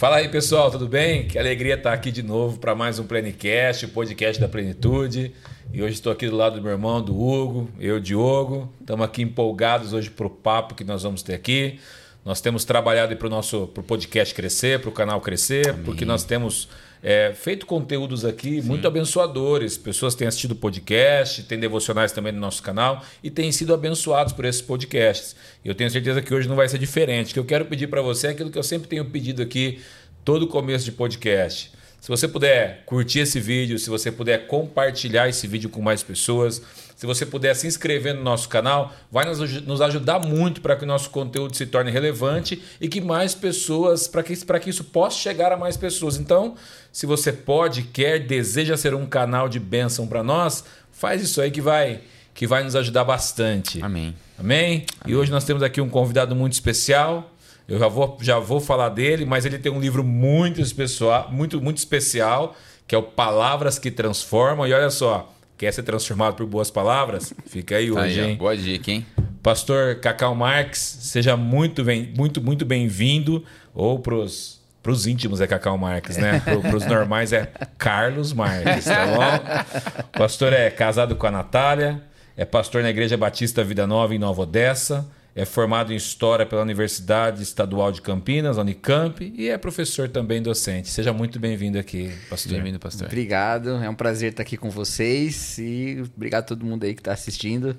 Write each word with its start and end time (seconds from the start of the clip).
Fala 0.00 0.16
aí, 0.16 0.30
pessoal, 0.30 0.70
tudo 0.70 0.88
bem? 0.88 1.28
Que 1.28 1.38
alegria 1.38 1.74
estar 1.74 1.92
aqui 1.92 2.10
de 2.10 2.22
novo 2.22 2.58
para 2.58 2.74
mais 2.74 2.98
um 2.98 3.04
Plenicast, 3.04 3.84
o 3.84 3.88
podcast 3.90 4.40
da 4.40 4.48
Plenitude. 4.48 5.34
E 5.74 5.82
hoje 5.82 5.92
estou 5.92 6.10
aqui 6.10 6.26
do 6.26 6.34
lado 6.34 6.56
do 6.56 6.62
meu 6.62 6.72
irmão, 6.72 7.02
do 7.02 7.14
Hugo, 7.14 7.68
eu, 7.78 8.00
Diogo. 8.00 8.72
Estamos 8.80 9.04
aqui 9.04 9.20
empolgados 9.20 9.92
hoje 9.92 10.08
para 10.08 10.26
o 10.26 10.30
papo 10.30 10.74
que 10.74 10.84
nós 10.84 11.02
vamos 11.02 11.22
ter 11.22 11.34
aqui. 11.34 11.78
Nós 12.24 12.40
temos 12.40 12.64
trabalhado 12.64 13.14
para 13.14 13.26
o 13.26 13.28
nosso 13.28 13.66
pro 13.66 13.82
podcast 13.82 14.34
crescer, 14.34 14.80
para 14.80 14.88
o 14.88 14.92
canal 14.92 15.20
crescer, 15.20 15.68
Amém. 15.68 15.84
porque 15.84 16.06
nós 16.06 16.24
temos 16.24 16.66
é, 17.02 17.32
feito 17.34 17.66
conteúdos 17.66 18.24
aqui 18.24 18.60
Sim. 18.60 18.68
muito 18.68 18.86
abençoadores. 18.86 19.78
Pessoas 19.78 20.14
têm 20.14 20.28
assistido 20.28 20.54
podcast, 20.54 21.42
têm 21.44 21.58
devocionais 21.58 22.12
também 22.12 22.32
no 22.32 22.40
nosso 22.40 22.62
canal 22.62 23.04
e 23.22 23.30
têm 23.30 23.50
sido 23.50 23.72
abençoados 23.72 24.32
por 24.32 24.44
esses 24.44 24.60
podcasts. 24.60 25.34
Eu 25.64 25.74
tenho 25.74 25.90
certeza 25.90 26.20
que 26.20 26.32
hoje 26.34 26.48
não 26.48 26.56
vai 26.56 26.68
ser 26.68 26.78
diferente. 26.78 27.30
O 27.30 27.34
que 27.34 27.40
eu 27.40 27.44
quero 27.44 27.64
pedir 27.64 27.86
para 27.86 28.02
você 28.02 28.28
é 28.28 28.30
aquilo 28.30 28.50
que 28.50 28.58
eu 28.58 28.62
sempre 28.62 28.88
tenho 28.88 29.04
pedido 29.04 29.42
aqui 29.42 29.80
todo 30.24 30.46
começo 30.46 30.84
de 30.84 30.92
podcast. 30.92 31.72
Se 32.00 32.08
você 32.08 32.26
puder 32.26 32.82
curtir 32.86 33.20
esse 33.20 33.38
vídeo, 33.38 33.78
se 33.78 33.90
você 33.90 34.10
puder 34.10 34.46
compartilhar 34.46 35.28
esse 35.28 35.46
vídeo 35.46 35.68
com 35.68 35.82
mais 35.82 36.02
pessoas, 36.02 36.62
se 37.00 37.06
você 37.06 37.24
puder 37.24 37.56
se 37.56 37.66
inscrever 37.66 38.14
no 38.14 38.22
nosso 38.22 38.46
canal, 38.46 38.92
vai 39.10 39.24
nos, 39.24 39.38
nos 39.62 39.80
ajudar 39.80 40.18
muito 40.18 40.60
para 40.60 40.76
que 40.76 40.84
o 40.84 40.86
nosso 40.86 41.08
conteúdo 41.08 41.56
se 41.56 41.64
torne 41.64 41.90
relevante 41.90 42.62
e 42.78 42.90
que 42.90 43.00
mais 43.00 43.34
pessoas, 43.34 44.06
para 44.06 44.22
que, 44.22 44.36
que 44.36 44.68
isso 44.68 44.84
possa 44.84 45.16
chegar 45.16 45.50
a 45.50 45.56
mais 45.56 45.78
pessoas. 45.78 46.18
Então, 46.18 46.56
se 46.92 47.06
você 47.06 47.32
pode, 47.32 47.84
quer, 47.84 48.18
deseja 48.18 48.76
ser 48.76 48.92
um 48.92 49.06
canal 49.06 49.48
de 49.48 49.58
bênção 49.58 50.06
para 50.06 50.22
nós, 50.22 50.62
faz 50.92 51.22
isso 51.22 51.40
aí 51.40 51.50
que 51.50 51.62
vai 51.62 52.02
que 52.34 52.46
vai 52.46 52.62
nos 52.62 52.76
ajudar 52.76 53.04
bastante. 53.04 53.82
Amém. 53.82 54.14
Amém. 54.38 54.84
Amém. 54.84 54.86
E 55.06 55.16
hoje 55.16 55.30
nós 55.30 55.44
temos 55.44 55.62
aqui 55.62 55.80
um 55.80 55.88
convidado 55.88 56.36
muito 56.36 56.52
especial. 56.52 57.32
Eu 57.66 57.78
já 57.78 57.88
vou, 57.88 58.18
já 58.20 58.38
vou 58.38 58.60
falar 58.60 58.90
dele, 58.90 59.24
mas 59.24 59.46
ele 59.46 59.58
tem 59.58 59.72
um 59.72 59.80
livro 59.80 60.04
muito 60.04 60.60
especial, 60.60 61.30
muito, 61.32 61.62
muito 61.62 61.78
especial, 61.78 62.54
que 62.86 62.94
é 62.94 62.98
o 62.98 63.02
Palavras 63.02 63.78
que 63.78 63.90
Transformam. 63.90 64.66
E 64.66 64.74
olha 64.74 64.90
só, 64.90 65.32
quer 65.60 65.74
ser 65.74 65.82
transformado 65.82 66.36
por 66.36 66.46
boas 66.46 66.70
palavras? 66.70 67.34
Fica 67.44 67.76
aí 67.76 67.90
hoje, 67.90 68.18
aí, 68.18 68.30
hein? 68.30 68.36
Boa 68.36 68.56
dica, 68.56 68.90
hein? 68.90 69.04
Pastor 69.42 69.96
Cacau 69.96 70.34
Marques, 70.34 70.78
seja 70.78 71.36
muito 71.36 71.84
bem, 71.84 72.10
muito, 72.16 72.40
muito 72.40 72.64
bem-vindo. 72.64 73.44
Ou 73.74 73.98
pros 73.98 74.58
para 74.82 74.90
os 74.90 75.06
íntimos 75.06 75.38
é 75.42 75.46
Cacau 75.46 75.76
Marques, 75.76 76.16
né? 76.16 76.40
Para 76.62 76.74
os 76.74 76.86
normais 76.86 77.34
é 77.34 77.52
Carlos 77.76 78.32
Marques, 78.32 78.86
tá 78.86 79.06
bom? 79.06 80.02
O 80.04 80.18
pastor 80.18 80.54
é 80.54 80.70
casado 80.70 81.14
com 81.14 81.26
a 81.26 81.30
Natália, 81.30 82.00
é 82.34 82.46
pastor 82.46 82.82
na 82.82 82.88
Igreja 82.88 83.18
Batista 83.18 83.62
Vida 83.62 83.86
Nova 83.86 84.14
em 84.14 84.18
Nova 84.18 84.40
Odessa, 84.40 85.06
é 85.40 85.44
formado 85.46 85.90
em 85.90 85.96
História 85.96 86.44
pela 86.44 86.60
Universidade 86.60 87.42
Estadual 87.42 87.90
de 87.90 88.02
Campinas, 88.02 88.58
Unicamp, 88.58 89.32
e 89.34 89.48
é 89.48 89.56
professor 89.56 90.06
também 90.06 90.42
docente. 90.42 90.90
Seja 90.90 91.14
muito 91.14 91.40
bem-vindo 91.40 91.78
aqui, 91.78 92.12
pastor. 92.28 92.52
Bem-vindo, 92.52 92.78
pastor. 92.78 93.06
Obrigado, 93.06 93.70
é 93.82 93.88
um 93.88 93.94
prazer 93.94 94.32
estar 94.32 94.42
aqui 94.42 94.58
com 94.58 94.68
vocês 94.68 95.56
e 95.56 96.02
obrigado 96.14 96.42
a 96.42 96.46
todo 96.48 96.66
mundo 96.66 96.84
aí 96.84 96.94
que 96.94 97.00
está 97.00 97.14
assistindo. 97.14 97.74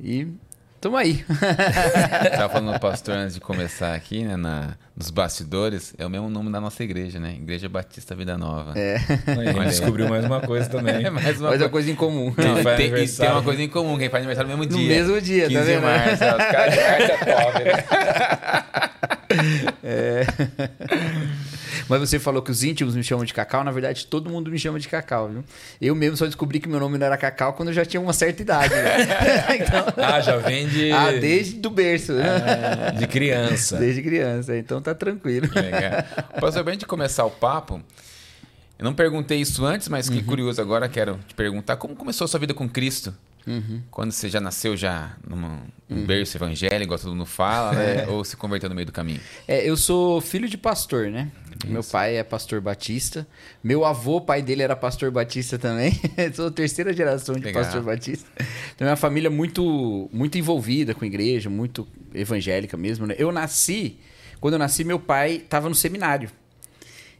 E 0.00 0.28
Tamo 0.84 0.98
aí. 0.98 1.24
Tava 2.36 2.52
falando 2.52 2.76
o 2.76 2.78
pastor 2.78 3.14
antes 3.14 3.36
de 3.36 3.40
começar 3.40 3.94
aqui, 3.94 4.22
né? 4.22 4.36
Na, 4.36 4.74
nos 4.94 5.08
bastidores. 5.08 5.94
É 5.96 6.04
o 6.04 6.10
mesmo 6.10 6.28
nome 6.28 6.52
da 6.52 6.60
nossa 6.60 6.84
igreja, 6.84 7.18
né? 7.18 7.36
Igreja 7.36 7.70
Batista 7.70 8.14
Vida 8.14 8.36
Nova. 8.36 8.78
É. 8.78 8.96
Aí, 9.26 9.64
descobriu 9.64 10.10
mais 10.10 10.26
uma 10.26 10.42
coisa 10.42 10.68
também. 10.68 10.96
É 11.06 11.08
mais 11.08 11.40
uma, 11.40 11.48
coisa. 11.48 11.68
coisa 11.70 11.90
em 11.90 11.94
comum. 11.94 12.34
Não, 12.36 12.76
tem, 12.76 12.94
e 13.02 13.08
tem 13.08 13.30
uma 13.30 13.42
coisa 13.42 13.62
em 13.62 13.68
comum, 13.68 13.96
quem 13.96 14.10
faz 14.10 14.26
aniversário 14.26 14.50
no 14.50 14.58
mesmo 14.58 14.76
dia. 14.76 14.82
No 14.82 14.94
mesmo 14.94 15.20
dia, 15.22 15.48
15 15.48 15.54
tá 15.54 15.64
vendo? 15.64 15.76
de 15.76 15.86
março. 15.86 16.12
Os 16.12 16.18
caras 16.18 16.74
de 16.74 16.80
março 16.80 17.12
é 17.12 17.16
top, 17.16 17.64
né? 17.64 17.84
É. 19.82 20.26
Mas 21.88 22.00
você 22.00 22.18
falou 22.18 22.42
que 22.42 22.50
os 22.50 22.62
íntimos 22.64 22.94
me 22.94 23.02
chamam 23.02 23.24
de 23.24 23.34
Cacau, 23.34 23.62
na 23.62 23.70
verdade 23.70 24.06
todo 24.06 24.30
mundo 24.30 24.50
me 24.50 24.58
chama 24.58 24.78
de 24.78 24.88
Cacau, 24.88 25.28
viu? 25.28 25.44
Eu 25.80 25.94
mesmo 25.94 26.16
só 26.16 26.26
descobri 26.26 26.60
que 26.60 26.68
meu 26.68 26.80
nome 26.80 26.98
não 26.98 27.06
era 27.06 27.16
Cacau 27.16 27.52
quando 27.52 27.68
eu 27.68 27.74
já 27.74 27.84
tinha 27.84 28.00
uma 28.00 28.12
certa 28.12 28.42
idade. 28.42 28.74
Né? 28.74 29.56
então... 29.60 29.84
Ah, 29.96 30.20
já 30.20 30.36
vem 30.36 30.68
de. 30.68 30.92
Ah, 30.92 31.12
desde 31.12 31.54
do 31.54 31.70
berço. 31.70 32.12
Ah, 32.12 32.90
de 32.90 33.06
criança. 33.06 33.76
Desde 33.76 34.02
criança, 34.02 34.56
então 34.56 34.80
tá 34.80 34.94
tranquilo. 34.94 35.48
Legal. 35.54 36.04
Pastor, 36.40 36.64
bem 36.64 36.76
de 36.76 36.86
começar 36.86 37.24
o 37.24 37.30
papo. 37.30 37.82
Eu 38.78 38.84
não 38.84 38.94
perguntei 38.94 39.40
isso 39.40 39.64
antes, 39.64 39.88
mas 39.88 40.08
que 40.08 40.18
uhum. 40.18 40.24
curioso 40.24 40.60
agora 40.60 40.88
quero 40.88 41.18
te 41.28 41.34
perguntar 41.34 41.76
como 41.76 41.94
começou 41.94 42.24
a 42.24 42.28
sua 42.28 42.40
vida 42.40 42.52
com 42.52 42.68
Cristo? 42.68 43.14
Uhum. 43.46 43.82
Quando 43.90 44.12
você 44.12 44.28
já 44.28 44.40
nasceu 44.40 44.76
já 44.76 45.16
num 45.26 45.60
uhum. 45.90 46.06
berço 46.06 46.36
evangélico, 46.36 46.84
igual 46.84 46.98
todo 46.98 47.12
mundo 47.12 47.26
fala, 47.26 47.72
né? 47.72 48.04
É. 48.04 48.08
Ou 48.08 48.24
se 48.24 48.36
converteu 48.36 48.68
no 48.68 48.74
meio 48.74 48.86
do 48.86 48.92
caminho? 48.92 49.20
É, 49.46 49.68
eu 49.68 49.76
sou 49.76 50.20
filho 50.20 50.48
de 50.48 50.56
pastor, 50.56 51.10
né? 51.10 51.30
Isso. 51.62 51.72
Meu 51.72 51.84
pai 51.84 52.16
é 52.16 52.24
pastor 52.24 52.60
batista. 52.60 53.26
Meu 53.62 53.84
avô, 53.84 54.20
pai 54.20 54.42
dele 54.42 54.62
era 54.62 54.74
pastor 54.74 55.10
batista 55.10 55.58
também. 55.58 55.92
sou 56.34 56.50
terceira 56.50 56.92
geração 56.92 57.34
de 57.34 57.44
Legal. 57.44 57.62
pastor 57.62 57.82
batista. 57.82 58.28
Então 58.74 58.86
é 58.86 58.90
uma 58.90 58.96
família 58.96 59.30
muito, 59.30 60.08
muito 60.12 60.38
envolvida 60.38 60.94
com 60.94 61.04
a 61.04 61.06
igreja, 61.06 61.48
muito 61.50 61.86
evangélica 62.14 62.76
mesmo, 62.76 63.06
né? 63.06 63.14
Eu 63.18 63.30
nasci, 63.30 63.98
quando 64.40 64.54
eu 64.54 64.58
nasci, 64.58 64.84
meu 64.84 64.98
pai 64.98 65.36
estava 65.36 65.68
no 65.68 65.74
seminário. 65.74 66.30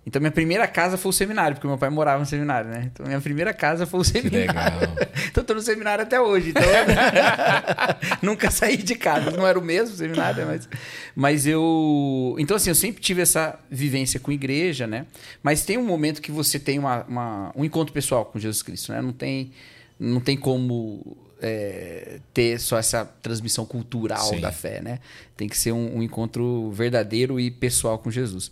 Então 0.07 0.21
minha 0.21 0.31
primeira 0.31 0.67
casa 0.67 0.99
foi 0.99 1.11
o 1.11 1.13
seminário, 1.13 1.57
porque 1.57 1.67
meu 1.67 1.79
pai 1.79 1.89
morava 1.89 2.21
no 2.21 2.27
seminário, 2.27 2.71
né? 2.71 2.91
Então 2.93 3.07
minha 3.07 3.21
primeira 3.21 3.55
casa 3.55 3.87
foi 3.87 4.01
o 4.01 4.05
seminário. 4.05 4.49
Que 4.49 4.53
legal. 4.53 4.97
então 5.31 5.45
tô 5.45 5.55
no 5.55 5.63
seminário 5.63 6.03
até 6.03 6.21
hoje. 6.21 6.51
Então 6.51 6.63
nunca 8.21 8.51
saí 8.51 8.77
de 8.77 8.95
casa. 8.95 9.31
Não 9.31 9.47
era 9.47 9.59
o 9.59 9.63
mesmo 9.63 9.97
seminário, 9.97 10.47
mas 10.47 10.69
mas 11.17 11.47
eu, 11.47 12.37
então 12.39 12.57
assim, 12.57 12.71
eu 12.71 12.75
sempre 12.75 13.01
tive 13.01 13.23
essa 13.23 13.59
vivência 13.71 14.21
com 14.21 14.31
igreja, 14.31 14.87
né? 14.87 15.07
Mas 15.43 15.65
tem 15.65 15.79
um 15.79 15.85
momento 15.85 16.21
que 16.21 16.31
você 16.31 16.59
tem 16.59 16.79
uma, 16.79 17.05
uma 17.05 17.53
um 17.57 17.65
encontro 17.65 17.93
pessoal 17.95 18.27
com 18.27 18.39
Jesus 18.39 18.63
Cristo, 18.63 18.93
né? 18.93 19.01
Não 19.01 19.13
tem 19.13 19.53
não 19.99 20.21
tem 20.21 20.37
como 20.37 21.17
é, 21.47 22.21
ter 22.33 22.59
só 22.59 22.79
essa 22.79 23.05
transmissão 23.05 23.67
cultural 23.67 24.31
Sim. 24.31 24.41
da 24.41 24.51
fé, 24.51 24.81
né? 24.81 24.99
Tem 25.37 25.47
que 25.47 25.59
ser 25.59 25.73
um, 25.73 25.99
um, 25.99 26.03
encontro 26.03 26.71
verdadeiro 26.71 27.39
e 27.39 27.51
pessoal 27.51 27.99
com 27.99 28.11
Jesus. 28.11 28.51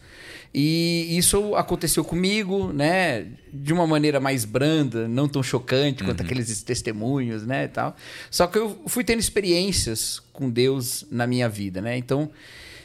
E 0.53 1.17
isso 1.17 1.55
aconteceu 1.55 2.05
comigo, 2.05 2.71
né? 2.71 3.29
De 3.51 3.73
uma 3.73 3.87
maneira 3.87 4.21
mais 4.21 4.45
branda, 4.45 5.09
não 5.09 5.27
tão 5.27 5.43
chocante 5.43 6.05
quanto 6.05 6.21
uhum. 6.21 6.27
aqueles 6.27 6.63
testemunhos, 6.63 7.47
né? 7.47 7.65
E 7.65 7.69
tal. 7.69 7.97
Só 8.31 8.47
que 8.47 8.59
eu 8.59 8.83
fui 8.87 9.03
tendo 9.03 9.21
experiências 9.21 10.21
com 10.31 10.51
Deus 10.51 11.07
na 11.11 11.27
minha 11.27 11.49
vida, 11.49 11.81
né? 11.81 11.97
Então, 11.97 12.31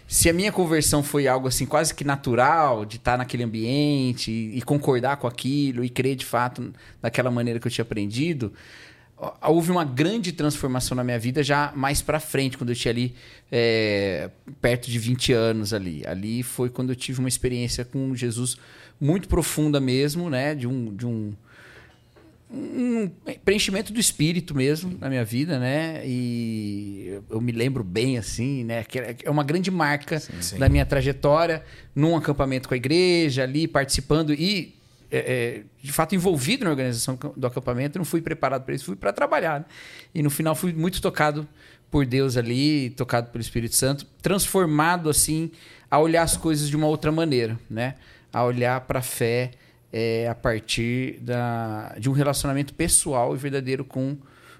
se 0.07 0.29
a 0.29 0.33
minha 0.33 0.53
conversão 0.53 1.03
foi 1.03 1.27
algo 1.27 1.49
assim 1.49 1.65
quase 1.65 1.93
que 1.93 2.05
natural, 2.05 2.85
de 2.85 2.95
estar 2.95 3.17
naquele 3.17 3.43
ambiente 3.43 4.31
e, 4.31 4.57
e 4.57 4.61
concordar 4.61 5.17
com 5.17 5.27
aquilo 5.27 5.83
e 5.83 5.89
crer 5.89 6.15
de 6.15 6.25
fato 6.25 6.73
daquela 7.01 7.29
maneira 7.29 7.59
que 7.59 7.67
eu 7.67 7.71
tinha 7.71 7.83
aprendido, 7.83 8.53
houve 9.41 9.71
uma 9.71 9.83
grande 9.83 10.31
transformação 10.31 10.95
na 10.95 11.03
minha 11.03 11.17
vida 11.17 11.41
já 11.41 11.71
mais 11.75 12.01
para 12.01 12.19
frente, 12.19 12.57
quando 12.57 12.69
eu 12.69 12.75
tinha 12.75 12.91
ali 12.91 13.15
é, 13.51 14.29
perto 14.61 14.89
de 14.89 14.99
20 14.99 15.33
anos 15.33 15.73
ali. 15.73 16.03
Ali 16.05 16.43
foi 16.43 16.69
quando 16.69 16.91
eu 16.91 16.95
tive 16.95 17.19
uma 17.19 17.29
experiência 17.29 17.83
com 17.83 18.15
Jesus 18.15 18.57
muito 18.99 19.27
profunda 19.27 19.79
mesmo, 19.79 20.29
né? 20.29 20.53
De 20.53 20.67
um, 20.67 20.95
de 20.95 21.05
um, 21.07 21.33
um 22.51 23.09
preenchimento 23.43 23.91
do 23.91 23.99
espírito 23.99 24.53
mesmo 24.55 24.95
na 24.99 25.09
minha 25.09 25.25
vida, 25.25 25.57
né? 25.57 26.03
E 26.05 27.19
eu 27.29 27.41
me 27.41 27.51
lembro 27.51 27.83
bem 27.83 28.19
assim, 28.19 28.63
né? 28.63 28.83
Que 28.83 28.99
é 29.23 29.29
uma 29.29 29.43
grande 29.43 29.71
marca 29.71 30.19
sim, 30.19 30.33
sim. 30.41 30.57
da 30.59 30.69
minha 30.69 30.85
trajetória 30.85 31.63
num 31.95 32.15
acampamento 32.15 32.67
com 32.67 32.75
a 32.75 32.77
igreja 32.77 33.43
ali 33.43 33.67
participando 33.67 34.31
e 34.31 34.76
é, 35.09 35.17
é, 35.19 35.63
de 35.81 35.91
fato 35.91 36.15
envolvido 36.15 36.65
na 36.65 36.69
organização 36.69 37.17
do 37.35 37.47
acampamento, 37.47 37.97
não 37.97 38.05
fui 38.05 38.21
preparado 38.21 38.63
para 38.63 38.75
isso, 38.75 38.85
fui 38.85 38.95
para 38.95 39.13
trabalhar. 39.13 39.61
Né? 39.61 39.65
E 40.13 40.21
no 40.21 40.29
final 40.29 40.55
fui 40.55 40.73
muito 40.73 41.01
tocado 41.01 41.47
por 41.89 42.05
Deus 42.05 42.35
ali, 42.35 42.89
tocado 42.91 43.29
pelo 43.31 43.41
Espírito 43.41 43.75
Santo, 43.75 44.05
transformado 44.21 45.09
assim 45.09 45.51
a 45.89 45.99
olhar 45.99 46.23
as 46.23 46.35
coisas 46.35 46.69
de 46.69 46.75
uma 46.75 46.87
outra 46.87 47.11
maneira, 47.11 47.57
né? 47.69 47.95
A 48.33 48.43
olhar 48.43 48.81
para 48.81 48.99
a 48.99 49.01
fé 49.01 49.51
é, 49.91 50.27
a 50.27 50.35
partir 50.35 51.17
da, 51.21 51.95
de 51.97 52.09
um 52.09 52.11
relacionamento 52.11 52.73
pessoal 52.73 53.33
e 53.33 53.37
verdadeiro 53.37 53.85
com, 53.85 54.17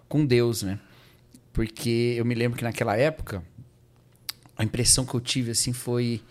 com 0.07 0.25
Deus, 0.25 0.63
né? 0.63 0.79
Porque 1.51 2.15
eu 2.17 2.23
me 2.23 2.33
lembro 2.33 2.57
que 2.57 2.63
naquela 2.63 2.95
época 2.95 3.43
a 4.57 4.63
impressão 4.63 5.05
que 5.05 5.13
eu 5.13 5.19
tive 5.19 5.51
assim 5.51 5.73
foi 5.73 6.21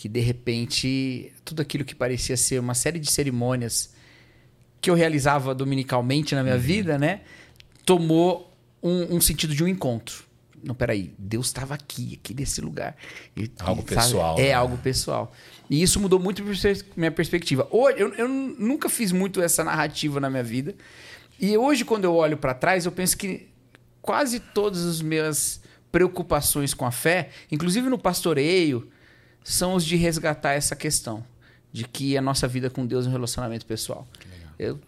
que 0.00 0.08
de 0.08 0.20
repente 0.20 1.30
tudo 1.44 1.60
aquilo 1.60 1.84
que 1.84 1.94
parecia 1.94 2.34
ser 2.34 2.58
uma 2.58 2.72
série 2.72 2.98
de 2.98 3.10
cerimônias 3.10 3.92
que 4.80 4.88
eu 4.88 4.94
realizava 4.94 5.54
dominicalmente 5.54 6.34
na 6.34 6.42
minha 6.42 6.54
uhum. 6.54 6.60
vida, 6.60 6.98
né, 6.98 7.20
tomou 7.84 8.50
um, 8.82 9.16
um, 9.16 9.20
sentido 9.20 9.54
de 9.54 9.62
um 9.62 9.68
encontro. 9.68 10.24
Não, 10.64 10.74
peraí, 10.74 11.12
Deus 11.18 11.48
estava 11.48 11.74
aqui, 11.74 12.18
aqui 12.18 12.32
nesse 12.32 12.62
lugar. 12.62 12.96
E, 13.36 13.50
algo 13.58 13.82
sabe, 13.82 13.94
pessoal. 13.94 14.38
É 14.38 14.44
né? 14.44 14.52
algo 14.54 14.78
pessoal. 14.78 15.32
E 15.68 15.82
isso 15.82 16.00
mudou 16.00 16.18
muito 16.18 16.42
minha 16.96 17.10
perspectiva. 17.10 17.68
Hoje, 17.70 18.00
eu, 18.00 18.14
eu 18.14 18.26
nunca 18.26 18.88
fiz 18.88 19.12
muito 19.12 19.42
essa 19.42 19.62
narrativa 19.62 20.18
na 20.18 20.30
minha 20.30 20.42
vida. 20.42 20.74
E 21.38 21.58
hoje, 21.58 21.84
quando 21.84 22.04
eu 22.04 22.14
olho 22.14 22.38
para 22.38 22.54
trás, 22.54 22.86
eu 22.86 22.92
penso 22.92 23.18
que 23.18 23.48
quase 24.00 24.40
todas 24.40 24.82
as 24.86 25.02
minhas 25.02 25.60
preocupações 25.92 26.72
com 26.72 26.86
a 26.86 26.90
fé, 26.90 27.28
inclusive 27.52 27.90
no 27.90 27.98
pastoreio, 27.98 28.90
são 29.42 29.74
os 29.74 29.84
de 29.84 29.96
resgatar 29.96 30.52
essa 30.52 30.76
questão 30.76 31.24
de 31.72 31.84
que 31.84 32.16
a 32.16 32.22
nossa 32.22 32.48
vida 32.48 32.68
com 32.68 32.86
Deus 32.86 33.06
é 33.06 33.08
um 33.08 33.12
relacionamento 33.12 33.64
pessoal. 33.66 34.06
Eu 34.58 34.78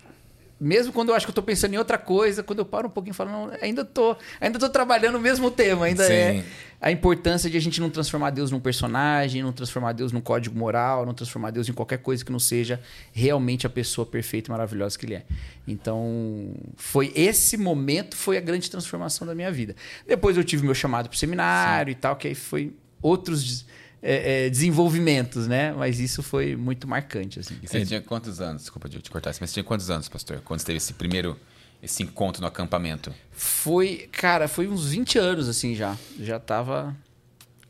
mesmo 0.63 0.93
quando 0.93 1.09
eu 1.09 1.17
acho 1.17 1.27
que 1.27 1.31
eu 1.31 1.35
tô 1.35 1.43
pensando 1.43 1.75
em 1.75 1.77
outra 1.77 1.99
coisa, 1.99 2.41
quando 2.41 2.61
eu 2.61 2.65
paro 2.65 2.87
um 2.87 2.91
pouquinho 2.91 3.11
e 3.11 3.17
falo, 3.17 3.33
não, 3.33 3.51
ainda 3.61 3.85
tô, 3.85 4.17
ainda 4.41 4.61
tô 4.61 4.69
trabalhando 4.69 5.17
o 5.17 5.21
mesmo 5.21 5.51
tema, 5.51 5.87
ainda 5.87 6.07
Sim. 6.07 6.13
é 6.13 6.45
a 6.81 6.89
importância 6.93 7.51
de 7.51 7.57
a 7.57 7.61
gente 7.61 7.81
não 7.81 7.91
transformar 7.91 8.31
Deus 8.31 8.53
num 8.53 8.61
personagem, 8.61 9.43
não 9.43 9.51
transformar 9.53 9.93
Deus 9.93 10.13
num 10.13 10.21
código 10.21 10.57
moral, 10.57 11.05
não 11.05 11.15
transformar 11.15 11.51
Deus 11.51 11.69
em 11.69 11.73
qualquer 11.73 11.99
coisa 11.99 12.25
que 12.25 12.31
não 12.31 12.39
seja 12.39 12.81
realmente 13.13 13.67
a 13.67 13.71
pessoa 13.71 14.07
perfeita 14.07 14.51
e 14.51 14.53
maravilhosa 14.53 14.97
que 14.97 15.05
ele 15.05 15.15
é. 15.15 15.25
Então, 15.67 16.55
foi 16.77 17.13
esse 17.17 17.57
momento 17.57 18.17
foi 18.17 18.37
a 18.37 18.41
grande 18.41 18.71
transformação 18.71 19.27
da 19.27 19.35
minha 19.35 19.51
vida. 19.51 19.75
Depois 20.07 20.37
eu 20.37 20.45
tive 20.45 20.65
meu 20.65 20.77
chamado 20.77 21.09
pro 21.09 21.19
seminário 21.19 21.91
e 21.91 21.97
tal, 21.97 22.15
que 22.15 22.29
aí 22.29 22.37
foi 22.37 22.73
outros 23.03 23.67
é, 24.03 24.47
é, 24.47 24.51
desenvolvimentos, 24.51 25.47
né? 25.47 25.73
Mas 25.73 26.01
isso 26.01 26.23
foi 26.23 26.57
muito 26.57 26.89
marcante, 26.89 27.39
assim. 27.39 27.57
E 27.63 27.69
você 27.69 27.87
tinha 27.87 28.01
quantos 28.01 28.41
anos? 28.41 28.63
Desculpa 28.63 28.89
de 28.89 28.97
eu 28.97 29.03
te 29.03 29.11
cortar, 29.11 29.31
mas 29.41 29.51
você 29.51 29.55
tinha 29.55 29.65
quantos 29.65 29.91
anos, 29.91 30.09
pastor? 30.09 30.41
Quando 30.45 30.61
você 30.61 30.67
teve 30.67 30.79
esse 30.79 30.93
primeiro 30.95 31.39
esse 31.83 32.03
encontro 32.03 32.41
no 32.41 32.49
acampamento? 32.49 33.13
Foi, 33.33 34.09
cara, 34.13 34.47
foi 34.47 34.69
uns 34.69 34.91
20 34.91 35.19
anos, 35.19 35.49
assim, 35.49 35.75
já. 35.75 35.97
Já 36.19 36.39
tava 36.39 36.97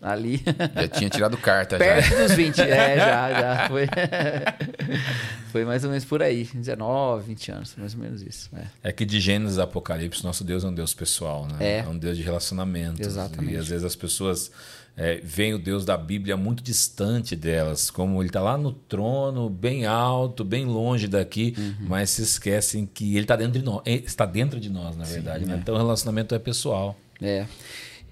ali. 0.03 0.43
Já 0.75 0.89
tinha 0.89 1.09
tirado 1.09 1.39
carta, 1.39 1.77
Perto 1.79 2.11
já. 2.11 2.23
dos 2.23 2.33
20, 2.33 2.61
é, 2.61 2.97
já, 2.97 3.31
já. 3.31 3.69
Foi, 3.69 3.87
foi 5.53 5.65
mais 5.65 5.85
ou 5.85 5.91
menos 5.91 6.05
por 6.05 6.23
aí. 6.23 6.45
19, 6.53 7.25
20 7.27 7.53
anos, 7.53 7.75
mais 7.79 7.95
ou 7.95 8.01
menos 8.01 8.21
isso. 8.21 8.51
É. 8.55 8.89
É 8.89 8.93
que 8.93 9.07
de 9.07 9.19
Gênesis 9.21 9.59
a 9.59 9.63
Apocalipse, 9.63 10.23
nosso 10.25 10.45
Deus 10.45 10.65
é 10.65 10.67
um 10.67 10.75
Deus 10.75 10.93
pessoal, 10.93 11.47
né? 11.47 11.57
É. 11.61 11.79
É 11.79 11.89
um 11.89 11.97
Deus 11.97 12.17
de 12.17 12.23
relacionamento. 12.23 13.01
Exatamente. 13.01 13.55
E 13.55 13.57
às 13.57 13.69
vezes 13.69 13.85
as 13.85 13.97
pessoas 13.97 14.51
é, 14.97 15.21
veem 15.23 15.55
o 15.55 15.59
Deus 15.59 15.85
da 15.85 15.97
Bíblia 15.97 16.37
muito 16.37 16.63
distante 16.63 17.35
delas, 17.35 17.91
como 17.91 18.21
ele 18.23 18.29
está 18.29 18.41
lá 18.41 18.59
no 18.59 18.73
trono, 18.73 19.49
bem 19.49 19.87
alto, 19.87 20.45
bem 20.45 20.65
longe 20.67 21.09
daqui, 21.09 21.55
Uhum. 21.57 21.75
mas 21.89 22.11
se 22.11 22.23
esquecem 22.23 22.85
que 22.93 23.13
ele 23.13 23.25
está 23.25 23.37
dentro 23.37 23.59
de 23.59 23.65
nós, 23.65 23.83
está 23.87 24.27
dentro 24.27 24.61
de 24.61 24.69
nós, 24.71 24.97
na 24.97 25.05
verdade. 25.05 25.47
né? 25.47 25.59
Então 25.61 25.75
o 25.75 25.79
relacionamento 25.79 26.35
é 26.35 26.39
pessoal. 26.39 26.97
É. 27.21 27.47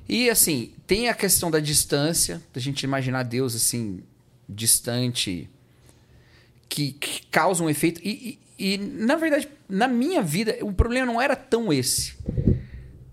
E 0.08 0.28
assim, 0.30 0.72
tem 0.86 1.08
a 1.08 1.14
questão 1.14 1.50
da 1.50 1.60
distância, 1.60 2.40
da 2.52 2.60
gente 2.60 2.82
imaginar 2.82 3.22
Deus 3.24 3.54
assim, 3.54 4.00
distante, 4.48 5.48
que, 6.68 6.92
que 6.92 7.22
causa 7.30 7.62
um 7.62 7.70
efeito. 7.70 8.00
E, 8.02 8.38
e, 8.58 8.74
e, 8.74 8.78
na 8.78 9.16
verdade, 9.16 9.48
na 9.68 9.86
minha 9.88 10.22
vida, 10.22 10.56
o 10.62 10.72
problema 10.72 11.06
não 11.06 11.20
era 11.20 11.36
tão 11.36 11.72
esse. 11.72 12.14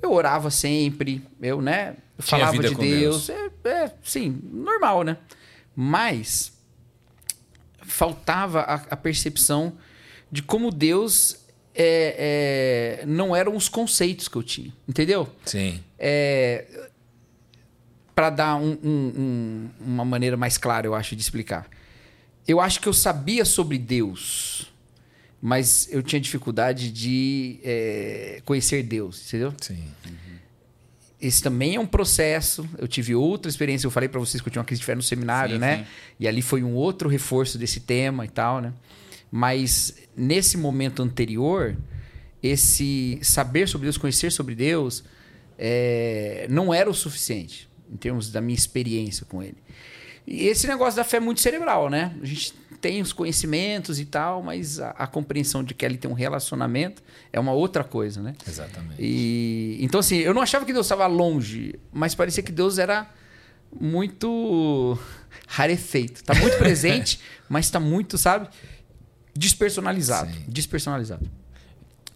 Eu 0.01 0.11
orava 0.11 0.49
sempre, 0.49 1.21
eu, 1.41 1.61
né? 1.61 1.95
Eu 2.17 2.23
falava 2.23 2.57
de 2.61 2.73
com 2.75 2.81
Deus. 2.81 3.29
É, 3.29 3.46
é, 3.67 3.93
sim, 4.03 4.39
normal, 4.51 5.03
né? 5.03 5.17
Mas 5.75 6.51
faltava 7.81 8.61
a, 8.61 8.73
a 8.75 8.97
percepção 8.97 9.77
de 10.31 10.41
como 10.41 10.71
Deus 10.71 11.37
é, 11.73 12.99
é, 13.01 13.05
não 13.05 13.35
eram 13.35 13.55
os 13.55 13.69
conceitos 13.69 14.27
que 14.27 14.35
eu 14.35 14.43
tinha, 14.43 14.73
entendeu? 14.87 15.29
Sim. 15.45 15.81
É, 15.97 16.89
para 18.15 18.29
dar 18.31 18.55
um- 18.55 18.77
um- 18.83 19.13
um- 19.17 19.69
uma 19.79 20.03
maneira 20.03 20.35
mais 20.35 20.57
clara, 20.57 20.87
eu 20.87 20.95
acho, 20.95 21.15
de 21.15 21.21
explicar. 21.21 21.67
Eu 22.47 22.59
acho 22.59 22.79
que 22.81 22.87
eu 22.87 22.93
sabia 22.93 23.45
sobre 23.45 23.77
Deus, 23.77 24.73
mas 25.41 25.87
eu 25.91 26.01
tinha 26.01 26.19
dificuldade 26.19 26.91
de 26.91 27.59
é, 27.63 28.41
conhecer 28.43 28.81
Deus, 28.83 29.27
entendeu? 29.27 29.53
Sim. 29.61 29.83
Esse 31.19 31.41
também 31.41 31.75
é 31.75 31.79
um 31.79 31.85
processo. 31.85 32.67
Eu 32.77 32.87
tive 32.87 33.15
outra 33.15 33.49
experiência. 33.49 33.87
Eu 33.87 33.91
falei 33.91 34.07
para 34.07 34.19
vocês 34.19 34.41
que 34.41 34.47
eu 34.47 34.51
tinha 34.51 34.61
uma 34.61 34.65
crise 34.65 34.79
de 34.79 34.85
fé 34.85 34.93
no 34.93 35.01
seminário, 35.01 35.55
Sim, 35.55 35.59
né? 35.59 35.77
sim. 35.77 35.85
E 36.19 36.27
ali 36.27 36.41
foi 36.41 36.63
um 36.63 36.73
outro 36.75 37.09
reforço 37.09 37.57
desse 37.57 37.79
tema 37.79 38.23
e 38.25 38.29
tal, 38.29 38.61
né? 38.61 38.73
Mas 39.31 39.95
nesse 40.15 40.57
momento 40.57 41.01
anterior, 41.01 41.75
esse 42.41 43.19
saber 43.21 43.67
sobre 43.67 43.85
Deus, 43.87 43.97
conhecer 43.97 44.31
sobre 44.31 44.55
Deus, 44.55 45.03
é, 45.57 46.45
não 46.49 46.73
era 46.73 46.89
o 46.89 46.93
suficiente 46.93 47.67
em 47.91 47.97
termos 47.97 48.31
da 48.31 48.39
minha 48.39 48.55
experiência 48.55 49.25
com 49.25 49.41
Ele. 49.41 49.57
E 50.25 50.47
esse 50.47 50.67
negócio 50.67 50.97
da 50.97 51.03
fé 51.03 51.17
é 51.17 51.19
muito 51.21 51.41
cerebral, 51.41 51.89
né? 51.89 52.15
A 52.21 52.25
gente 52.25 52.53
tem 52.81 53.01
os 53.01 53.11
conhecimentos 53.13 53.99
e 53.99 54.05
tal, 54.05 54.41
mas 54.43 54.79
a, 54.79 54.91
a 54.91 55.07
compreensão 55.07 55.63
de 55.63 55.73
que 55.73 55.85
ali 55.85 55.97
tem 55.97 56.09
um 56.09 56.13
relacionamento 56.13 57.01
é 57.33 57.39
uma 57.39 57.51
outra 57.51 57.83
coisa, 57.83 58.21
né? 58.21 58.35
Exatamente. 58.47 58.95
E, 59.01 59.77
então, 59.81 59.99
assim, 59.99 60.17
eu 60.17 60.33
não 60.33 60.41
achava 60.41 60.65
que 60.65 60.71
Deus 60.73 60.85
estava 60.85 61.05
longe, 61.07 61.75
mas 61.91 62.13
parecia 62.15 62.41
que 62.43 62.51
Deus 62.51 62.77
era 62.77 63.09
muito 63.79 64.97
rarefeito. 65.47 66.23
Tá 66.23 66.33
muito 66.35 66.57
presente, 66.57 67.19
mas 67.49 67.65
está 67.65 67.79
muito, 67.79 68.17
sabe? 68.17 68.47
Despersonalizado. 69.35 70.31
Sim. 70.33 70.43
Despersonalizado. 70.47 71.29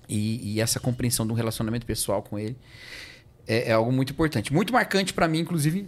E, 0.10 0.54
e 0.56 0.62
essa 0.62 0.80
compreensão 0.80 1.26
de 1.26 1.32
um 1.32 1.36
relacionamento 1.36 1.86
pessoal 1.86 2.22
com 2.22 2.38
ele 2.38 2.58
é, 3.48 3.70
é 3.70 3.72
algo 3.74 3.92
muito 3.92 4.12
importante. 4.12 4.52
Muito 4.54 4.74
marcante 4.74 5.14
para 5.14 5.28
mim, 5.28 5.40
inclusive, 5.40 5.88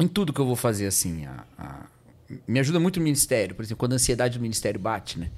em 0.00 0.08
tudo 0.08 0.32
que 0.32 0.40
eu 0.40 0.46
vou 0.46 0.56
fazer, 0.56 0.86
assim. 0.86 1.26
a- 1.26 1.44
a- 1.58 1.86
me 2.46 2.60
ajuda 2.60 2.80
muito 2.80 2.98
no 2.98 3.04
ministério. 3.04 3.54
Por 3.54 3.62
exemplo, 3.62 3.78
quando 3.78 3.92
a 3.92 3.96
ansiedade 3.96 4.38
do 4.38 4.42
ministério 4.42 4.78
bate, 4.80 5.18
né? 5.18 5.30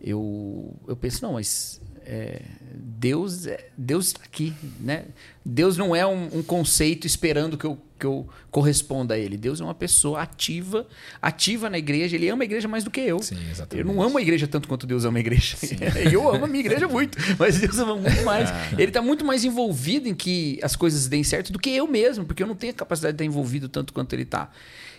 Eu, 0.00 0.74
eu 0.86 0.96
penso, 0.96 1.22
não, 1.22 1.34
mas 1.34 1.80
é, 2.06 2.42
Deus, 2.74 3.46
é, 3.46 3.68
Deus 3.76 4.08
está 4.08 4.22
aqui, 4.24 4.52
né? 4.78 5.06
Deus 5.44 5.76
não 5.76 5.96
é 5.96 6.06
um, 6.06 6.38
um 6.38 6.42
conceito 6.42 7.06
esperando 7.06 7.56
que 7.56 7.64
eu, 7.64 7.78
que 7.98 8.04
eu 8.04 8.28
corresponda 8.50 9.14
a 9.14 9.18
Ele. 9.18 9.38
Deus 9.38 9.60
é 9.60 9.64
uma 9.64 9.74
pessoa 9.74 10.20
ativa, 10.20 10.86
ativa 11.20 11.70
na 11.70 11.78
igreja. 11.78 12.16
Ele 12.16 12.28
ama 12.28 12.42
a 12.42 12.44
igreja 12.44 12.68
mais 12.68 12.84
do 12.84 12.90
que 12.90 13.00
eu. 13.00 13.22
Sim, 13.22 13.38
Eu 13.72 13.84
não 13.86 14.02
amo 14.02 14.18
a 14.18 14.22
igreja 14.22 14.46
tanto 14.46 14.68
quanto 14.68 14.86
Deus 14.86 15.04
ama 15.06 15.16
a 15.18 15.20
igreja. 15.20 15.56
eu 16.12 16.28
amo 16.28 16.44
a 16.44 16.48
minha 16.48 16.60
igreja 16.60 16.86
muito, 16.86 17.16
mas 17.38 17.58
Deus 17.58 17.78
ama 17.78 17.96
muito 17.96 18.22
mais. 18.22 18.50
Ele 18.72 18.84
está 18.84 19.00
muito 19.00 19.24
mais 19.24 19.42
envolvido 19.44 20.06
em 20.06 20.14
que 20.14 20.58
as 20.62 20.76
coisas 20.76 21.08
deem 21.08 21.24
certo 21.24 21.52
do 21.52 21.58
que 21.58 21.70
eu 21.70 21.86
mesmo, 21.86 22.26
porque 22.26 22.42
eu 22.42 22.46
não 22.46 22.54
tenho 22.54 22.72
a 22.72 22.76
capacidade 22.76 23.12
de 23.12 23.22
estar 23.22 23.24
envolvido 23.24 23.68
tanto 23.68 23.94
quanto 23.94 24.12
ele 24.12 24.24
está. 24.24 24.50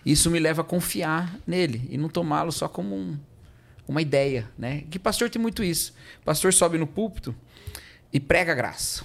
Isso 0.05 0.29
me 0.29 0.39
leva 0.39 0.61
a 0.61 0.65
confiar 0.65 1.35
nele 1.47 1.87
e 1.89 1.97
não 1.97 2.07
tomá-lo 2.09 2.51
só 2.51 2.67
como 2.67 2.95
um- 2.95 3.17
uma 3.87 4.01
ideia, 4.01 4.49
né? 4.57 4.83
Que 4.89 4.99
pastor 4.99 5.29
tem 5.29 5.41
muito 5.41 5.63
isso. 5.63 5.93
pastor 6.23 6.53
sobe 6.53 6.77
no 6.77 6.85
púlpito 6.87 7.35
e 8.13 8.19
prega 8.19 8.53
graça. 8.53 9.03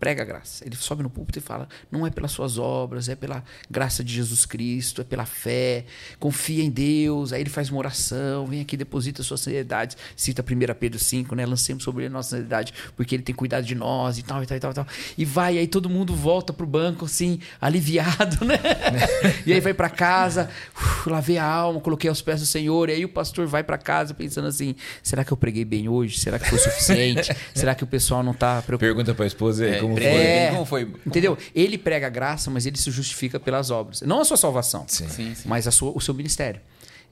Prega 0.00 0.22
a 0.22 0.24
graça. 0.24 0.64
Ele 0.66 0.74
sobe 0.74 1.02
no 1.02 1.10
púlpito 1.10 1.38
e 1.38 1.42
fala: 1.42 1.68
não 1.92 2.06
é 2.06 2.10
pelas 2.10 2.32
suas 2.32 2.56
obras, 2.56 3.10
é 3.10 3.14
pela 3.14 3.44
graça 3.70 4.02
de 4.02 4.14
Jesus 4.14 4.46
Cristo, 4.46 5.02
é 5.02 5.04
pela 5.04 5.26
fé. 5.26 5.84
Confia 6.18 6.64
em 6.64 6.70
Deus. 6.70 7.34
Aí 7.34 7.42
ele 7.42 7.50
faz 7.50 7.68
uma 7.68 7.78
oração, 7.78 8.46
vem 8.46 8.62
aqui, 8.62 8.78
deposita 8.78 9.22
suas 9.22 9.46
ansiedades. 9.46 9.98
Cita 10.16 10.42
1 10.42 10.74
Pedro 10.74 10.98
5, 10.98 11.34
né? 11.34 11.44
Lancemos 11.44 11.84
sobre 11.84 12.04
ele 12.04 12.14
nossa 12.14 12.36
ansiedade, 12.36 12.72
porque 12.96 13.14
ele 13.14 13.22
tem 13.22 13.34
cuidado 13.34 13.64
de 13.64 13.74
nós 13.74 14.16
e 14.16 14.22
tal, 14.22 14.42
e 14.42 14.46
tal, 14.46 14.56
e 14.56 14.60
tal, 14.60 14.70
e 14.70 14.74
tal. 14.74 14.86
E 15.18 15.24
vai, 15.24 15.58
aí 15.58 15.66
todo 15.66 15.90
mundo 15.90 16.14
volta 16.14 16.50
pro 16.50 16.66
banco, 16.66 17.04
assim, 17.04 17.38
aliviado, 17.60 18.42
né? 18.46 18.58
e 19.44 19.52
aí 19.52 19.60
vai 19.60 19.74
para 19.74 19.90
casa, 19.90 20.48
uf, 20.74 21.10
lavei 21.10 21.36
a 21.36 21.44
alma, 21.44 21.78
coloquei 21.78 22.08
aos 22.08 22.22
pés 22.22 22.40
do 22.40 22.46
Senhor. 22.46 22.88
E 22.88 22.92
aí 22.92 23.04
o 23.04 23.08
pastor 23.08 23.46
vai 23.46 23.62
para 23.62 23.76
casa 23.76 24.14
pensando 24.14 24.48
assim: 24.48 24.74
será 25.02 25.24
que 25.24 25.32
eu 25.32 25.36
preguei 25.36 25.64
bem 25.64 25.90
hoje? 25.90 26.18
Será 26.18 26.38
que 26.38 26.48
foi 26.48 26.58
suficiente? 26.58 27.34
será 27.54 27.74
que 27.74 27.84
o 27.84 27.86
pessoal 27.86 28.22
não 28.22 28.32
tá 28.32 28.62
preocupado? 28.62 28.78
Pergunta 28.78 29.14
para 29.14 29.24
a 29.24 29.26
esposa 29.26 29.64
aí, 29.64 29.74
É, 29.74 29.78
como 29.80 29.89
pregou 29.94 30.12
foi. 30.12 30.22
É. 30.22 30.44
bem? 30.44 30.52
Como 30.52 30.64
foi? 30.64 30.82
Entendeu? 31.06 31.38
Ele 31.54 31.78
prega 31.78 32.06
a 32.06 32.10
graça, 32.10 32.50
mas 32.50 32.66
ele 32.66 32.76
se 32.76 32.90
justifica 32.90 33.38
pelas 33.38 33.70
obras. 33.70 34.02
Não 34.02 34.20
a 34.20 34.24
sua 34.24 34.36
salvação, 34.36 34.84
Sim. 34.88 35.08
Sim, 35.08 35.34
sim. 35.34 35.48
mas 35.48 35.66
a 35.66 35.70
sua, 35.70 35.92
o 35.94 36.00
seu 36.00 36.14
ministério. 36.14 36.60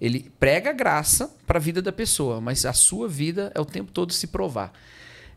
Ele 0.01 0.31
prega 0.39 0.71
a 0.71 0.73
graça 0.73 1.31
para 1.47 1.59
a 1.59 1.61
vida 1.61 1.83
da 1.83 1.93
pessoa, 1.93 2.41
mas 2.41 2.65
a 2.65 2.73
sua 2.73 3.09
vida 3.09 3.51
é 3.55 3.61
o 3.61 3.65
tempo 3.65 3.91
todo 3.91 4.13
se 4.13 4.29
provar. 4.29 4.73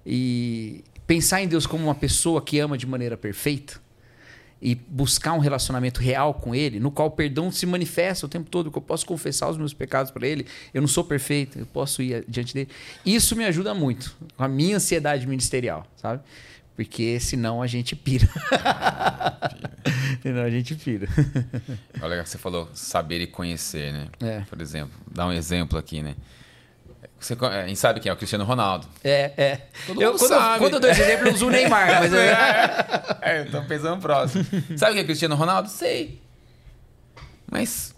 E 0.05 0.83
pensar 1.07 1.41
em 1.41 1.48
Deus 1.48 1.65
como 1.65 1.83
uma 1.83 1.95
pessoa 1.95 2.41
que 2.41 2.60
ama 2.60 2.77
de 2.77 2.86
maneira 2.86 3.17
perfeita 3.17 3.81
e 4.62 4.75
buscar 4.75 5.33
um 5.33 5.39
relacionamento 5.39 6.00
real 6.00 6.36
com 6.36 6.53
Ele, 6.53 6.79
no 6.79 6.91
qual 6.91 7.07
o 7.07 7.12
perdão 7.12 7.51
se 7.51 7.65
manifesta 7.65 8.27
o 8.27 8.29
tempo 8.29 8.50
todo, 8.50 8.69
que 8.69 8.77
eu 8.77 8.81
posso 8.81 9.05
confessar 9.05 9.50
os 9.50 9.57
meus 9.57 9.74
pecados 9.74 10.12
para 10.12 10.27
Ele, 10.27 10.45
eu 10.74 10.81
não 10.81 10.88
sou 10.88 11.03
perfeito, 11.03 11.57
eu 11.57 11.65
posso 11.65 12.01
ir 12.03 12.24
diante 12.27 12.53
dele. 12.53 12.69
Isso 13.03 13.36
me 13.36 13.43
ajuda 13.45 13.74
muito 13.74 14.15
com 14.38 14.43
a 14.43 14.48
minha 14.48 14.75
ansiedade 14.75 15.25
ministerial, 15.25 15.88
sabe? 15.95 16.21
Porque 16.81 17.19
senão 17.19 17.61
a 17.61 17.67
gente 17.67 17.95
pira. 17.95 18.27
senão 20.23 20.41
a 20.41 20.50
gente 20.50 20.73
pira. 20.73 21.07
Olha, 22.01 22.25
você 22.25 22.39
falou 22.39 22.67
saber 22.73 23.21
e 23.21 23.27
conhecer, 23.27 23.93
né? 23.93 24.07
É. 24.19 24.39
Por 24.50 24.59
exemplo, 24.59 24.91
dá 25.11 25.27
um 25.27 25.31
exemplo 25.31 25.77
aqui, 25.77 26.01
né? 26.01 26.15
Você, 27.19 27.38
gente 27.67 27.77
sabe 27.77 28.00
quem 28.00 28.09
é 28.09 28.13
o 28.13 28.17
Cristiano 28.17 28.43
Ronaldo. 28.43 28.88
É, 29.03 29.31
é. 29.38 29.67
Todo 29.85 30.01
Eu, 30.01 30.13
mundo 30.13 30.19
quando, 30.19 30.31
eu, 30.31 30.39
sabe. 30.39 30.57
quando 30.57 30.73
eu 30.73 30.79
dou 30.79 30.89
esse 30.89 31.01
exemplo, 31.03 31.27
eu 31.27 31.33
uso 31.35 31.47
o 31.47 31.50
Neymar, 31.51 31.88
mas 32.01 32.13
é, 32.15 32.33
É, 33.21 33.39
eu 33.41 33.51
tô 33.51 33.61
pensando 33.61 34.01
próximo. 34.01 34.43
Sabe 34.75 34.93
o 34.93 34.95
que 34.95 35.01
é 35.01 35.03
Cristiano 35.03 35.35
Ronaldo? 35.35 35.69
Sei. 35.69 36.19
Mas 37.51 37.93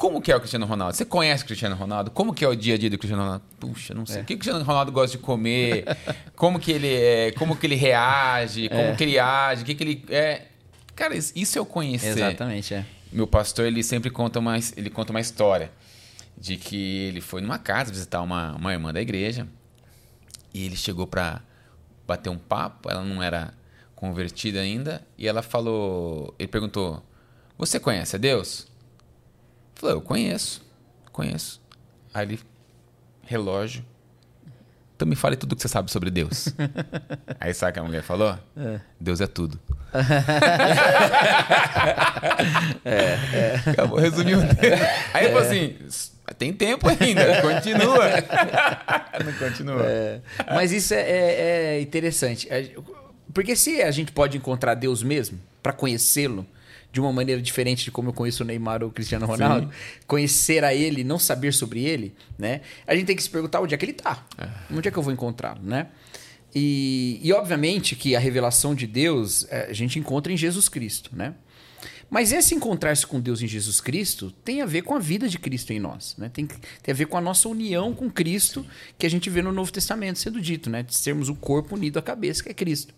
como 0.00 0.22
que 0.22 0.32
é 0.32 0.36
o 0.36 0.40
Cristiano 0.40 0.64
Ronaldo? 0.64 0.96
Você 0.96 1.04
conhece 1.04 1.44
o 1.44 1.46
Cristiano 1.46 1.76
Ronaldo? 1.76 2.10
Como 2.10 2.32
que 2.32 2.42
é 2.42 2.48
o 2.48 2.56
dia 2.56 2.74
a 2.74 2.78
dia 2.78 2.88
do 2.88 2.96
Cristiano 2.96 3.22
Ronaldo? 3.22 3.44
Puxa, 3.60 3.92
não 3.92 4.06
sei. 4.06 4.22
O 4.22 4.24
que 4.24 4.32
o 4.32 4.38
Cristiano 4.38 4.64
Ronaldo 4.64 4.90
gosta 4.90 5.18
de 5.18 5.22
comer? 5.22 5.84
Como 6.34 6.58
que 6.58 6.72
ele 6.72 6.88
é? 6.88 7.32
Como 7.32 7.54
que 7.54 7.66
ele 7.66 7.74
reage? 7.74 8.70
Como 8.70 8.96
que 8.96 9.04
ele 9.04 9.18
age? 9.18 9.62
O 9.62 9.66
que 9.66 9.74
que 9.74 9.84
ele 9.84 10.04
é? 10.08 10.46
Cara, 10.96 11.14
isso 11.14 11.58
é 11.58 11.60
o 11.60 11.66
conhecer. 11.66 12.16
Exatamente, 12.16 12.72
é. 12.72 12.86
Meu 13.12 13.26
pastor, 13.26 13.66
ele 13.66 13.82
sempre 13.82 14.08
conta 14.08 14.38
uma, 14.38 14.56
ele 14.74 14.88
conta 14.88 15.10
uma 15.12 15.20
história. 15.20 15.70
de 16.34 16.56
que 16.56 17.08
ele 17.08 17.20
foi 17.20 17.42
numa 17.42 17.58
casa 17.58 17.92
visitar 17.92 18.22
uma, 18.22 18.56
uma 18.56 18.72
irmã 18.72 18.94
da 18.94 19.02
igreja 19.02 19.46
e 20.54 20.64
ele 20.64 20.76
chegou 20.76 21.06
para 21.06 21.42
bater 22.06 22.30
um 22.30 22.38
papo, 22.38 22.90
ela 22.90 23.04
não 23.04 23.22
era 23.22 23.52
convertida 23.94 24.60
ainda, 24.60 25.06
e 25.18 25.28
ela 25.28 25.42
falou, 25.42 26.34
ele 26.38 26.48
perguntou: 26.48 27.02
"Você 27.58 27.78
conhece 27.78 28.16
a 28.16 28.18
Deus?" 28.18 28.69
Falou: 29.80 29.96
"Eu 29.96 30.00
conheço. 30.02 30.62
Conheço." 31.12 31.60
Aí 32.12 32.26
ele 32.26 32.40
relógio 33.22 33.84
então 35.00 35.08
me 35.08 35.16
fale 35.16 35.34
tudo 35.34 35.56
que 35.56 35.62
você 35.62 35.68
sabe 35.68 35.90
sobre 35.90 36.10
Deus. 36.10 36.48
Aí 37.40 37.54
sabe 37.54 37.70
o 37.70 37.72
que 37.72 37.80
a 37.80 37.82
mulher 37.84 38.02
falou? 38.02 38.38
É. 38.54 38.80
Deus 39.00 39.18
é 39.22 39.26
tudo. 39.26 39.58
é, 42.84 43.18
é. 43.32 43.62
Acabou, 43.70 43.98
resumiu. 43.98 44.40
Aí 45.14 45.24
ele 45.24 45.32
falou 45.32 45.48
assim: 45.48 45.74
tem 46.36 46.52
tempo 46.52 46.86
ainda, 46.86 47.40
continua. 47.40 48.10
Não 49.24 49.32
continua. 49.38 49.86
É. 49.86 50.20
Mas 50.54 50.70
isso 50.70 50.92
é, 50.92 51.00
é, 51.00 51.76
é 51.76 51.80
interessante. 51.80 52.46
Porque 53.32 53.56
se 53.56 53.80
a 53.80 53.90
gente 53.90 54.12
pode 54.12 54.36
encontrar 54.36 54.74
Deus 54.74 55.02
mesmo, 55.02 55.40
para 55.62 55.72
conhecê-lo, 55.72 56.46
de 56.92 57.00
uma 57.00 57.12
maneira 57.12 57.40
diferente 57.40 57.84
de 57.84 57.90
como 57.90 58.08
eu 58.08 58.12
conheço 58.12 58.42
o 58.42 58.46
Neymar 58.46 58.82
ou 58.82 58.88
o 58.88 58.92
Cristiano 58.92 59.26
Ronaldo, 59.26 59.66
Sim. 59.66 60.00
conhecer 60.06 60.64
a 60.64 60.74
ele, 60.74 61.04
não 61.04 61.18
saber 61.18 61.52
sobre 61.52 61.84
ele, 61.84 62.14
né? 62.38 62.62
A 62.86 62.94
gente 62.94 63.06
tem 63.06 63.16
que 63.16 63.22
se 63.22 63.30
perguntar 63.30 63.60
onde 63.60 63.74
é 63.74 63.78
que 63.78 63.84
ele 63.84 63.92
está, 63.92 64.24
é. 64.36 64.48
onde 64.74 64.88
é 64.88 64.90
que 64.90 64.98
eu 64.98 65.02
vou 65.02 65.12
encontrá-lo, 65.12 65.62
né? 65.62 65.86
E, 66.54 67.20
e 67.22 67.32
obviamente 67.32 67.94
que 67.94 68.16
a 68.16 68.18
revelação 68.18 68.74
de 68.74 68.86
Deus 68.86 69.46
é, 69.50 69.68
a 69.70 69.72
gente 69.72 69.98
encontra 69.98 70.32
em 70.32 70.36
Jesus 70.36 70.68
Cristo, 70.68 71.10
né? 71.12 71.34
Mas 72.10 72.32
esse 72.32 72.56
encontrar-se 72.56 73.06
com 73.06 73.20
Deus 73.20 73.40
em 73.40 73.46
Jesus 73.46 73.80
Cristo 73.80 74.32
tem 74.44 74.60
a 74.62 74.66
ver 74.66 74.82
com 74.82 74.96
a 74.96 74.98
vida 74.98 75.28
de 75.28 75.38
Cristo 75.38 75.72
em 75.72 75.78
nós. 75.78 76.16
Né? 76.18 76.28
Tem, 76.28 76.44
tem 76.44 76.92
a 76.92 76.92
ver 76.92 77.06
com 77.06 77.16
a 77.16 77.20
nossa 77.20 77.48
união 77.48 77.94
com 77.94 78.10
Cristo, 78.10 78.66
que 78.98 79.06
a 79.06 79.08
gente 79.08 79.30
vê 79.30 79.40
no 79.40 79.52
Novo 79.52 79.70
Testamento 79.70 80.18
sendo 80.18 80.40
dito, 80.40 80.68
né? 80.68 80.82
De 80.82 80.96
sermos 80.96 81.28
o 81.28 81.36
corpo 81.36 81.76
unido 81.76 82.00
à 82.00 82.02
cabeça, 82.02 82.42
que 82.42 82.48
é 82.48 82.54
Cristo. 82.54 82.92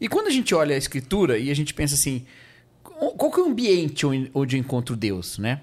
E 0.00 0.08
quando 0.08 0.26
a 0.26 0.30
gente 0.30 0.52
olha 0.52 0.74
a 0.74 0.78
Escritura 0.78 1.38
e 1.38 1.48
a 1.48 1.54
gente 1.54 1.72
pensa 1.72 1.94
assim, 1.94 2.26
qual 3.16 3.30
que 3.30 3.40
é 3.40 3.42
o 3.42 3.46
ambiente 3.46 4.06
onde 4.06 4.56
eu 4.56 4.60
encontro 4.60 4.96
Deus, 4.96 5.38
né? 5.38 5.62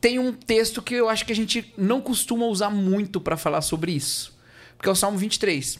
Tem 0.00 0.18
um 0.18 0.32
texto 0.32 0.80
que 0.80 0.94
eu 0.94 1.08
acho 1.08 1.26
que 1.26 1.32
a 1.32 1.36
gente 1.36 1.72
não 1.76 2.00
costuma 2.00 2.46
usar 2.46 2.70
muito 2.70 3.20
para 3.20 3.36
falar 3.36 3.60
sobre 3.60 3.92
isso, 3.92 4.36
porque 4.76 4.88
é 4.88 4.92
o 4.92 4.96
Salmo 4.96 5.18
23. 5.18 5.78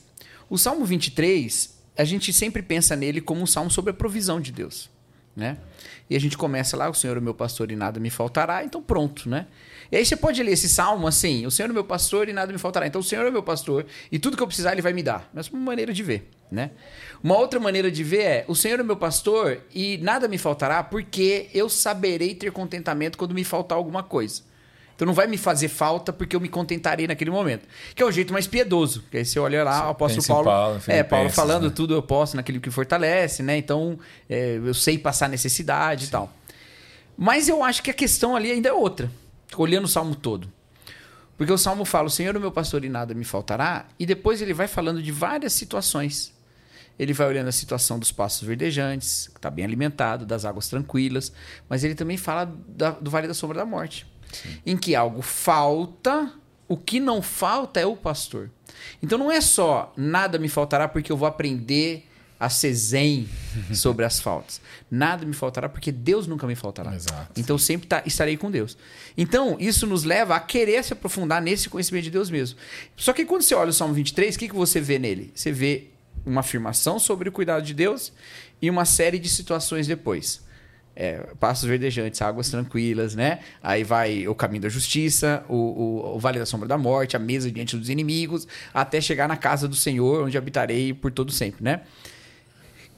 O 0.48 0.58
Salmo 0.58 0.84
23, 0.84 1.78
a 1.96 2.04
gente 2.04 2.32
sempre 2.32 2.62
pensa 2.62 2.94
nele 2.94 3.20
como 3.20 3.40
um 3.40 3.46
salmo 3.46 3.70
sobre 3.70 3.92
a 3.92 3.94
provisão 3.94 4.40
de 4.40 4.52
Deus, 4.52 4.90
né? 5.34 5.56
E 6.08 6.16
a 6.16 6.20
gente 6.20 6.36
começa 6.36 6.76
lá, 6.76 6.90
o 6.90 6.94
Senhor 6.94 7.16
é 7.16 7.20
meu 7.20 7.34
pastor 7.34 7.70
e 7.70 7.76
nada 7.76 8.00
me 8.00 8.10
faltará, 8.10 8.64
então 8.64 8.82
pronto, 8.82 9.28
né? 9.28 9.46
E 9.92 9.96
aí 9.96 10.04
você 10.04 10.16
pode 10.16 10.42
ler 10.42 10.52
esse 10.52 10.68
salmo 10.68 11.06
assim: 11.06 11.46
o 11.46 11.50
Senhor 11.50 11.70
é 11.70 11.72
meu 11.72 11.84
pastor 11.84 12.28
e 12.28 12.32
nada 12.32 12.52
me 12.52 12.58
faltará. 12.58 12.86
Então 12.86 13.00
o 13.00 13.04
Senhor 13.04 13.26
é 13.26 13.30
meu 13.30 13.42
pastor 13.42 13.86
e 14.10 14.18
tudo 14.18 14.36
que 14.36 14.42
eu 14.42 14.46
precisar 14.46 14.72
ele 14.72 14.82
vai 14.82 14.92
me 14.92 15.02
dar. 15.02 15.28
Mas 15.32 15.48
uma 15.48 15.60
maneira 15.60 15.92
de 15.92 16.02
ver, 16.02 16.28
né? 16.50 16.70
Uma 17.22 17.36
outra 17.36 17.60
maneira 17.60 17.90
de 17.90 18.02
ver 18.02 18.22
é: 18.22 18.44
o 18.48 18.54
Senhor 18.54 18.80
é 18.80 18.82
meu 18.82 18.96
pastor 18.96 19.60
e 19.74 19.98
nada 19.98 20.26
me 20.28 20.38
faltará, 20.38 20.82
porque 20.82 21.48
eu 21.54 21.68
saberei 21.68 22.34
ter 22.34 22.50
contentamento 22.52 23.16
quando 23.16 23.34
me 23.34 23.44
faltar 23.44 23.76
alguma 23.76 24.02
coisa. 24.02 24.42
Então 25.00 25.06
não 25.06 25.14
vai 25.14 25.26
me 25.26 25.38
fazer 25.38 25.68
falta 25.68 26.12
porque 26.12 26.36
eu 26.36 26.40
me 26.40 26.48
contentarei 26.48 27.06
naquele 27.06 27.30
momento. 27.30 27.66
Que 27.94 28.02
é 28.02 28.06
o 28.06 28.12
jeito 28.12 28.34
mais 28.34 28.46
piedoso. 28.46 29.02
Que 29.10 29.16
aí 29.16 29.24
você 29.24 29.40
olha 29.40 29.64
lá, 29.64 29.86
o 29.86 29.90
apóstolo 29.92 30.26
Paulo. 30.26 30.44
Paulo 30.44 30.80
é, 30.86 31.02
Paulo 31.02 31.30
falando 31.30 31.68
né? 31.68 31.72
tudo 31.74 31.94
eu 31.94 32.02
posso 32.02 32.36
naquilo 32.36 32.60
que 32.60 32.70
fortalece, 32.70 33.42
né? 33.42 33.56
Então 33.56 33.98
é, 34.28 34.60
eu 34.62 34.74
sei 34.74 34.98
passar 34.98 35.26
necessidade 35.26 36.02
Sim. 36.02 36.08
e 36.08 36.10
tal. 36.10 36.32
Mas 37.16 37.48
eu 37.48 37.64
acho 37.64 37.82
que 37.82 37.90
a 37.90 37.94
questão 37.94 38.36
ali 38.36 38.50
ainda 38.50 38.68
é 38.68 38.72
outra. 38.74 39.10
Olhando 39.56 39.86
o 39.86 39.88
salmo 39.88 40.14
todo. 40.14 40.52
Porque 41.34 41.50
o 41.50 41.56
salmo 41.56 41.86
fala: 41.86 42.08
O 42.08 42.10
Senhor 42.10 42.36
é 42.36 42.38
meu 42.38 42.52
pastor 42.52 42.84
e 42.84 42.90
nada 42.90 43.14
me 43.14 43.24
faltará. 43.24 43.86
E 43.98 44.04
depois 44.04 44.42
ele 44.42 44.52
vai 44.52 44.68
falando 44.68 45.02
de 45.02 45.10
várias 45.10 45.54
situações. 45.54 46.30
Ele 47.00 47.12
vai 47.12 47.26
olhando 47.26 47.48
a 47.48 47.52
situação 47.52 47.98
dos 47.98 48.12
pastos 48.12 48.46
verdejantes, 48.46 49.28
que 49.28 49.38
está 49.38 49.50
bem 49.50 49.64
alimentado, 49.64 50.26
das 50.26 50.44
águas 50.44 50.68
tranquilas. 50.68 51.32
Mas 51.68 51.82
ele 51.82 51.94
também 51.94 52.16
fala 52.16 52.44
da, 52.68 52.90
do 52.90 53.10
vale 53.10 53.26
da 53.26 53.34
sombra 53.34 53.58
da 53.58 53.64
morte 53.64 54.06
em 54.64 54.76
que 54.76 54.94
algo 54.94 55.22
falta, 55.22 56.32
o 56.68 56.76
que 56.76 57.00
não 57.00 57.20
falta 57.20 57.80
é 57.80 57.86
o 57.86 57.96
pastor. 57.96 58.50
Então 59.02 59.18
não 59.18 59.30
é 59.30 59.40
só 59.40 59.92
nada 59.96 60.38
me 60.38 60.48
faltará 60.48 60.88
porque 60.88 61.10
eu 61.10 61.16
vou 61.16 61.28
aprender 61.28 62.06
a 62.38 62.48
ser 62.48 62.72
zen 62.72 63.28
sobre 63.74 64.04
as 64.04 64.18
faltas. 64.18 64.60
Nada 64.90 65.26
me 65.26 65.34
faltará 65.34 65.68
porque 65.68 65.92
Deus 65.92 66.26
nunca 66.26 66.46
me 66.46 66.54
faltará. 66.54 66.94
Exato. 66.94 67.38
Então 67.38 67.54
eu 67.54 67.58
sempre 67.58 67.86
tá, 67.86 68.02
estarei 68.06 68.36
com 68.36 68.50
Deus. 68.50 68.78
Então 69.16 69.56
isso 69.60 69.86
nos 69.86 70.04
leva 70.04 70.34
a 70.34 70.40
querer 70.40 70.82
se 70.82 70.92
aprofundar 70.92 71.42
nesse 71.42 71.68
conhecimento 71.68 72.04
de 72.04 72.10
Deus 72.10 72.30
mesmo. 72.30 72.58
Só 72.96 73.12
que 73.12 73.26
quando 73.26 73.42
você 73.42 73.54
olha 73.54 73.70
o 73.70 73.74
Salmo 73.74 73.92
23, 73.92 74.34
o 74.34 74.38
que, 74.38 74.48
que 74.48 74.54
você 74.54 74.80
vê 74.80 74.98
nele? 74.98 75.32
Você 75.34 75.52
vê 75.52 75.88
uma 76.24 76.40
afirmação 76.40 76.98
sobre 76.98 77.28
o 77.28 77.32
cuidado 77.32 77.64
de 77.64 77.74
Deus 77.74 78.12
e 78.60 78.68
uma 78.68 78.84
série 78.84 79.18
de 79.18 79.28
situações 79.28 79.86
depois 79.86 80.42
é, 80.94 81.18
passos 81.38 81.68
verdejantes, 81.68 82.20
águas 82.20 82.50
tranquilas, 82.50 83.14
né? 83.14 83.40
Aí 83.62 83.84
vai 83.84 84.28
o 84.28 84.34
caminho 84.34 84.62
da 84.62 84.68
justiça, 84.68 85.44
o, 85.48 85.54
o, 85.54 86.16
o, 86.16 86.18
vale 86.18 86.38
da 86.38 86.44
sombra 86.44 86.68
da 86.68 86.76
morte, 86.76 87.16
a 87.16 87.18
mesa 87.18 87.50
diante 87.50 87.76
dos 87.76 87.88
inimigos, 87.88 88.46
até 88.74 89.00
chegar 89.00 89.28
na 89.28 89.36
casa 89.36 89.68
do 89.68 89.74
Senhor, 89.74 90.24
onde 90.24 90.36
habitarei 90.36 90.92
por 90.92 91.10
todo 91.10 91.32
sempre, 91.32 91.64
né? 91.64 91.80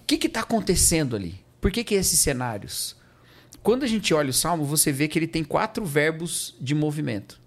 O 0.03 0.05
que 0.05 0.27
está 0.27 0.41
acontecendo 0.41 1.15
ali? 1.15 1.41
Por 1.61 1.71
que, 1.71 1.85
que 1.85 1.95
esses 1.95 2.19
cenários? 2.19 2.97
Quando 3.63 3.85
a 3.85 3.87
gente 3.87 4.13
olha 4.13 4.31
o 4.31 4.33
Salmo, 4.33 4.65
você 4.65 4.91
vê 4.91 5.07
que 5.07 5.17
ele 5.17 5.29
tem 5.29 5.45
quatro 5.45 5.85
verbos 5.85 6.57
de 6.61 6.75
movimento. 6.75 7.41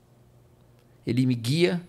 Ele 1.05 1.25
me 1.25 1.36
guia, 1.36 1.82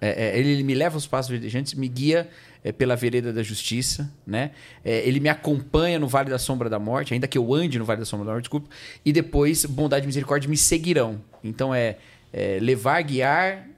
é, 0.00 0.28
é, 0.28 0.38
ele 0.38 0.62
me 0.62 0.74
leva 0.74 0.96
aos 0.96 1.08
passos 1.08 1.30
verdejantes, 1.30 1.74
me 1.74 1.88
guia 1.88 2.30
é, 2.64 2.72
pela 2.72 2.96
vereda 2.96 3.30
da 3.30 3.42
justiça, 3.42 4.10
né? 4.26 4.52
É, 4.82 5.06
ele 5.06 5.20
me 5.20 5.28
acompanha 5.28 5.98
no 5.98 6.08
vale 6.08 6.30
da 6.30 6.38
sombra 6.38 6.70
da 6.70 6.78
morte, 6.78 7.12
ainda 7.12 7.28
que 7.28 7.36
eu 7.36 7.52
ande 7.52 7.78
no 7.78 7.84
vale 7.84 8.00
da 8.00 8.06
sombra 8.06 8.24
da 8.24 8.32
morte, 8.32 8.44
desculpa. 8.44 8.70
E 9.04 9.12
depois, 9.12 9.66
bondade 9.66 10.04
e 10.04 10.06
misericórdia 10.06 10.48
me 10.48 10.56
seguirão. 10.56 11.20
Então 11.44 11.74
é, 11.74 11.98
é 12.32 12.58
levar, 12.60 13.02
guiar, 13.02 13.68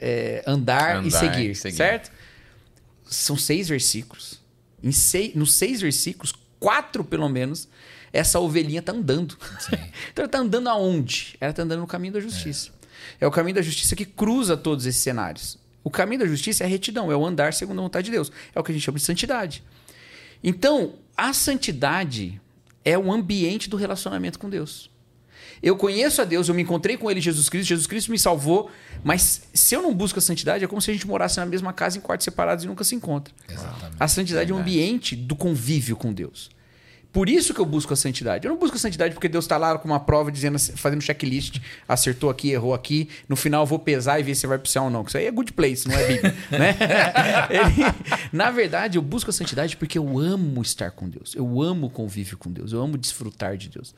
é, 0.00 0.44
andar, 0.46 0.98
andar, 0.98 1.06
e 1.08 1.10
seguir, 1.10 1.56
seguir, 1.56 1.76
certo? 1.76 2.12
São 3.04 3.36
seis 3.36 3.68
versículos. 3.68 4.40
Em 4.82 4.92
seis, 4.92 5.34
nos 5.34 5.54
seis 5.54 5.80
versículos, 5.80 6.32
quatro 6.60 7.02
pelo 7.02 7.28
menos, 7.28 7.68
essa 8.12 8.38
ovelhinha 8.38 8.78
está 8.78 8.92
andando. 8.92 9.36
então 10.12 10.22
ela 10.22 10.26
está 10.26 10.38
andando 10.38 10.68
aonde? 10.68 11.36
Ela 11.40 11.50
está 11.50 11.64
andando 11.64 11.80
no 11.80 11.86
caminho 11.86 12.12
da 12.12 12.20
justiça. 12.20 12.70
É. 13.20 13.24
é 13.24 13.26
o 13.26 13.30
caminho 13.32 13.56
da 13.56 13.62
justiça 13.62 13.96
que 13.96 14.04
cruza 14.04 14.56
todos 14.56 14.86
esses 14.86 15.02
cenários. 15.02 15.58
O 15.86 15.90
caminho 15.90 16.18
da 16.18 16.26
justiça 16.26 16.64
é 16.64 16.66
a 16.66 16.68
retidão, 16.68 17.12
é 17.12 17.16
o 17.16 17.24
andar 17.24 17.54
segundo 17.54 17.78
a 17.78 17.82
vontade 17.82 18.06
de 18.06 18.10
Deus. 18.10 18.32
É 18.52 18.58
o 18.58 18.64
que 18.64 18.72
a 18.72 18.74
gente 18.74 18.82
chama 18.82 18.98
de 18.98 19.04
santidade. 19.04 19.62
Então, 20.42 20.94
a 21.16 21.32
santidade 21.32 22.40
é 22.84 22.98
o 22.98 23.12
ambiente 23.12 23.70
do 23.70 23.76
relacionamento 23.76 24.36
com 24.36 24.50
Deus. 24.50 24.90
Eu 25.62 25.76
conheço 25.76 26.20
a 26.20 26.24
Deus, 26.24 26.48
eu 26.48 26.56
me 26.56 26.62
encontrei 26.62 26.96
com 26.96 27.08
Ele, 27.08 27.20
Jesus 27.20 27.48
Cristo, 27.48 27.68
Jesus 27.68 27.86
Cristo 27.86 28.10
me 28.10 28.18
salvou, 28.18 28.68
mas 29.04 29.42
se 29.54 29.76
eu 29.76 29.80
não 29.80 29.94
busco 29.94 30.18
a 30.18 30.22
santidade, 30.22 30.64
é 30.64 30.66
como 30.66 30.82
se 30.82 30.90
a 30.90 30.92
gente 30.92 31.06
morasse 31.06 31.38
na 31.38 31.46
mesma 31.46 31.72
casa 31.72 31.96
em 31.96 32.00
quartos 32.00 32.24
separados 32.24 32.64
e 32.64 32.66
nunca 32.66 32.82
se 32.82 32.96
encontra. 32.96 33.32
Exatamente. 33.48 33.96
A 34.00 34.08
santidade 34.08 34.50
é 34.50 34.54
o 34.54 34.58
um 34.58 34.60
ambiente 34.60 35.14
do 35.14 35.36
convívio 35.36 35.94
com 35.94 36.12
Deus. 36.12 36.50
Por 37.16 37.30
isso 37.30 37.54
que 37.54 37.60
eu 37.62 37.64
busco 37.64 37.94
a 37.94 37.96
santidade. 37.96 38.44
Eu 38.46 38.50
não 38.50 38.58
busco 38.58 38.76
a 38.76 38.78
santidade 38.78 39.14
porque 39.14 39.26
Deus 39.26 39.46
está 39.46 39.56
lá 39.56 39.78
com 39.78 39.88
uma 39.88 39.98
prova 39.98 40.30
dizendo, 40.30 40.58
fazendo 40.58 41.00
checklist, 41.00 41.62
acertou 41.88 42.28
aqui, 42.28 42.50
errou 42.50 42.74
aqui. 42.74 43.08
No 43.26 43.34
final 43.34 43.62
eu 43.62 43.66
vou 43.66 43.78
pesar 43.78 44.20
e 44.20 44.22
ver 44.22 44.34
se 44.34 44.46
vai 44.46 44.58
pro 44.58 44.70
céu 44.70 44.82
ou 44.82 44.90
não. 44.90 45.00
Isso 45.00 45.16
aí 45.16 45.24
é 45.24 45.30
good 45.30 45.50
place, 45.54 45.88
não 45.88 45.96
é 45.96 46.06
Bíblia. 46.08 46.36
né? 46.52 46.76
Ele, 47.48 47.94
na 48.30 48.50
verdade, 48.50 48.98
eu 48.98 49.02
busco 49.02 49.30
a 49.30 49.32
santidade 49.32 49.78
porque 49.78 49.96
eu 49.96 50.18
amo 50.18 50.60
estar 50.60 50.90
com 50.90 51.08
Deus. 51.08 51.34
Eu 51.34 51.62
amo 51.62 51.88
convívio 51.88 52.36
com 52.36 52.52
Deus. 52.52 52.74
Eu 52.74 52.82
amo 52.82 52.98
desfrutar 52.98 53.56
de 53.56 53.70
Deus. 53.70 53.94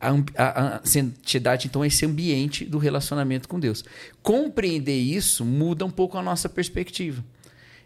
A, 0.00 0.08
a, 0.42 0.76
a, 0.76 0.80
santidade, 0.84 1.66
então, 1.66 1.84
é 1.84 1.88
esse 1.88 2.06
ambiente 2.06 2.64
do 2.64 2.78
relacionamento 2.78 3.46
com 3.46 3.60
Deus. 3.60 3.84
Compreender 4.22 4.96
isso 4.96 5.44
muda 5.44 5.84
um 5.84 5.90
pouco 5.90 6.16
a 6.16 6.22
nossa 6.22 6.48
perspectiva. 6.48 7.22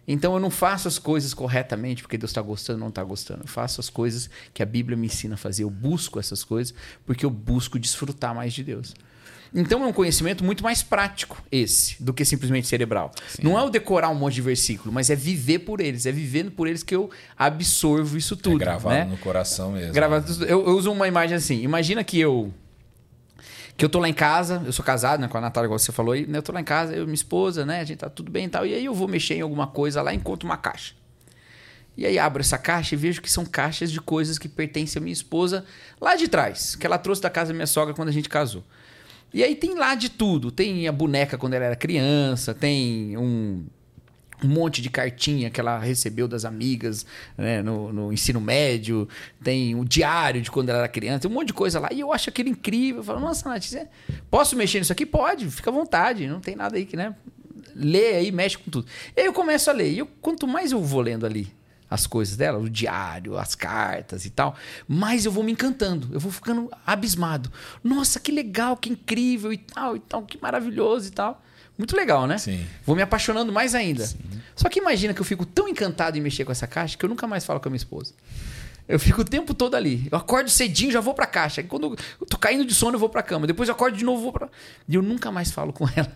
Então 0.06 0.34
eu 0.34 0.40
não 0.40 0.50
faço 0.50 0.88
as 0.88 0.98
coisas 0.98 1.32
corretamente 1.32 2.02
porque 2.02 2.18
Deus 2.18 2.30
está 2.30 2.42
gostando 2.42 2.78
ou 2.78 2.80
não 2.80 2.88
está 2.88 3.04
gostando. 3.04 3.42
Eu 3.44 3.48
faço 3.48 3.80
as 3.80 3.88
coisas 3.88 4.28
que 4.52 4.62
a 4.62 4.66
Bíblia 4.66 4.96
me 4.96 5.06
ensina 5.06 5.34
a 5.34 5.38
fazer. 5.38 5.62
Eu 5.62 5.70
busco 5.70 6.18
essas 6.18 6.42
coisas 6.42 6.74
porque 7.06 7.24
eu 7.24 7.30
busco 7.30 7.78
desfrutar 7.78 8.34
mais 8.34 8.52
de 8.52 8.64
Deus. 8.64 8.94
Então 9.54 9.84
é 9.84 9.86
um 9.86 9.92
conhecimento 9.92 10.42
muito 10.42 10.64
mais 10.64 10.82
prático 10.82 11.42
esse 11.52 12.02
do 12.02 12.14
que 12.14 12.24
simplesmente 12.24 12.66
cerebral. 12.66 13.12
Sim. 13.28 13.42
Não 13.42 13.58
é 13.58 13.62
o 13.62 13.68
decorar 13.68 14.08
um 14.08 14.14
monte 14.14 14.34
de 14.34 14.42
versículo, 14.42 14.92
mas 14.92 15.10
é 15.10 15.14
viver 15.14 15.60
por 15.60 15.80
eles. 15.80 16.06
É 16.06 16.12
vivendo 16.12 16.50
por 16.50 16.66
eles 16.66 16.82
que 16.82 16.94
eu 16.94 17.10
absorvo 17.38 18.16
isso 18.16 18.34
tudo. 18.34 18.56
É 18.56 18.58
gravado 18.58 18.94
né? 18.94 19.04
no 19.04 19.18
coração 19.18 19.72
mesmo. 19.72 19.92
Gravado, 19.92 20.32
né? 20.38 20.46
eu, 20.48 20.66
eu 20.66 20.76
uso 20.76 20.90
uma 20.90 21.06
imagem 21.06 21.36
assim. 21.36 21.60
Imagina 21.62 22.02
que 22.02 22.18
eu 22.18 22.52
que 23.76 23.84
eu 23.84 23.88
tô 23.88 23.98
lá 23.98 24.08
em 24.08 24.14
casa, 24.14 24.62
eu 24.64 24.72
sou 24.72 24.84
casado, 24.84 25.20
né, 25.20 25.28
com 25.28 25.38
a 25.38 25.40
Natália, 25.40 25.66
igual 25.66 25.78
você 25.78 25.92
falou 25.92 26.12
aí, 26.12 26.26
né, 26.26 26.38
eu 26.38 26.42
tô 26.42 26.52
lá 26.52 26.60
em 26.60 26.64
casa, 26.64 26.94
eu 26.94 27.02
e 27.02 27.06
minha 27.06 27.14
esposa, 27.14 27.64
né, 27.64 27.80
a 27.80 27.84
gente 27.84 27.98
tá 27.98 28.10
tudo 28.10 28.30
bem 28.30 28.46
e 28.46 28.48
tal, 28.48 28.66
e 28.66 28.74
aí 28.74 28.84
eu 28.84 28.94
vou 28.94 29.08
mexer 29.08 29.34
em 29.34 29.40
alguma 29.40 29.66
coisa 29.66 30.02
lá 30.02 30.12
e 30.12 30.16
encontro 30.16 30.48
uma 30.48 30.56
caixa. 30.56 30.94
E 31.96 32.06
aí 32.06 32.18
abro 32.18 32.40
essa 32.40 32.56
caixa 32.56 32.94
e 32.94 32.98
vejo 32.98 33.20
que 33.20 33.30
são 33.30 33.44
caixas 33.44 33.90
de 33.92 34.00
coisas 34.00 34.38
que 34.38 34.48
pertencem 34.48 34.98
à 34.98 35.02
minha 35.02 35.12
esposa 35.12 35.64
lá 36.00 36.16
de 36.16 36.26
trás, 36.26 36.74
que 36.74 36.86
ela 36.86 36.96
trouxe 36.96 37.20
da 37.20 37.28
casa 37.28 37.48
da 37.48 37.54
minha 37.54 37.66
sogra 37.66 37.92
quando 37.92 38.08
a 38.08 38.12
gente 38.12 38.28
casou. 38.28 38.64
E 39.34 39.42
aí 39.42 39.54
tem 39.54 39.74
lá 39.74 39.94
de 39.94 40.10
tudo. 40.10 40.50
Tem 40.50 40.86
a 40.86 40.92
boneca 40.92 41.38
quando 41.38 41.54
ela 41.54 41.64
era 41.64 41.76
criança, 41.76 42.54
tem 42.54 43.16
um, 43.16 43.64
um 44.44 44.48
monte 44.48 44.82
de 44.82 44.90
cartinha 44.90 45.50
que 45.50 45.60
ela 45.60 45.78
recebeu 45.78 46.26
das 46.26 46.44
amigas 46.44 47.06
né, 47.36 47.62
no, 47.62 47.92
no, 47.92 48.12
ensino 48.12 48.40
médio, 48.40 49.08
tem 49.42 49.74
o 49.74 49.84
diário 49.84 50.42
de 50.42 50.50
quando 50.50 50.70
ela 50.70 50.80
era 50.80 50.88
criança, 50.88 51.20
tem 51.20 51.30
um 51.30 51.34
monte 51.34 51.48
de 51.48 51.54
coisa 51.54 51.78
lá. 51.80 51.88
E 51.92 52.00
eu 52.00 52.12
acho 52.12 52.28
aquilo 52.28 52.48
incrível. 52.48 53.00
Eu 53.00 53.04
falo, 53.04 53.20
nossa, 53.20 53.48
Nath, 53.48 53.88
posso 54.30 54.56
mexer 54.56 54.78
nisso 54.78 54.92
aqui? 54.92 55.06
Pode, 55.06 55.48
fica 55.50 55.70
à 55.70 55.72
vontade, 55.72 56.26
não 56.26 56.40
tem 56.40 56.56
nada 56.56 56.76
aí 56.76 56.84
que, 56.84 56.96
né? 56.96 57.14
Lê 57.74 58.16
aí, 58.16 58.32
mexe 58.32 58.58
com 58.58 58.70
tudo. 58.70 58.86
E 59.16 59.20
aí 59.20 59.26
eu 59.26 59.32
começo 59.32 59.70
a 59.70 59.72
ler. 59.72 59.92
E 59.92 59.98
eu, 59.98 60.06
quanto 60.20 60.46
mais 60.46 60.72
eu 60.72 60.80
vou 60.80 61.00
lendo 61.00 61.24
ali 61.24 61.52
as 61.92 62.06
coisas 62.06 62.36
dela, 62.36 62.58
o 62.58 62.70
diário, 62.70 63.36
as 63.36 63.54
cartas 63.54 64.24
e 64.24 64.30
tal, 64.30 64.56
mais 64.88 65.26
eu 65.26 65.32
vou 65.32 65.44
me 65.44 65.52
encantando, 65.52 66.08
eu 66.10 66.18
vou 66.18 66.32
ficando 66.32 66.70
abismado. 66.86 67.52
Nossa, 67.84 68.18
que 68.18 68.32
legal, 68.32 68.78
que 68.78 68.88
incrível 68.88 69.52
e 69.52 69.58
tal, 69.58 69.96
e 69.96 70.00
tal, 70.00 70.22
que 70.22 70.40
maravilhoso 70.40 71.08
e 71.08 71.12
tal. 71.12 71.42
Muito 71.76 71.96
legal, 71.96 72.26
né? 72.26 72.38
Sim. 72.38 72.66
Vou 72.84 72.94
me 72.94 73.02
apaixonando 73.02 73.52
mais 73.52 73.74
ainda. 73.74 74.06
Sim. 74.06 74.18
Só 74.54 74.68
que 74.68 74.78
imagina 74.78 75.14
que 75.14 75.20
eu 75.20 75.24
fico 75.24 75.46
tão 75.46 75.68
encantado 75.68 76.16
em 76.18 76.20
mexer 76.20 76.44
com 76.44 76.52
essa 76.52 76.66
caixa 76.66 76.96
que 76.96 77.04
eu 77.04 77.08
nunca 77.08 77.26
mais 77.26 77.44
falo 77.44 77.58
com 77.60 77.68
a 77.68 77.70
minha 77.70 77.78
esposa. 77.78 78.12
Eu 78.88 78.98
fico 78.98 79.22
o 79.22 79.24
tempo 79.24 79.54
todo 79.54 79.74
ali. 79.74 80.06
Eu 80.10 80.18
acordo 80.18 80.50
cedinho, 80.50 80.92
já 80.92 81.00
vou 81.00 81.14
pra 81.14 81.26
caixa. 81.26 81.62
Quando 81.62 81.96
eu 82.20 82.26
tô 82.26 82.36
caindo 82.36 82.64
de 82.64 82.74
sono, 82.74 82.96
eu 82.96 83.00
vou 83.00 83.08
pra 83.08 83.22
cama. 83.22 83.46
Depois 83.46 83.68
eu 83.68 83.74
acordo 83.74 83.96
de 83.96 84.04
novo, 84.04 84.22
vou 84.22 84.32
pra. 84.32 84.48
E 84.88 84.94
eu 84.94 85.02
nunca 85.02 85.30
mais 85.30 85.50
falo 85.50 85.72
com 85.72 85.88
ela. 85.96 86.14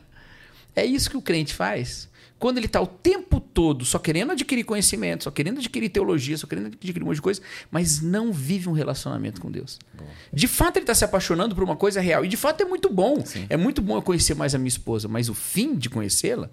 É 0.75 0.85
isso 0.85 1.09
que 1.09 1.17
o 1.17 1.23
crente 1.23 1.55
faz 1.55 2.09
quando 2.39 2.59
ele 2.59 2.67
está 2.67 2.81
o 2.81 2.87
tempo 2.87 3.41
todo 3.41 3.85
só 3.85 3.99
querendo 3.99 4.33
adquirir 4.33 4.65
conhecimento, 4.65 5.25
só 5.25 5.31
querendo 5.31 5.59
adquirir 5.59 5.89
teologia, 5.89 6.37
só 6.37 6.47
querendo 6.47 6.67
adquirir 6.67 7.03
um 7.03 7.07
monte 7.07 7.17
de 7.17 7.23
coisa, 7.23 7.41
mas 7.71 8.01
não 8.01 8.33
vive 8.33 8.69
um 8.69 8.73
relacionamento 8.73 9.41
com 9.41 9.51
Deus. 9.51 9.79
Bom. 9.95 10.07
De 10.33 10.47
fato, 10.47 10.77
ele 10.77 10.85
está 10.85 10.95
se 10.95 11.05
apaixonando 11.05 11.55
por 11.55 11.65
uma 11.65 11.77
coisa 11.77 12.01
real. 12.01 12.25
E 12.25 12.29
de 12.29 12.37
fato 12.37 12.61
é 12.63 12.65
muito 12.65 12.93
bom. 12.93 13.25
Sim. 13.25 13.47
É 13.49 13.57
muito 13.57 13.81
bom 13.81 13.97
eu 13.97 14.03
conhecer 14.03 14.35
mais 14.35 14.55
a 14.55 14.59
minha 14.59 14.69
esposa, 14.69 15.09
mas 15.09 15.29
o 15.29 15.35
fim 15.35 15.75
de 15.75 15.89
conhecê-la 15.89 16.51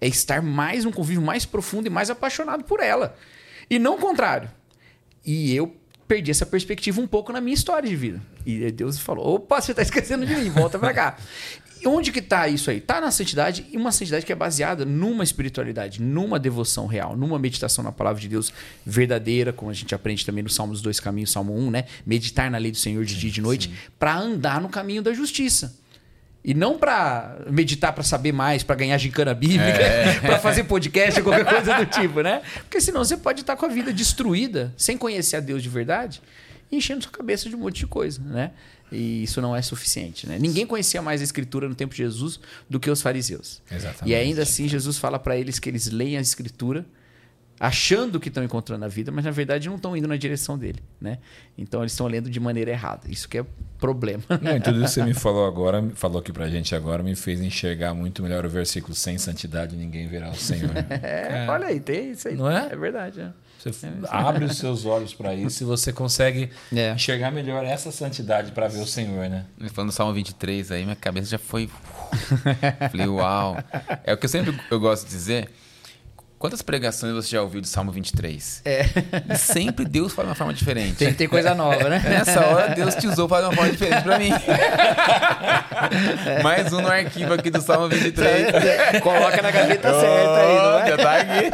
é 0.00 0.06
estar 0.06 0.40
mais 0.40 0.84
num 0.84 0.92
convívio 0.92 1.22
mais 1.22 1.44
profundo 1.44 1.86
e 1.86 1.90
mais 1.90 2.10
apaixonado 2.10 2.64
por 2.64 2.80
ela. 2.80 3.16
E 3.68 3.78
não 3.78 3.96
o 3.96 3.98
contrário. 3.98 4.50
E 5.24 5.54
eu 5.54 5.74
perdi 6.14 6.30
essa 6.30 6.46
perspectiva 6.46 7.00
um 7.00 7.08
pouco 7.08 7.32
na 7.32 7.40
minha 7.40 7.54
história 7.54 7.88
de 7.88 7.96
vida. 7.96 8.22
E 8.46 8.70
Deus 8.70 9.00
falou: 9.00 9.34
opa, 9.34 9.60
você 9.60 9.72
está 9.72 9.82
esquecendo 9.82 10.24
de 10.24 10.36
mim, 10.36 10.48
volta 10.48 10.78
para 10.78 10.94
cá 10.94 11.16
onde 11.86 12.10
que 12.12 12.20
está 12.20 12.48
isso 12.48 12.70
aí? 12.70 12.78
Está 12.78 12.98
na 12.98 13.10
santidade 13.10 13.66
e 13.70 13.76
uma 13.76 13.92
santidade 13.92 14.24
que 14.24 14.32
é 14.32 14.34
baseada 14.34 14.86
numa 14.86 15.22
espiritualidade, 15.22 16.00
numa 16.00 16.38
devoção 16.38 16.86
real, 16.86 17.14
numa 17.14 17.38
meditação 17.38 17.84
na 17.84 17.92
palavra 17.92 18.18
de 18.22 18.26
Deus 18.26 18.54
verdadeira, 18.86 19.52
como 19.52 19.70
a 19.70 19.74
gente 19.74 19.94
aprende 19.94 20.24
também 20.24 20.42
no 20.42 20.48
Salmo 20.48 20.72
dos 20.72 20.80
Dois 20.80 20.98
Caminhos, 20.98 21.30
Salmo 21.30 21.54
1, 21.54 21.70
né? 21.70 21.84
Meditar 22.06 22.50
na 22.50 22.56
lei 22.56 22.70
do 22.70 22.78
Senhor 22.78 23.04
de 23.04 23.18
dia 23.18 23.28
e 23.28 23.32
de 23.32 23.42
noite, 23.42 23.70
para 23.98 24.16
andar 24.16 24.62
no 24.62 24.70
caminho 24.70 25.02
da 25.02 25.12
justiça. 25.12 25.76
E 26.44 26.52
não 26.52 26.76
para 26.76 27.38
meditar 27.50 27.92
para 27.94 28.04
saber 28.04 28.32
mais, 28.32 28.62
para 28.62 28.76
ganhar 28.76 28.98
gincana 28.98 29.32
bíblica, 29.32 29.80
é. 29.80 30.20
para 30.20 30.38
fazer 30.38 30.64
podcast 30.64 31.18
ou 31.20 31.24
qualquer 31.24 31.46
coisa 31.46 31.78
do 31.78 31.86
tipo, 31.86 32.20
né? 32.20 32.42
Porque 32.56 32.80
senão 32.80 33.02
você 33.02 33.16
pode 33.16 33.40
estar 33.40 33.56
com 33.56 33.64
a 33.64 33.68
vida 33.68 33.92
destruída, 33.92 34.72
sem 34.76 34.98
conhecer 34.98 35.36
a 35.36 35.40
Deus 35.40 35.62
de 35.62 35.70
verdade, 35.70 36.20
enchendo 36.70 37.02
sua 37.02 37.12
cabeça 37.12 37.48
de 37.48 37.56
um 37.56 37.60
monte 37.60 37.78
de 37.78 37.86
coisa, 37.86 38.20
né? 38.20 38.50
E 38.92 39.22
isso 39.22 39.40
não 39.40 39.56
é 39.56 39.62
suficiente. 39.62 40.28
Né? 40.28 40.38
Ninguém 40.38 40.66
conhecia 40.66 41.00
mais 41.00 41.20
a 41.22 41.24
Escritura 41.24 41.68
no 41.68 41.74
tempo 41.74 41.92
de 41.92 41.98
Jesus 41.98 42.38
do 42.68 42.78
que 42.78 42.90
os 42.90 43.00
fariseus. 43.00 43.62
Exatamente. 43.70 44.12
E 44.12 44.14
ainda 44.14 44.42
assim, 44.42 44.68
Jesus 44.68 44.98
fala 44.98 45.18
para 45.18 45.36
eles 45.36 45.58
que 45.58 45.68
eles 45.68 45.90
leem 45.90 46.18
a 46.18 46.20
Escritura 46.20 46.84
achando 47.58 48.18
que 48.18 48.28
estão 48.28 48.42
encontrando 48.42 48.84
a 48.84 48.88
vida, 48.88 49.12
mas 49.12 49.24
na 49.24 49.30
verdade 49.30 49.68
não 49.68 49.76
estão 49.76 49.96
indo 49.96 50.08
na 50.08 50.16
direção 50.16 50.58
dele, 50.58 50.82
né? 51.00 51.18
Então 51.56 51.80
eles 51.80 51.92
estão 51.92 52.06
lendo 52.06 52.28
de 52.28 52.40
maneira 52.40 52.70
errada. 52.70 53.02
Isso 53.08 53.28
que 53.28 53.38
é 53.38 53.44
problema. 53.78 54.22
Não, 54.40 54.60
tudo 54.60 54.82
isso 54.82 54.94
que 54.94 55.00
você 55.00 55.04
me 55.04 55.14
falou 55.14 55.46
agora, 55.46 55.82
falou 55.94 56.20
aqui 56.20 56.32
pra 56.32 56.48
gente 56.48 56.74
agora, 56.74 57.02
me 57.02 57.14
fez 57.14 57.40
enxergar 57.40 57.94
muito 57.94 58.22
melhor 58.22 58.44
o 58.44 58.50
versículo 58.50 58.94
sem 58.94 59.18
santidade 59.18 59.76
ninguém 59.76 60.08
verá 60.08 60.30
o 60.30 60.34
Senhor. 60.34 60.70
é, 61.02 61.44
é, 61.44 61.46
olha 61.48 61.66
aí, 61.66 61.80
tem 61.80 62.10
isso 62.10 62.28
aí. 62.28 62.36
Não 62.36 62.50
é? 62.50 62.68
É 62.72 62.76
verdade. 62.76 63.20
É. 63.20 63.30
Você 63.70 63.86
é 63.86 63.90
abre 64.08 64.44
os 64.44 64.58
seus 64.58 64.84
olhos 64.84 65.14
para 65.14 65.34
isso 65.34 65.62
e 65.62 65.66
você 65.66 65.92
consegue 65.92 66.50
é. 66.74 66.92
enxergar 66.92 67.30
melhor 67.30 67.64
essa 67.64 67.90
santidade 67.90 68.52
para 68.52 68.68
ver 68.68 68.80
o 68.80 68.86
Senhor, 68.86 69.28
né? 69.30 69.46
Falando 69.72 69.90
do 69.90 69.94
Salmo 69.94 70.12
23 70.12 70.70
aí, 70.72 70.84
minha 70.84 70.96
cabeça 70.96 71.30
já 71.30 71.38
foi. 71.38 71.70
Falei, 72.90 73.06
uau. 73.06 73.56
É 74.04 74.12
o 74.12 74.18
que 74.18 74.26
eu 74.26 74.30
sempre 74.30 74.58
eu 74.70 74.78
gosto 74.78 75.04
de 75.06 75.10
dizer. 75.10 75.50
Quantas 76.44 76.60
pregações 76.60 77.14
você 77.14 77.30
já 77.30 77.40
ouviu 77.40 77.62
do 77.62 77.66
Salmo 77.66 77.90
23? 77.90 78.60
É. 78.66 78.84
E 79.32 79.38
sempre 79.38 79.86
Deus 79.86 80.12
fala 80.12 80.26
de 80.26 80.32
uma 80.32 80.34
forma 80.34 80.52
diferente. 80.52 80.96
Tem, 80.96 81.14
tem 81.14 81.26
coisa 81.26 81.54
nova, 81.54 81.88
né? 81.88 81.98
Nessa 82.04 82.44
hora, 82.44 82.74
Deus 82.74 82.94
te 82.96 83.06
usou 83.06 83.26
para 83.26 83.44
de 83.44 83.48
uma 83.48 83.54
forma 83.56 83.72
diferente 83.72 84.02
para 84.02 84.18
mim. 84.18 84.28
É. 86.28 86.42
Mais 86.44 86.70
um 86.70 86.82
no 86.82 86.88
arquivo 86.88 87.32
aqui 87.32 87.48
do 87.48 87.62
Salmo 87.62 87.88
23. 87.88 89.00
Coloca 89.02 89.40
na 89.40 89.50
gaveta 89.50 89.90
oh, 89.90 90.00
certa 90.00 90.36
aí, 90.36 90.56
não 90.56 90.78
é? 90.80 90.86
Já 90.86 90.96
tá 90.98 91.16
aqui. 91.16 91.50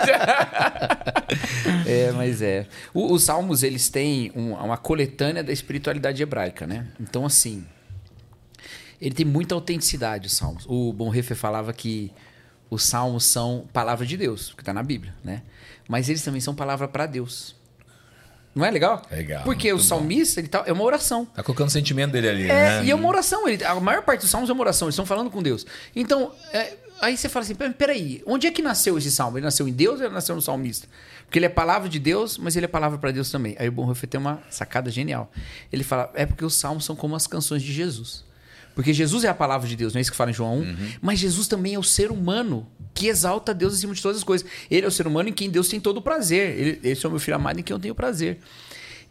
é, 1.89 2.11
mas 2.11 2.43
é. 2.43 2.67
O, 2.93 3.13
os 3.13 3.23
Salmos, 3.23 3.63
eles 3.63 3.89
têm 3.91 4.33
um, 4.35 4.55
uma 4.55 4.77
coletânea 4.77 5.45
da 5.45 5.53
espiritualidade 5.53 6.21
hebraica, 6.21 6.67
né? 6.67 6.89
Então, 6.99 7.25
assim, 7.25 7.65
ele 9.01 9.15
tem 9.15 9.25
muita 9.25 9.55
autenticidade, 9.55 10.27
os 10.27 10.33
Salmos. 10.37 10.67
O 10.67 10.93
Bonhoeffer 10.93 11.37
falava 11.37 11.73
que 11.73 12.11
os 12.71 12.85
salmos 12.85 13.25
são 13.25 13.67
palavra 13.73 14.07
de 14.07 14.17
Deus, 14.17 14.55
que 14.55 14.63
está 14.63 14.73
na 14.73 14.83
Bíblia, 14.83 15.13
né? 15.25 15.43
Mas 15.89 16.09
eles 16.09 16.23
também 16.23 16.41
são 16.41 16.55
palavra 16.55 16.87
para 16.87 17.05
Deus. 17.05 17.57
Não 18.55 18.65
é 18.65 18.71
legal? 18.71 19.03
Legal. 19.11 19.43
Porque 19.45 19.73
o 19.73 19.79
salmista 19.79 20.41
ele 20.41 20.49
tá, 20.49 20.65
é 20.67 20.73
uma 20.73 20.83
oração. 20.83 21.25
Tá 21.25 21.43
colocando 21.43 21.69
o 21.69 21.71
sentimento 21.71 22.13
dele 22.13 22.29
ali, 22.29 22.43
é, 22.45 22.47
né? 22.47 22.85
E 22.85 22.91
é 22.91 22.95
uma 22.95 23.09
oração. 23.09 23.49
Ele, 23.49 23.63
a 23.65 23.79
maior 23.81 24.03
parte 24.03 24.23
dos 24.23 24.31
salmos 24.31 24.51
é 24.51 24.53
uma 24.53 24.63
oração. 24.63 24.87
Eles 24.87 24.95
estão 24.95 25.07
falando 25.07 25.31
com 25.31 25.43
Deus. 25.43 25.65
Então, 25.95 26.33
é, 26.53 26.77
aí 27.01 27.17
você 27.17 27.29
fala 27.29 27.45
assim: 27.45 27.55
peraí, 27.55 28.23
onde 28.27 28.47
é 28.47 28.51
que 28.51 28.61
nasceu 28.61 28.99
esse 28.99 29.11
salmo? 29.11 29.39
Ele 29.39 29.45
nasceu 29.45 29.69
em 29.69 29.73
Deus 29.73 30.01
ou 30.01 30.07
ele 30.07 30.15
nasceu 30.15 30.35
no 30.35 30.43
salmista? 30.43 30.89
Porque 31.25 31.39
ele 31.39 31.47
é 31.47 31.49
palavra 31.49 31.89
de 31.89 32.01
Deus, 32.01 32.39
mas 32.39 32.57
ele 32.57 32.65
é 32.65 32.69
palavra 32.69 32.99
para 32.99 33.13
Deus 33.13 33.31
também. 33.31 33.55
Aí 33.59 33.69
o 33.69 33.73
Bonhoeffer 33.73 34.09
tem 34.09 34.21
uma 34.21 34.43
sacada 34.51 34.91
genial. 34.91 35.31
Ele 35.73 35.85
fala: 35.85 36.11
é 36.15 36.27
porque 36.27 36.45
os 36.45 36.55
salmos 36.55 36.85
são 36.85 36.97
como 36.97 37.15
as 37.15 37.29
canções 37.29 37.63
de 37.63 37.73
Jesus. 37.73 38.25
Porque 38.75 38.93
Jesus 38.93 39.25
é 39.25 39.29
a 39.29 39.35
palavra 39.35 39.69
de 39.69 39.77
Deus, 39.77 39.93
não 39.93 39.99
é 39.99 40.03
isso 40.03 40.11
que 40.11 40.17
fala 40.17 40.31
em 40.31 40.35
João 40.35 40.59
1? 40.59 40.61
Uhum. 40.61 40.77
Mas 41.03 41.19
Jesus 41.19 41.49
também 41.49 41.75
é 41.75 41.79
o 41.79 41.83
ser 41.83 42.11
humano 42.11 42.67
que 42.95 43.09
exalta 43.09 43.53
Deus 43.55 43.75
acima 43.75 43.95
de 43.95 44.03
todas 44.03 44.19
as 44.19 44.25
coisas. 44.25 44.49
Ele 44.71 44.85
é 44.85 44.89
o 44.89 44.93
ser 44.93 45.07
humano 45.07 45.29
em 45.29 45.33
quem 45.33 45.51
Deus 45.51 45.69
tem 45.69 45.81
todo 45.81 45.99
o 45.99 46.03
prazer. 46.03 46.59
Ele, 46.59 46.81
esse 46.83 47.05
é 47.05 47.09
o 47.09 47.13
meu 47.13 47.21
filho 47.21 47.37
amado 47.37 47.61
em 47.61 47.63
quem 47.63 47.75
eu 47.75 47.81
tenho 47.81 47.95
prazer. 47.95 48.39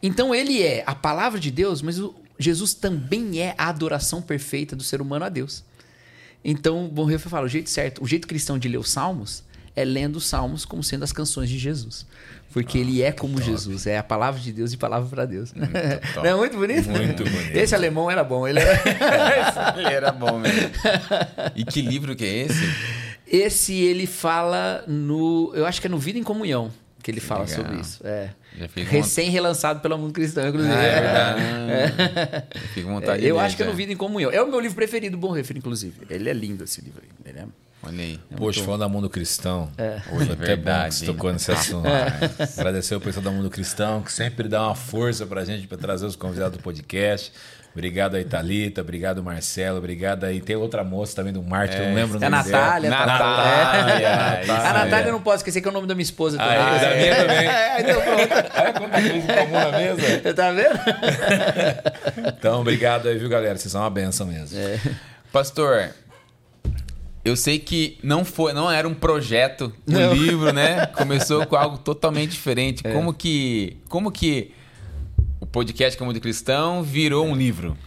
Então 0.01 0.33
ele 0.33 0.61
é 0.61 0.83
a 0.85 0.95
palavra 0.95 1.39
de 1.39 1.51
Deus, 1.51 1.81
mas 1.81 1.99
o, 1.99 2.15
Jesus 2.37 2.73
também 2.73 3.39
é 3.39 3.53
a 3.57 3.67
adoração 3.67 4.21
perfeita 4.21 4.75
do 4.75 4.83
ser 4.83 5.01
humano 5.01 5.25
a 5.25 5.29
Deus. 5.29 5.63
Então, 6.43 6.87
Bonhoeffer 6.87 7.29
fala, 7.29 7.45
o 7.45 7.49
jeito 7.49 7.69
certo, 7.69 8.01
o 8.01 8.07
jeito 8.07 8.27
cristão 8.27 8.57
de 8.57 8.69
ler 8.69 8.77
os 8.77 8.89
salmos 8.89 9.43
é 9.75 9.85
lendo 9.85 10.17
os 10.17 10.25
salmos 10.25 10.65
como 10.65 10.83
sendo 10.83 11.03
as 11.03 11.11
canções 11.11 11.49
de 11.49 11.57
Jesus. 11.57 12.05
Porque 12.51 12.79
ah, 12.79 12.81
ele 12.81 13.01
é 13.03 13.11
como 13.11 13.35
top. 13.35 13.45
Jesus, 13.45 13.85
é 13.85 13.97
a 13.97 14.03
palavra 14.03 14.39
de 14.39 14.51
Deus 14.51 14.73
e 14.73 14.77
palavra 14.77 15.07
para 15.07 15.25
Deus. 15.25 15.53
Muito 15.53 15.71
Não 16.17 16.25
é 16.25 16.35
muito 16.35 16.57
bonito? 16.57 16.89
Muito 16.89 17.23
bonito. 17.23 17.55
Esse 17.55 17.75
alemão 17.75 18.09
era 18.09 18.23
bom, 18.23 18.47
ele 18.47 18.59
era, 18.59 19.75
ele 19.77 19.93
era 19.93 20.11
bom 20.11 20.39
mesmo. 20.39 20.71
E 21.55 21.63
que 21.63 21.81
livro 21.81 22.15
que 22.15 22.25
é 22.25 22.45
esse? 22.45 22.75
Esse 23.27 23.73
ele 23.73 24.07
fala 24.07 24.83
no, 24.87 25.51
eu 25.53 25.65
acho 25.65 25.79
que 25.79 25.87
é 25.87 25.89
no 25.89 25.99
Vida 25.99 26.17
em 26.17 26.23
Comunhão 26.23 26.71
que 27.01 27.11
ele 27.11 27.19
que 27.19 27.25
fala 27.25 27.45
legal. 27.45 27.63
sobre 27.63 27.79
isso. 27.79 28.05
É. 28.05 28.29
Recém 28.87 29.29
relançado 29.29 29.79
pelo 29.79 29.97
Mundo 29.97 30.13
Cristão, 30.13 30.47
inclusive. 30.47 30.73
Ah, 30.73 30.83
é 30.83 31.01
verdade. 31.01 32.49
É. 32.79 32.81
Vontade 32.81 33.25
eu 33.25 33.39
acho 33.39 33.55
que 33.55 33.63
é 33.63 33.65
no 33.65 33.73
Vida 33.73 33.93
em 33.93 33.97
Comunhão. 33.97 34.31
É 34.31 34.41
o 34.41 34.49
meu 34.49 34.59
livro 34.59 34.75
preferido, 34.75 35.17
Bom 35.17 35.31
Refer, 35.31 35.57
inclusive. 35.57 35.95
Ele 36.09 36.29
é 36.29 36.33
lindo 36.33 36.63
esse 36.63 36.81
livro. 36.81 37.01
Ele 37.25 37.39
é 37.39 37.45
Olha 37.81 38.03
aí. 38.03 38.19
É 38.31 38.35
Poxa, 38.35 38.63
falando 38.63 38.81
da 38.81 38.89
Mundo 38.89 39.09
Cristão. 39.09 39.69
É. 39.77 39.99
Foi 40.09 40.23
até 40.23 40.35
verdade, 40.35 40.83
bom 40.83 40.89
que 40.89 40.95
você 40.95 41.05
tocou 41.05 41.33
nesse 41.33 41.51
assunto. 41.51 41.87
É. 41.87 42.07
Agradecer 42.57 42.95
o 42.95 43.01
pessoal 43.01 43.23
da 43.23 43.31
Mundo 43.31 43.49
Cristão, 43.49 44.01
que 44.01 44.11
sempre 44.11 44.47
dá 44.47 44.63
uma 44.63 44.75
força 44.75 45.25
pra 45.25 45.45
gente 45.45 45.67
para 45.67 45.77
trazer 45.77 46.05
os 46.05 46.15
convidados 46.15 46.57
do 46.57 46.63
podcast. 46.63 47.31
Obrigado 47.71 48.15
aí, 48.15 48.25
Thalita. 48.25 48.81
Obrigado, 48.81 49.23
Marcelo. 49.23 49.77
Obrigado 49.77 50.25
aí. 50.25 50.41
Tem 50.41 50.55
outra 50.55 50.83
moça 50.83 51.15
também 51.15 51.31
do 51.31 51.41
marketing, 51.41 51.83
é. 51.83 51.87
não 51.87 51.95
lembro 51.95 52.19
o 52.19 52.23
é 52.23 52.29
nome 52.29 52.35
a 52.35 52.43
Natália. 52.43 52.89
Dela. 52.89 53.05
Natália. 53.05 54.07
É. 54.07 54.51
A 54.51 54.73
Natália 54.73 55.07
eu 55.07 55.11
não 55.13 55.21
posso 55.21 55.37
esquecer 55.37 55.61
que 55.61 55.67
é 55.67 55.71
o 55.71 55.73
nome 55.73 55.87
da 55.87 55.95
minha 55.95 56.03
esposa 56.03 56.37
também. 56.37 56.57
Ah, 56.57 56.75
é. 56.75 56.79
da 56.79 56.95
minha 56.95 57.15
também. 57.15 57.47
É, 57.47 57.81
então 57.81 58.01
pronto. 58.01 58.59
Olha 58.59 58.73
quanta 58.73 59.01
coisa 59.01 59.33
comum 59.33 59.71
na 59.71 59.77
mesa. 59.77 60.33
Tá 60.33 60.51
vendo? 60.51 60.79
então, 62.27 62.61
obrigado 62.61 63.07
aí, 63.07 63.17
viu, 63.17 63.29
galera? 63.29 63.57
Vocês 63.57 63.71
são 63.71 63.81
uma 63.81 63.89
benção 63.89 64.25
mesmo. 64.25 64.57
É. 64.57 64.79
Pastor, 65.31 65.91
eu 67.23 67.35
sei 67.35 67.59
que 67.59 67.97
não 68.01 68.23
foi, 68.23 68.53
não 68.53 68.71
era 68.71 68.87
um 68.87 68.93
projeto, 68.93 69.73
um 69.87 69.91
não. 69.91 70.13
livro, 70.13 70.53
né? 70.53 70.85
Começou 70.95 71.45
com 71.45 71.55
algo 71.55 71.77
totalmente 71.77 72.31
diferente. 72.31 72.85
É. 72.85 72.93
Como 72.93 73.13
que, 73.13 73.77
como 73.89 74.11
que 74.11 74.51
o 75.39 75.45
podcast 75.45 75.97
que 75.97 76.01
é 76.01 76.03
o 76.03 76.07
Mundo 76.07 76.19
Cristão 76.19 76.81
virou 76.81 77.25
um 77.25 77.35
livro? 77.35 77.77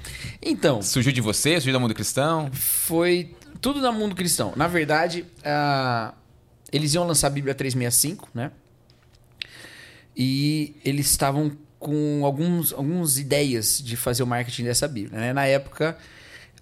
Então, 0.40 0.82
surgiu 0.82 1.12
de 1.12 1.20
você, 1.20 1.52
surgiu 1.54 1.72
do 1.72 1.80
Mundo 1.80 1.94
Cristão? 1.94 2.50
Foi 2.52 3.34
tudo 3.60 3.80
da 3.80 3.90
Mundo 3.90 4.14
Cristão. 4.14 4.52
Na 4.56 4.66
verdade, 4.66 5.24
uh, 5.38 6.12
eles 6.72 6.94
iam 6.94 7.06
lançar 7.06 7.28
a 7.28 7.30
Bíblia 7.30 7.54
365, 7.54 8.28
né? 8.34 8.50
E 10.16 10.76
eles 10.84 11.06
estavam 11.06 11.56
com 11.78 12.24
alguns, 12.24 12.72
algumas 12.72 13.18
ideias 13.18 13.82
de 13.82 13.96
fazer 13.96 14.22
o 14.22 14.26
marketing 14.26 14.64
dessa 14.64 14.86
Bíblia. 14.86 15.18
Né? 15.18 15.32
Na 15.32 15.46
época, 15.46 15.96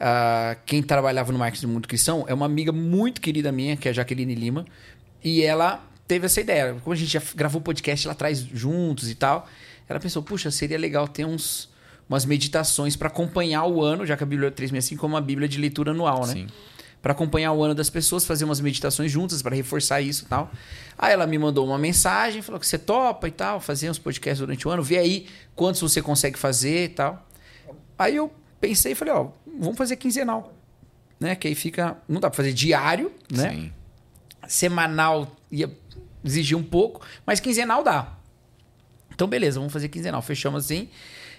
Uh, 0.00 0.58
quem 0.64 0.82
trabalhava 0.82 1.30
no 1.30 1.38
marketing 1.38 1.66
do 1.66 1.72
mundo 1.72 1.86
cristão 1.86 2.24
é 2.26 2.32
uma 2.32 2.46
amiga 2.46 2.72
muito 2.72 3.20
querida 3.20 3.52
minha, 3.52 3.76
que 3.76 3.86
é 3.86 3.90
a 3.90 3.94
Jaqueline 3.94 4.34
Lima. 4.34 4.64
E 5.22 5.42
ela 5.42 5.84
teve 6.08 6.24
essa 6.24 6.40
ideia. 6.40 6.74
Como 6.82 6.94
a 6.94 6.96
gente 6.96 7.12
já 7.12 7.22
gravou 7.36 7.60
podcast 7.60 8.06
lá 8.06 8.12
atrás 8.12 8.40
juntos 8.40 9.10
e 9.10 9.14
tal, 9.14 9.46
ela 9.86 10.00
pensou, 10.00 10.22
puxa, 10.22 10.50
seria 10.50 10.78
legal 10.78 11.06
ter 11.06 11.26
uns, 11.26 11.68
umas 12.08 12.24
meditações 12.24 12.96
para 12.96 13.08
acompanhar 13.08 13.66
o 13.66 13.82
ano, 13.82 14.06
já 14.06 14.16
que 14.16 14.22
a 14.22 14.26
Bíblia 14.26 14.50
365 14.50 15.04
é 15.04 15.08
uma 15.08 15.20
Bíblia 15.20 15.46
de 15.46 15.58
leitura 15.58 15.90
anual, 15.90 16.26
né? 16.26 16.32
Sim. 16.32 16.46
Para 17.02 17.12
acompanhar 17.12 17.52
o 17.52 17.62
ano 17.62 17.74
das 17.74 17.90
pessoas, 17.90 18.24
fazer 18.24 18.44
umas 18.44 18.60
meditações 18.60 19.10
juntas 19.10 19.42
para 19.42 19.54
reforçar 19.54 20.00
isso 20.00 20.24
e 20.24 20.28
tal. 20.28 20.50
Aí 20.98 21.12
ela 21.12 21.26
me 21.26 21.38
mandou 21.38 21.66
uma 21.66 21.78
mensagem, 21.78 22.40
falou 22.40 22.58
que 22.58 22.66
você 22.66 22.78
topa 22.78 23.28
e 23.28 23.30
tal, 23.30 23.60
fazer 23.60 23.90
uns 23.90 23.98
podcasts 23.98 24.38
durante 24.38 24.66
o 24.66 24.70
ano, 24.70 24.82
vê 24.82 24.98
aí 24.98 25.26
quantos 25.54 25.80
você 25.80 26.00
consegue 26.00 26.38
fazer 26.38 26.84
e 26.84 26.88
tal. 26.88 27.26
Aí 27.98 28.16
eu 28.16 28.32
pensei 28.60 28.92
e 28.92 28.94
falei, 28.94 29.14
ó, 29.14 29.28
vamos 29.58 29.76
fazer 29.76 29.96
quinzenal. 29.96 30.54
Né? 31.18 31.34
Que 31.34 31.48
aí 31.48 31.54
fica. 31.54 31.96
Não 32.08 32.20
dá 32.20 32.30
para 32.30 32.36
fazer 32.36 32.52
diário, 32.52 33.12
né? 33.30 33.50
Sim. 33.50 33.72
Semanal 34.48 35.36
ia 35.50 35.70
exigir 36.24 36.56
um 36.56 36.62
pouco, 36.62 37.06
mas 37.26 37.40
quinzenal 37.40 37.82
dá. 37.82 38.16
Então, 39.12 39.28
beleza, 39.28 39.58
vamos 39.58 39.72
fazer 39.72 39.88
quinzenal. 39.88 40.22
Fechamos 40.22 40.64
assim. 40.64 40.88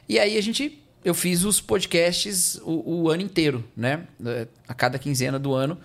E 0.08 0.20
aí 0.20 0.38
a 0.38 0.42
gente. 0.42 0.80
Eu 1.04 1.16
fiz 1.16 1.44
os 1.44 1.60
podcasts 1.60 2.62
o, 2.64 3.02
o 3.02 3.10
ano 3.10 3.24
inteiro, 3.24 3.64
né? 3.76 4.06
A 4.68 4.74
cada 4.76 5.00
quinzena 5.00 5.40
do 5.40 5.52
ano, 5.52 5.80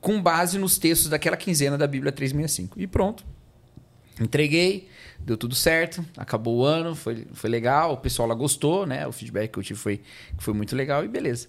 com 0.00 0.20
base 0.22 0.58
nos 0.58 0.78
textos 0.78 1.10
daquela 1.10 1.36
quinzena 1.36 1.76
da 1.76 1.86
Bíblia 1.86 2.10
365. 2.10 2.80
E 2.80 2.86
pronto. 2.86 3.22
Entreguei, 4.18 4.88
deu 5.24 5.36
tudo 5.36 5.54
certo, 5.54 6.04
acabou 6.16 6.58
o 6.58 6.64
ano, 6.64 6.94
foi, 6.94 7.26
foi 7.32 7.50
legal, 7.50 7.92
o 7.92 7.96
pessoal 7.96 8.28
lá 8.28 8.34
gostou, 8.34 8.86
né? 8.86 9.06
O 9.06 9.12
feedback 9.12 9.52
que 9.52 9.58
eu 9.58 9.62
tive 9.62 9.78
foi, 9.78 10.00
foi 10.38 10.54
muito 10.54 10.74
legal 10.74 11.04
e 11.04 11.08
beleza. 11.08 11.48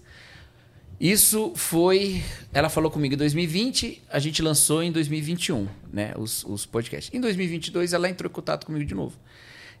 Isso 1.00 1.52
foi. 1.56 2.22
Ela 2.52 2.68
falou 2.68 2.90
comigo 2.90 3.14
em 3.14 3.16
2020, 3.16 4.02
a 4.08 4.18
gente 4.20 4.40
lançou 4.40 4.82
em 4.82 4.92
2021, 4.92 5.66
né? 5.92 6.14
Os, 6.16 6.44
os 6.44 6.64
podcasts. 6.64 7.12
Em 7.12 7.20
2022, 7.20 7.92
ela 7.92 8.08
entrou 8.08 8.30
em 8.30 8.32
contato 8.32 8.66
comigo 8.66 8.84
de 8.84 8.94
novo. 8.94 9.18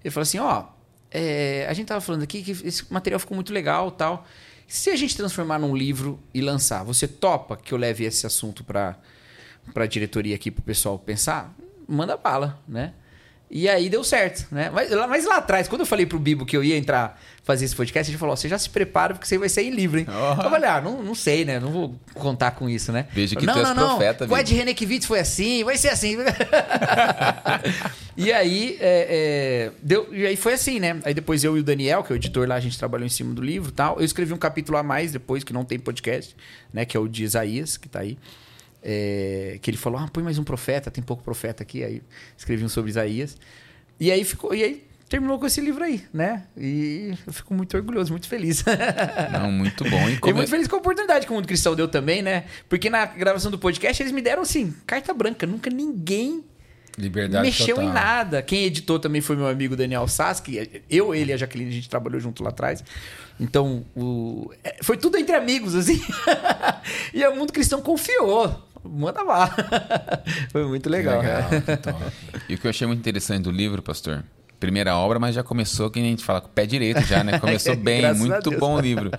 Ele 0.02 0.10
falou 0.10 0.22
assim: 0.22 0.38
ó, 0.38 0.64
é, 1.10 1.64
a 1.68 1.72
gente 1.74 1.86
tava 1.86 2.00
falando 2.00 2.22
aqui 2.22 2.42
que 2.42 2.50
esse 2.50 2.92
material 2.92 3.20
ficou 3.20 3.36
muito 3.36 3.52
legal 3.52 3.90
tal. 3.92 4.26
Se 4.66 4.90
a 4.90 4.96
gente 4.96 5.16
transformar 5.16 5.58
num 5.58 5.76
livro 5.76 6.18
e 6.32 6.40
lançar, 6.40 6.82
você 6.82 7.06
topa 7.06 7.56
que 7.56 7.72
eu 7.72 7.78
leve 7.78 8.04
esse 8.04 8.26
assunto 8.26 8.64
para 8.64 8.98
a 9.76 9.86
diretoria 9.86 10.34
aqui, 10.34 10.50
para 10.50 10.62
o 10.62 10.64
pessoal 10.64 10.98
pensar? 10.98 11.54
Manda 11.86 12.16
bala, 12.16 12.60
né? 12.66 12.94
E 13.54 13.68
aí 13.68 13.90
deu 13.90 14.02
certo, 14.02 14.46
né? 14.50 14.70
Mas, 14.72 14.90
mas, 14.90 15.26
lá 15.26 15.36
atrás, 15.36 15.68
quando 15.68 15.82
eu 15.82 15.86
falei 15.86 16.06
pro 16.06 16.18
Bibo 16.18 16.46
que 16.46 16.56
eu 16.56 16.64
ia 16.64 16.74
entrar 16.74 17.20
fazer 17.44 17.66
esse 17.66 17.76
podcast, 17.76 18.10
ele 18.10 18.16
falou: 18.16 18.34
você 18.34 18.48
já 18.48 18.58
se 18.58 18.70
prepara 18.70 19.12
porque 19.12 19.26
você 19.28 19.36
vai 19.36 19.50
sair 19.50 19.68
em 19.68 19.72
livro, 19.72 19.98
hein? 19.98 20.06
Oh. 20.08 20.42
Eu 20.42 20.50
falei: 20.50 20.70
ah, 20.70 20.80
não, 20.80 21.02
não 21.02 21.14
sei, 21.14 21.44
né? 21.44 21.60
Não 21.60 21.70
vou 21.70 21.94
contar 22.14 22.52
com 22.52 22.66
isso, 22.66 22.90
né? 22.90 23.08
Veja 23.12 23.36
que 23.36 23.44
não, 23.44 23.52
tu 23.52 23.58
és 23.58 23.68
não, 23.76 23.88
profeta, 23.90 24.26
não. 24.26 24.34
O 24.34 24.38
Ed 24.38 24.54
Renekiewicz 24.54 25.04
foi 25.04 25.18
assim, 25.18 25.62
vai 25.64 25.76
ser 25.76 25.90
assim. 25.90 26.16
e 28.16 28.32
aí, 28.32 28.78
é, 28.80 29.70
é, 29.70 29.70
deu, 29.82 30.08
e 30.10 30.26
aí 30.26 30.36
foi 30.36 30.54
assim, 30.54 30.80
né? 30.80 30.98
Aí 31.04 31.12
depois 31.12 31.44
eu 31.44 31.54
e 31.54 31.60
o 31.60 31.62
Daniel, 31.62 32.02
que 32.02 32.10
é 32.10 32.14
o 32.14 32.16
editor 32.16 32.48
lá, 32.48 32.54
a 32.54 32.60
gente 32.60 32.78
trabalhou 32.78 33.04
em 33.04 33.10
cima 33.10 33.34
do 33.34 33.42
livro 33.42 33.68
e 33.68 33.72
tal. 33.72 33.98
Eu 33.98 34.04
escrevi 34.06 34.32
um 34.32 34.38
capítulo 34.38 34.78
a 34.78 34.82
mais 34.82 35.12
depois, 35.12 35.44
que 35.44 35.52
não 35.52 35.62
tem 35.62 35.78
podcast, 35.78 36.34
né? 36.72 36.86
Que 36.86 36.96
é 36.96 37.00
o 37.00 37.06
de 37.06 37.22
Isaías, 37.22 37.76
que 37.76 37.86
tá 37.86 38.00
aí. 38.00 38.16
É, 38.82 39.58
que 39.62 39.70
ele 39.70 39.76
falou: 39.76 40.00
ah, 40.00 40.08
põe 40.12 40.22
mais 40.22 40.38
um 40.38 40.44
profeta, 40.44 40.90
tem 40.90 41.02
pouco 41.02 41.22
profeta 41.22 41.62
aqui. 41.62 41.84
Aí 41.84 42.02
escrevi 42.36 42.64
um 42.64 42.68
sobre 42.68 42.90
Isaías. 42.90 43.36
E 44.00 44.10
aí 44.10 44.24
ficou. 44.24 44.54
E 44.54 44.62
aí 44.62 44.84
terminou 45.08 45.38
com 45.38 45.46
esse 45.46 45.60
livro 45.60 45.84
aí, 45.84 46.02
né? 46.12 46.44
E 46.56 47.12
eu 47.26 47.32
fico 47.34 47.52
muito 47.52 47.76
orgulhoso, 47.76 48.10
muito 48.10 48.26
feliz. 48.26 48.64
Não, 49.30 49.52
muito 49.52 49.84
bom. 49.84 50.08
E, 50.08 50.16
como... 50.16 50.32
e 50.32 50.34
muito 50.34 50.48
feliz 50.48 50.66
com 50.66 50.76
a 50.76 50.78
oportunidade 50.78 51.26
que 51.26 51.32
o 51.32 51.34
Mundo 51.34 51.46
Cristão 51.46 51.76
deu 51.76 51.86
também, 51.86 52.22
né? 52.22 52.44
Porque 52.66 52.88
na 52.88 53.04
gravação 53.04 53.50
do 53.50 53.58
podcast 53.58 54.02
eles 54.02 54.10
me 54.10 54.22
deram 54.22 54.40
assim, 54.40 54.74
carta 54.86 55.12
branca. 55.12 55.46
Nunca 55.46 55.68
ninguém 55.68 56.42
Liberdade 56.96 57.44
mexeu 57.44 57.76
total. 57.76 57.90
em 57.90 57.92
nada. 57.92 58.42
Quem 58.42 58.64
editou 58.64 58.98
também 58.98 59.20
foi 59.20 59.36
meu 59.36 59.46
amigo 59.46 59.76
Daniel 59.76 60.08
Saski. 60.08 60.82
Eu, 60.88 61.14
ele 61.14 61.30
e 61.30 61.34
a 61.34 61.36
Jaqueline, 61.36 61.70
a 61.70 61.74
gente 61.74 61.88
trabalhou 61.88 62.20
junto 62.20 62.42
lá 62.42 62.50
atrás. 62.50 62.82
Então, 63.38 63.84
o... 63.94 64.50
É, 64.62 64.76
foi 64.82 64.96
tudo 64.96 65.16
entre 65.16 65.34
amigos, 65.34 65.74
assim. 65.74 66.00
e 67.12 67.24
o 67.26 67.36
Mundo 67.36 67.52
Cristão 67.52 67.80
confiou 67.80 68.71
manda 68.84 69.22
lá. 69.22 69.54
Foi 70.50 70.66
muito 70.66 70.88
legal. 70.88 71.20
legal 71.20 71.50
e 72.48 72.54
o 72.54 72.58
que 72.58 72.66
eu 72.66 72.70
achei 72.70 72.86
muito 72.86 73.00
interessante 73.00 73.44
do 73.44 73.50
livro, 73.50 73.82
pastor, 73.82 74.24
primeira 74.58 74.96
obra, 74.96 75.18
mas 75.18 75.34
já 75.34 75.42
começou, 75.42 75.90
que 75.90 75.98
a 75.98 76.02
gente 76.02 76.24
fala, 76.24 76.40
com 76.40 76.48
o 76.48 76.50
pé 76.50 76.66
direito 76.66 77.02
já, 77.02 77.24
né? 77.24 77.38
Começou 77.38 77.74
bem, 77.76 78.12
muito 78.14 78.50
bom 78.58 78.76
o 78.76 78.80
livro. 78.80 79.10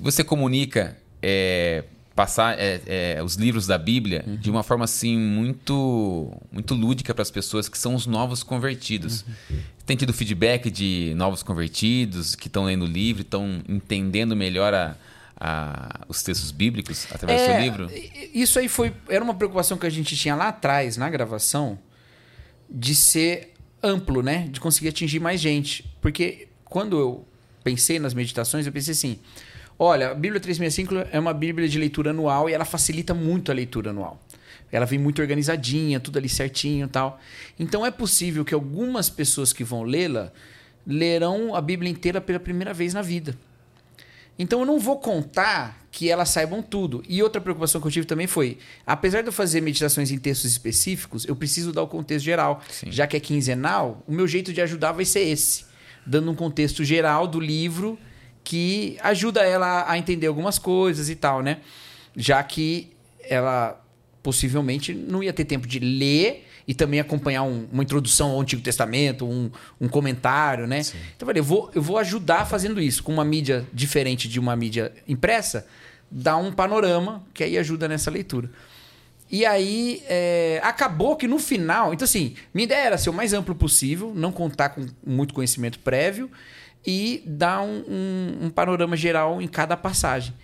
Você 0.00 0.22
comunica 0.22 0.96
é, 1.22 1.84
passar 2.14 2.58
é, 2.58 2.80
é, 2.86 3.22
os 3.22 3.36
livros 3.36 3.66
da 3.66 3.78
Bíblia 3.78 4.24
uhum. 4.26 4.36
de 4.36 4.50
uma 4.50 4.62
forma 4.62 4.84
assim 4.84 5.18
muito 5.18 6.32
muito 6.52 6.74
lúdica 6.74 7.14
para 7.14 7.22
as 7.22 7.30
pessoas 7.30 7.68
que 7.68 7.78
são 7.78 7.94
os 7.94 8.06
novos 8.06 8.42
convertidos. 8.42 9.24
Uhum. 9.50 9.56
Tem 9.86 9.96
tido 9.96 10.12
feedback 10.12 10.70
de 10.70 11.12
novos 11.16 11.42
convertidos 11.42 12.34
que 12.34 12.48
estão 12.48 12.64
lendo 12.64 12.84
o 12.84 12.88
livro, 12.88 13.22
estão 13.22 13.62
entendendo 13.68 14.34
melhor 14.34 14.72
a, 14.72 14.96
a, 15.36 16.04
os 16.08 16.22
textos 16.22 16.50
bíblicos 16.50 17.06
através 17.12 17.40
é, 17.40 17.46
do 17.46 17.50
seu 17.50 17.60
livro? 17.60 17.90
Isso 18.32 18.58
aí 18.58 18.68
foi 18.68 18.92
era 19.08 19.22
uma 19.22 19.34
preocupação 19.34 19.76
que 19.76 19.86
a 19.86 19.90
gente 19.90 20.16
tinha 20.16 20.34
lá 20.34 20.48
atrás 20.48 20.96
na 20.96 21.08
gravação 21.10 21.78
de 22.70 22.94
ser 22.94 23.54
amplo, 23.82 24.22
né? 24.22 24.48
De 24.50 24.60
conseguir 24.60 24.88
atingir 24.88 25.20
mais 25.20 25.40
gente, 25.40 25.84
porque 26.00 26.48
quando 26.64 26.98
eu 26.98 27.28
pensei 27.62 27.98
nas 27.98 28.14
meditações 28.14 28.66
eu 28.66 28.72
pensei 28.72 28.92
assim, 28.92 29.18
olha, 29.78 30.10
a 30.10 30.14
Bíblia 30.14 30.40
365 30.40 31.08
é 31.10 31.18
uma 31.18 31.32
Bíblia 31.34 31.68
de 31.68 31.78
leitura 31.78 32.10
anual 32.10 32.48
e 32.48 32.52
ela 32.52 32.64
facilita 32.64 33.14
muito 33.14 33.50
a 33.50 33.54
leitura 33.54 33.90
anual. 33.90 34.20
Ela 34.72 34.86
vem 34.86 34.98
muito 34.98 35.22
organizadinha, 35.22 36.00
tudo 36.00 36.18
ali 36.18 36.28
certinho, 36.28 36.88
tal. 36.88 37.20
Então 37.58 37.86
é 37.86 37.92
possível 37.92 38.44
que 38.44 38.52
algumas 38.52 39.08
pessoas 39.08 39.52
que 39.52 39.62
vão 39.62 39.84
lê-la 39.84 40.32
lerão 40.86 41.54
a 41.54 41.60
Bíblia 41.60 41.90
inteira 41.90 42.20
pela 42.20 42.40
primeira 42.40 42.74
vez 42.74 42.92
na 42.92 43.00
vida. 43.00 43.36
Então 44.38 44.60
eu 44.60 44.66
não 44.66 44.78
vou 44.78 44.98
contar 44.98 45.84
que 45.90 46.10
elas 46.10 46.28
saibam 46.28 46.60
tudo. 46.60 47.04
E 47.08 47.22
outra 47.22 47.40
preocupação 47.40 47.80
que 47.80 47.86
eu 47.86 47.90
tive 47.90 48.06
também 48.06 48.26
foi, 48.26 48.58
apesar 48.84 49.22
de 49.22 49.28
eu 49.28 49.32
fazer 49.32 49.60
meditações 49.60 50.10
em 50.10 50.18
textos 50.18 50.50
específicos, 50.50 51.24
eu 51.24 51.36
preciso 51.36 51.72
dar 51.72 51.82
o 51.82 51.86
contexto 51.86 52.24
geral. 52.24 52.60
Sim. 52.68 52.90
Já 52.90 53.06
que 53.06 53.16
é 53.16 53.20
quinzenal, 53.20 54.02
o 54.06 54.12
meu 54.12 54.26
jeito 54.26 54.52
de 54.52 54.60
ajudar 54.60 54.92
vai 54.92 55.04
ser 55.04 55.20
esse, 55.20 55.64
dando 56.04 56.30
um 56.30 56.34
contexto 56.34 56.82
geral 56.82 57.28
do 57.28 57.38
livro 57.38 57.96
que 58.42 58.98
ajuda 59.02 59.42
ela 59.42 59.88
a 59.88 59.96
entender 59.96 60.26
algumas 60.26 60.58
coisas 60.58 61.08
e 61.08 61.14
tal, 61.14 61.42
né? 61.42 61.60
Já 62.16 62.42
que 62.42 62.92
ela 63.22 63.80
possivelmente 64.22 64.92
não 64.92 65.22
ia 65.22 65.32
ter 65.32 65.44
tempo 65.44 65.66
de 65.66 65.78
ler 65.78 66.46
e 66.66 66.74
também 66.74 67.00
acompanhar 67.00 67.42
um, 67.42 67.66
uma 67.70 67.82
introdução 67.82 68.30
ao 68.30 68.40
Antigo 68.40 68.62
Testamento, 68.62 69.26
um, 69.26 69.50
um 69.80 69.88
comentário, 69.88 70.66
né? 70.66 70.82
Sim. 70.82 70.98
Então, 71.16 71.26
eu 71.26 71.26
falei, 71.26 71.40
eu 71.40 71.44
vou, 71.44 71.70
eu 71.74 71.82
vou 71.82 71.98
ajudar 71.98 72.46
fazendo 72.46 72.80
isso, 72.80 73.02
com 73.02 73.12
uma 73.12 73.24
mídia 73.24 73.66
diferente 73.72 74.28
de 74.28 74.40
uma 74.40 74.56
mídia 74.56 74.92
impressa, 75.06 75.66
dar 76.10 76.36
um 76.36 76.52
panorama 76.52 77.24
que 77.34 77.44
aí 77.44 77.58
ajuda 77.58 77.86
nessa 77.86 78.10
leitura. 78.10 78.50
E 79.30 79.44
aí, 79.44 80.02
é, 80.06 80.60
acabou 80.62 81.16
que 81.16 81.26
no 81.26 81.38
final. 81.38 81.92
Então, 81.92 82.04
assim, 82.04 82.34
minha 82.52 82.64
ideia 82.64 82.86
era 82.86 82.98
ser 82.98 83.10
o 83.10 83.12
mais 83.12 83.32
amplo 83.32 83.54
possível, 83.54 84.12
não 84.14 84.30
contar 84.30 84.70
com 84.70 84.86
muito 85.04 85.34
conhecimento 85.34 85.78
prévio 85.80 86.30
e 86.86 87.22
dar 87.26 87.62
um, 87.62 87.84
um, 87.88 88.46
um 88.46 88.50
panorama 88.50 88.96
geral 88.96 89.40
em 89.40 89.48
cada 89.48 89.76
passagem. 89.76 90.34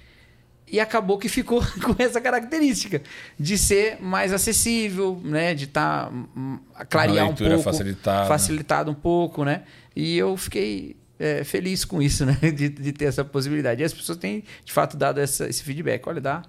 E 0.71 0.79
acabou 0.79 1.19
que 1.19 1.29
ficou 1.29 1.61
com 1.83 1.95
essa 1.99 2.21
característica 2.21 3.03
de 3.39 3.59
ser 3.59 4.01
mais 4.01 4.33
acessível, 4.33 5.21
né? 5.25 5.55
De 5.55 5.65
estar 5.65 6.07
tá, 6.07 6.13
hum, 6.13 6.59
clarear 6.89 7.29
um 7.29 7.35
pouco, 7.35 7.63
facilitada. 7.63 8.29
facilitado 8.29 8.91
um 8.91 8.95
pouco, 8.95 9.45
né? 9.45 9.63
E 9.97 10.17
eu 10.17 10.37
fiquei 10.37 10.97
é, 11.19 11.43
feliz 11.45 11.85
com 11.85 12.01
isso, 12.01 12.25
né? 12.27 12.37
De, 12.41 12.69
de, 12.69 12.93
ter 12.93 13.07
essa 13.07 13.25
possibilidade. 13.25 13.83
E 13.83 13.85
as 13.85 13.93
pessoas 13.93 14.17
têm, 14.17 14.45
de 14.65 14.73
fato, 14.73 14.97
dado 14.97 15.21
essa, 15.21 15.49
esse 15.49 15.63
feedback. 15.63 16.07
Olha, 16.07 16.21
dá, 16.21 16.43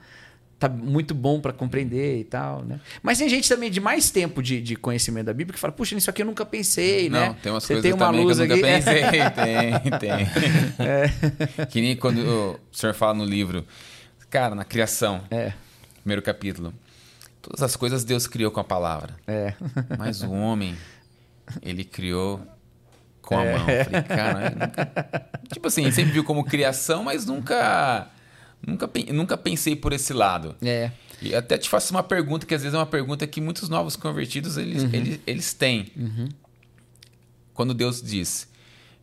tá 0.62 0.70
muito 0.70 1.16
bom 1.16 1.42
para 1.42 1.52
compreender 1.52 2.20
e 2.20 2.24
tal, 2.24 2.64
né? 2.64 2.80
Mas 3.02 3.18
tem 3.18 3.28
gente 3.28 3.50
também 3.50 3.72
de 3.72 3.80
mais 3.80 4.12
tempo 4.12 4.44
de, 4.44 4.62
de 4.62 4.76
conhecimento 4.76 5.26
da 5.26 5.34
Bíblia 5.34 5.56
que 5.56 5.60
fala, 5.60 5.74
puxa, 5.74 5.96
nisso 5.96 6.12
aqui 6.12 6.22
eu 6.22 6.26
nunca 6.28 6.46
pensei, 6.46 7.10
não, 7.10 7.20
né? 7.20 7.28
Não, 7.30 7.34
tem 7.34 7.52
umas 7.52 7.64
Você 7.64 7.74
coisas 7.74 7.92
tem 7.92 7.94
uma 8.00 8.10
luz 8.12 8.38
que 8.38 8.44
eu 8.44 8.48
nunca 8.48 8.54
aqui. 8.54 8.62
pensei. 8.62 9.02
tem, 9.32 10.00
tem. 10.00 11.58
É. 11.58 11.66
Que 11.66 11.82
nem 11.82 11.96
quando 11.96 12.20
o 12.20 12.60
senhor 12.72 12.94
fala 12.94 13.16
no 13.16 13.26
livro 13.26 13.66
Cara, 14.32 14.56
na 14.56 14.64
criação. 14.64 15.22
É. 15.30 15.52
Primeiro 16.00 16.22
capítulo. 16.22 16.74
Todas 17.42 17.62
as 17.62 17.76
coisas 17.76 18.06
Deus 18.06 18.28
criou 18.28 18.50
com 18.50 18.62
a 18.62 18.64
palavra. 18.64 19.14
É. 19.28 19.54
Mas 20.00 20.24
o 20.24 20.32
homem, 20.32 20.78
ele 21.62 21.84
criou 21.84 22.42
com 23.22 23.38
a 23.38 23.44
é. 23.44 23.58
mão. 23.58 23.66
Falei, 23.66 24.02
cara, 24.04 24.50
nunca... 24.52 25.30
tipo 25.52 25.68
assim, 25.68 25.92
sempre 25.92 26.14
viu 26.14 26.24
como 26.24 26.46
criação, 26.46 27.04
mas 27.04 27.26
nunca, 27.26 28.08
nunca, 28.66 28.90
nunca 29.12 29.38
pensei 29.38 29.76
por 29.76 29.92
esse 29.92 30.14
lado. 30.14 30.56
É. 30.62 30.92
E 31.22 31.36
até 31.36 31.58
te 31.58 31.68
faço 31.70 31.94
uma 31.94 32.02
pergunta 32.02 32.46
que 32.46 32.56
às 32.56 32.62
vezes 32.62 32.74
é 32.74 32.78
uma 32.78 32.86
pergunta 32.86 33.28
que 33.28 33.42
muitos 33.42 33.68
novos 33.68 33.98
convertidos 33.98 34.56
eles, 34.56 34.84
uhum. 34.84 34.90
eles, 34.94 35.20
eles 35.28 35.54
têm. 35.54 35.92
Uhum. 35.98 36.30
Quando 37.54 37.74
Deus 37.74 38.02
diz, 38.02 38.48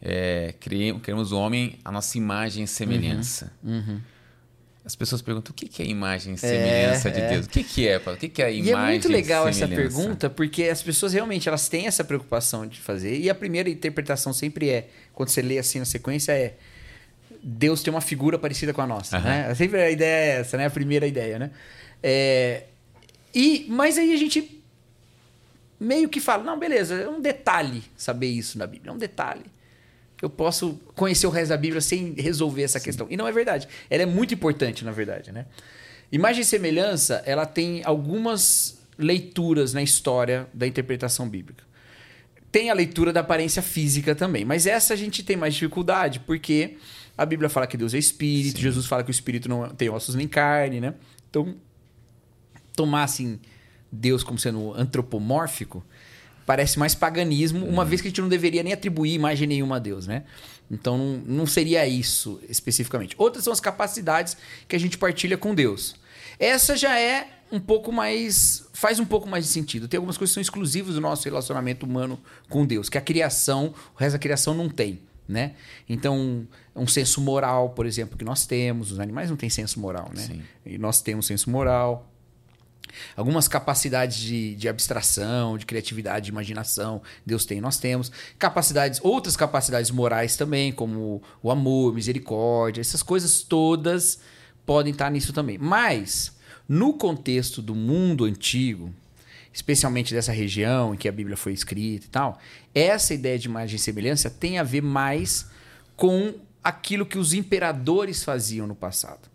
é, 0.00 0.54
criamos 1.02 1.32
o 1.32 1.38
homem 1.38 1.78
a 1.84 1.92
nossa 1.92 2.16
imagem 2.16 2.64
e 2.64 2.66
semelhança. 2.66 3.52
Uhum. 3.62 4.00
As 4.88 4.96
pessoas 4.96 5.20
perguntam 5.20 5.52
o 5.52 5.54
que 5.54 5.82
é 5.82 5.84
imagem 5.84 6.32
e 6.32 6.38
semelhança 6.38 7.10
é, 7.10 7.12
de 7.12 7.20
Deus? 7.20 7.44
O 7.44 7.50
que 7.50 7.86
é, 7.86 7.98
Paulo? 7.98 8.16
O 8.16 8.18
que 8.18 8.40
é 8.40 8.46
a 8.46 8.50
imagem 8.50 8.70
e 8.70 8.72
é 8.72 8.88
muito 8.88 9.06
legal 9.06 9.46
essa 9.46 9.68
pergunta, 9.68 10.30
porque 10.30 10.64
as 10.64 10.82
pessoas 10.82 11.12
realmente 11.12 11.46
elas 11.46 11.68
têm 11.68 11.86
essa 11.86 12.02
preocupação 12.02 12.66
de 12.66 12.80
fazer. 12.80 13.18
E 13.18 13.28
a 13.28 13.34
primeira 13.34 13.68
interpretação 13.68 14.32
sempre 14.32 14.70
é, 14.70 14.88
quando 15.12 15.28
você 15.28 15.42
lê 15.42 15.58
assim 15.58 15.78
na 15.78 15.84
sequência, 15.84 16.32
é 16.32 16.54
Deus 17.42 17.82
tem 17.82 17.92
uma 17.92 18.00
figura 18.00 18.38
parecida 18.38 18.72
com 18.72 18.80
a 18.80 18.86
nossa. 18.86 19.18
Uhum. 19.18 19.24
Né? 19.24 19.54
Sempre 19.54 19.78
a 19.78 19.90
ideia 19.90 20.38
é 20.38 20.40
essa, 20.40 20.56
né? 20.56 20.64
A 20.64 20.70
primeira 20.70 21.06
ideia, 21.06 21.38
né? 21.38 21.50
É, 22.02 22.62
e, 23.34 23.66
mas 23.68 23.98
aí 23.98 24.14
a 24.14 24.16
gente 24.16 24.58
meio 25.78 26.08
que 26.08 26.18
fala, 26.18 26.42
não, 26.42 26.58
beleza, 26.58 26.94
é 26.94 27.08
um 27.10 27.20
detalhe 27.20 27.84
saber 27.94 28.28
isso 28.28 28.56
na 28.56 28.66
Bíblia, 28.66 28.90
é 28.90 28.94
um 28.94 28.98
detalhe 28.98 29.44
eu 30.20 30.28
posso 30.28 30.80
conhecer 30.94 31.26
o 31.26 31.30
resto 31.30 31.50
da 31.50 31.56
Bíblia 31.56 31.80
sem 31.80 32.12
resolver 32.14 32.62
essa 32.62 32.78
Sim. 32.78 32.84
questão. 32.84 33.06
E 33.10 33.16
não 33.16 33.26
é 33.26 33.32
verdade. 33.32 33.68
Ela 33.88 34.02
é 34.02 34.06
muito 34.06 34.34
importante, 34.34 34.84
na 34.84 34.90
verdade, 34.90 35.30
né? 35.30 35.46
Imagem 36.10 36.42
e 36.42 36.44
semelhança, 36.44 37.22
ela 37.26 37.46
tem 37.46 37.82
algumas 37.84 38.78
leituras 38.98 39.72
na 39.72 39.82
história 39.82 40.48
da 40.52 40.66
interpretação 40.66 41.28
bíblica. 41.28 41.64
Tem 42.50 42.70
a 42.70 42.74
leitura 42.74 43.12
da 43.12 43.20
aparência 43.20 43.62
física 43.62 44.14
também, 44.14 44.44
mas 44.44 44.66
essa 44.66 44.94
a 44.94 44.96
gente 44.96 45.22
tem 45.22 45.36
mais 45.36 45.54
dificuldade, 45.54 46.20
porque 46.20 46.78
a 47.16 47.26
Bíblia 47.26 47.48
fala 47.48 47.66
que 47.66 47.76
Deus 47.76 47.92
é 47.94 47.98
espírito, 47.98 48.56
Sim. 48.56 48.62
Jesus 48.62 48.86
fala 48.86 49.04
que 49.04 49.10
o 49.10 49.12
espírito 49.12 49.48
não 49.48 49.68
tem 49.68 49.90
ossos 49.90 50.14
nem 50.14 50.26
carne, 50.26 50.80
né? 50.80 50.94
Então, 51.28 51.54
tomar 52.74 53.04
assim 53.04 53.38
Deus 53.92 54.22
como 54.24 54.38
sendo 54.38 54.72
antropomórfico, 54.74 55.84
parece 56.48 56.78
mais 56.78 56.94
paganismo, 56.94 57.66
uma 57.66 57.84
vez 57.84 58.00
que 58.00 58.08
a 58.08 58.10
gente 58.10 58.22
não 58.22 58.28
deveria 58.28 58.62
nem 58.62 58.72
atribuir 58.72 59.12
imagem 59.12 59.46
nenhuma 59.46 59.76
a 59.76 59.78
Deus, 59.78 60.06
né? 60.06 60.24
Então 60.70 60.96
não, 60.96 61.22
não 61.26 61.46
seria 61.46 61.86
isso 61.86 62.40
especificamente. 62.48 63.14
Outras 63.18 63.44
são 63.44 63.52
as 63.52 63.60
capacidades 63.60 64.34
que 64.66 64.74
a 64.74 64.80
gente 64.80 64.96
partilha 64.96 65.36
com 65.36 65.54
Deus. 65.54 65.94
Essa 66.38 66.74
já 66.74 66.98
é 66.98 67.28
um 67.52 67.60
pouco 67.60 67.92
mais. 67.92 68.66
faz 68.72 68.98
um 68.98 69.04
pouco 69.04 69.28
mais 69.28 69.44
de 69.44 69.50
sentido. 69.50 69.86
Tem 69.88 69.98
algumas 69.98 70.16
coisas 70.16 70.30
que 70.30 70.34
são 70.36 70.40
exclusivas 70.40 70.94
do 70.94 71.02
nosso 71.02 71.22
relacionamento 71.24 71.84
humano 71.84 72.18
com 72.48 72.64
Deus, 72.64 72.88
que 72.88 72.96
a 72.96 73.02
criação, 73.02 73.74
o 73.94 73.98
resto 73.98 74.14
da 74.14 74.18
criação 74.18 74.54
não 74.54 74.70
tem. 74.70 75.00
Né? 75.28 75.52
Então, 75.86 76.48
um 76.74 76.86
senso 76.86 77.20
moral, 77.20 77.68
por 77.70 77.84
exemplo, 77.84 78.16
que 78.16 78.24
nós 78.24 78.46
temos, 78.46 78.90
os 78.90 78.98
animais 78.98 79.28
não 79.28 79.36
têm 79.36 79.50
senso 79.50 79.78
moral, 79.78 80.10
né? 80.14 80.22
Sim. 80.22 80.42
E 80.64 80.78
nós 80.78 81.02
temos 81.02 81.26
senso 81.26 81.50
moral. 81.50 82.10
Algumas 83.16 83.48
capacidades 83.48 84.18
de, 84.18 84.54
de 84.54 84.68
abstração, 84.68 85.58
de 85.58 85.66
criatividade, 85.66 86.26
de 86.26 86.30
imaginação, 86.30 87.02
Deus 87.24 87.44
tem, 87.44 87.60
nós 87.60 87.78
temos. 87.78 88.10
Capacidades, 88.38 89.00
outras 89.02 89.36
capacidades 89.36 89.90
morais 89.90 90.36
também, 90.36 90.72
como 90.72 91.22
o 91.42 91.50
amor, 91.50 91.94
misericórdia, 91.94 92.80
essas 92.80 93.02
coisas 93.02 93.42
todas 93.42 94.18
podem 94.66 94.92
estar 94.92 95.10
nisso 95.10 95.32
também. 95.32 95.58
Mas, 95.58 96.36
no 96.68 96.92
contexto 96.92 97.62
do 97.62 97.74
mundo 97.74 98.24
antigo, 98.24 98.92
especialmente 99.52 100.14
dessa 100.14 100.32
região 100.32 100.94
em 100.94 100.96
que 100.96 101.08
a 101.08 101.12
Bíblia 101.12 101.36
foi 101.36 101.52
escrita 101.52 102.06
e 102.06 102.08
tal, 102.08 102.38
essa 102.74 103.14
ideia 103.14 103.38
de 103.38 103.48
imagem 103.48 103.76
e 103.76 103.78
semelhança 103.78 104.30
tem 104.30 104.58
a 104.58 104.62
ver 104.62 104.82
mais 104.82 105.46
com 105.96 106.34
aquilo 106.62 107.06
que 107.06 107.18
os 107.18 107.32
imperadores 107.32 108.22
faziam 108.22 108.66
no 108.66 108.74
passado. 108.74 109.28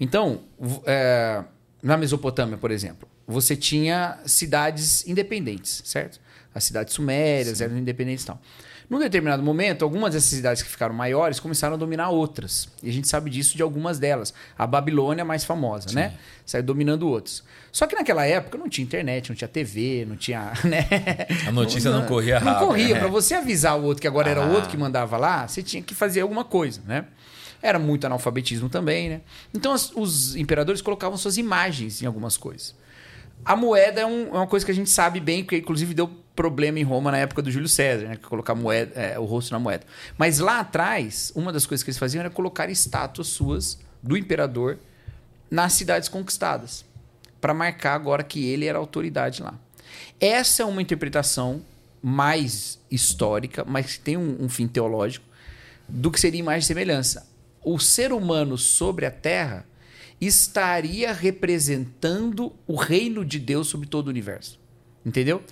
Então, 0.00 0.42
é, 0.84 1.42
na 1.82 1.96
Mesopotâmia, 1.96 2.56
por 2.56 2.70
exemplo, 2.70 3.08
você 3.26 3.56
tinha 3.56 4.18
cidades 4.24 5.06
independentes, 5.06 5.82
certo? 5.84 6.20
As 6.54 6.64
cidades 6.64 6.94
sumérias 6.94 7.58
Sim. 7.58 7.64
eram 7.64 7.78
independentes 7.78 8.24
e 8.24 8.26
tal. 8.26 8.40
Num 8.88 9.00
determinado 9.00 9.42
momento, 9.42 9.82
algumas 9.82 10.14
dessas 10.14 10.30
cidades 10.30 10.62
que 10.62 10.68
ficaram 10.68 10.94
maiores 10.94 11.40
começaram 11.40 11.74
a 11.74 11.76
dominar 11.76 12.10
outras. 12.10 12.68
E 12.82 12.88
a 12.88 12.92
gente 12.92 13.08
sabe 13.08 13.28
disso 13.28 13.56
de 13.56 13.62
algumas 13.62 13.98
delas. 13.98 14.32
A 14.56 14.64
Babilônia, 14.64 15.24
mais 15.24 15.44
famosa, 15.44 15.88
Sim. 15.88 15.96
né? 15.96 16.14
Saiu 16.44 16.62
dominando 16.62 17.08
outros. 17.08 17.42
Só 17.72 17.86
que 17.86 17.96
naquela 17.96 18.24
época 18.24 18.56
não 18.56 18.68
tinha 18.68 18.84
internet, 18.84 19.28
não 19.28 19.36
tinha 19.36 19.48
TV, 19.48 20.06
não 20.08 20.16
tinha. 20.16 20.52
Né? 20.66 20.86
A 21.46 21.52
notícia 21.52 21.90
não, 21.90 22.00
não 22.00 22.06
corria 22.06 22.38
rápido. 22.38 22.60
Não 22.60 22.68
corria. 22.68 22.94
Né? 22.94 23.00
Para 23.00 23.08
você 23.08 23.34
avisar 23.34 23.78
o 23.78 23.84
outro 23.84 24.00
que 24.00 24.08
agora 24.08 24.28
ah. 24.28 24.30
era 24.32 24.46
o 24.46 24.52
outro 24.52 24.70
que 24.70 24.76
mandava 24.76 25.16
lá, 25.16 25.46
você 25.46 25.62
tinha 25.62 25.82
que 25.82 25.94
fazer 25.94 26.20
alguma 26.20 26.44
coisa, 26.44 26.80
né? 26.86 27.06
Era 27.62 27.78
muito 27.78 28.06
analfabetismo 28.06 28.68
também, 28.68 29.08
né? 29.08 29.20
Então 29.54 29.72
as, 29.72 29.90
os 29.94 30.36
imperadores 30.36 30.80
colocavam 30.80 31.16
suas 31.16 31.36
imagens 31.36 32.02
em 32.02 32.06
algumas 32.06 32.36
coisas. 32.36 32.74
A 33.44 33.54
moeda 33.54 34.00
é, 34.00 34.06
um, 34.06 34.28
é, 34.28 34.38
uma 34.38 34.46
coisa 34.46 34.64
que 34.64 34.72
a 34.72 34.74
gente 34.74 34.90
sabe 34.90 35.20
bem, 35.20 35.44
que 35.44 35.56
inclusive 35.56 35.94
deu 35.94 36.08
problema 36.34 36.78
em 36.78 36.82
Roma 36.82 37.10
na 37.10 37.18
época 37.18 37.42
do 37.42 37.50
Júlio 37.50 37.68
César, 37.68 38.08
né? 38.08 38.16
Colocar 38.16 38.54
moeda, 38.54 38.92
é, 39.00 39.18
o 39.18 39.24
rosto 39.24 39.52
na 39.52 39.58
moeda. 39.58 39.84
Mas 40.18 40.38
lá 40.38 40.60
atrás, 40.60 41.32
uma 41.34 41.52
das 41.52 41.66
coisas 41.66 41.82
que 41.82 41.90
eles 41.90 41.98
faziam 41.98 42.20
era 42.20 42.30
colocar 42.30 42.68
estátuas 42.68 43.28
suas 43.28 43.78
do 44.02 44.16
imperador 44.16 44.78
nas 45.50 45.72
cidades 45.74 46.08
conquistadas, 46.08 46.84
para 47.40 47.54
marcar 47.54 47.94
agora 47.94 48.22
que 48.22 48.44
ele 48.46 48.66
era 48.66 48.78
autoridade 48.78 49.42
lá. 49.42 49.54
Essa 50.20 50.62
é 50.62 50.66
uma 50.66 50.82
interpretação 50.82 51.62
mais 52.02 52.78
histórica, 52.90 53.64
mas 53.64 53.94
que 53.94 54.00
tem 54.00 54.16
um, 54.16 54.44
um 54.44 54.48
fim 54.48 54.66
teológico, 54.66 55.24
do 55.88 56.10
que 56.10 56.18
seria 56.18 56.40
imagem 56.40 56.60
e 56.60 56.64
semelhança 56.64 57.35
o 57.66 57.80
ser 57.80 58.12
humano 58.12 58.56
sobre 58.56 59.04
a 59.04 59.10
terra 59.10 59.66
estaria 60.20 61.12
representando 61.12 62.54
o 62.64 62.76
reino 62.76 63.24
de 63.24 63.40
Deus 63.40 63.66
sobre 63.66 63.88
todo 63.88 64.06
o 64.06 64.10
universo. 64.10 64.58
Entendeu? 65.04 65.42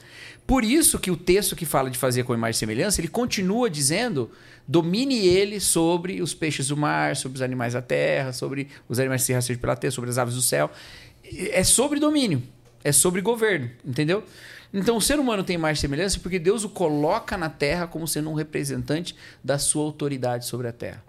Por 0.46 0.64
isso 0.64 0.98
que 0.98 1.10
o 1.10 1.16
texto 1.16 1.56
que 1.56 1.66
fala 1.66 1.90
de 1.90 1.98
fazer 1.98 2.22
com 2.22 2.32
imagem 2.32 2.56
e 2.56 2.58
semelhança, 2.58 3.00
ele 3.00 3.08
continua 3.08 3.68
dizendo: 3.68 4.30
domine 4.66 5.26
ele 5.26 5.58
sobre 5.58 6.22
os 6.22 6.32
peixes 6.32 6.68
do 6.68 6.76
mar, 6.76 7.16
sobre 7.16 7.36
os 7.36 7.42
animais 7.42 7.72
da 7.72 7.82
terra, 7.82 8.32
sobre 8.32 8.68
os 8.88 9.00
animais 9.00 9.22
que 9.22 9.26
se 9.26 9.32
rastreiam 9.32 9.60
pela 9.60 9.76
terra, 9.76 9.90
sobre 9.90 10.10
as 10.10 10.18
aves 10.18 10.34
do 10.34 10.42
céu. 10.42 10.70
É 11.50 11.64
sobre 11.64 11.98
domínio, 11.98 12.42
é 12.84 12.92
sobre 12.92 13.20
governo, 13.20 13.70
entendeu? 13.84 14.22
Então 14.72 14.96
o 14.96 15.00
ser 15.00 15.18
humano 15.18 15.42
tem 15.42 15.56
e 15.56 15.76
semelhança 15.76 16.20
porque 16.20 16.38
Deus 16.38 16.64
o 16.64 16.68
coloca 16.68 17.36
na 17.36 17.48
terra 17.48 17.86
como 17.86 18.06
sendo 18.06 18.30
um 18.30 18.34
representante 18.34 19.16
da 19.42 19.58
sua 19.58 19.82
autoridade 19.84 20.46
sobre 20.46 20.68
a 20.68 20.72
terra. 20.72 21.02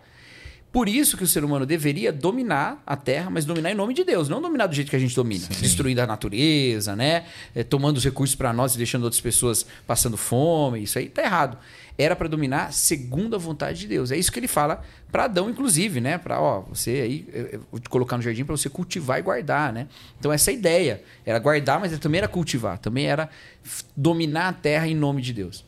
Por 0.76 0.90
isso 0.90 1.16
que 1.16 1.24
o 1.24 1.28
ser 1.28 1.42
humano 1.42 1.66
deveria 1.66 2.12
dominar 2.12 2.84
a 2.86 2.98
Terra, 2.98 3.30
mas 3.30 3.46
dominar 3.46 3.72
em 3.72 3.74
nome 3.74 3.94
de 3.94 4.04
Deus, 4.04 4.28
não 4.28 4.42
dominar 4.42 4.68
do 4.68 4.76
jeito 4.76 4.90
que 4.90 4.96
a 4.98 5.00
gente 5.00 5.16
domina, 5.16 5.46
Sim. 5.46 5.62
destruindo 5.62 6.02
a 6.02 6.06
natureza, 6.06 6.98
né? 6.98 7.24
É, 7.56 7.64
tomando 7.64 7.96
os 7.96 8.04
recursos 8.04 8.36
para 8.36 8.52
nós 8.52 8.76
e 8.76 8.78
deixando 8.78 9.04
outras 9.04 9.22
pessoas 9.22 9.66
passando 9.88 10.18
fome. 10.18 10.84
Isso 10.84 11.00
aí 11.00 11.08
tá 11.08 11.24
errado. 11.24 11.58
Era 11.98 12.14
para 12.14 12.28
dominar 12.28 12.74
segundo 12.74 13.38
a 13.38 13.40
vontade 13.40 13.80
de 13.80 13.88
Deus. 13.88 14.12
É 14.12 14.18
isso 14.18 14.30
que 14.30 14.38
ele 14.38 14.50
fala 14.50 14.84
para 15.10 15.24
Adão, 15.24 15.50
inclusive, 15.50 16.02
né? 16.02 16.18
Para 16.18 16.42
ó, 16.42 16.60
você 16.64 16.92
aí 16.92 17.26
eu 17.34 17.62
vou 17.72 17.80
te 17.80 17.88
colocar 17.88 18.18
no 18.18 18.24
jardim 18.24 18.44
para 18.44 18.58
você 18.58 18.68
cultivar 18.68 19.18
e 19.18 19.22
guardar, 19.22 19.72
né? 19.72 19.88
Então 20.20 20.30
essa 20.30 20.52
é 20.52 20.56
ideia 20.56 21.02
era 21.26 21.40
guardar, 21.40 21.80
mas 21.80 21.98
também 22.00 22.18
era 22.18 22.28
cultivar, 22.28 22.80
também 22.80 23.06
era 23.06 23.30
dominar 23.96 24.50
a 24.50 24.54
Terra 24.54 24.90
em 24.90 24.96
nome 24.96 25.22
de 25.22 25.32
Deus. 25.32 25.64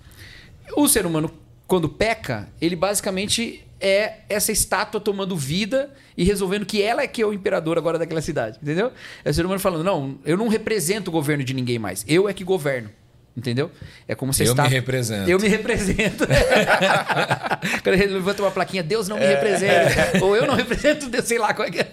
O 0.75 0.85
ser 0.85 1.05
humano 1.05 1.31
quando 1.65 1.89
peca, 1.89 2.47
ele 2.61 2.77
basicamente 2.77 3.66
é 3.79 4.19
essa 4.29 4.51
estátua 4.51 4.99
tomando 4.99 5.35
vida 5.35 5.93
e 6.15 6.23
resolvendo 6.23 6.65
que 6.65 6.81
ela 6.81 7.01
é 7.01 7.07
que 7.07 7.21
é 7.21 7.25
o 7.25 7.33
imperador 7.33 7.77
agora 7.77 7.99
daquela 7.99 8.21
cidade, 8.21 8.57
entendeu? 8.61 8.91
É 9.23 9.29
o 9.29 9.33
ser 9.33 9.45
humano 9.45 9.59
falando, 9.59 9.83
não, 9.83 10.17
eu 10.25 10.37
não 10.37 10.47
represento 10.47 11.09
o 11.09 11.13
governo 11.13 11.43
de 11.43 11.53
ninguém 11.53 11.77
mais, 11.77 12.03
eu 12.07 12.27
é 12.27 12.33
que 12.33 12.43
governo. 12.43 12.89
Entendeu? 13.35 13.69
É 14.07 14.15
como 14.15 14.33
se 14.33 14.43
Eu 14.43 14.49
está... 14.49 14.63
me 14.63 14.69
represento. 14.69 15.29
Eu 15.29 15.39
me 15.39 15.47
represento. 15.47 16.25
Quando 17.83 17.93
ele 17.93 18.13
levanta 18.13 18.41
uma 18.41 18.49
plaquinha, 18.49 18.81
Deus 18.81 19.07
não 19.07 19.15
me 19.15 19.25
é. 19.25 19.35
representa. 19.35 20.25
Ou 20.25 20.35
eu 20.35 20.47
não 20.47 20.55
represento 20.55 21.07
Deus, 21.07 21.25
sei 21.25 21.37
lá 21.37 21.53
qual 21.53 21.67
é 21.67 21.71
que 21.71 21.79
é. 21.81 21.91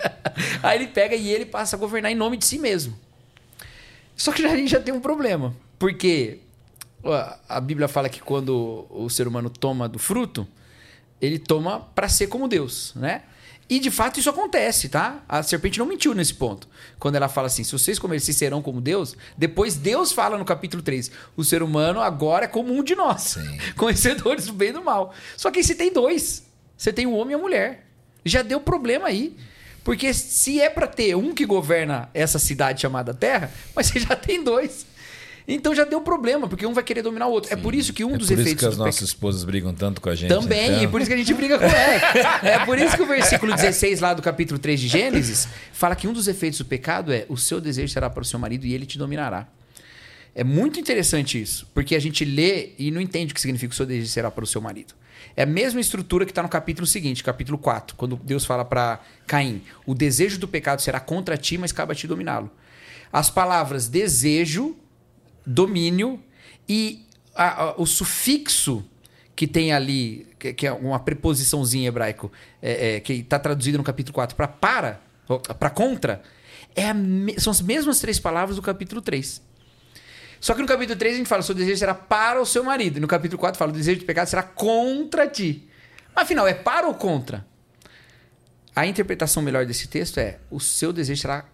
Aí 0.62 0.78
ele 0.78 0.86
pega 0.86 1.14
e 1.14 1.28
ele 1.28 1.44
passa 1.44 1.76
a 1.76 1.78
governar 1.78 2.10
em 2.10 2.14
nome 2.14 2.38
de 2.38 2.46
si 2.46 2.58
mesmo. 2.58 2.98
Só 4.16 4.32
que 4.32 4.42
a 4.42 4.56
gente 4.56 4.70
já 4.70 4.80
tem 4.80 4.94
um 4.94 5.00
problema. 5.00 5.54
Porque 5.78 6.38
a 7.46 7.60
Bíblia 7.60 7.88
fala 7.88 8.08
que 8.08 8.22
quando 8.22 8.86
o 8.88 9.10
ser 9.10 9.28
humano 9.28 9.50
toma 9.50 9.86
do 9.86 9.98
fruto, 9.98 10.48
ele 11.24 11.38
toma 11.38 11.80
para 11.94 12.08
ser 12.08 12.26
como 12.26 12.46
Deus, 12.46 12.92
né? 12.94 13.22
E 13.68 13.78
de 13.78 13.90
fato 13.90 14.20
isso 14.20 14.28
acontece, 14.28 14.88
tá? 14.88 15.22
A 15.26 15.42
serpente 15.42 15.78
não 15.78 15.86
mentiu 15.86 16.14
nesse 16.14 16.34
ponto. 16.34 16.68
Quando 16.98 17.16
ela 17.16 17.28
fala 17.28 17.46
assim: 17.46 17.64
se 17.64 17.72
vocês 17.72 17.98
comerem, 17.98 18.20
serão 18.20 18.60
como 18.60 18.80
Deus. 18.80 19.16
Depois 19.38 19.74
Deus 19.74 20.12
fala 20.12 20.36
no 20.36 20.44
capítulo 20.44 20.82
3: 20.82 21.10
o 21.36 21.42
ser 21.42 21.62
humano 21.62 22.00
agora 22.00 22.44
é 22.44 22.48
como 22.48 22.74
um 22.74 22.82
de 22.82 22.94
nós, 22.94 23.22
Sim. 23.22 23.58
conhecedores 23.76 24.46
do 24.46 24.52
bem 24.52 24.68
e 24.68 24.72
do 24.72 24.84
mal. 24.84 25.14
Só 25.36 25.50
que 25.50 25.58
aí 25.60 25.64
você 25.64 25.74
tem 25.74 25.92
dois: 25.92 26.44
você 26.76 26.92
tem 26.92 27.06
o 27.06 27.12
homem 27.12 27.32
e 27.32 27.34
a 27.34 27.38
mulher. 27.38 27.86
Já 28.24 28.42
deu 28.42 28.60
problema 28.60 29.08
aí. 29.08 29.36
Porque 29.82 30.14
se 30.14 30.60
é 30.60 30.70
para 30.70 30.86
ter 30.86 31.14
um 31.14 31.34
que 31.34 31.44
governa 31.44 32.08
essa 32.14 32.38
cidade 32.38 32.80
chamada 32.80 33.12
Terra, 33.12 33.50
mas 33.74 33.86
você 33.86 34.00
já 34.00 34.16
tem 34.16 34.42
dois. 34.42 34.86
Então 35.46 35.74
já 35.74 35.84
deu 35.84 36.00
problema, 36.00 36.48
porque 36.48 36.64
um 36.66 36.72
vai 36.72 36.82
querer 36.82 37.02
dominar 37.02 37.26
o 37.26 37.30
outro. 37.30 37.50
Sim. 37.50 37.54
É 37.54 37.56
por 37.58 37.74
isso 37.74 37.92
que 37.92 38.02
um 38.02 38.14
é 38.14 38.18
dos 38.18 38.30
efeitos. 38.30 38.52
É 38.52 38.54
por 38.54 38.56
isso 38.56 38.58
que 38.58 38.66
as 38.66 38.78
nossas 38.78 39.08
esposas 39.08 39.44
brigam 39.44 39.74
tanto 39.74 40.00
com 40.00 40.08
a 40.08 40.14
gente. 40.14 40.30
Também, 40.30 40.70
então. 40.70 40.84
e 40.84 40.88
por 40.88 41.00
isso 41.00 41.08
que 41.08 41.14
a 41.14 41.18
gente 41.18 41.34
briga 41.34 41.58
com 41.58 41.64
ela. 41.64 42.40
é 42.42 42.64
por 42.64 42.78
isso 42.78 42.96
que 42.96 43.02
o 43.02 43.06
versículo 43.06 43.54
16 43.54 44.00
lá 44.00 44.14
do 44.14 44.22
capítulo 44.22 44.58
3 44.58 44.80
de 44.80 44.88
Gênesis 44.88 45.46
fala 45.72 45.94
que 45.94 46.08
um 46.08 46.12
dos 46.12 46.28
efeitos 46.28 46.58
do 46.58 46.64
pecado 46.64 47.12
é 47.12 47.26
o 47.28 47.36
seu 47.36 47.60
desejo 47.60 47.92
será 47.92 48.08
para 48.08 48.22
o 48.22 48.24
seu 48.24 48.38
marido 48.38 48.64
e 48.64 48.72
ele 48.72 48.86
te 48.86 48.96
dominará. 48.96 49.46
É 50.34 50.42
muito 50.42 50.80
interessante 50.80 51.40
isso, 51.40 51.70
porque 51.72 51.94
a 51.94 52.00
gente 52.00 52.24
lê 52.24 52.70
e 52.76 52.90
não 52.90 53.00
entende 53.00 53.32
o 53.32 53.34
que 53.34 53.40
significa 53.40 53.72
o 53.72 53.76
seu 53.76 53.86
desejo 53.86 54.10
será 54.10 54.30
para 54.30 54.42
o 54.42 54.46
seu 54.46 54.60
marido. 54.60 54.94
É 55.36 55.42
a 55.42 55.46
mesma 55.46 55.80
estrutura 55.80 56.24
que 56.24 56.32
está 56.32 56.42
no 56.42 56.48
capítulo 56.48 56.86
seguinte, 56.86 57.22
capítulo 57.22 57.58
4, 57.58 57.96
quando 57.96 58.16
Deus 58.16 58.44
fala 58.44 58.64
para 58.64 59.00
Caim: 59.26 59.62
O 59.86 59.94
desejo 59.94 60.38
do 60.38 60.48
pecado 60.48 60.80
será 60.80 60.98
contra 61.00 61.36
ti, 61.36 61.58
mas 61.58 61.70
cabe 61.70 61.92
a 61.92 61.94
ti 61.94 62.06
dominá-lo. 62.06 62.50
As 63.12 63.30
palavras 63.30 63.86
desejo, 63.86 64.76
domínio 65.46 66.22
e 66.68 67.06
a, 67.34 67.62
a, 67.62 67.74
o 67.76 67.86
sufixo 67.86 68.84
que 69.34 69.46
tem 69.46 69.72
ali, 69.72 70.26
que, 70.38 70.52
que 70.52 70.66
é 70.66 70.72
uma 70.72 71.00
preposiçãozinha 71.00 71.84
em 71.84 71.86
hebraico, 71.86 72.30
é, 72.62 72.96
é, 72.96 73.00
que 73.00 73.14
está 73.14 73.38
traduzido 73.38 73.78
no 73.78 73.84
capítulo 73.84 74.14
4 74.14 74.36
para 74.36 74.48
para, 74.48 75.00
para 75.58 75.70
contra, 75.70 76.22
é 76.76 76.88
são 77.38 77.50
as 77.50 77.60
mesmas 77.60 78.00
três 78.00 78.18
palavras 78.18 78.56
do 78.56 78.62
capítulo 78.62 79.00
3. 79.00 79.42
Só 80.40 80.54
que 80.54 80.60
no 80.60 80.68
capítulo 80.68 80.98
3 80.98 81.14
a 81.14 81.18
gente 81.18 81.26
fala: 81.26 81.42
seu 81.42 81.54
desejo 81.54 81.78
será 81.78 81.94
para 81.94 82.40
o 82.40 82.46
seu 82.46 82.62
marido. 82.62 82.98
E 82.98 83.00
no 83.00 83.08
capítulo 83.08 83.38
4 83.38 83.58
fala: 83.58 83.72
o 83.72 83.74
desejo 83.74 84.00
de 84.00 84.04
pecado 84.04 84.28
será 84.28 84.42
contra 84.42 85.26
ti. 85.26 85.68
Afinal, 86.14 86.46
é 86.46 86.54
para 86.54 86.86
ou 86.86 86.94
contra? 86.94 87.46
A 88.76 88.86
interpretação 88.86 89.42
melhor 89.42 89.64
desse 89.64 89.88
texto 89.88 90.18
é: 90.18 90.38
o 90.50 90.60
seu 90.60 90.92
desejo 90.92 91.20
será 91.20 91.46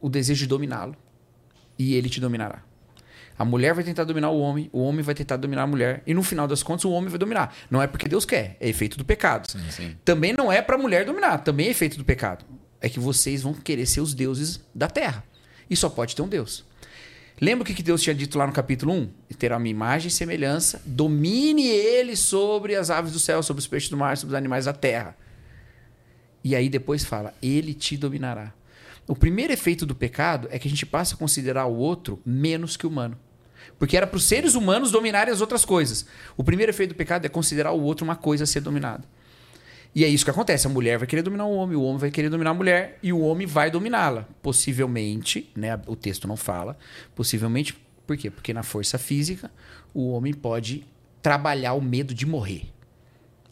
o 0.00 0.08
desejo 0.08 0.40
de 0.40 0.46
dominá-lo. 0.46 0.96
E 1.78 1.94
ele 1.94 2.08
te 2.08 2.20
dominará. 2.20 2.62
A 3.38 3.44
mulher 3.44 3.74
vai 3.74 3.84
tentar 3.84 4.04
dominar 4.04 4.30
o 4.30 4.38
homem, 4.38 4.70
o 4.72 4.80
homem 4.80 5.02
vai 5.02 5.14
tentar 5.14 5.36
dominar 5.36 5.62
a 5.62 5.66
mulher, 5.66 6.02
e 6.06 6.14
no 6.14 6.22
final 6.22 6.48
das 6.48 6.62
contas 6.62 6.84
o 6.84 6.90
homem 6.90 7.10
vai 7.10 7.18
dominar. 7.18 7.54
Não 7.70 7.82
é 7.82 7.86
porque 7.86 8.08
Deus 8.08 8.24
quer, 8.24 8.56
é 8.60 8.68
efeito 8.68 8.96
do 8.96 9.04
pecado. 9.04 9.50
Sim, 9.50 9.70
sim. 9.70 9.96
Também 10.04 10.32
não 10.32 10.50
é 10.50 10.62
para 10.62 10.76
a 10.76 10.78
mulher 10.78 11.04
dominar, 11.04 11.38
também 11.38 11.66
é 11.66 11.70
efeito 11.70 11.98
do 11.98 12.04
pecado. 12.04 12.44
É 12.80 12.88
que 12.88 12.98
vocês 12.98 13.42
vão 13.42 13.52
querer 13.52 13.86
ser 13.86 14.00
os 14.00 14.14
deuses 14.14 14.60
da 14.74 14.88
terra. 14.88 15.22
E 15.68 15.76
só 15.76 15.88
pode 15.88 16.16
ter 16.16 16.22
um 16.22 16.28
Deus. 16.28 16.64
Lembra 17.38 17.62
o 17.62 17.66
que 17.66 17.82
Deus 17.82 18.00
tinha 18.00 18.14
dito 18.14 18.38
lá 18.38 18.46
no 18.46 18.52
capítulo 18.52 18.94
1? 18.94 19.10
Terá 19.38 19.58
uma 19.58 19.68
imagem 19.68 20.08
e 20.08 20.10
semelhança, 20.10 20.80
domine 20.86 21.66
ele 21.66 22.16
sobre 22.16 22.74
as 22.74 22.88
aves 22.88 23.12
do 23.12 23.18
céu, 23.18 23.42
sobre 23.42 23.60
os 23.60 23.66
peixes 23.66 23.90
do 23.90 23.96
mar, 23.96 24.16
sobre 24.16 24.34
os 24.34 24.38
animais 24.38 24.64
da 24.64 24.72
terra. 24.72 25.14
E 26.42 26.56
aí 26.56 26.70
depois 26.70 27.04
fala: 27.04 27.34
ele 27.42 27.74
te 27.74 27.96
dominará. 27.96 28.54
O 29.06 29.14
primeiro 29.14 29.52
efeito 29.52 29.84
do 29.84 29.94
pecado 29.94 30.48
é 30.50 30.58
que 30.58 30.66
a 30.66 30.70
gente 30.70 30.86
passa 30.86 31.14
a 31.14 31.18
considerar 31.18 31.66
o 31.66 31.76
outro 31.76 32.20
menos 32.24 32.76
que 32.76 32.86
humano. 32.86 33.18
Porque 33.78 33.96
era 33.96 34.06
para 34.06 34.16
os 34.16 34.24
seres 34.24 34.54
humanos 34.54 34.90
dominarem 34.90 35.32
as 35.32 35.40
outras 35.40 35.64
coisas. 35.64 36.06
O 36.36 36.42
primeiro 36.42 36.70
efeito 36.70 36.90
do 36.90 36.96
pecado 36.96 37.26
é 37.26 37.28
considerar 37.28 37.72
o 37.72 37.82
outro 37.82 38.04
uma 38.04 38.16
coisa 38.16 38.44
a 38.44 38.46
ser 38.46 38.60
dominada. 38.60 39.04
E 39.94 40.04
é 40.04 40.08
isso 40.08 40.24
que 40.24 40.30
acontece. 40.30 40.66
A 40.66 40.70
mulher 40.70 40.98
vai 40.98 41.06
querer 41.06 41.22
dominar 41.22 41.46
o 41.46 41.54
homem, 41.54 41.76
o 41.76 41.82
homem 41.82 41.98
vai 41.98 42.10
querer 42.10 42.28
dominar 42.28 42.50
a 42.50 42.54
mulher 42.54 42.98
e 43.02 43.12
o 43.12 43.20
homem 43.20 43.46
vai 43.46 43.70
dominá-la. 43.70 44.28
Possivelmente, 44.42 45.50
né? 45.56 45.80
O 45.86 45.96
texto 45.96 46.28
não 46.28 46.36
fala. 46.36 46.76
Possivelmente, 47.14 47.74
por 48.06 48.16
quê? 48.16 48.30
Porque 48.30 48.52
na 48.52 48.62
força 48.62 48.98
física, 48.98 49.50
o 49.94 50.10
homem 50.10 50.34
pode 50.34 50.86
trabalhar 51.22 51.72
o 51.72 51.80
medo 51.80 52.12
de 52.12 52.26
morrer. 52.26 52.70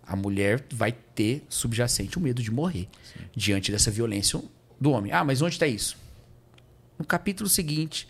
A 0.07 0.15
mulher 0.15 0.63
vai 0.71 0.93
ter 0.93 1.45
subjacente 1.49 2.19
o 2.19 2.21
medo 2.21 2.43
de 2.43 2.51
morrer 2.51 2.89
Sim. 3.03 3.25
diante 3.35 3.73
dessa 3.73 3.91
violência 3.91 4.41
do 4.79 4.91
homem. 4.91 5.13
Ah, 5.13 5.25
mas 5.25 5.41
onde 5.41 5.55
está 5.55 5.67
isso? 5.67 5.97
No 6.99 7.07
capítulo 7.07 7.49
seguinte, 7.49 8.07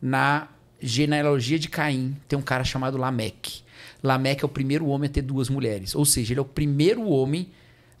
na 0.00 0.48
genealogia 0.84 1.58
de 1.58 1.68
Caim, 1.68 2.16
tem 2.28 2.38
um 2.38 2.42
cara 2.42 2.62
chamado 2.62 2.98
Lameque. 2.98 3.62
Lameque 4.02 4.44
é 4.44 4.46
o 4.46 4.48
primeiro 4.48 4.86
homem 4.86 5.08
a 5.08 5.12
ter 5.12 5.22
duas 5.22 5.48
mulheres. 5.48 5.94
Ou 5.94 6.04
seja, 6.04 6.32
ele 6.32 6.40
é 6.40 6.42
o 6.42 6.46
primeiro 6.46 7.08
homem 7.08 7.50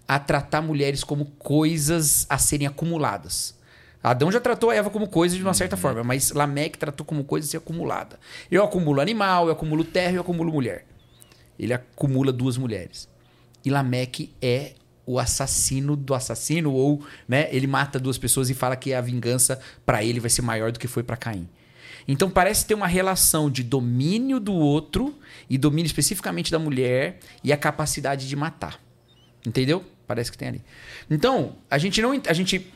a 0.06 0.18
tratar 0.18 0.60
mulheres 0.60 1.02
como 1.02 1.24
coisas 1.38 2.26
a 2.28 2.36
serem 2.36 2.66
acumuladas. 2.66 3.54
Adão 4.02 4.30
já 4.30 4.38
tratou 4.38 4.68
a 4.68 4.74
Eva 4.74 4.90
como 4.90 5.08
coisa 5.08 5.34
de 5.34 5.42
uma 5.42 5.54
certa 5.54 5.76
uhum. 5.76 5.82
forma, 5.82 6.04
mas 6.04 6.30
Lameque 6.30 6.76
tratou 6.76 7.06
como 7.06 7.24
coisa 7.24 7.46
a 7.46 7.50
ser 7.50 7.56
acumulada. 7.56 8.20
Eu 8.50 8.62
acumulo 8.62 9.00
animal, 9.00 9.46
eu 9.46 9.52
acumulo 9.52 9.82
terra, 9.82 10.16
eu 10.16 10.20
acumulo 10.20 10.52
mulher. 10.52 10.84
Ele 11.58 11.72
acumula 11.72 12.30
duas 12.30 12.58
mulheres. 12.58 13.08
E 13.64 13.70
Lameque 13.70 14.30
é 14.42 14.74
o 15.06 15.18
assassino 15.18 15.96
do 15.96 16.14
assassino, 16.14 16.72
ou 16.72 17.02
né, 17.26 17.48
ele 17.50 17.66
mata 17.66 17.98
duas 17.98 18.18
pessoas 18.18 18.50
e 18.50 18.54
fala 18.54 18.76
que 18.76 18.92
a 18.92 19.00
vingança 19.00 19.58
para 19.86 20.04
ele 20.04 20.20
vai 20.20 20.28
ser 20.28 20.42
maior 20.42 20.70
do 20.70 20.78
que 20.78 20.86
foi 20.86 21.02
para 21.02 21.16
Caim. 21.16 21.48
Então 22.06 22.28
parece 22.30 22.66
ter 22.66 22.74
uma 22.74 22.86
relação 22.86 23.50
de 23.50 23.62
domínio 23.62 24.38
do 24.38 24.52
outro 24.52 25.18
e 25.48 25.56
domínio 25.56 25.86
especificamente 25.86 26.50
da 26.50 26.58
mulher 26.58 27.18
e 27.42 27.52
a 27.52 27.56
capacidade 27.56 28.28
de 28.28 28.36
matar. 28.36 28.80
Entendeu? 29.46 29.84
Parece 30.06 30.30
que 30.30 30.38
tem 30.38 30.48
ali. 30.48 30.62
Então, 31.10 31.56
a 31.70 31.78
gente 31.78 32.00
não. 32.00 32.20
A 32.26 32.32
gente 32.32 32.70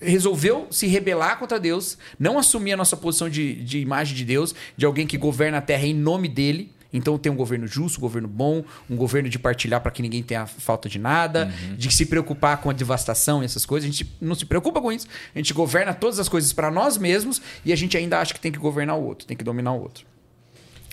resolveu 0.00 0.66
se 0.70 0.86
rebelar 0.86 1.38
contra 1.38 1.60
Deus, 1.60 1.98
não 2.18 2.38
assumir 2.38 2.72
a 2.72 2.76
nossa 2.76 2.96
posição 2.96 3.28
de, 3.28 3.54
de 3.62 3.78
imagem 3.78 4.16
de 4.16 4.24
Deus, 4.24 4.54
de 4.76 4.86
alguém 4.86 5.06
que 5.06 5.16
governa 5.16 5.58
a 5.58 5.62
terra 5.62 5.86
em 5.86 5.94
nome 5.94 6.28
dele. 6.28 6.72
Então 6.94 7.18
tem 7.18 7.30
um 7.30 7.34
governo 7.34 7.66
justo, 7.66 7.98
um 7.98 8.00
governo 8.00 8.28
bom, 8.28 8.64
um 8.88 8.96
governo 8.96 9.28
de 9.28 9.38
partilhar 9.38 9.80
para 9.80 9.90
que 9.90 10.00
ninguém 10.00 10.22
tenha 10.22 10.46
falta 10.46 10.88
de 10.88 10.98
nada, 10.98 11.52
uhum. 11.68 11.74
de 11.74 11.90
se 11.90 12.06
preocupar 12.06 12.58
com 12.58 12.70
a 12.70 12.72
devastação 12.72 13.42
e 13.42 13.44
essas 13.44 13.66
coisas. 13.66 13.88
A 13.88 13.92
gente 13.92 14.10
não 14.20 14.36
se 14.36 14.46
preocupa 14.46 14.80
com 14.80 14.92
isso. 14.92 15.08
A 15.34 15.38
gente 15.38 15.52
governa 15.52 15.92
todas 15.92 16.20
as 16.20 16.28
coisas 16.28 16.52
para 16.52 16.70
nós 16.70 16.96
mesmos 16.96 17.42
e 17.64 17.72
a 17.72 17.76
gente 17.76 17.96
ainda 17.96 18.20
acha 18.20 18.32
que 18.32 18.38
tem 18.38 18.52
que 18.52 18.58
governar 18.58 18.96
o 18.96 19.04
outro, 19.04 19.26
tem 19.26 19.36
que 19.36 19.42
dominar 19.42 19.72
o 19.72 19.82
outro. 19.82 20.06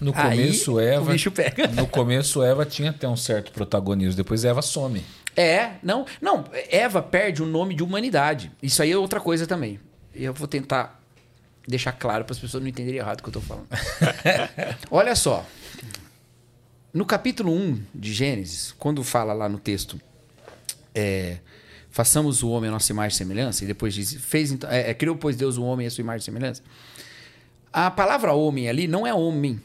No 0.01 0.11
começo, 0.11 0.79
Aí, 0.79 0.87
Eva. 0.87 1.03
O 1.03 1.13
bicho 1.13 1.29
pega. 1.29 1.67
No 1.67 1.85
começo, 1.85 2.41
Eva 2.41 2.65
tinha 2.65 2.89
até 2.89 3.07
um 3.07 3.15
certo 3.15 3.51
protagonismo. 3.51 4.15
Depois 4.15 4.43
Eva 4.43 4.63
some. 4.63 5.03
É, 5.37 5.73
não, 5.83 6.05
não. 6.19 6.43
Eva 6.71 7.03
perde 7.03 7.43
o 7.43 7.45
nome 7.45 7.75
de 7.75 7.83
humanidade. 7.83 8.51
Isso 8.63 8.81
aí 8.81 8.91
é 8.91 8.97
outra 8.97 9.19
coisa 9.19 9.45
também. 9.45 9.79
Eu 10.13 10.33
vou 10.33 10.47
tentar 10.47 11.00
deixar 11.67 11.91
claro 11.93 12.25
para 12.25 12.33
as 12.33 12.39
pessoas 12.39 12.61
não 12.61 12.69
entenderem 12.69 12.99
errado 12.99 13.19
o 13.19 13.23
que 13.23 13.29
eu 13.29 13.39
estou 13.39 13.41
falando. 13.41 13.67
Olha 14.89 15.15
só. 15.15 15.45
No 16.93 17.05
capítulo 17.05 17.53
1 17.53 17.83
de 17.95 18.13
Gênesis, 18.13 18.73
quando 18.77 19.03
fala 19.03 19.33
lá 19.33 19.47
no 19.47 19.57
texto, 19.57 19.99
é, 20.93 21.37
façamos 21.89 22.43
o 22.43 22.49
homem 22.49 22.69
a 22.69 22.73
nossa 22.73 22.91
imagem 22.91 23.15
e 23.15 23.17
semelhança, 23.17 23.63
e 23.63 23.67
depois 23.67 23.93
diz, 23.93 24.13
fez, 24.15 24.51
é, 24.63 24.89
é, 24.89 24.93
criou, 24.93 25.15
pois 25.15 25.35
Deus 25.35 25.57
o 25.57 25.63
homem 25.63 25.87
a 25.87 25.91
sua 25.91 26.01
imagem 26.01 26.21
e 26.21 26.25
semelhança. 26.25 26.61
A 27.71 27.89
palavra 27.89 28.33
homem 28.33 28.67
ali 28.67 28.87
não 28.87 29.07
é 29.07 29.13
homem, 29.13 29.61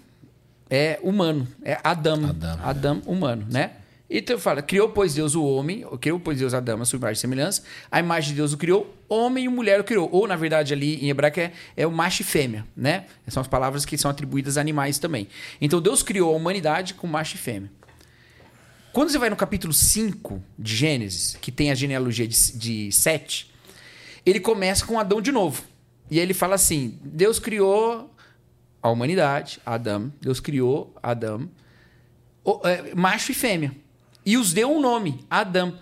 é 0.71 1.01
humano, 1.03 1.49
é 1.63 1.81
Adão. 1.83 2.27
Adão, 2.27 2.61
Adão 2.63 3.03
humano, 3.07 3.47
né? 3.51 3.73
Então 4.09 4.39
fala, 4.39 4.63
criou, 4.63 4.89
pois 4.89 5.15
Deus 5.15 5.35
o 5.35 5.45
homem, 5.45 5.85
criou, 6.01 6.21
pois 6.21 6.39
Deus 6.39 6.55
a 6.55 6.85
sua 6.85 6.97
imagem 6.97 7.15
e 7.15 7.17
semelhança, 7.17 7.63
a 7.91 7.99
imagem 7.99 8.31
de 8.31 8.37
Deus 8.37 8.53
o 8.53 8.57
criou, 8.57 8.95
homem 9.09 9.47
e 9.47 9.49
mulher 9.49 9.81
o 9.81 9.85
criou. 9.85 10.09
Ou, 10.13 10.29
na 10.29 10.37
verdade, 10.37 10.73
ali 10.73 11.05
em 11.05 11.11
hebraico 11.11 11.41
é, 11.41 11.53
é 11.77 11.87
o 11.87 11.91
macho 11.91 12.23
e 12.23 12.25
fêmea, 12.25 12.65
né? 12.77 13.07
São 13.27 13.41
as 13.41 13.49
palavras 13.49 13.85
que 13.85 13.99
são 13.99 14.11
atribuídas 14.11 14.57
a 14.57 14.61
animais 14.61 14.99
também. 14.99 15.27
Então 15.61 15.81
Deus 15.81 16.03
criou 16.05 16.33
a 16.33 16.37
humanidade 16.37 16.95
com 16.95 17.07
macho 17.07 17.35
e 17.35 17.39
fêmea. 17.39 17.71
Quando 18.93 19.11
você 19.11 19.19
vai 19.19 19.29
no 19.29 19.37
capítulo 19.37 19.73
5 19.73 20.43
de 20.59 20.75
Gênesis, 20.75 21.37
que 21.41 21.51
tem 21.51 21.71
a 21.71 21.75
genealogia 21.75 22.27
de, 22.27 22.91
Sete, 22.93 23.53
ele 24.25 24.41
começa 24.41 24.87
com 24.87 24.99
Adão 24.99 25.21
de 25.21 25.33
novo. 25.33 25.65
E 26.09 26.21
ele 26.21 26.33
fala 26.33 26.55
assim: 26.55 26.99
Deus 27.03 27.41
criou 27.41 28.11
a 28.81 28.89
humanidade, 28.89 29.61
Adão, 29.67 30.13
Deus 30.21 30.39
criou 30.39 30.95
Adão, 31.03 31.51
é, 32.65 32.95
macho 32.95 33.33
e 33.33 33.35
fêmea. 33.35 33.73
E 34.27 34.37
os 34.37 34.53
deu 34.53 34.73
um 34.73 34.81
nome, 34.81 35.25
Adão. 35.31 35.79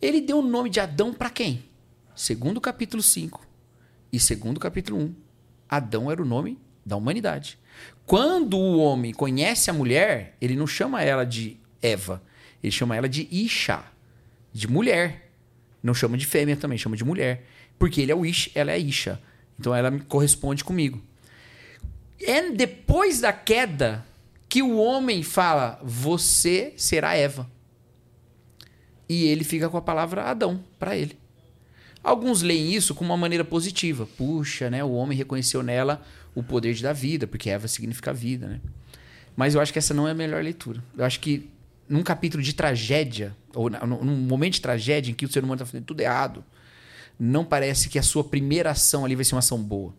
Ele 0.00 0.20
deu 0.20 0.40
o 0.40 0.42
nome 0.42 0.68
de 0.68 0.78
Adão 0.78 1.14
para 1.14 1.30
quem? 1.30 1.64
Segundo 2.14 2.60
capítulo 2.60 3.02
5 3.02 3.40
e 4.12 4.20
segundo 4.20 4.60
capítulo 4.60 5.00
1. 5.00 5.14
Adão 5.66 6.10
era 6.10 6.20
o 6.20 6.26
nome 6.26 6.58
da 6.84 6.96
humanidade. 6.96 7.58
Quando 8.04 8.58
o 8.58 8.78
homem 8.78 9.14
conhece 9.14 9.70
a 9.70 9.72
mulher, 9.72 10.36
ele 10.38 10.54
não 10.54 10.66
chama 10.66 11.02
ela 11.02 11.24
de 11.24 11.56
Eva, 11.80 12.22
ele 12.62 12.70
chama 12.70 12.94
ela 12.94 13.08
de 13.08 13.26
Isha, 13.30 13.82
de 14.52 14.68
mulher. 14.68 15.32
Não 15.82 15.94
chama 15.94 16.18
de 16.18 16.26
fêmea 16.26 16.58
também, 16.58 16.76
chama 16.76 16.96
de 16.96 17.04
mulher. 17.04 17.46
Porque 17.78 18.02
ele 18.02 18.12
é 18.12 18.14
o 18.14 18.26
Ish, 18.26 18.50
ela 18.54 18.70
é 18.70 18.78
Isha. 18.78 19.18
Então 19.58 19.74
ela 19.74 19.90
me 19.90 20.00
corresponde 20.00 20.62
comigo. 20.62 21.00
É 22.20 22.50
depois 22.50 23.20
da 23.20 23.32
queda 23.32 24.04
que 24.46 24.62
o 24.62 24.76
homem 24.76 25.22
fala: 25.22 25.80
Você 25.82 26.74
será 26.76 27.14
Eva 27.14 27.48
e 29.08 29.24
ele 29.26 29.44
fica 29.44 29.68
com 29.68 29.76
a 29.76 29.82
palavra 29.82 30.24
Adão 30.24 30.62
para 30.78 30.96
ele. 30.96 31.18
Alguns 32.02 32.42
leem 32.42 32.74
isso 32.74 32.94
com 32.94 33.04
uma 33.04 33.16
maneira 33.16 33.44
positiva. 33.44 34.06
Puxa, 34.16 34.70
né? 34.70 34.84
O 34.84 34.92
homem 34.92 35.16
reconheceu 35.16 35.62
nela 35.62 36.02
o 36.34 36.42
poder 36.42 36.74
de 36.74 36.82
dar 36.82 36.92
vida, 36.92 37.26
porque 37.26 37.50
Eva 37.50 37.66
significa 37.66 38.12
vida, 38.12 38.46
né? 38.46 38.60
Mas 39.36 39.54
eu 39.54 39.60
acho 39.60 39.72
que 39.72 39.78
essa 39.78 39.94
não 39.94 40.06
é 40.06 40.12
a 40.12 40.14
melhor 40.14 40.42
leitura. 40.42 40.82
Eu 40.96 41.04
acho 41.04 41.20
que 41.20 41.48
num 41.88 42.02
capítulo 42.02 42.42
de 42.42 42.52
tragédia, 42.52 43.34
ou 43.54 43.70
num 43.70 44.16
momento 44.16 44.54
de 44.54 44.60
tragédia 44.60 45.10
em 45.10 45.14
que 45.14 45.24
o 45.24 45.32
ser 45.32 45.40
humano 45.40 45.54
está 45.54 45.66
fazendo 45.66 45.84
tudo 45.84 46.00
errado, 46.00 46.44
não 47.18 47.44
parece 47.44 47.88
que 47.88 47.98
a 47.98 48.02
sua 48.02 48.22
primeira 48.22 48.70
ação 48.70 49.04
ali 49.04 49.14
vai 49.14 49.24
ser 49.24 49.34
uma 49.34 49.40
ação 49.40 49.60
boa. 49.60 49.94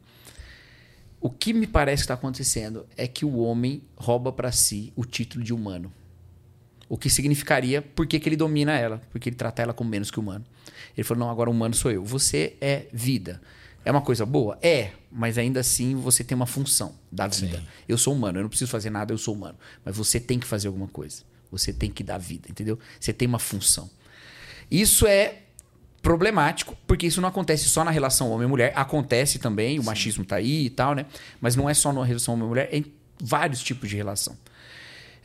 O 1.19 1.29
que 1.29 1.51
me 1.51 1.67
parece 1.67 2.01
que 2.01 2.05
está 2.05 2.13
acontecendo 2.13 2.85
é 2.95 3.07
que 3.07 3.25
o 3.25 3.39
homem 3.39 3.81
rouba 3.97 4.31
para 4.31 4.51
si 4.51 4.93
o 4.95 5.03
título 5.03 5.43
de 5.43 5.53
humano. 5.53 5.91
O 6.89 6.97
que 6.97 7.09
significaria 7.09 7.81
por 7.81 8.07
que 8.07 8.17
ele 8.27 8.35
domina 8.35 8.75
ela, 8.75 9.01
porque 9.11 9.29
ele 9.29 9.35
trata 9.35 9.61
ela 9.61 9.73
como 9.73 9.89
menos 9.89 10.09
que 10.09 10.19
humano. 10.19 10.43
Ele 10.97 11.03
falou: 11.03 11.23
não, 11.23 11.31
agora 11.31 11.49
humano 11.49 11.75
sou 11.75 11.91
eu. 11.91 12.03
Você 12.03 12.57
é 12.59 12.87
vida. 12.91 13.39
É 13.85 13.91
uma 13.91 14.01
coisa 14.01 14.25
boa? 14.25 14.57
É, 14.61 14.91
mas 15.11 15.37
ainda 15.37 15.59
assim 15.59 15.95
você 15.95 16.23
tem 16.23 16.35
uma 16.35 16.45
função 16.45 16.93
da 17.11 17.27
vida. 17.27 17.59
Sim. 17.59 17.65
Eu 17.87 17.97
sou 17.97 18.13
humano, 18.13 18.39
eu 18.39 18.43
não 18.43 18.49
preciso 18.49 18.69
fazer 18.69 18.89
nada, 18.89 19.13
eu 19.13 19.17
sou 19.17 19.33
humano. 19.33 19.57
Mas 19.85 19.95
você 19.95 20.19
tem 20.19 20.37
que 20.37 20.45
fazer 20.45 20.67
alguma 20.67 20.87
coisa. 20.87 21.23
Você 21.51 21.71
tem 21.71 21.89
que 21.89 22.03
dar 22.03 22.17
vida, 22.17 22.47
entendeu? 22.49 22.77
Você 22.99 23.13
tem 23.13 23.27
uma 23.27 23.39
função. 23.39 23.89
Isso 24.69 25.07
é 25.07 25.43
problemático, 26.01 26.77
porque 26.87 27.07
isso 27.07 27.21
não 27.21 27.29
acontece 27.29 27.67
só 27.67 27.83
na 27.83 27.91
relação 27.91 28.31
homem-mulher, 28.31 28.71
acontece 28.75 29.39
também, 29.39 29.79
o 29.79 29.81
Sim. 29.81 29.85
machismo 29.87 30.25
tá 30.25 30.37
aí 30.37 30.65
e 30.65 30.69
tal, 30.69 30.93
né? 30.93 31.05
Mas 31.41 31.55
não 31.55 31.69
é 31.69 31.73
só 31.73 31.91
na 31.91 32.03
relação 32.03 32.35
homem-mulher, 32.35 32.69
é 32.71 32.77
em 32.77 32.85
vários 33.21 33.61
tipos 33.61 33.89
de 33.89 33.95
relação. 33.95 34.37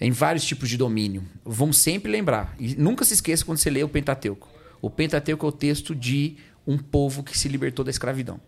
Em 0.01 0.11
vários 0.11 0.45
tipos 0.45 0.69
de 0.69 0.77
domínio. 0.77 1.23
Vamos 1.45 1.79
sempre 1.79 2.11
lembrar, 2.11 2.55
e 2.59 2.75
nunca 2.75 3.05
se 3.05 3.15
esqueça 3.15 3.45
quando 3.45 3.59
você 3.59 3.71
lê 3.71 3.83
o 3.83 3.89
Pentateuco. 3.89 4.49
O 4.83 4.91
Pentateuco 4.91 5.47
é 5.47 5.49
o 5.49 5.53
texto 5.53 5.95
de 5.95 6.37
um 6.67 6.77
povo 6.77 7.23
que 7.23 7.39
se 7.39 7.49
libertou 7.49 7.85
da 7.85 7.91
escravidão. 7.91 8.41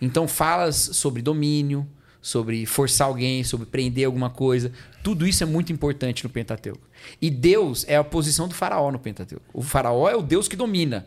Então 0.00 0.28
falas 0.28 0.76
sobre 0.76 1.22
domínio, 1.22 1.86
sobre 2.20 2.64
forçar 2.64 3.06
alguém, 3.06 3.44
sobre 3.44 3.66
prender 3.66 4.06
alguma 4.06 4.30
coisa. 4.30 4.72
Tudo 5.02 5.26
isso 5.26 5.42
é 5.42 5.46
muito 5.46 5.72
importante 5.72 6.24
no 6.24 6.30
Pentateuco. 6.30 6.80
E 7.20 7.30
Deus 7.30 7.84
é 7.86 7.96
a 7.96 8.04
posição 8.04 8.48
do 8.48 8.54
faraó 8.54 8.90
no 8.90 8.98
Pentateuco. 8.98 9.44
O 9.52 9.62
faraó 9.62 10.08
é 10.08 10.16
o 10.16 10.22
Deus 10.22 10.48
que 10.48 10.56
domina. 10.56 11.06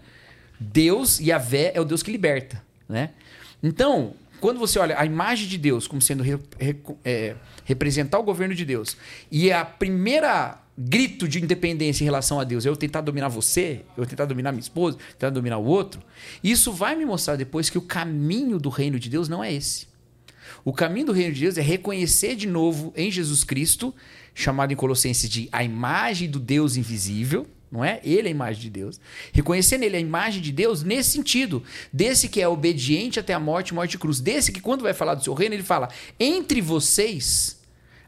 Deus, 0.60 1.20
e 1.20 1.32
a 1.32 1.38
Vé 1.38 1.72
é 1.74 1.82
o 1.82 1.86
Deus 1.86 2.04
que 2.04 2.12
liberta. 2.12 2.64
Né? 2.88 3.12
Então, 3.62 4.14
quando 4.40 4.60
você 4.60 4.80
olha 4.80 5.00
a 5.00 5.06
imagem 5.06 5.48
de 5.48 5.58
Deus 5.58 5.88
como 5.88 6.02
sendo 6.02 6.24
re, 6.24 6.38
re, 6.60 6.78
é, 7.04 7.36
representar 7.66 8.20
o 8.20 8.24
governo 8.24 8.56
de 8.56 8.66
Deus, 8.66 8.98
e 9.32 9.52
a 9.52 9.64
primeira 9.66 10.62
grito 10.78 11.28
de 11.28 11.42
independência 11.44 12.04
em 12.04 12.06
relação 12.06 12.40
a 12.40 12.44
Deus 12.44 12.66
é 12.66 12.70
eu 12.70 12.76
tentar 12.76 13.02
dominar 13.02 13.30
você, 13.30 13.82
eu 13.98 14.06
tentar 14.06 14.26
dominar 14.26 14.52
minha 14.52 14.62
esposa, 14.62 14.98
tentar 15.14 15.32
dominar 15.32 15.58
o 15.58 15.66
outro, 15.66 16.02
isso 16.44 16.72
vai 16.72 16.96
me 16.96 17.06
mostrar 17.06 17.36
depois 17.36 17.70
que 17.70 17.78
o 17.78 17.82
caminho 17.82 18.60
do 18.60 18.70
reino 18.70 19.00
de 19.00 19.10
Deus 19.10 19.28
não 19.28 19.44
é 19.44 19.52
esse. 19.52 19.88
O 20.64 20.72
caminho 20.72 21.08
do 21.08 21.12
reino 21.12 21.34
de 21.34 21.42
Deus 21.42 21.58
é 21.58 21.62
reconhecer 21.62 22.36
de 22.36 22.48
novo 22.48 22.94
em 22.96 23.10
Jesus 23.10 23.44
Cristo, 23.44 23.94
chamado 24.36 24.72
em 24.72 24.76
Colossenses 24.76 25.30
de 25.30 25.50
a 25.52 25.64
imagem 25.64 26.30
do 26.30 26.40
Deus 26.40 26.76
invisível, 26.76 27.48
não 27.72 27.84
é? 27.84 28.00
Ele 28.04 28.28
é 28.28 28.32
a 28.32 28.32
imagem 28.32 28.62
de 28.62 28.70
Deus. 28.70 29.00
Reconhecer 29.34 29.78
nele 29.78 29.98
a 29.98 30.00
imagem 30.00 30.42
de 30.42 30.52
Deus 30.52 30.84
nesse 30.84 31.12
sentido, 31.12 31.64
desse 31.92 32.30
que 32.30 32.42
é 32.42 32.48
obediente 32.48 33.20
até 33.20 33.34
a 33.34 33.40
morte, 33.40 33.74
morte 33.74 33.96
e 33.96 33.98
cruz, 33.98 34.20
desse 34.20 34.52
que 34.52 34.62
quando 34.62 34.82
vai 34.82 34.94
falar 34.94 35.16
do 35.16 35.24
seu 35.24 35.34
reino, 35.34 35.56
ele 35.56 35.64
fala: 35.64 35.90
"Entre 36.20 36.62
vocês 36.62 37.58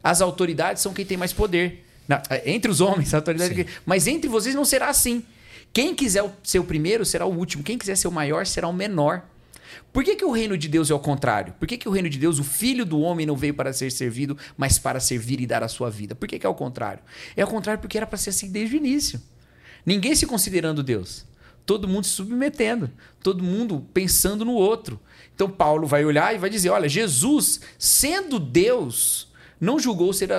as 0.02 0.20
autoridades 0.20 0.82
são 0.82 0.94
quem 0.94 1.04
tem 1.04 1.16
mais 1.16 1.32
poder". 1.32 1.84
É, 2.28 2.50
entre 2.50 2.70
os 2.70 2.80
homens, 2.80 3.14
a 3.14 3.18
autoridade. 3.18 3.54
Que... 3.54 3.66
Mas 3.86 4.06
entre 4.06 4.28
vocês 4.28 4.54
não 4.54 4.64
será 4.64 4.88
assim. 4.88 5.22
Quem 5.72 5.94
quiser 5.94 6.24
ser 6.42 6.58
o 6.58 6.64
primeiro 6.64 7.04
será 7.04 7.26
o 7.26 7.32
último. 7.32 7.62
Quem 7.62 7.78
quiser 7.78 7.96
ser 7.96 8.08
o 8.08 8.12
maior 8.12 8.46
será 8.46 8.66
o 8.66 8.72
menor. 8.72 9.22
Por 9.92 10.04
que, 10.04 10.16
que 10.16 10.24
o 10.24 10.30
reino 10.30 10.56
de 10.58 10.68
Deus 10.68 10.90
é 10.90 10.94
o 10.94 10.98
contrário? 10.98 11.52
Por 11.58 11.66
que, 11.66 11.76
que 11.76 11.88
o 11.88 11.92
reino 11.92 12.08
de 12.08 12.18
Deus, 12.18 12.38
o 12.38 12.44
filho 12.44 12.84
do 12.84 13.00
homem, 13.00 13.26
não 13.26 13.36
veio 13.36 13.54
para 13.54 13.72
ser 13.72 13.90
servido, 13.90 14.36
mas 14.56 14.78
para 14.78 15.00
servir 15.00 15.40
e 15.40 15.46
dar 15.46 15.62
a 15.62 15.68
sua 15.68 15.90
vida? 15.90 16.14
Por 16.14 16.28
que, 16.28 16.38
que 16.38 16.46
é 16.46 16.48
o 16.48 16.54
contrário? 16.54 17.02
É 17.36 17.44
o 17.44 17.48
contrário 17.48 17.80
porque 17.80 17.96
era 17.96 18.06
para 18.06 18.18
ser 18.18 18.30
assim 18.30 18.50
desde 18.50 18.76
o 18.76 18.78
início. 18.78 19.20
Ninguém 19.84 20.14
se 20.14 20.26
considerando 20.26 20.82
Deus. 20.82 21.24
Todo 21.66 21.88
mundo 21.88 22.04
se 22.04 22.12
submetendo. 22.14 22.90
Todo 23.22 23.44
mundo 23.44 23.86
pensando 23.94 24.44
no 24.44 24.52
outro. 24.52 25.00
Então 25.34 25.48
Paulo 25.48 25.86
vai 25.86 26.04
olhar 26.04 26.34
e 26.34 26.38
vai 26.38 26.50
dizer: 26.50 26.70
olha, 26.70 26.88
Jesus, 26.88 27.60
sendo 27.78 28.38
Deus, 28.38 29.28
não 29.60 29.78
julgou 29.78 30.12
ser 30.12 30.30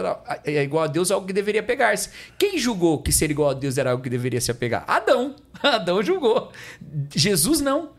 igual 0.45 0.83
a 0.83 0.87
Deus 0.87 1.11
algo 1.11 1.27
que 1.27 1.33
deveria 1.33 1.61
pegar-se. 1.61 2.09
Quem 2.37 2.57
julgou 2.57 3.01
que 3.01 3.11
ser 3.11 3.29
igual 3.29 3.51
a 3.51 3.53
Deus 3.53 3.77
era 3.77 3.91
algo 3.91 4.03
que 4.03 4.09
deveria 4.09 4.41
se 4.41 4.51
apegar? 4.51 4.83
Adão. 4.87 5.35
Adão 5.61 6.01
julgou. 6.01 6.51
Jesus 7.15 7.61
não. 7.61 7.91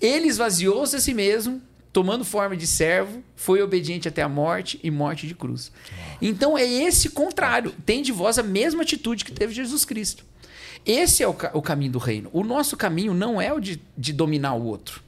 Ele 0.00 0.26
esvaziou-se 0.26 0.96
a 0.96 1.00
si 1.00 1.12
mesmo, 1.12 1.60
tomando 1.92 2.24
forma 2.24 2.56
de 2.56 2.66
servo, 2.66 3.22
foi 3.36 3.60
obediente 3.60 4.08
até 4.08 4.22
a 4.22 4.28
morte 4.28 4.80
e 4.82 4.90
morte 4.90 5.26
de 5.26 5.34
cruz. 5.34 5.70
Então 6.22 6.56
é 6.56 6.64
esse 6.64 7.10
contrário. 7.10 7.74
Tem 7.84 8.00
de 8.00 8.10
vós 8.10 8.38
a 8.38 8.42
mesma 8.42 8.82
atitude 8.82 9.24
que 9.24 9.32
teve 9.32 9.52
Jesus 9.52 9.84
Cristo. 9.84 10.24
Esse 10.84 11.22
é 11.22 11.28
o, 11.28 11.36
o 11.52 11.62
caminho 11.62 11.92
do 11.92 11.98
reino. 11.98 12.30
O 12.32 12.42
nosso 12.42 12.76
caminho 12.76 13.14
não 13.14 13.40
é 13.40 13.52
o 13.52 13.60
de, 13.60 13.80
de 13.96 14.12
dominar 14.12 14.54
o 14.54 14.64
outro. 14.64 15.02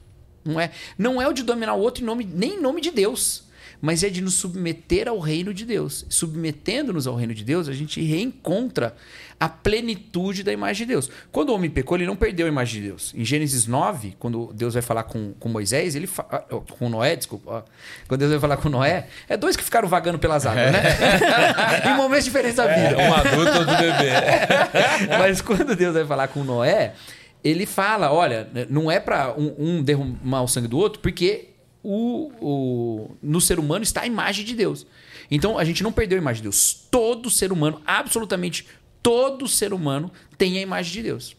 Não 0.45 0.59
é, 0.59 0.71
não 0.97 1.21
é 1.21 1.27
o 1.27 1.33
de 1.33 1.43
dominar 1.43 1.73
o 1.75 1.79
outro 1.79 2.03
em 2.03 2.05
nome, 2.05 2.25
nem 2.25 2.55
em 2.55 2.61
nome 2.61 2.81
de 2.81 2.91
Deus 2.91 3.43
mas 3.83 4.01
é 4.01 4.09
de 4.09 4.21
nos 4.21 4.35
submeter 4.35 5.09
ao 5.09 5.19
reino 5.19 5.53
de 5.53 5.65
Deus. 5.65 6.05
Submetendo-nos 6.07 7.05
ao 7.05 7.15
reino 7.15 7.33
de 7.33 7.43
Deus, 7.43 7.67
a 7.67 7.73
gente 7.73 8.01
reencontra 8.01 8.95
a 9.37 9.49
plenitude 9.49 10.41
da 10.41 10.53
imagem 10.53 10.87
de 10.87 10.93
Deus. 10.93 11.11
Quando 11.33 11.49
o 11.49 11.53
homem 11.53 11.69
pecou, 11.69 11.97
ele 11.97 12.05
não 12.05 12.15
perdeu 12.15 12.45
a 12.45 12.49
imagem 12.49 12.81
de 12.81 12.87
Deus. 12.87 13.13
Em 13.13 13.25
Gênesis 13.25 13.67
9, 13.67 14.15
quando 14.17 14.53
Deus 14.53 14.73
vai 14.73 14.81
falar 14.81 15.03
com, 15.03 15.33
com 15.37 15.49
Moisés, 15.49 15.97
ele 15.97 16.07
fa... 16.07 16.25
Ah, 16.31 16.45
com 16.77 16.87
Noé, 16.87 17.17
desculpa. 17.17 17.65
Quando 18.07 18.21
Deus 18.21 18.31
vai 18.31 18.39
falar 18.39 18.55
com 18.55 18.69
Noé, 18.69 19.07
é 19.27 19.35
dois 19.35 19.57
que 19.57 19.63
ficaram 19.65 19.89
vagando 19.89 20.17
pelas 20.17 20.45
águas, 20.45 20.71
né? 20.71 20.81
em 21.91 21.97
momentos 21.97 22.23
diferentes 22.23 22.55
da 22.55 22.67
vida. 22.67 23.01
É, 23.01 23.09
um 23.09 23.13
adulto 23.13 23.59
outro 23.59 23.75
bebê. 23.75 24.11
mas 25.19 25.41
quando 25.41 25.75
Deus 25.75 25.93
vai 25.93 26.05
falar 26.05 26.29
com 26.29 26.41
Noé, 26.41 26.93
ele 27.43 27.65
fala: 27.65 28.13
olha, 28.13 28.47
não 28.69 28.89
é 28.89 29.01
para 29.01 29.33
um, 29.37 29.53
um 29.57 29.83
derramar 29.83 30.43
o 30.43 30.47
sangue 30.47 30.69
do 30.69 30.77
outro, 30.77 31.01
porque 31.01 31.49
o, 31.83 32.31
o, 32.39 33.17
no 33.21 33.41
ser 33.41 33.59
humano 33.59 33.83
está 33.83 34.01
a 34.01 34.07
imagem 34.07 34.45
de 34.45 34.55
Deus. 34.55 34.87
Então 35.29 35.57
a 35.57 35.65
gente 35.65 35.83
não 35.83 35.91
perdeu 35.91 36.17
a 36.17 36.21
imagem 36.21 36.41
de 36.41 36.43
Deus. 36.43 36.87
Todo 36.89 37.29
ser 37.29 37.51
humano, 37.51 37.81
absolutamente 37.85 38.65
todo 39.01 39.47
ser 39.47 39.73
humano, 39.73 40.09
tem 40.37 40.57
a 40.57 40.61
imagem 40.61 40.93
de 40.93 41.03
Deus. 41.03 41.35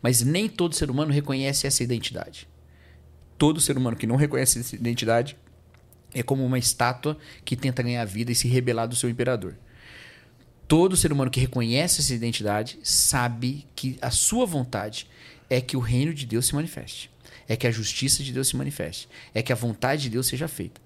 Mas 0.00 0.22
nem 0.22 0.48
todo 0.48 0.74
ser 0.74 0.90
humano 0.90 1.12
reconhece 1.12 1.66
essa 1.66 1.84
identidade. 1.84 2.48
Todo 3.36 3.60
ser 3.60 3.76
humano 3.76 3.96
que 3.96 4.06
não 4.06 4.16
reconhece 4.16 4.58
essa 4.58 4.74
identidade 4.74 5.36
é 6.14 6.22
como 6.22 6.44
uma 6.44 6.58
estátua 6.58 7.18
que 7.44 7.54
tenta 7.54 7.82
ganhar 7.82 8.06
vida 8.06 8.32
e 8.32 8.34
se 8.34 8.48
rebelar 8.48 8.88
do 8.88 8.96
seu 8.96 9.10
imperador. 9.10 9.54
Todo 10.66 10.96
ser 10.96 11.12
humano 11.12 11.30
que 11.30 11.38
reconhece 11.38 12.00
essa 12.00 12.14
identidade 12.14 12.78
sabe 12.82 13.66
que 13.76 13.98
a 14.00 14.10
sua 14.10 14.46
vontade 14.46 15.06
é 15.50 15.60
que 15.60 15.76
o 15.76 15.80
reino 15.80 16.14
de 16.14 16.24
Deus 16.24 16.46
se 16.46 16.54
manifeste 16.54 17.10
é 17.48 17.56
que 17.56 17.66
a 17.66 17.70
justiça 17.70 18.22
de 18.22 18.32
Deus 18.32 18.48
se 18.48 18.56
manifeste, 18.56 19.08
é 19.34 19.42
que 19.42 19.52
a 19.52 19.56
vontade 19.56 20.02
de 20.02 20.10
Deus 20.10 20.26
seja 20.26 20.48
feita. 20.48 20.80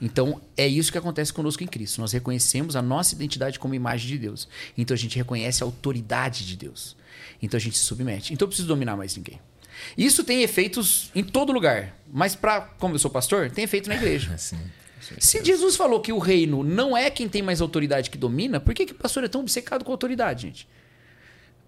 Então, 0.00 0.40
é 0.56 0.66
isso 0.66 0.90
que 0.90 0.96
acontece 0.96 1.32
conosco 1.32 1.62
em 1.62 1.66
Cristo. 1.66 2.00
Nós 2.00 2.12
reconhecemos 2.12 2.74
a 2.74 2.80
nossa 2.80 3.14
identidade 3.14 3.58
como 3.58 3.74
imagem 3.74 4.08
de 4.08 4.18
Deus. 4.18 4.48
Então, 4.76 4.94
a 4.94 4.98
gente 4.98 5.16
reconhece 5.16 5.62
a 5.62 5.66
autoridade 5.66 6.46
de 6.46 6.56
Deus. 6.56 6.96
Então, 7.42 7.58
a 7.58 7.60
gente 7.60 7.76
se 7.76 7.84
submete. 7.84 8.32
Então, 8.32 8.46
eu 8.46 8.48
preciso 8.48 8.66
dominar 8.66 8.96
mais 8.96 9.14
ninguém. 9.14 9.38
Isso 9.96 10.24
tem 10.24 10.42
efeitos 10.42 11.10
em 11.14 11.22
todo 11.22 11.52
lugar. 11.52 11.94
Mas, 12.10 12.34
pra, 12.34 12.62
como 12.62 12.94
eu 12.94 12.98
sou 12.98 13.10
pastor, 13.10 13.50
tem 13.50 13.64
efeito 13.64 13.90
na 13.90 13.96
igreja. 13.96 14.36
Sim. 14.38 14.58
Se 15.18 15.44
Jesus 15.44 15.76
falou 15.76 16.00
que 16.00 16.12
o 16.12 16.18
reino 16.18 16.62
não 16.62 16.96
é 16.96 17.10
quem 17.10 17.28
tem 17.28 17.42
mais 17.42 17.60
autoridade 17.60 18.10
que 18.10 18.18
domina, 18.18 18.60
por 18.60 18.74
que, 18.74 18.86
que 18.86 18.92
o 18.92 18.96
pastor 18.96 19.24
é 19.24 19.28
tão 19.28 19.40
obcecado 19.40 19.84
com 19.84 19.90
a 19.90 19.94
autoridade, 19.94 20.42
gente? 20.42 20.68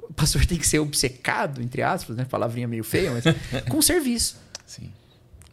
O 0.02 0.12
pastor 0.12 0.44
tem 0.44 0.58
que 0.58 0.66
ser 0.66 0.78
obcecado, 0.78 1.62
entre 1.62 1.82
aspas, 1.82 2.16
né? 2.16 2.24
Palavrinha 2.24 2.68
meio 2.68 2.84
feia, 2.84 3.10
mas 3.12 3.24
com 3.68 3.80
serviço. 3.80 4.36
Sim. 4.66 4.92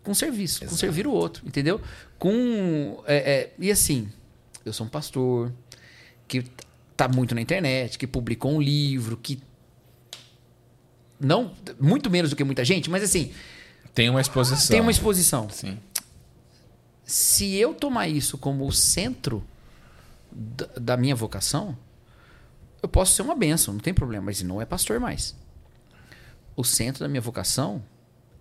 Com 0.04 0.14
serviço, 0.14 0.60
Exato. 0.60 0.72
com 0.72 0.78
servir 0.78 1.08
o 1.08 1.12
outro, 1.12 1.46
entendeu? 1.48 1.82
Com. 2.18 3.04
É, 3.06 3.16
é, 3.16 3.54
e 3.60 3.72
assim, 3.72 4.10
eu 4.66 4.74
sou 4.74 4.86
um 4.86 4.90
pastor 4.90 5.52
que 6.28 6.44
tá 6.96 7.08
muito 7.08 7.34
na 7.36 7.42
internet, 7.42 7.98
que 7.98 8.08
publicou 8.08 8.54
um 8.54 8.62
livro, 8.62 9.18
que. 9.18 9.42
Não. 11.20 11.54
Muito 11.80 12.10
menos 12.10 12.30
do 12.30 12.36
que 12.36 12.44
muita 12.44 12.64
gente, 12.66 12.90
mas 12.90 13.04
assim. 13.04 13.32
Tem 13.94 14.10
uma 14.10 14.22
exposição. 14.22 14.68
Tem 14.68 14.82
uma 14.82 14.92
exposição. 14.92 15.50
Sim. 15.50 15.78
Se 17.04 17.56
eu 17.56 17.74
tomar 17.74 18.08
isso 18.08 18.38
como 18.38 18.68
o 18.68 18.72
centro 18.72 19.44
da, 20.32 20.68
da 20.80 20.98
minha 20.98 21.16
vocação, 21.16 21.76
eu 22.82 22.90
posso 22.90 23.14
ser 23.14 23.22
uma 23.22 23.36
benção, 23.36 23.74
não 23.74 23.82
tem 23.82 23.94
problema, 23.94 24.26
mas 24.26 24.42
não 24.42 24.62
é 24.62 24.66
pastor 24.66 25.00
mais. 25.00 25.36
O 26.56 26.64
centro 26.64 27.02
da 27.02 27.08
minha 27.08 27.22
vocação 27.22 27.84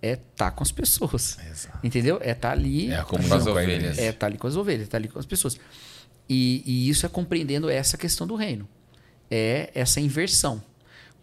é 0.01 0.13
estar 0.13 0.23
tá 0.37 0.51
com 0.51 0.63
as 0.63 0.73
pessoas. 0.73 1.39
Exato. 1.51 1.79
Entendeu? 1.83 2.19
É 2.21 2.31
estar 2.31 2.49
tá 2.49 2.53
ali. 2.53 2.93
É 2.93 3.03
com 3.03 3.17
as 3.17 3.47
ovelhas. 3.47 3.99
É 3.99 4.07
estar 4.09 4.19
tá 4.19 4.27
ali 4.27 4.39
com 4.39 4.47
as 4.47 4.57
ovelhas, 4.57 4.83
é 4.83 4.85
estar 4.85 4.99
ali 4.99 5.09
com 5.09 5.19
as 5.19 5.27
pessoas. 5.27 5.59
E, 6.29 6.63
e 6.65 6.89
isso 6.89 7.07
é 7.07 7.09
compreendendo 7.09 7.69
essa 7.69 7.97
questão 7.97 8.27
do 8.27 8.35
reino. 8.35 8.69
É 9.31 9.71
essa 9.75 10.01
inversão. 10.01 10.63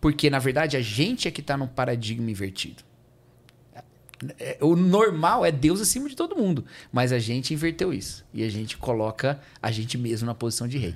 Porque, 0.01 0.29
na 0.29 0.39
verdade, 0.39 0.77
a 0.77 0.81
gente 0.81 1.27
é 1.27 1.31
que 1.31 1.41
está 1.41 1.57
num 1.57 1.67
paradigma 1.67 2.29
invertido. 2.29 2.83
É, 4.39 4.57
o 4.61 4.75
normal 4.75 5.45
é 5.45 5.51
Deus 5.51 5.81
acima 5.81 6.09
de 6.09 6.15
todo 6.15 6.35
mundo. 6.35 6.65
Mas 6.91 7.11
a 7.11 7.19
gente 7.19 7.53
inverteu 7.53 7.93
isso. 7.93 8.25
E 8.33 8.43
a 8.43 8.49
gente 8.49 8.77
coloca 8.77 9.39
a 9.61 9.71
gente 9.71 9.97
mesmo 9.97 10.25
na 10.25 10.35
posição 10.35 10.67
de 10.67 10.77
rei. 10.77 10.95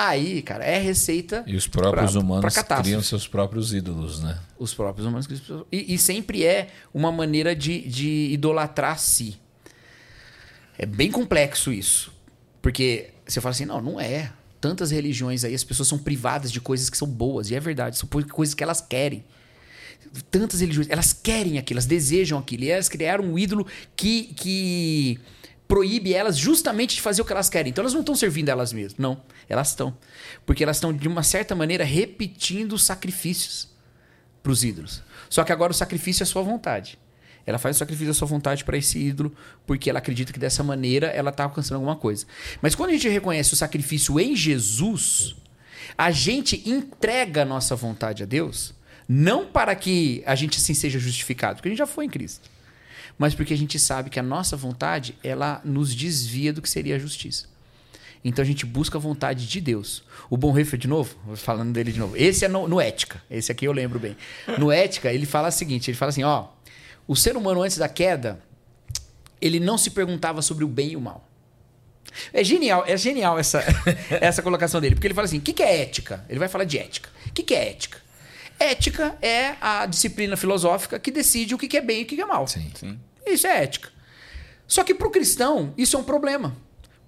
Aí, 0.00 0.42
cara, 0.42 0.64
é 0.64 0.78
receita. 0.78 1.42
E 1.44 1.56
os 1.56 1.66
próprios 1.66 2.12
pra, 2.12 2.20
humanos 2.20 2.54
pra 2.54 2.76
criam 2.80 3.02
seus 3.02 3.26
próprios 3.26 3.74
ídolos, 3.74 4.22
né? 4.22 4.38
Os 4.56 4.72
próprios 4.72 5.04
humanos 5.04 5.26
criam. 5.26 5.66
E, 5.72 5.92
e 5.92 5.98
sempre 5.98 6.44
é 6.44 6.68
uma 6.94 7.10
maneira 7.10 7.52
de, 7.52 7.80
de 7.80 8.28
idolatrar 8.30 8.96
si. 9.00 9.40
É 10.78 10.86
bem 10.86 11.10
complexo 11.10 11.72
isso. 11.72 12.12
Porque 12.62 13.10
você 13.26 13.40
fala 13.40 13.50
assim, 13.50 13.64
não, 13.64 13.82
não 13.82 14.00
é. 14.00 14.32
Tantas 14.60 14.92
religiões 14.92 15.42
aí, 15.42 15.52
as 15.52 15.64
pessoas 15.64 15.88
são 15.88 15.98
privadas 15.98 16.52
de 16.52 16.60
coisas 16.60 16.88
que 16.88 16.96
são 16.96 17.08
boas. 17.08 17.50
E 17.50 17.56
é 17.56 17.60
verdade, 17.60 17.98
são 17.98 18.08
coisas 18.08 18.54
que 18.54 18.62
elas 18.62 18.80
querem. 18.80 19.24
Tantas 20.30 20.60
religiões, 20.60 20.88
elas 20.88 21.12
querem 21.12 21.58
aquilo, 21.58 21.78
elas 21.78 21.86
desejam 21.86 22.38
aquilo. 22.38 22.62
E 22.62 22.70
elas 22.70 22.88
criaram 22.88 23.24
um 23.24 23.36
ídolo 23.36 23.66
que, 23.96 24.32
que 24.34 25.18
proíbe 25.68 26.14
elas 26.14 26.36
justamente 26.36 26.96
de 26.96 27.02
fazer 27.02 27.20
o 27.22 27.24
que 27.24 27.32
elas 27.32 27.50
querem. 27.50 27.70
Então 27.70 27.82
elas 27.82 27.92
não 27.92 28.00
estão 28.00 28.16
servindo 28.16 28.48
elas 28.48 28.72
mesmas. 28.72 28.98
Não, 28.98 29.22
elas 29.48 29.68
estão. 29.68 29.96
Porque 30.44 30.64
elas 30.64 30.78
estão, 30.78 30.92
de 30.92 31.06
uma 31.06 31.22
certa 31.22 31.54
maneira, 31.54 31.84
repetindo 31.84 32.78
sacrifícios 32.78 33.68
para 34.42 34.50
os 34.50 34.64
ídolos. 34.64 35.02
Só 35.28 35.44
que 35.44 35.52
agora 35.52 35.70
o 35.70 35.74
sacrifício 35.74 36.22
é 36.22 36.26
sua 36.26 36.42
vontade. 36.42 36.98
Ela 37.44 37.58
faz 37.58 37.76
o 37.76 37.78
sacrifício 37.78 38.08
da 38.08 38.14
sua 38.14 38.28
vontade 38.28 38.64
para 38.64 38.76
esse 38.76 38.98
ídolo, 38.98 39.34
porque 39.66 39.88
ela 39.88 39.98
acredita 40.00 40.32
que 40.32 40.38
dessa 40.38 40.62
maneira 40.62 41.06
ela 41.06 41.30
está 41.30 41.44
alcançando 41.44 41.76
alguma 41.76 41.96
coisa. 41.96 42.26
Mas 42.60 42.74
quando 42.74 42.90
a 42.90 42.92
gente 42.92 43.08
reconhece 43.08 43.54
o 43.54 43.56
sacrifício 43.56 44.18
em 44.20 44.36
Jesus, 44.36 45.34
a 45.96 46.10
gente 46.10 46.62
entrega 46.68 47.42
a 47.42 47.44
nossa 47.46 47.74
vontade 47.74 48.22
a 48.22 48.26
Deus, 48.26 48.74
não 49.08 49.46
para 49.46 49.74
que 49.74 50.22
a 50.26 50.34
gente 50.34 50.58
assim 50.58 50.74
seja 50.74 50.98
justificado, 50.98 51.56
porque 51.56 51.68
a 51.68 51.70
gente 51.70 51.78
já 51.78 51.86
foi 51.86 52.04
em 52.04 52.10
Cristo, 52.10 52.50
mas 53.18 53.34
porque 53.34 53.52
a 53.52 53.56
gente 53.56 53.78
sabe 53.78 54.08
que 54.08 54.20
a 54.20 54.22
nossa 54.22 54.56
vontade 54.56 55.16
ela 55.22 55.60
nos 55.64 55.94
desvia 55.94 56.52
do 56.52 56.62
que 56.62 56.70
seria 56.70 56.96
a 56.96 56.98
justiça. 56.98 57.46
Então 58.24 58.42
a 58.42 58.46
gente 58.46 58.64
busca 58.64 58.98
a 58.98 59.00
vontade 59.00 59.46
de 59.46 59.60
Deus. 59.60 60.02
O 60.28 60.36
Bonhoeffer, 60.36 60.78
de 60.78 60.88
novo, 60.88 61.16
falando 61.36 61.72
dele 61.72 61.92
de 61.92 61.98
novo. 61.98 62.16
Esse 62.16 62.44
é 62.44 62.48
no, 62.48 62.68
no, 62.68 62.80
Ética. 62.80 63.22
Esse 63.30 63.52
aqui 63.52 63.64
eu 63.64 63.72
lembro 63.72 63.98
bem. 63.98 64.16
No 64.58 64.70
Ética, 64.70 65.12
ele 65.12 65.26
fala 65.26 65.48
o 65.48 65.52
seguinte: 65.52 65.90
ele 65.90 65.96
fala 65.96 66.10
assim, 66.10 66.24
ó, 66.24 66.48
o 67.06 67.16
ser 67.16 67.36
humano 67.36 67.62
antes 67.62 67.78
da 67.78 67.88
queda, 67.88 68.40
ele 69.40 69.60
não 69.60 69.78
se 69.78 69.90
perguntava 69.90 70.42
sobre 70.42 70.64
o 70.64 70.68
bem 70.68 70.92
e 70.92 70.96
o 70.96 71.00
mal. 71.00 71.28
É 72.32 72.42
genial, 72.42 72.84
é 72.86 72.96
genial 72.96 73.38
essa, 73.38 73.62
essa 74.10 74.42
colocação 74.42 74.80
dele, 74.80 74.94
porque 74.94 75.06
ele 75.06 75.14
fala 75.14 75.26
assim: 75.26 75.38
o 75.38 75.42
que, 75.42 75.52
que 75.52 75.62
é 75.62 75.82
ética? 75.82 76.24
Ele 76.28 76.38
vai 76.38 76.48
falar 76.48 76.64
de 76.64 76.78
ética. 76.78 77.08
O 77.26 77.32
que, 77.32 77.42
que 77.42 77.54
é 77.54 77.70
ética? 77.70 77.98
Ética 78.58 79.16
é 79.22 79.54
a 79.60 79.86
disciplina 79.86 80.36
filosófica 80.36 80.98
que 80.98 81.12
decide 81.12 81.54
o 81.54 81.58
que, 81.58 81.68
que 81.68 81.76
é 81.76 81.80
bem 81.80 82.00
e 82.00 82.02
o 82.02 82.06
que, 82.06 82.16
que 82.16 82.22
é 82.22 82.26
mal. 82.26 82.46
Sim, 82.48 82.70
sim. 82.74 82.98
Isso 83.26 83.46
é 83.46 83.62
ética. 83.62 83.90
Só 84.66 84.84
que 84.84 84.94
para 84.94 85.08
o 85.08 85.10
cristão, 85.10 85.72
isso 85.76 85.96
é 85.96 85.98
um 85.98 86.04
problema. 86.04 86.56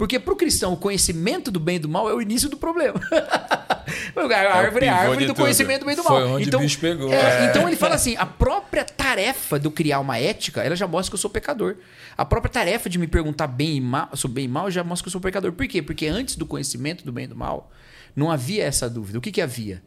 Porque 0.00 0.18
para 0.18 0.32
o 0.32 0.36
cristão, 0.36 0.72
o 0.72 0.78
conhecimento 0.78 1.50
do 1.50 1.60
bem 1.60 1.76
e 1.76 1.78
do 1.78 1.86
mal 1.86 2.08
é 2.08 2.14
o 2.14 2.22
início 2.22 2.48
do 2.48 2.56
problema. 2.56 2.98
a 3.12 4.56
árvore 4.56 4.86
é 4.86 4.88
a 4.88 4.96
árvore 4.96 5.26
do 5.26 5.34
tudo. 5.34 5.42
conhecimento 5.42 5.80
do 5.80 5.84
bem 5.84 5.92
e 5.92 5.96
do 5.96 6.02
mal. 6.02 6.12
Foi 6.14 6.24
onde 6.24 6.48
então, 6.48 6.58
o 6.58 6.62
bicho 6.62 6.78
pegou. 6.78 7.12
É, 7.12 7.16
é. 7.16 7.50
Então 7.50 7.68
ele 7.68 7.76
fala 7.76 7.96
assim: 7.96 8.16
a 8.16 8.24
própria 8.24 8.82
tarefa 8.82 9.60
de 9.60 9.66
eu 9.66 9.70
criar 9.70 10.00
uma 10.00 10.18
ética, 10.18 10.62
ela 10.62 10.74
já 10.74 10.86
mostra 10.86 11.10
que 11.10 11.16
eu 11.16 11.20
sou 11.20 11.28
pecador. 11.28 11.76
A 12.16 12.24
própria 12.24 12.50
tarefa 12.50 12.88
de 12.88 12.98
me 12.98 13.06
perguntar 13.06 13.46
bem 13.46 13.76
e 13.76 13.80
mal, 13.82 14.08
sobre 14.14 14.36
bem 14.36 14.44
e 14.46 14.48
mal 14.48 14.70
já 14.70 14.82
mostra 14.82 15.04
que 15.04 15.08
eu 15.08 15.12
sou 15.12 15.20
pecador. 15.20 15.52
Por 15.52 15.68
quê? 15.68 15.82
Porque 15.82 16.06
antes 16.06 16.34
do 16.34 16.46
conhecimento 16.46 17.04
do 17.04 17.12
bem 17.12 17.24
e 17.24 17.28
do 17.28 17.36
mal, 17.36 17.70
não 18.16 18.30
havia 18.30 18.64
essa 18.64 18.88
dúvida. 18.88 19.18
O 19.18 19.20
que, 19.20 19.30
que 19.30 19.42
havia? 19.42 19.82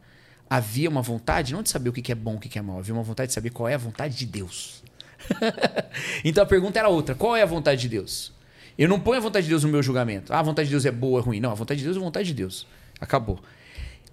Havia 0.48 0.88
uma 0.88 1.02
vontade 1.02 1.52
não 1.52 1.60
de 1.60 1.70
saber 1.70 1.88
o 1.88 1.92
que, 1.92 2.00
que 2.00 2.12
é 2.12 2.14
bom 2.14 2.34
e 2.34 2.36
o 2.36 2.38
que, 2.38 2.48
que 2.48 2.58
é 2.58 2.62
mal, 2.62 2.78
havia 2.78 2.94
uma 2.94 3.02
vontade 3.02 3.28
de 3.28 3.34
saber 3.34 3.50
qual 3.50 3.68
é 3.68 3.74
a 3.74 3.78
vontade 3.78 4.16
de 4.16 4.26
Deus. 4.26 4.84
então 6.24 6.42
a 6.42 6.46
pergunta 6.46 6.78
era 6.78 6.88
outra: 6.88 7.14
qual 7.14 7.36
é 7.36 7.42
a 7.42 7.46
vontade 7.46 7.80
de 7.82 7.88
Deus? 7.88 8.32
Eu 8.76 8.88
não 8.88 8.98
ponho 8.98 9.18
a 9.18 9.20
vontade 9.20 9.44
de 9.44 9.50
Deus 9.50 9.62
no 9.62 9.70
meu 9.70 9.82
julgamento. 9.82 10.32
Ah, 10.32 10.40
a 10.40 10.42
vontade 10.42 10.68
de 10.68 10.72
Deus 10.72 10.84
é 10.84 10.90
boa, 10.90 11.20
é 11.20 11.22
ruim. 11.22 11.40
Não, 11.40 11.50
a 11.50 11.54
vontade 11.54 11.78
de 11.78 11.84
Deus 11.84 11.96
é 11.96 12.00
a 12.00 12.02
vontade 12.02 12.26
de 12.26 12.34
Deus. 12.34 12.66
Acabou. 13.00 13.38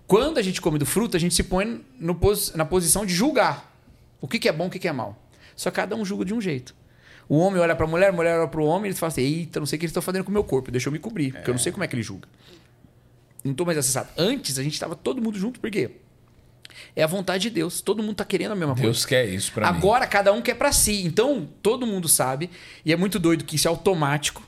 Quando 0.05 0.38
a 0.38 0.41
gente 0.41 0.62
come 0.62 0.78
do 0.78 0.86
fruto, 0.86 1.18
a 1.18 1.20
gente 1.20 1.34
se 1.34 1.43
põe 1.43 1.84
no, 1.99 2.20
na 2.53 2.66
posição 2.66 3.05
de 3.05 3.14
julgar 3.14 3.74
o 4.20 4.28
que, 4.28 4.38
que 4.38 4.47
é 4.47 4.51
bom 4.51 4.66
e 4.66 4.68
o 4.68 4.70
que, 4.70 4.78
que 4.78 4.88
é 4.88 4.91
mal. 4.91 5.18
Só 5.55 5.72
cada 5.72 5.95
um 5.95 6.05
julga 6.05 6.26
de 6.26 6.34
um 6.34 6.41
jeito. 6.41 6.76
O 7.28 7.38
homem 7.38 7.62
olha 7.62 7.76
para 7.76 7.86
a 7.86 7.89
mulher, 7.89 8.09
a 8.09 8.12
mulher 8.12 8.39
olha 8.39 8.47
para 8.47 8.62
o 8.62 8.66
homem 8.66 8.86
e 8.86 8.88
eles 8.89 8.99
falam 8.99 9.12
assim: 9.12 9.22
Eita, 9.22 9.59
não 9.59 9.66
sei 9.66 9.78
o 9.78 9.80
que 9.80 9.86
eles 9.86 9.91
estão 9.91 10.03
fazendo 10.03 10.24
com 10.24 10.30
o 10.30 10.34
meu 10.34 10.43
corpo, 10.43 10.70
deixa 10.70 10.89
eu 10.89 10.91
me 10.91 10.99
cobrir, 10.99 11.30
é. 11.30 11.32
porque 11.32 11.49
eu 11.49 11.53
não 11.53 11.59
sei 11.59 11.72
como 11.72 11.84
é 11.84 11.88
que 11.88 11.95
ele 11.95 12.03
julga. 12.03 12.28
Não 13.43 13.51
estou 13.51 13.66
mais 13.66 13.78
acessado. 13.78 14.09
Antes 14.18 14.59
a 14.59 14.64
gente 14.64 14.74
estava 14.74 14.95
todo 14.95 15.22
mundo 15.22 15.39
junto, 15.39 15.59
por 15.59 15.72
quê? 15.72 15.91
É 16.95 17.03
a 17.03 17.07
vontade 17.07 17.43
de 17.43 17.49
Deus. 17.49 17.82
Todo 17.82 18.01
mundo 18.01 18.13
está 18.13 18.26
querendo 18.26 18.51
a 18.51 18.55
mesma 18.55 18.74
Deus 18.74 18.84
coisa. 18.84 18.91
Deus 18.91 19.05
quer 19.05 19.26
isso 19.26 19.51
para 19.51 19.72
mim. 19.72 19.78
Agora 19.78 20.07
cada 20.07 20.32
um 20.34 20.41
quer 20.41 20.55
para 20.55 20.72
si. 20.72 21.03
Então 21.05 21.47
todo 21.61 21.86
mundo 21.86 22.07
sabe 22.07 22.49
e 22.86 22.91
é 22.91 22.95
muito 22.95 23.19
doido 23.19 23.43
que 23.43 23.55
isso 23.55 23.67
é 23.67 23.69
automático. 23.69 24.43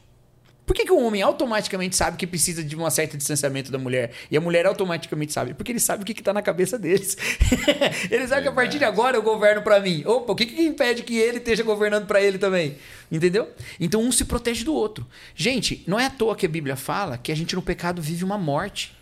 Por 0.65 0.74
que, 0.74 0.86
que 0.86 0.91
o 0.91 1.05
homem 1.05 1.21
automaticamente 1.21 1.95
sabe 1.95 2.15
que 2.15 2.26
precisa 2.26 2.63
de 2.63 2.76
um 2.76 2.89
certo 2.89 3.17
distanciamento 3.17 3.69
da 3.69 3.78
mulher? 3.78 4.11
E 4.32 4.38
a 4.38 4.41
mulher 4.41 4.65
automaticamente 4.65 5.34
sabe? 5.34 5.53
Porque 5.53 5.74
ele 5.74 5.80
sabe 5.80 6.03
o 6.03 6.05
que 6.05 6.13
está 6.13 6.32
na 6.32 6.41
cabeça 6.41 6.80
deles. 6.80 7.17
ele 8.09 8.26
sabe 8.28 8.43
que 8.43 8.47
a 8.47 8.51
partir 8.51 8.80
de 8.80 8.86
agora 8.86 9.17
eu 9.17 9.21
governo 9.21 9.61
para 9.61 9.82
mim. 9.82 10.03
Opa, 10.05 10.32
o 10.32 10.36
que, 10.36 10.45
que 10.45 10.61
impede 10.61 11.03
que 11.03 11.17
ele 11.17 11.38
esteja 11.38 11.63
governando 11.63 12.07
para 12.07 12.21
ele 12.21 12.38
também? 12.38 12.78
Entendeu? 13.11 13.51
Então 13.78 14.01
um 14.01 14.11
se 14.11 14.24
protege 14.24 14.63
do 14.63 14.74
outro. 14.74 15.05
Gente, 15.36 15.84
não 15.86 15.99
é 15.99 16.05
à 16.05 16.09
toa 16.09 16.36
que 16.36 16.45
a 16.45 16.49
Bíblia 16.49 16.78
fala 16.78 17.17
que 17.17 17.32
a 17.32 17.36
gente 17.36 17.55
no 17.55 17.61
pecado 17.61 18.01
vive 18.01 18.24
uma 18.24 18.38
morte. 18.38 18.95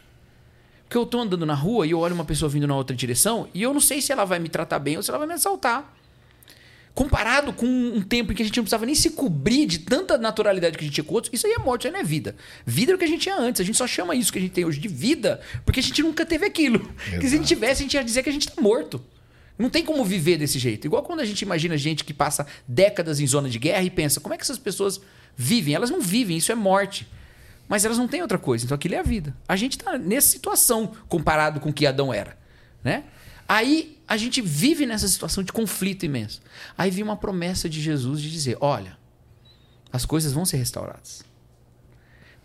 Porque 0.91 0.97
eu 0.97 1.03
estou 1.03 1.21
andando 1.21 1.45
na 1.45 1.53
rua 1.53 1.87
e 1.87 1.91
eu 1.91 1.99
olho 1.99 2.13
uma 2.13 2.25
pessoa 2.25 2.49
vindo 2.49 2.67
na 2.67 2.75
outra 2.75 2.93
direção 2.93 3.47
e 3.53 3.61
eu 3.63 3.73
não 3.73 3.79
sei 3.79 4.01
se 4.01 4.11
ela 4.11 4.25
vai 4.25 4.39
me 4.39 4.49
tratar 4.49 4.77
bem 4.77 4.97
ou 4.97 5.01
se 5.01 5.09
ela 5.09 5.19
vai 5.19 5.25
me 5.25 5.33
assaltar. 5.33 5.95
Comparado 6.93 7.53
com 7.53 7.65
um 7.65 8.01
tempo 8.01 8.33
em 8.33 8.35
que 8.35 8.41
a 8.41 8.45
gente 8.45 8.57
não 8.57 8.65
precisava 8.65 8.85
nem 8.85 8.93
se 8.93 9.11
cobrir 9.11 9.65
de 9.67 9.79
tanta 9.79 10.17
naturalidade 10.17 10.77
que 10.77 10.83
a 10.83 10.85
gente 10.85 10.95
tinha 10.95 11.05
com 11.05 11.13
outros, 11.13 11.33
isso 11.33 11.47
aí 11.47 11.53
é 11.53 11.59
morte, 11.59 11.83
isso 11.83 11.87
aí 11.87 11.93
não 11.93 12.01
é 12.01 12.03
vida. 12.03 12.35
Vida 12.65 12.91
é 12.91 12.95
o 12.95 12.97
que 12.97 13.05
a 13.05 13.07
gente 13.07 13.21
tinha 13.21 13.37
antes. 13.37 13.61
A 13.61 13.63
gente 13.63 13.77
só 13.77 13.87
chama 13.87 14.13
isso 14.15 14.33
que 14.33 14.37
a 14.37 14.41
gente 14.41 14.51
tem 14.51 14.65
hoje 14.65 14.81
de 14.81 14.89
vida 14.89 15.39
porque 15.63 15.79
a 15.79 15.83
gente 15.83 16.03
nunca 16.03 16.25
teve 16.25 16.45
aquilo. 16.45 16.79
Exato. 16.79 17.09
Porque 17.11 17.29
se 17.29 17.35
a 17.35 17.37
gente 17.37 17.47
tivesse, 17.47 17.81
a 17.81 17.83
gente 17.83 17.93
ia 17.93 18.03
dizer 18.03 18.21
que 18.21 18.29
a 18.29 18.33
gente 18.33 18.49
está 18.49 18.61
morto. 18.61 19.01
Não 19.57 19.69
tem 19.69 19.85
como 19.85 20.03
viver 20.03 20.35
desse 20.35 20.59
jeito. 20.59 20.87
Igual 20.87 21.03
quando 21.03 21.21
a 21.21 21.25
gente 21.25 21.41
imagina 21.41 21.77
gente 21.77 22.03
que 22.03 22.13
passa 22.13 22.45
décadas 22.67 23.21
em 23.21 23.27
zona 23.27 23.47
de 23.49 23.57
guerra 23.57 23.83
e 23.83 23.89
pensa, 23.89 24.19
como 24.19 24.33
é 24.33 24.37
que 24.37 24.43
essas 24.43 24.57
pessoas 24.57 24.99
vivem? 25.37 25.73
Elas 25.73 25.89
não 25.89 26.01
vivem, 26.01 26.35
isso 26.35 26.51
é 26.51 26.55
morte. 26.55 27.07
Mas 27.71 27.85
elas 27.85 27.97
não 27.97 28.05
têm 28.05 28.21
outra 28.21 28.37
coisa. 28.37 28.65
Então 28.65 28.75
aquilo 28.75 28.95
é 28.95 28.99
a 28.99 29.01
vida. 29.01 29.33
A 29.47 29.55
gente 29.55 29.77
está 29.77 29.97
nessa 29.97 30.27
situação 30.27 30.91
comparado 31.07 31.61
com 31.61 31.69
o 31.69 31.73
que 31.73 31.85
Adão 31.85 32.13
era. 32.13 32.37
Né? 32.83 33.05
Aí 33.47 33.97
a 34.05 34.17
gente 34.17 34.41
vive 34.41 34.85
nessa 34.85 35.07
situação 35.07 35.41
de 35.41 35.53
conflito 35.53 36.05
imenso. 36.05 36.41
Aí 36.77 36.91
vem 36.91 37.01
uma 37.01 37.15
promessa 37.15 37.69
de 37.69 37.79
Jesus 37.81 38.19
de 38.19 38.29
dizer: 38.29 38.57
olha, 38.59 38.97
as 39.89 40.05
coisas 40.05 40.33
vão 40.33 40.43
ser 40.43 40.57
restauradas. 40.57 41.23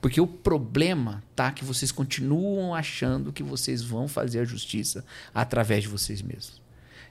Porque 0.00 0.20
o 0.20 0.28
problema 0.28 1.24
tá 1.34 1.50
que 1.50 1.64
vocês 1.64 1.90
continuam 1.90 2.72
achando 2.72 3.32
que 3.32 3.42
vocês 3.42 3.82
vão 3.82 4.06
fazer 4.06 4.38
a 4.38 4.44
justiça 4.44 5.04
através 5.34 5.82
de 5.82 5.88
vocês 5.88 6.22
mesmos. 6.22 6.62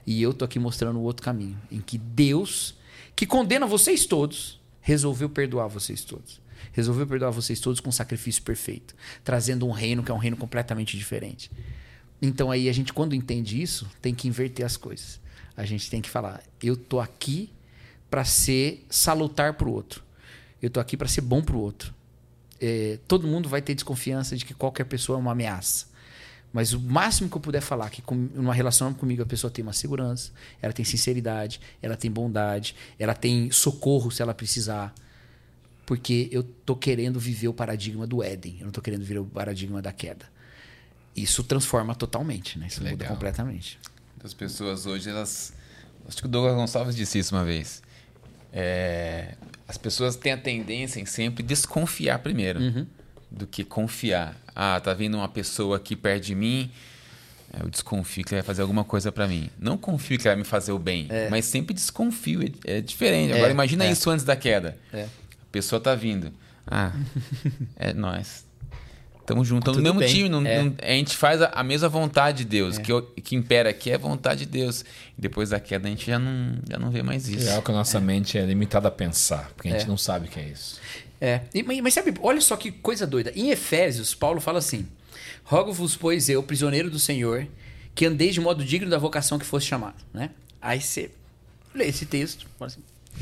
E 0.06 0.22
eu 0.22 0.32
tô 0.32 0.46
aqui 0.46 0.58
mostrando 0.58 0.98
o 0.98 1.02
outro 1.02 1.22
caminho, 1.22 1.60
em 1.70 1.82
que 1.82 1.98
Deus, 1.98 2.78
que 3.14 3.26
condena 3.26 3.66
vocês 3.66 4.06
todos, 4.06 4.58
resolveu 4.80 5.28
perdoar 5.28 5.66
vocês 5.66 6.02
todos. 6.02 6.45
Resolveu 6.76 7.06
perdoar 7.06 7.30
vocês 7.30 7.58
todos 7.58 7.80
com 7.80 7.88
um 7.88 7.92
sacrifício 7.92 8.42
perfeito, 8.42 8.94
trazendo 9.24 9.66
um 9.66 9.70
reino 9.70 10.02
que 10.02 10.10
é 10.10 10.14
um 10.14 10.18
reino 10.18 10.36
completamente 10.36 10.94
diferente. 10.94 11.50
Então 12.20 12.50
aí 12.50 12.68
a 12.68 12.72
gente, 12.72 12.92
quando 12.92 13.14
entende 13.14 13.62
isso, 13.62 13.90
tem 14.02 14.14
que 14.14 14.28
inverter 14.28 14.66
as 14.66 14.76
coisas. 14.76 15.18
A 15.56 15.64
gente 15.64 15.88
tem 15.88 16.02
que 16.02 16.10
falar: 16.10 16.42
eu 16.62 16.76
tô 16.76 17.00
aqui 17.00 17.50
para 18.10 18.26
ser 18.26 18.84
salutar 18.90 19.54
para 19.54 19.66
o 19.66 19.72
outro. 19.72 20.04
Eu 20.60 20.68
tô 20.68 20.78
aqui 20.78 20.98
para 20.98 21.08
ser 21.08 21.22
bom 21.22 21.42
para 21.42 21.56
o 21.56 21.60
outro. 21.60 21.94
É, 22.60 22.98
todo 23.08 23.26
mundo 23.26 23.48
vai 23.48 23.62
ter 23.62 23.74
desconfiança 23.74 24.36
de 24.36 24.44
que 24.44 24.52
qualquer 24.52 24.84
pessoa 24.84 25.16
é 25.16 25.20
uma 25.20 25.32
ameaça. 25.32 25.86
Mas 26.52 26.74
o 26.74 26.80
máximo 26.80 27.30
que 27.30 27.36
eu 27.38 27.40
puder 27.40 27.62
falar 27.62 27.88
que 27.88 28.02
com, 28.02 28.14
numa 28.14 28.52
relação 28.52 28.92
comigo 28.92 29.22
a 29.22 29.26
pessoa 29.26 29.50
tem 29.50 29.62
uma 29.62 29.72
segurança, 29.72 30.30
ela 30.60 30.74
tem 30.74 30.84
sinceridade, 30.84 31.58
ela 31.80 31.96
tem 31.96 32.10
bondade, 32.10 32.76
ela 32.98 33.14
tem 33.14 33.50
socorro 33.50 34.10
se 34.10 34.20
ela 34.20 34.34
precisar. 34.34 34.94
Porque 35.86 36.28
eu 36.30 36.42
tô 36.42 36.76
querendo 36.76 37.18
viver 37.18 37.48
o 37.48 37.54
paradigma 37.54 38.06
do 38.06 38.22
Éden, 38.22 38.56
eu 38.58 38.64
não 38.64 38.72
tô 38.72 38.82
querendo 38.82 39.00
viver 39.00 39.20
o 39.20 39.24
paradigma 39.24 39.80
da 39.80 39.92
queda 39.92 40.26
isso 41.16 41.42
transforma 41.42 41.94
totalmente, 41.94 42.58
né? 42.58 42.66
Isso 42.66 42.80
Legal. 42.82 42.98
muda 42.98 43.06
completamente. 43.06 43.78
As 44.22 44.34
pessoas 44.34 44.86
hoje, 44.86 45.08
elas. 45.08 45.52
Acho 46.06 46.18
que 46.18 46.26
o 46.26 46.28
Douglas 46.28 46.54
Gonçalves 46.54 46.94
disse 46.94 47.18
isso 47.18 47.34
uma 47.34 47.44
vez. 47.44 47.82
É, 48.52 49.34
as 49.66 49.78
pessoas 49.78 50.14
têm 50.14 50.32
a 50.32 50.36
tendência 50.36 51.00
em 51.00 51.06
sempre 51.06 51.42
desconfiar 51.42 52.18
primeiro 52.18 52.60
uhum. 52.60 52.86
do 53.30 53.46
que 53.46 53.64
confiar. 53.64 54.36
Ah, 54.54 54.80
tá 54.80 54.94
vindo 54.94 55.16
uma 55.16 55.28
pessoa 55.28 55.78
aqui 55.78 55.96
perto 55.96 56.24
de 56.24 56.34
mim, 56.34 56.70
eu 57.60 57.68
desconfio 57.68 58.24
que 58.24 58.34
ele 58.34 58.40
vai 58.40 58.46
fazer 58.46 58.62
alguma 58.62 58.84
coisa 58.84 59.10
para 59.10 59.26
mim. 59.26 59.50
Não 59.58 59.76
confio 59.76 60.16
que 60.18 60.22
ele 60.22 60.34
vai 60.34 60.36
me 60.36 60.44
fazer 60.44 60.72
o 60.72 60.78
bem, 60.78 61.06
é. 61.08 61.28
mas 61.28 61.44
sempre 61.44 61.74
desconfio. 61.74 62.42
É, 62.64 62.78
é 62.78 62.80
diferente. 62.80 63.32
Agora 63.32 63.50
imagina 63.50 63.84
é. 63.84 63.90
isso 63.90 64.08
antes 64.10 64.24
da 64.24 64.36
queda. 64.36 64.78
É. 65.56 65.60
Pessoa 65.60 65.80
tá 65.80 65.94
vindo. 65.94 66.32
Ah, 66.66 66.92
é 67.76 67.92
nós. 67.92 68.44
Tamo 69.24 69.44
junto, 69.44 69.70
estamos 69.70 69.78
no 69.78 69.82
mesmo 69.82 69.98
bem. 69.98 70.08
time. 70.08 70.28
Não, 70.28 70.46
é. 70.46 70.62
não, 70.62 70.74
a 70.80 70.90
gente 70.92 71.16
faz 71.16 71.42
a, 71.42 71.46
a, 71.46 71.64
mesma 71.64 71.88
vontade 71.88 72.38
de 72.38 72.44
Deus. 72.44 72.78
É. 72.78 72.82
Que, 72.82 73.02
que 73.22 73.34
impera 73.34 73.70
aqui 73.70 73.90
é 73.90 73.94
a 73.94 73.98
vontade 73.98 74.40
de 74.40 74.46
Deus. 74.46 74.84
E 75.16 75.20
depois 75.20 75.50
da 75.50 75.58
queda 75.58 75.88
a 75.88 75.90
gente 75.90 76.06
já 76.06 76.18
não, 76.18 76.58
já 76.68 76.78
não 76.78 76.90
vê 76.90 77.02
mais 77.02 77.28
isso. 77.28 77.48
É 77.48 77.52
algo 77.52 77.64
que 77.64 77.70
a 77.72 77.74
nossa 77.74 77.98
é. 77.98 78.00
mente 78.00 78.38
é 78.38 78.46
limitada 78.46 78.86
a 78.86 78.90
pensar, 78.90 79.50
porque 79.56 79.68
a 79.68 79.72
gente 79.72 79.84
é. 79.84 79.88
não 79.88 79.96
sabe 79.96 80.28
o 80.28 80.30
que 80.30 80.38
é 80.38 80.48
isso. 80.48 80.80
É. 81.20 81.40
E, 81.52 81.62
mas 81.82 81.94
sabe, 81.94 82.14
olha 82.22 82.40
só 82.40 82.56
que 82.56 82.70
coisa 82.70 83.06
doida. 83.06 83.32
Em 83.34 83.50
Efésios, 83.50 84.14
Paulo 84.14 84.40
fala 84.40 84.58
assim: 84.58 84.86
Rogo-vos, 85.42 85.96
pois 85.96 86.28
eu, 86.28 86.42
prisioneiro 86.42 86.88
do 86.88 86.98
Senhor, 86.98 87.48
que 87.94 88.06
andeis 88.06 88.34
de 88.34 88.40
modo 88.40 88.64
digno 88.64 88.88
da 88.88 88.98
vocação 88.98 89.38
que 89.38 89.46
fosse 89.46 89.66
chamado. 89.66 89.96
Né? 90.14 90.30
Aí 90.60 90.80
você 90.80 91.10
lê 91.74 91.86
esse 91.86 92.06
texto, 92.06 92.46
fala 92.58 92.70
assim 92.70 92.80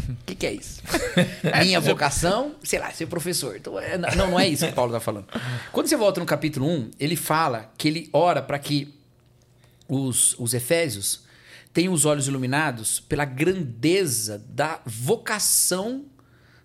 o 0.08 0.16
que, 0.26 0.34
que, 0.34 0.46
é 0.46 0.52
isso? 0.52 0.82
Minha 1.62 1.80
vocação, 1.80 2.54
sei 2.62 2.78
lá, 2.78 2.90
ser 2.90 3.06
professor. 3.06 3.56
Então, 3.56 3.78
é, 3.78 3.96
não, 3.96 4.10
não 4.30 4.40
é 4.40 4.48
isso 4.48 4.66
que 4.66 4.72
Paulo 4.72 4.90
está 4.90 5.00
falando. 5.00 5.26
Quando 5.72 5.86
você 5.86 5.96
volta 5.96 6.20
no 6.20 6.26
capítulo 6.26 6.68
1, 6.68 6.90
ele 6.98 7.16
fala 7.16 7.72
que 7.76 7.88
ele 7.88 8.08
ora 8.12 8.42
para 8.42 8.58
que 8.58 8.94
os, 9.88 10.34
os 10.38 10.54
efésios 10.54 11.24
tem 11.72 11.88
os 11.88 12.04
olhos 12.04 12.28
iluminados 12.28 13.00
pela 13.00 13.24
grandeza 13.24 14.42
da 14.48 14.80
vocação 14.86 16.04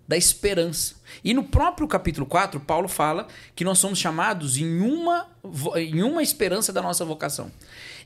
da 0.08 0.18
esperança. 0.18 0.96
E 1.24 1.34
no 1.34 1.44
próprio 1.44 1.88
capítulo 1.88 2.26
4, 2.26 2.60
Paulo 2.60 2.88
fala 2.88 3.28
que 3.56 3.64
nós 3.64 3.78
somos 3.78 4.00
chamados 4.00 4.58
em 4.58 4.82
uma, 4.82 5.28
em 5.76 6.02
uma 6.02 6.24
esperança 6.24 6.74
da 6.74 6.82
nossa 6.82 7.06
vocação. 7.06 7.52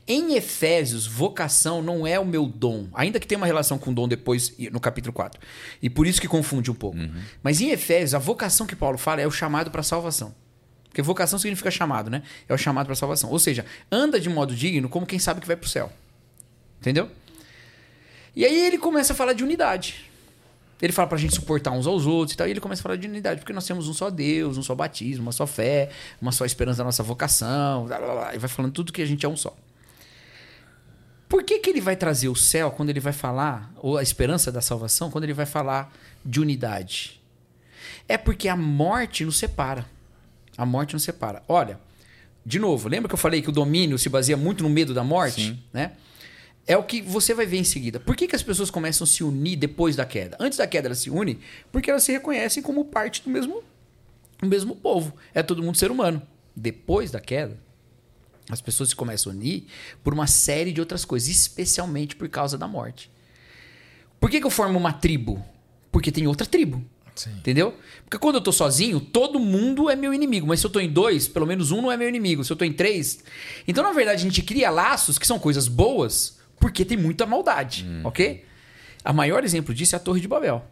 Em 0.06 0.34
Efésios, 0.34 1.06
vocação 1.06 1.80
não 1.80 2.06
é 2.06 2.20
o 2.20 2.26
meu 2.26 2.46
dom, 2.46 2.88
ainda 2.92 3.18
que 3.18 3.26
tenha 3.26 3.38
uma 3.38 3.46
relação 3.46 3.78
com 3.78 3.92
dom 3.92 4.06
depois 4.06 4.52
no 4.70 4.78
capítulo 4.78 5.14
4. 5.14 5.40
E 5.80 5.88
por 5.88 6.06
isso 6.06 6.20
que 6.20 6.28
confunde 6.28 6.70
um 6.70 6.74
pouco. 6.74 6.98
Uhum. 6.98 7.22
Mas 7.42 7.60
em 7.62 7.70
Efésios, 7.70 8.14
a 8.14 8.18
vocação 8.18 8.66
que 8.66 8.76
Paulo 8.76 8.98
fala 8.98 9.22
é 9.22 9.26
o 9.26 9.30
chamado 9.30 9.70
para 9.70 9.82
salvação. 9.82 10.34
Porque 10.94 11.00
vocação 11.00 11.38
significa 11.38 11.70
chamado, 11.70 12.10
né? 12.10 12.22
É 12.48 12.54
o 12.54 12.58
chamado 12.58 12.86
para 12.86 12.94
salvação. 12.94 13.30
Ou 13.30 13.38
seja, 13.38 13.64
anda 13.90 14.20
de 14.20 14.28
modo 14.28 14.54
digno 14.54 14.88
como 14.88 15.06
quem 15.06 15.18
sabe 15.18 15.40
que 15.40 15.46
vai 15.46 15.56
para 15.56 15.66
o 15.66 15.68
céu. 15.68 15.90
Entendeu? 16.80 17.10
E 18.36 18.44
aí 18.44 18.66
ele 18.66 18.78
começa 18.78 19.12
a 19.12 19.16
falar 19.16 19.32
de 19.32 19.42
unidade. 19.42 20.04
Ele 20.82 20.92
fala 20.92 21.08
pra 21.08 21.16
gente 21.16 21.34
suportar 21.34 21.70
uns 21.70 21.86
aos 21.86 22.06
outros 22.06 22.34
e 22.34 22.36
tal. 22.36 22.46
E 22.46 22.50
ele 22.50 22.60
começa 22.60 22.80
a 22.80 22.84
falar 22.84 22.96
de 22.96 23.08
unidade, 23.08 23.40
porque 23.40 23.52
nós 23.52 23.66
temos 23.66 23.88
um 23.88 23.94
só 23.94 24.10
Deus, 24.10 24.58
um 24.58 24.62
só 24.62 24.74
batismo, 24.74 25.24
uma 25.24 25.32
só 25.32 25.46
fé, 25.46 25.90
uma 26.20 26.30
só 26.30 26.44
esperança 26.44 26.78
da 26.78 26.84
nossa 26.84 27.02
vocação. 27.02 27.86
Blá, 27.86 27.98
blá, 27.98 28.12
blá, 28.12 28.34
e 28.34 28.38
vai 28.38 28.50
falando 28.50 28.72
tudo 28.72 28.92
que 28.92 29.00
a 29.00 29.06
gente 29.06 29.24
é 29.24 29.28
um 29.28 29.36
só. 29.36 29.56
Por 31.28 31.42
que, 31.42 31.58
que 31.58 31.70
ele 31.70 31.80
vai 31.80 31.96
trazer 31.96 32.28
o 32.28 32.36
céu 32.36 32.70
quando 32.70 32.90
ele 32.90 33.00
vai 33.00 33.12
falar, 33.12 33.72
ou 33.76 33.96
a 33.96 34.02
esperança 34.02 34.52
da 34.52 34.60
salvação, 34.60 35.10
quando 35.10 35.24
ele 35.24 35.32
vai 35.32 35.46
falar 35.46 35.92
de 36.24 36.40
unidade? 36.40 37.20
É 38.08 38.16
porque 38.18 38.48
a 38.48 38.56
morte 38.56 39.24
nos 39.24 39.36
separa. 39.36 39.86
A 40.56 40.64
morte 40.64 40.92
nos 40.92 41.02
separa. 41.02 41.42
Olha, 41.48 41.80
de 42.44 42.58
novo, 42.58 42.88
lembra 42.88 43.08
que 43.08 43.14
eu 43.14 43.18
falei 43.18 43.40
que 43.40 43.48
o 43.48 43.52
domínio 43.52 43.98
se 43.98 44.08
baseia 44.08 44.36
muito 44.36 44.62
no 44.62 44.68
medo 44.68 44.92
da 44.92 45.02
morte? 45.02 45.48
Sim. 45.48 45.62
Né? 45.72 45.92
É 46.66 46.76
o 46.76 46.82
que 46.82 47.00
você 47.00 47.34
vai 47.34 47.46
ver 47.46 47.58
em 47.58 47.64
seguida. 47.64 47.98
Por 47.98 48.16
que, 48.16 48.26
que 48.26 48.36
as 48.36 48.42
pessoas 48.42 48.70
começam 48.70 49.04
a 49.04 49.08
se 49.08 49.24
unir 49.24 49.56
depois 49.56 49.96
da 49.96 50.04
queda? 50.04 50.36
Antes 50.38 50.58
da 50.58 50.66
queda 50.66 50.88
elas 50.88 50.98
se 50.98 51.10
unem 51.10 51.38
porque 51.72 51.90
elas 51.90 52.02
se 52.02 52.12
reconhecem 52.12 52.62
como 52.62 52.84
parte 52.86 53.22
do 53.22 53.30
mesmo, 53.30 53.62
do 54.40 54.48
mesmo 54.48 54.76
povo. 54.76 55.14
É 55.34 55.42
todo 55.42 55.62
mundo 55.62 55.76
ser 55.76 55.90
humano. 55.90 56.22
Depois 56.56 57.10
da 57.10 57.20
queda, 57.20 57.58
as 58.48 58.60
pessoas 58.60 58.90
se 58.90 58.96
começam 58.96 59.32
a 59.32 59.34
unir 59.34 59.66
por 60.02 60.12
uma 60.12 60.26
série 60.26 60.72
de 60.72 60.80
outras 60.80 61.04
coisas, 61.04 61.28
especialmente 61.28 62.14
por 62.14 62.28
causa 62.28 62.58
da 62.58 62.68
morte. 62.68 63.10
Por 64.20 64.30
que, 64.30 64.40
que 64.40 64.46
eu 64.46 64.50
formo 64.50 64.78
uma 64.78 64.92
tribo? 64.92 65.44
Porque 65.90 66.12
tem 66.12 66.26
outra 66.26 66.46
tribo. 66.46 66.84
Sim. 67.14 67.30
Entendeu? 67.30 67.74
Porque 68.04 68.18
quando 68.18 68.36
eu 68.36 68.40
tô 68.40 68.50
sozinho, 68.50 69.00
todo 69.00 69.38
mundo 69.38 69.88
é 69.88 69.94
meu 69.94 70.12
inimigo. 70.12 70.46
Mas 70.46 70.60
se 70.60 70.66
eu 70.66 70.70
tô 70.70 70.80
em 70.80 70.90
dois, 70.90 71.28
pelo 71.28 71.46
menos 71.46 71.70
um 71.70 71.80
não 71.80 71.92
é 71.92 71.96
meu 71.96 72.08
inimigo. 72.08 72.42
Se 72.42 72.52
eu 72.52 72.56
tô 72.56 72.64
em 72.64 72.72
três. 72.72 73.22
Então, 73.68 73.84
na 73.84 73.92
verdade, 73.92 74.20
a 74.20 74.24
gente 74.24 74.42
cria 74.42 74.70
laços 74.70 75.18
que 75.18 75.26
são 75.26 75.38
coisas 75.38 75.68
boas 75.68 76.38
porque 76.58 76.84
tem 76.84 76.96
muita 76.96 77.26
maldade, 77.26 77.84
hum. 77.86 78.00
ok? 78.04 78.44
A 79.04 79.12
maior 79.12 79.44
exemplo 79.44 79.74
disso 79.74 79.94
é 79.94 79.98
a 79.98 80.00
Torre 80.00 80.20
de 80.20 80.26
Babel. 80.26 80.64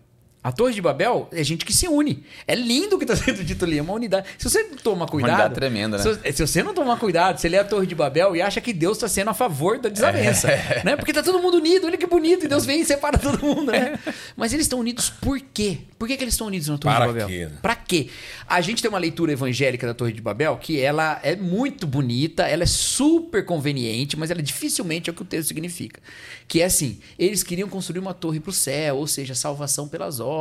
A 0.45 0.51
Torre 0.51 0.75
de 0.75 0.83
Babel 0.83 1.29
é 1.31 1.45
gente 1.45 1.65
que 1.65 1.73
se 1.73 1.87
une. 1.87 2.25
É 2.49 2.55
lindo 2.57 2.97
o 2.97 2.99
que 2.99 3.05
está 3.05 3.15
sendo 3.17 3.45
dito 3.45 3.65
ali, 3.65 3.79
é 3.79 3.83
uma 3.83 3.93
unidade. 3.93 4.27
Se 4.37 4.51
você 4.51 4.65
não 4.65 4.77
toma 4.77 5.07
cuidado. 5.07 5.31
Uma 5.31 5.39
unidade 5.39 5.55
tremenda, 5.55 5.99
né? 5.99 6.03
Se, 6.03 6.33
se, 6.33 6.47
você 6.47 6.63
não 6.65 6.75
tomar 6.75 6.99
cuidado, 6.99 7.39
você 7.39 7.49
lê 7.49 7.59
a 7.59 7.65
Torre 7.65 7.87
de 7.87 7.95
Babel 7.95 8.35
e 8.35 8.43
acha 8.43 8.61
que 8.61 8.73
Deus 8.73 8.97
está 8.97 9.07
sendo 9.07 9.31
a 9.31 9.35
favor 9.35 9.79
da 9.79 9.89
desavença. 9.89 10.51
É. 10.51 10.73
Né? 10.83 10.97
Porque 10.97 11.13
tá 11.13 11.23
todo 11.23 11.39
mundo 11.39 11.59
unido, 11.59 11.87
olha 11.87 11.97
que 11.97 12.07
bonito, 12.07 12.45
e 12.45 12.49
Deus 12.49 12.65
vem 12.65 12.81
e 12.81 12.85
separa 12.85 13.17
todo 13.17 13.39
mundo, 13.39 13.71
né? 13.71 13.99
Mas 14.37 14.53
eles 14.53 14.65
estão 14.65 14.81
unidos 14.81 15.11
por 15.11 15.39
quê? 15.39 15.79
Por 15.99 16.09
que, 16.09 16.17
que 16.17 16.25
eles 16.25 16.35
estão 16.35 16.49
unidos 16.49 16.67
na 16.67 16.79
Torre 16.79 16.95
Para 16.95 17.07
de 17.07 17.13
Babel? 17.13 17.29
Quê? 17.29 17.49
Para 17.61 17.77
quê? 17.77 18.09
A 18.49 18.61
gente 18.61 18.83
tem 18.83 18.89
uma 18.89 18.99
leitura 18.99 19.33
evangélica 19.33 19.87
da 19.87 19.95
Torre 19.95 20.13
de 20.13 20.21
Babel 20.21 20.57
que 20.57 20.81
ela 20.81 21.21
é 21.23 21.37
muito 21.37 21.87
bonita, 21.87 22.49
ela 22.49 22.65
é 22.65 22.67
super 22.67 23.45
conveniente, 23.45 24.17
mas 24.17 24.31
ela 24.31 24.43
dificilmente 24.43 25.09
é 25.09 25.13
o 25.13 25.15
que 25.15 25.23
o 25.23 25.25
texto 25.25 25.49
significa. 25.49 26.01
Que 26.49 26.63
é 26.63 26.65
assim: 26.65 26.99
eles 27.19 27.45
queriam 27.45 27.69
construir 27.69 28.01
uma 28.01 28.15
torre 28.15 28.41
para 28.41 28.51
o 28.51 28.53
céu, 28.53 28.97
ou 28.97 29.07
seja, 29.07 29.35
salvação 29.35 29.87
pelas 29.87 30.19
obras. 30.19 30.32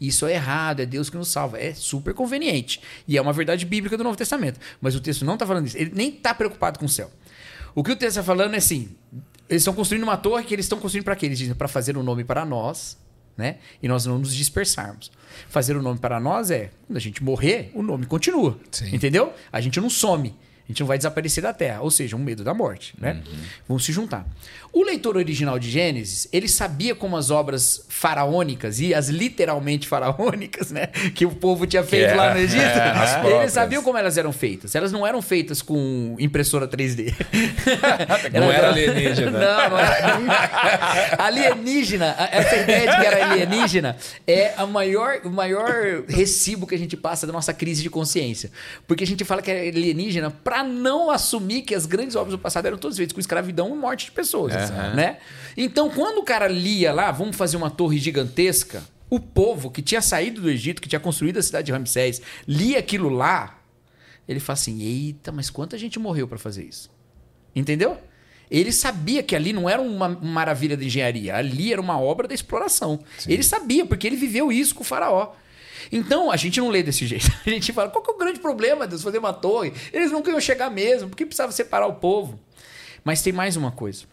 Isso 0.00 0.26
é 0.26 0.34
errado, 0.34 0.80
é 0.80 0.86
Deus 0.86 1.10
que 1.10 1.16
nos 1.16 1.28
salva. 1.28 1.58
É 1.58 1.74
super 1.74 2.14
conveniente. 2.14 2.80
E 3.06 3.16
é 3.16 3.22
uma 3.22 3.32
verdade 3.32 3.64
bíblica 3.64 3.96
do 3.96 4.04
Novo 4.04 4.16
Testamento. 4.16 4.58
Mas 4.80 4.94
o 4.94 5.00
texto 5.00 5.24
não 5.24 5.34
está 5.34 5.46
falando 5.46 5.66
isso. 5.66 5.76
Ele 5.76 5.92
nem 5.94 6.08
está 6.10 6.34
preocupado 6.34 6.78
com 6.78 6.86
o 6.86 6.88
céu. 6.88 7.10
O 7.74 7.84
que 7.84 7.92
o 7.92 7.96
texto 7.96 8.18
está 8.18 8.22
falando 8.22 8.54
é 8.54 8.58
assim: 8.58 8.90
eles 9.48 9.62
estão 9.62 9.74
construindo 9.74 10.02
uma 10.02 10.16
torre 10.16 10.44
que 10.44 10.54
eles 10.54 10.64
estão 10.64 10.78
construindo 10.78 11.04
para 11.04 11.16
quê? 11.16 11.26
Eles 11.26 11.38
dizem 11.38 11.54
para 11.54 11.68
fazer 11.68 11.96
um 11.96 12.02
nome 12.02 12.24
para 12.24 12.44
nós 12.44 12.98
né? 13.40 13.56
E 13.82 13.88
nós 13.88 14.04
não 14.06 14.18
nos 14.18 14.34
dispersarmos. 14.34 15.10
Fazer 15.48 15.76
o 15.76 15.82
nome 15.82 15.98
para 15.98 16.20
nós 16.20 16.50
é, 16.50 16.70
quando 16.86 16.96
a 16.96 17.00
gente 17.00 17.24
morrer, 17.24 17.70
o 17.74 17.82
nome 17.82 18.06
continua. 18.06 18.58
Sim. 18.70 18.94
Entendeu? 18.94 19.32
A 19.50 19.60
gente 19.60 19.80
não 19.80 19.88
some. 19.88 20.34
A 20.64 20.68
gente 20.68 20.80
não 20.80 20.86
vai 20.86 20.98
desaparecer 20.98 21.42
da 21.42 21.52
Terra, 21.52 21.80
ou 21.80 21.90
seja, 21.90 22.14
um 22.14 22.20
medo 22.20 22.44
da 22.44 22.54
morte, 22.54 22.94
né? 22.96 23.24
Uhum. 23.26 23.38
Vão 23.66 23.78
se 23.78 23.92
juntar. 23.92 24.24
O 24.72 24.84
leitor 24.84 25.16
original 25.16 25.58
de 25.58 25.68
Gênesis, 25.68 26.28
ele 26.32 26.48
sabia 26.48 26.94
como 26.94 27.16
as 27.16 27.30
obras 27.30 27.84
faraônicas 27.88 28.78
e 28.78 28.94
as 28.94 29.08
literalmente 29.08 29.88
faraônicas, 29.88 30.70
né, 30.70 30.86
que 30.86 31.26
o 31.26 31.30
povo 31.30 31.66
tinha 31.66 31.82
feito 31.82 32.10
é, 32.10 32.14
lá 32.14 32.32
no 32.32 32.40
Egito, 32.40 32.62
é, 32.62 33.40
eles 33.40 33.52
sabiam 33.52 33.82
como 33.82 33.98
elas 33.98 34.16
eram 34.16 34.32
feitas. 34.32 34.74
Elas 34.74 34.92
não 34.92 35.04
eram 35.04 35.20
feitas 35.20 35.60
com 35.60 36.14
impressora 36.20 36.68
3D. 36.68 37.12
não 38.32 38.50
era 38.50 38.68
alienígena. 38.70 39.30
Não, 39.32 39.70
não 39.70 39.78
era. 39.78 41.16
alienígena, 41.18 42.16
essa 42.30 42.56
ideia 42.56 42.90
de 42.90 43.00
que 43.00 43.06
era 43.06 43.30
alienígena 43.32 43.96
é 44.26 44.54
a 44.56 44.66
maior, 44.66 45.20
o 45.24 45.30
maior 45.30 46.04
recibo 46.08 46.66
que 46.66 46.76
a 46.76 46.78
gente 46.78 46.96
passa 46.96 47.26
da 47.26 47.32
nossa 47.32 47.52
crise 47.52 47.82
de 47.82 47.90
consciência. 47.90 48.52
Porque 48.86 49.02
a 49.02 49.06
gente 49.06 49.24
fala 49.24 49.42
que 49.42 49.50
é 49.50 49.68
alienígena 49.68 50.30
para 50.30 50.62
não 50.62 51.10
assumir 51.10 51.62
que 51.62 51.74
as 51.74 51.86
grandes 51.86 52.14
obras 52.14 52.32
do 52.32 52.38
passado 52.38 52.66
eram 52.66 52.78
todas 52.78 52.96
feitas 52.96 53.12
com 53.12 53.20
escravidão 53.20 53.74
e 53.74 53.78
morte 53.78 54.06
de 54.06 54.12
pessoas, 54.12 54.59
uhum. 54.68 54.94
né? 54.94 55.18
Então, 55.56 55.90
quando 55.90 56.18
o 56.18 56.24
cara 56.24 56.48
lia 56.48 56.92
lá, 56.92 57.10
vamos 57.10 57.36
fazer 57.36 57.56
uma 57.56 57.70
torre 57.70 57.98
gigantesca, 57.98 58.82
o 59.08 59.18
povo 59.18 59.70
que 59.70 59.82
tinha 59.82 60.00
saído 60.00 60.40
do 60.40 60.50
Egito, 60.50 60.80
que 60.80 60.88
tinha 60.88 61.00
construído 61.00 61.38
a 61.38 61.42
cidade 61.42 61.66
de 61.66 61.72
Ramsés, 61.72 62.22
lia 62.46 62.78
aquilo 62.78 63.08
lá, 63.08 63.58
ele 64.28 64.40
fala 64.40 64.54
assim: 64.54 64.82
"Eita, 64.82 65.32
mas 65.32 65.50
quanta 65.50 65.76
gente 65.76 65.98
morreu 65.98 66.28
para 66.28 66.38
fazer 66.38 66.64
isso?" 66.64 66.90
Entendeu? 67.54 67.98
Ele 68.50 68.72
sabia 68.72 69.22
que 69.22 69.36
ali 69.36 69.52
não 69.52 69.68
era 69.68 69.80
uma 69.80 70.08
maravilha 70.08 70.76
de 70.76 70.86
engenharia, 70.86 71.36
ali 71.36 71.72
era 71.72 71.80
uma 71.80 72.00
obra 72.00 72.26
da 72.26 72.34
exploração. 72.34 72.98
Sim. 73.16 73.32
Ele 73.32 73.42
sabia, 73.42 73.86
porque 73.86 74.06
ele 74.06 74.16
viveu 74.16 74.50
isso 74.50 74.74
com 74.74 74.82
o 74.82 74.84
faraó. 74.84 75.32
Então, 75.92 76.30
a 76.30 76.36
gente 76.36 76.58
não 76.60 76.68
lê 76.68 76.82
desse 76.82 77.06
jeito. 77.06 77.30
A 77.46 77.50
gente 77.50 77.72
fala, 77.72 77.88
qual 77.88 78.02
que 78.04 78.10
é 78.10 78.14
o 78.14 78.18
grande 78.18 78.40
problema, 78.40 78.86
Deus, 78.88 79.02
fazer 79.02 79.18
uma 79.18 79.32
torre? 79.32 79.72
Eles 79.92 80.10
não 80.10 80.20
queriam 80.20 80.40
chegar 80.40 80.68
mesmo, 80.68 81.08
porque 81.08 81.24
precisava 81.24 81.52
separar 81.52 81.86
o 81.86 81.94
povo. 81.94 82.40
Mas 83.04 83.22
tem 83.22 83.32
mais 83.32 83.56
uma 83.56 83.70
coisa. 83.70 84.04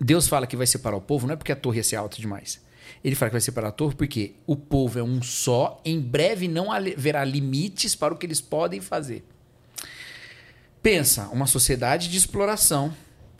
Deus 0.00 0.28
fala 0.28 0.46
que 0.46 0.56
vai 0.56 0.66
separar 0.66 0.96
o 0.96 1.00
povo, 1.00 1.26
não 1.26 1.34
é 1.34 1.36
porque 1.36 1.52
a 1.52 1.56
torre 1.56 1.78
ia 1.78 1.84
ser 1.84 1.96
alta 1.96 2.16
demais. 2.16 2.62
Ele 3.02 3.14
fala 3.14 3.30
que 3.30 3.34
vai 3.34 3.40
separar 3.40 3.68
a 3.68 3.72
torre 3.72 3.94
porque 3.94 4.34
o 4.46 4.56
povo 4.56 4.98
é 4.98 5.02
um 5.02 5.22
só, 5.22 5.80
em 5.84 6.00
breve 6.00 6.48
não 6.48 6.70
haverá 6.72 7.24
limites 7.24 7.94
para 7.94 8.14
o 8.14 8.16
que 8.16 8.26
eles 8.26 8.40
podem 8.40 8.80
fazer. 8.80 9.24
Pensa, 10.82 11.28
uma 11.28 11.46
sociedade 11.46 12.08
de 12.08 12.16
exploração 12.16 12.94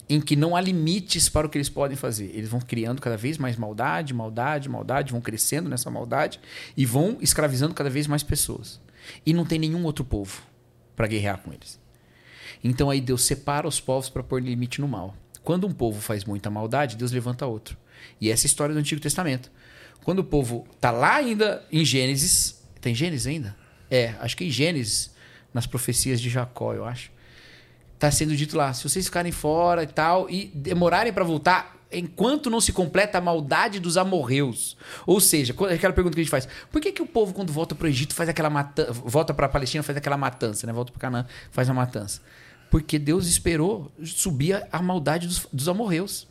em 0.08 0.20
que 0.20 0.36
não 0.36 0.54
há 0.54 0.60
limites 0.60 1.28
para 1.28 1.46
o 1.46 1.50
que 1.50 1.56
eles 1.56 1.68
podem 1.68 1.96
fazer. 1.96 2.30
Eles 2.34 2.48
vão 2.48 2.60
criando 2.60 3.00
cada 3.00 3.16
vez 3.16 3.38
mais 3.38 3.56
maldade, 3.56 4.12
maldade, 4.12 4.68
maldade, 4.68 5.12
vão 5.12 5.20
crescendo 5.20 5.68
nessa 5.68 5.90
maldade 5.90 6.40
e 6.76 6.84
vão 6.84 7.18
escravizando 7.20 7.74
cada 7.74 7.90
vez 7.90 8.06
mais 8.06 8.22
pessoas. 8.22 8.80
E 9.24 9.32
não 9.32 9.44
tem 9.44 9.58
nenhum 9.58 9.84
outro 9.84 10.04
povo 10.04 10.42
para 10.94 11.06
guerrear 11.06 11.38
com 11.38 11.52
eles. 11.52 11.80
Então 12.62 12.90
aí 12.90 13.00
Deus 13.00 13.24
separa 13.24 13.68
os 13.68 13.80
povos 13.80 14.08
para 14.08 14.22
pôr 14.22 14.42
limite 14.42 14.80
no 14.80 14.88
mal. 14.88 15.14
Quando 15.44 15.66
um 15.66 15.72
povo 15.72 16.00
faz 16.00 16.24
muita 16.24 16.50
maldade, 16.50 16.96
Deus 16.96 17.12
levanta 17.12 17.46
outro. 17.46 17.76
E 18.20 18.30
essa 18.30 18.44
é 18.44 18.46
a 18.46 18.50
história 18.50 18.74
do 18.74 18.80
Antigo 18.80 19.00
Testamento. 19.00 19.52
Quando 20.02 20.18
o 20.18 20.24
povo 20.24 20.66
está 20.74 20.90
lá 20.90 21.14
ainda 21.14 21.64
em 21.70 21.84
Gênesis, 21.84 22.60
tem 22.80 22.94
Gênesis 22.94 23.26
ainda? 23.26 23.54
É, 23.88 24.14
acho 24.18 24.36
que 24.36 24.44
em 24.44 24.50
Gênesis, 24.50 25.14
nas 25.52 25.66
profecias 25.66 26.20
de 26.20 26.28
Jacó, 26.28 26.74
eu 26.74 26.84
acho 26.84 27.14
Está 27.94 28.10
sendo 28.10 28.36
dito 28.36 28.56
lá, 28.56 28.72
se 28.74 28.86
vocês 28.86 29.06
ficarem 29.06 29.32
fora 29.32 29.82
e 29.82 29.86
tal, 29.86 30.28
e 30.28 30.46
demorarem 30.54 31.12
para 31.12 31.24
voltar, 31.24 31.76
enquanto 31.90 32.50
não 32.50 32.60
se 32.60 32.72
completa 32.72 33.16
a 33.16 33.20
maldade 33.20 33.80
dos 33.80 33.96
amorreus. 33.96 34.76
Ou 35.06 35.20
seja, 35.20 35.54
aquela 35.72 35.94
pergunta 35.94 36.14
que 36.14 36.20
a 36.20 36.24
gente 36.24 36.30
faz: 36.30 36.46
por 36.70 36.82
que, 36.82 36.92
que 36.92 37.00
o 37.00 37.06
povo, 37.06 37.32
quando 37.32 37.50
volta 37.52 37.74
para 37.74 37.86
o 37.86 37.88
Egito, 37.88 38.14
faz 38.14 38.28
aquela 38.28 38.50
matança, 38.50 38.92
volta 38.92 39.32
para 39.32 39.46
a 39.46 39.48
Palestina, 39.48 39.82
faz 39.82 39.96
aquela 39.96 40.18
matança, 40.18 40.66
né? 40.66 40.72
volta 40.72 40.92
para 40.92 41.00
Canaã, 41.00 41.26
faz 41.50 41.70
a 41.70 41.72
matança? 41.72 42.20
Porque 42.74 42.98
Deus 42.98 43.28
esperou 43.28 43.92
subir 44.04 44.66
a 44.72 44.82
maldade 44.82 45.28
dos, 45.28 45.46
dos 45.52 45.68
amorreus. 45.68 46.26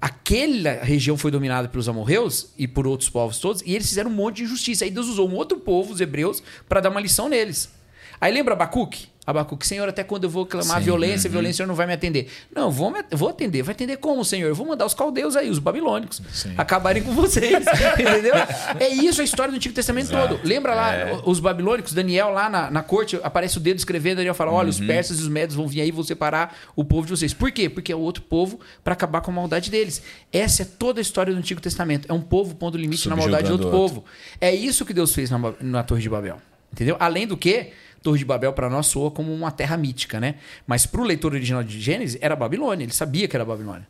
Aquela 0.00 0.82
região 0.82 1.18
foi 1.18 1.30
dominada 1.30 1.68
pelos 1.68 1.86
amorreus 1.86 2.50
e 2.56 2.66
por 2.66 2.86
outros 2.86 3.10
povos 3.10 3.38
todos, 3.38 3.60
e 3.60 3.74
eles 3.74 3.86
fizeram 3.86 4.10
um 4.10 4.14
monte 4.14 4.36
de 4.36 4.44
injustiça. 4.44 4.86
Aí 4.86 4.90
Deus 4.90 5.06
usou 5.06 5.28
um 5.28 5.34
outro 5.34 5.60
povo, 5.60 5.92
os 5.92 6.00
hebreus, 6.00 6.42
para 6.66 6.80
dar 6.80 6.88
uma 6.88 6.98
lição 6.98 7.28
neles. 7.28 7.70
Aí 8.18 8.32
lembra 8.32 8.54
Abacuque? 8.54 9.08
Abacuque, 9.26 9.66
Senhor, 9.66 9.88
até 9.88 10.04
quando 10.04 10.24
eu 10.24 10.30
vou 10.30 10.46
clamar 10.46 10.78
Sim, 10.78 10.84
violência, 10.84 11.26
uhum. 11.28 11.32
violência, 11.32 11.54
o 11.54 11.56
Senhor 11.56 11.66
não 11.66 11.74
vai 11.74 11.86
me 11.86 11.92
atender. 11.92 12.30
Não, 12.54 12.70
vou, 12.70 12.90
me- 12.92 13.02
vou 13.10 13.28
atender. 13.28 13.62
Vai 13.62 13.74
atender 13.74 13.96
como, 13.96 14.24
Senhor? 14.24 14.46
Eu 14.48 14.54
vou 14.54 14.66
mandar 14.66 14.86
os 14.86 14.94
caldeus 14.94 15.34
aí, 15.34 15.50
os 15.50 15.58
babilônicos, 15.58 16.22
Sim. 16.32 16.54
acabarem 16.56 17.02
com 17.02 17.12
vocês. 17.12 17.64
entendeu? 17.98 18.34
É 18.78 18.88
isso 18.88 19.20
a 19.20 19.24
história 19.24 19.50
do 19.50 19.56
Antigo 19.56 19.74
Testamento 19.74 20.10
Exato. 20.12 20.36
todo. 20.36 20.46
Lembra 20.46 20.74
lá, 20.74 20.94
É. 20.94 21.20
os 21.24 21.40
babilônicos, 21.40 21.92
Daniel 21.92 22.30
lá 22.30 22.48
na, 22.48 22.70
na 22.70 22.82
corte, 22.82 23.18
aparece 23.22 23.56
o 23.56 23.60
dedo 23.60 23.78
escrevendo, 23.78 24.16
Daniel 24.18 24.34
fala, 24.34 24.52
olha, 24.52 24.68
os 24.68 24.78
Uhum. 24.78 24.86
persas 24.86 25.18
e 25.18 25.22
os 25.22 25.28
médios 25.28 25.56
vão 25.56 25.66
vir 25.66 25.80
aí 25.80 25.88
e 25.88 25.92
vão 25.92 26.04
separar 26.04 26.56
o 26.76 26.84
povo 26.84 27.06
de 27.06 27.10
vocês. 27.10 27.34
Por 27.34 27.50
quê? 27.50 27.68
Porque 27.68 27.90
é 27.90 27.96
o 27.96 28.00
outro 28.00 28.22
povo 28.22 28.60
para 28.84 28.92
acabar 28.92 29.20
com 29.22 29.30
a 29.30 29.34
maldade 29.34 29.70
deles. 29.70 30.02
Essa 30.32 30.62
é 30.62 30.64
toda 30.64 31.00
a 31.00 31.02
história 31.02 31.32
do 31.32 31.38
Antigo 31.38 31.60
Testamento. 31.60 32.06
É 32.08 32.12
um 32.12 32.20
povo 32.20 32.54
pondo 32.54 32.78
limite 32.78 33.08
na 33.08 33.16
maldade 33.16 33.48
do 33.48 33.52
outro 33.52 33.66
Subjugando 33.68 33.86
o 33.86 34.00
povo. 34.02 34.04
É 34.40 34.54
isso 34.54 34.84
que 34.84 34.94
Deus 34.94 35.12
fez 35.14 35.30
na, 35.30 35.38
na 35.60 35.82
Torre 35.82 36.02
de 36.02 36.08
Babel. 36.08 36.36
Entendeu? 36.72 36.96
Além 37.00 37.26
do 37.26 37.36
que, 37.36 37.72
Torre 38.06 38.18
de 38.20 38.24
Babel 38.24 38.52
para 38.52 38.70
nós 38.70 38.86
soa 38.86 39.10
como 39.10 39.34
uma 39.34 39.50
terra 39.50 39.76
mítica, 39.76 40.20
né? 40.20 40.36
Mas 40.64 40.86
para 40.86 41.00
o 41.00 41.04
leitor 41.04 41.32
original 41.32 41.64
de 41.64 41.80
Gênesis 41.80 42.16
era 42.20 42.36
Babilônia. 42.36 42.84
Ele 42.84 42.92
sabia 42.92 43.26
que 43.26 43.34
era 43.36 43.44
Babilônia. 43.44 43.88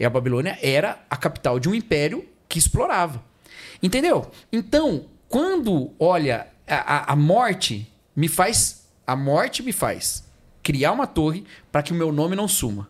E 0.00 0.04
a 0.06 0.08
Babilônia 0.10 0.58
era 0.62 0.98
a 1.10 1.16
capital 1.18 1.60
de 1.60 1.68
um 1.68 1.74
império 1.74 2.24
que 2.48 2.58
explorava. 2.58 3.22
Entendeu? 3.82 4.30
Então, 4.50 5.04
quando 5.28 5.90
olha 5.98 6.46
a, 6.66 6.94
a- 7.10 7.12
a 7.12 7.16
morte 7.16 7.86
me 8.16 8.26
faz 8.26 8.86
a 9.06 9.14
morte 9.14 9.62
me 9.62 9.72
faz 9.72 10.24
criar 10.62 10.92
uma 10.92 11.06
torre 11.06 11.44
para 11.70 11.82
que 11.82 11.92
o 11.92 11.94
meu 11.94 12.10
nome 12.10 12.34
não 12.34 12.48
suma. 12.48 12.88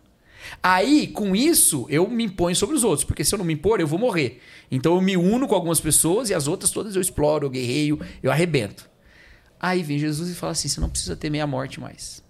Aí, 0.63 1.07
com 1.07 1.35
isso, 1.35 1.85
eu 1.89 2.07
me 2.09 2.23
imponho 2.23 2.55
sobre 2.55 2.75
os 2.75 2.83
outros, 2.85 3.03
porque 3.03 3.23
se 3.25 3.35
eu 3.35 3.37
não 3.37 3.45
me 3.45 3.53
impor, 3.53 3.81
eu 3.81 3.87
vou 3.87 3.99
morrer. 3.99 4.41
Então 4.71 4.95
eu 4.95 5.01
me 5.01 5.17
uno 5.17 5.45
com 5.47 5.55
algumas 5.55 5.79
pessoas 5.81 6.29
e 6.29 6.33
as 6.33 6.47
outras 6.47 6.71
todas 6.71 6.95
eu 6.95 7.01
exploro, 7.01 7.45
eu 7.45 7.49
guerreio, 7.49 7.99
eu 8.23 8.31
arrebento. 8.31 8.89
Aí 9.59 9.83
vem 9.83 9.99
Jesus 9.99 10.29
e 10.29 10.35
fala 10.35 10.53
assim: 10.53 10.67
você 10.67 10.79
não 10.79 10.89
precisa 10.89 11.15
temer 11.15 11.41
a 11.41 11.47
morte 11.47 11.79
mais. 11.79 12.23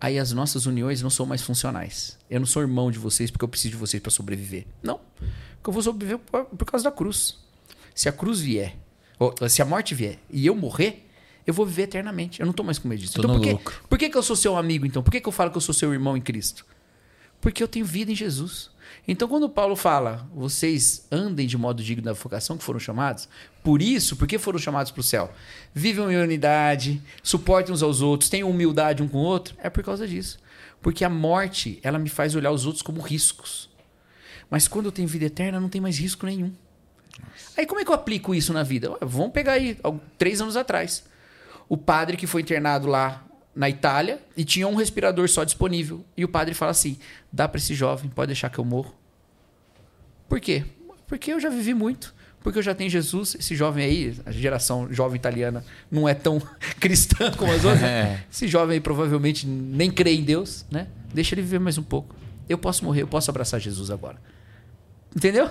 Aí 0.00 0.18
as 0.18 0.32
nossas 0.32 0.66
uniões 0.66 1.00
não 1.00 1.08
são 1.08 1.24
mais 1.24 1.40
funcionais. 1.40 2.18
Eu 2.28 2.40
não 2.40 2.46
sou 2.46 2.60
irmão 2.60 2.90
de 2.90 2.98
vocês 2.98 3.30
porque 3.30 3.44
eu 3.44 3.48
preciso 3.48 3.72
de 3.72 3.76
vocês 3.76 4.02
para 4.02 4.10
sobreviver. 4.10 4.66
Não. 4.82 5.00
Porque 5.18 5.68
eu 5.68 5.72
vou 5.72 5.82
sobreviver 5.82 6.18
por, 6.18 6.44
por 6.44 6.64
causa 6.66 6.84
da 6.84 6.92
cruz. 6.92 7.38
Se 7.94 8.08
a 8.08 8.12
cruz 8.12 8.40
vier, 8.40 8.76
se 9.48 9.62
a 9.62 9.64
morte 9.64 9.94
vier 9.94 10.18
e 10.28 10.44
eu 10.44 10.54
morrer, 10.54 11.08
eu 11.46 11.54
vou 11.54 11.64
viver 11.64 11.84
eternamente. 11.84 12.40
Eu 12.40 12.46
não 12.46 12.52
tô 12.52 12.62
mais 12.62 12.78
com 12.78 12.88
medo 12.88 13.00
disso. 13.00 13.14
Tô 13.14 13.22
então 13.22 13.40
por, 13.40 13.48
lucro. 13.48 13.82
por 13.88 13.98
que, 13.98 14.10
que 14.10 14.16
eu 14.16 14.22
sou 14.22 14.36
seu 14.36 14.56
amigo 14.56 14.84
então? 14.84 15.02
Por 15.02 15.10
que, 15.10 15.20
que 15.20 15.28
eu 15.28 15.32
falo 15.32 15.50
que 15.50 15.56
eu 15.56 15.60
sou 15.60 15.74
seu 15.74 15.92
irmão 15.92 16.16
em 16.16 16.20
Cristo? 16.20 16.66
Porque 17.40 17.62
eu 17.62 17.68
tenho 17.68 17.86
vida 17.86 18.10
em 18.10 18.14
Jesus. 18.14 18.70
Então, 19.06 19.28
quando 19.28 19.48
Paulo 19.50 19.76
fala, 19.76 20.26
vocês 20.34 21.06
andem 21.12 21.46
de 21.46 21.58
modo 21.58 21.82
digno 21.82 22.02
da 22.02 22.14
vocação 22.14 22.56
que 22.56 22.64
foram 22.64 22.80
chamados, 22.80 23.28
por 23.62 23.82
isso, 23.82 24.16
porque 24.16 24.38
foram 24.38 24.58
chamados 24.58 24.90
para 24.90 25.00
o 25.00 25.04
céu, 25.04 25.30
vivam 25.74 26.10
em 26.10 26.16
unidade, 26.16 27.02
suportem 27.22 27.74
uns 27.74 27.82
aos 27.82 28.00
outros, 28.00 28.30
tenham 28.30 28.50
humildade 28.50 29.02
um 29.02 29.08
com 29.08 29.18
o 29.18 29.22
outro, 29.22 29.54
é 29.58 29.68
por 29.68 29.84
causa 29.84 30.08
disso. 30.08 30.38
Porque 30.80 31.04
a 31.04 31.10
morte, 31.10 31.78
ela 31.82 31.98
me 31.98 32.08
faz 32.08 32.34
olhar 32.34 32.50
os 32.50 32.64
outros 32.64 32.82
como 32.82 33.00
riscos. 33.00 33.68
Mas 34.50 34.68
quando 34.68 34.86
eu 34.86 34.92
tenho 34.92 35.08
vida 35.08 35.26
eterna, 35.26 35.60
não 35.60 35.68
tem 35.68 35.80
mais 35.80 35.98
risco 35.98 36.24
nenhum. 36.24 36.52
Aí 37.56 37.66
como 37.66 37.80
é 37.80 37.84
que 37.84 37.90
eu 37.90 37.94
aplico 37.94 38.34
isso 38.34 38.52
na 38.52 38.62
vida? 38.62 38.96
Vamos 39.00 39.32
pegar 39.32 39.52
aí, 39.52 39.78
três 40.18 40.40
anos 40.40 40.56
atrás. 40.56 41.04
O 41.68 41.76
padre 41.76 42.16
que 42.16 42.26
foi 42.26 42.42
internado 42.42 42.88
lá 42.88 43.24
na 43.54 43.68
Itália 43.68 44.20
e 44.36 44.44
tinha 44.44 44.66
um 44.66 44.74
respirador 44.74 45.28
só 45.28 45.44
disponível. 45.44 46.04
E 46.16 46.24
o 46.24 46.28
padre 46.28 46.54
fala 46.54 46.70
assim: 46.70 46.98
dá 47.32 47.48
para 47.48 47.58
esse 47.58 47.74
jovem, 47.74 48.10
pode 48.10 48.28
deixar 48.28 48.50
que 48.50 48.58
eu 48.58 48.64
morro. 48.64 48.94
Por 50.28 50.40
quê? 50.40 50.64
Porque 51.06 51.32
eu 51.32 51.40
já 51.40 51.48
vivi 51.48 51.74
muito. 51.74 52.14
Porque 52.42 52.58
eu 52.58 52.62
já 52.62 52.74
tenho 52.74 52.90
Jesus. 52.90 53.34
Esse 53.38 53.56
jovem 53.56 53.84
aí, 53.84 54.20
a 54.26 54.30
geração 54.30 54.92
jovem 54.92 55.16
italiana, 55.16 55.64
não 55.90 56.06
é 56.08 56.12
tão 56.12 56.42
cristã 56.78 57.30
como 57.32 57.50
as 57.50 57.64
outras. 57.64 57.82
É. 57.82 58.22
Esse 58.30 58.46
jovem 58.46 58.74
aí 58.74 58.80
provavelmente 58.80 59.46
nem 59.46 59.90
crê 59.90 60.14
em 60.14 60.22
Deus, 60.22 60.66
né? 60.70 60.88
Deixa 61.12 61.34
ele 61.34 61.42
viver 61.42 61.58
mais 61.58 61.78
um 61.78 61.82
pouco. 61.82 62.14
Eu 62.46 62.58
posso 62.58 62.84
morrer, 62.84 63.02
eu 63.02 63.08
posso 63.08 63.30
abraçar 63.30 63.58
Jesus 63.60 63.90
agora. 63.90 64.18
Entendeu? 65.16 65.50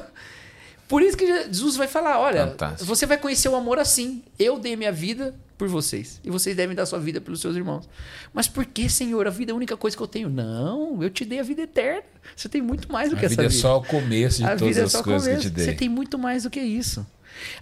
Por 0.93 1.01
isso 1.01 1.17
que 1.17 1.25
Jesus 1.25 1.75
vai 1.75 1.87
falar: 1.87 2.19
olha, 2.19 2.45
Fantástico. 2.47 2.85
você 2.85 3.07
vai 3.07 3.17
conhecer 3.17 3.49
o 3.49 3.55
amor 3.55 3.79
assim. 3.79 4.21
Eu 4.37 4.59
dei 4.59 4.75
minha 4.75 4.91
vida 4.91 5.33
por 5.57 5.67
vocês. 5.67 6.19
E 6.23 6.29
vocês 6.29 6.55
devem 6.55 6.75
dar 6.75 6.85
sua 6.85 6.99
vida 6.99 7.19
pelos 7.19 7.41
seus 7.41 7.55
irmãos. 7.55 7.89
Mas 8.31 8.47
por 8.47 8.63
que, 8.65 8.87
Senhor? 8.87 9.25
A 9.25 9.31
vida 9.31 9.51
é 9.51 9.53
a 9.53 9.55
única 9.55 9.75
coisa 9.75 9.97
que 9.97 10.03
eu 10.03 10.07
tenho. 10.07 10.29
Não, 10.29 11.01
eu 11.01 11.09
te 11.09 11.25
dei 11.25 11.39
a 11.39 11.43
vida 11.43 11.63
eterna. 11.63 12.03
Você 12.35 12.47
tem 12.47 12.61
muito 12.61 12.91
mais 12.91 13.09
do 13.09 13.15
A 13.15 13.19
que 13.19 13.27
vida 13.27 13.41
essa 13.41 13.49
é 13.49 13.55
vida. 13.55 13.61
só 13.61 13.77
o 13.79 13.83
começo 13.83 14.37
de 14.37 14.45
a 14.45 14.55
todas 14.55 14.77
é 14.77 14.81
as 14.83 14.91
coisas 15.01 15.23
que 15.23 15.29
começo. 15.29 15.41
te 15.41 15.49
dei. 15.49 15.65
Você 15.65 15.73
tem 15.73 15.89
muito 15.89 16.19
mais 16.19 16.43
do 16.43 16.49
que 16.51 16.59
isso. 16.59 17.03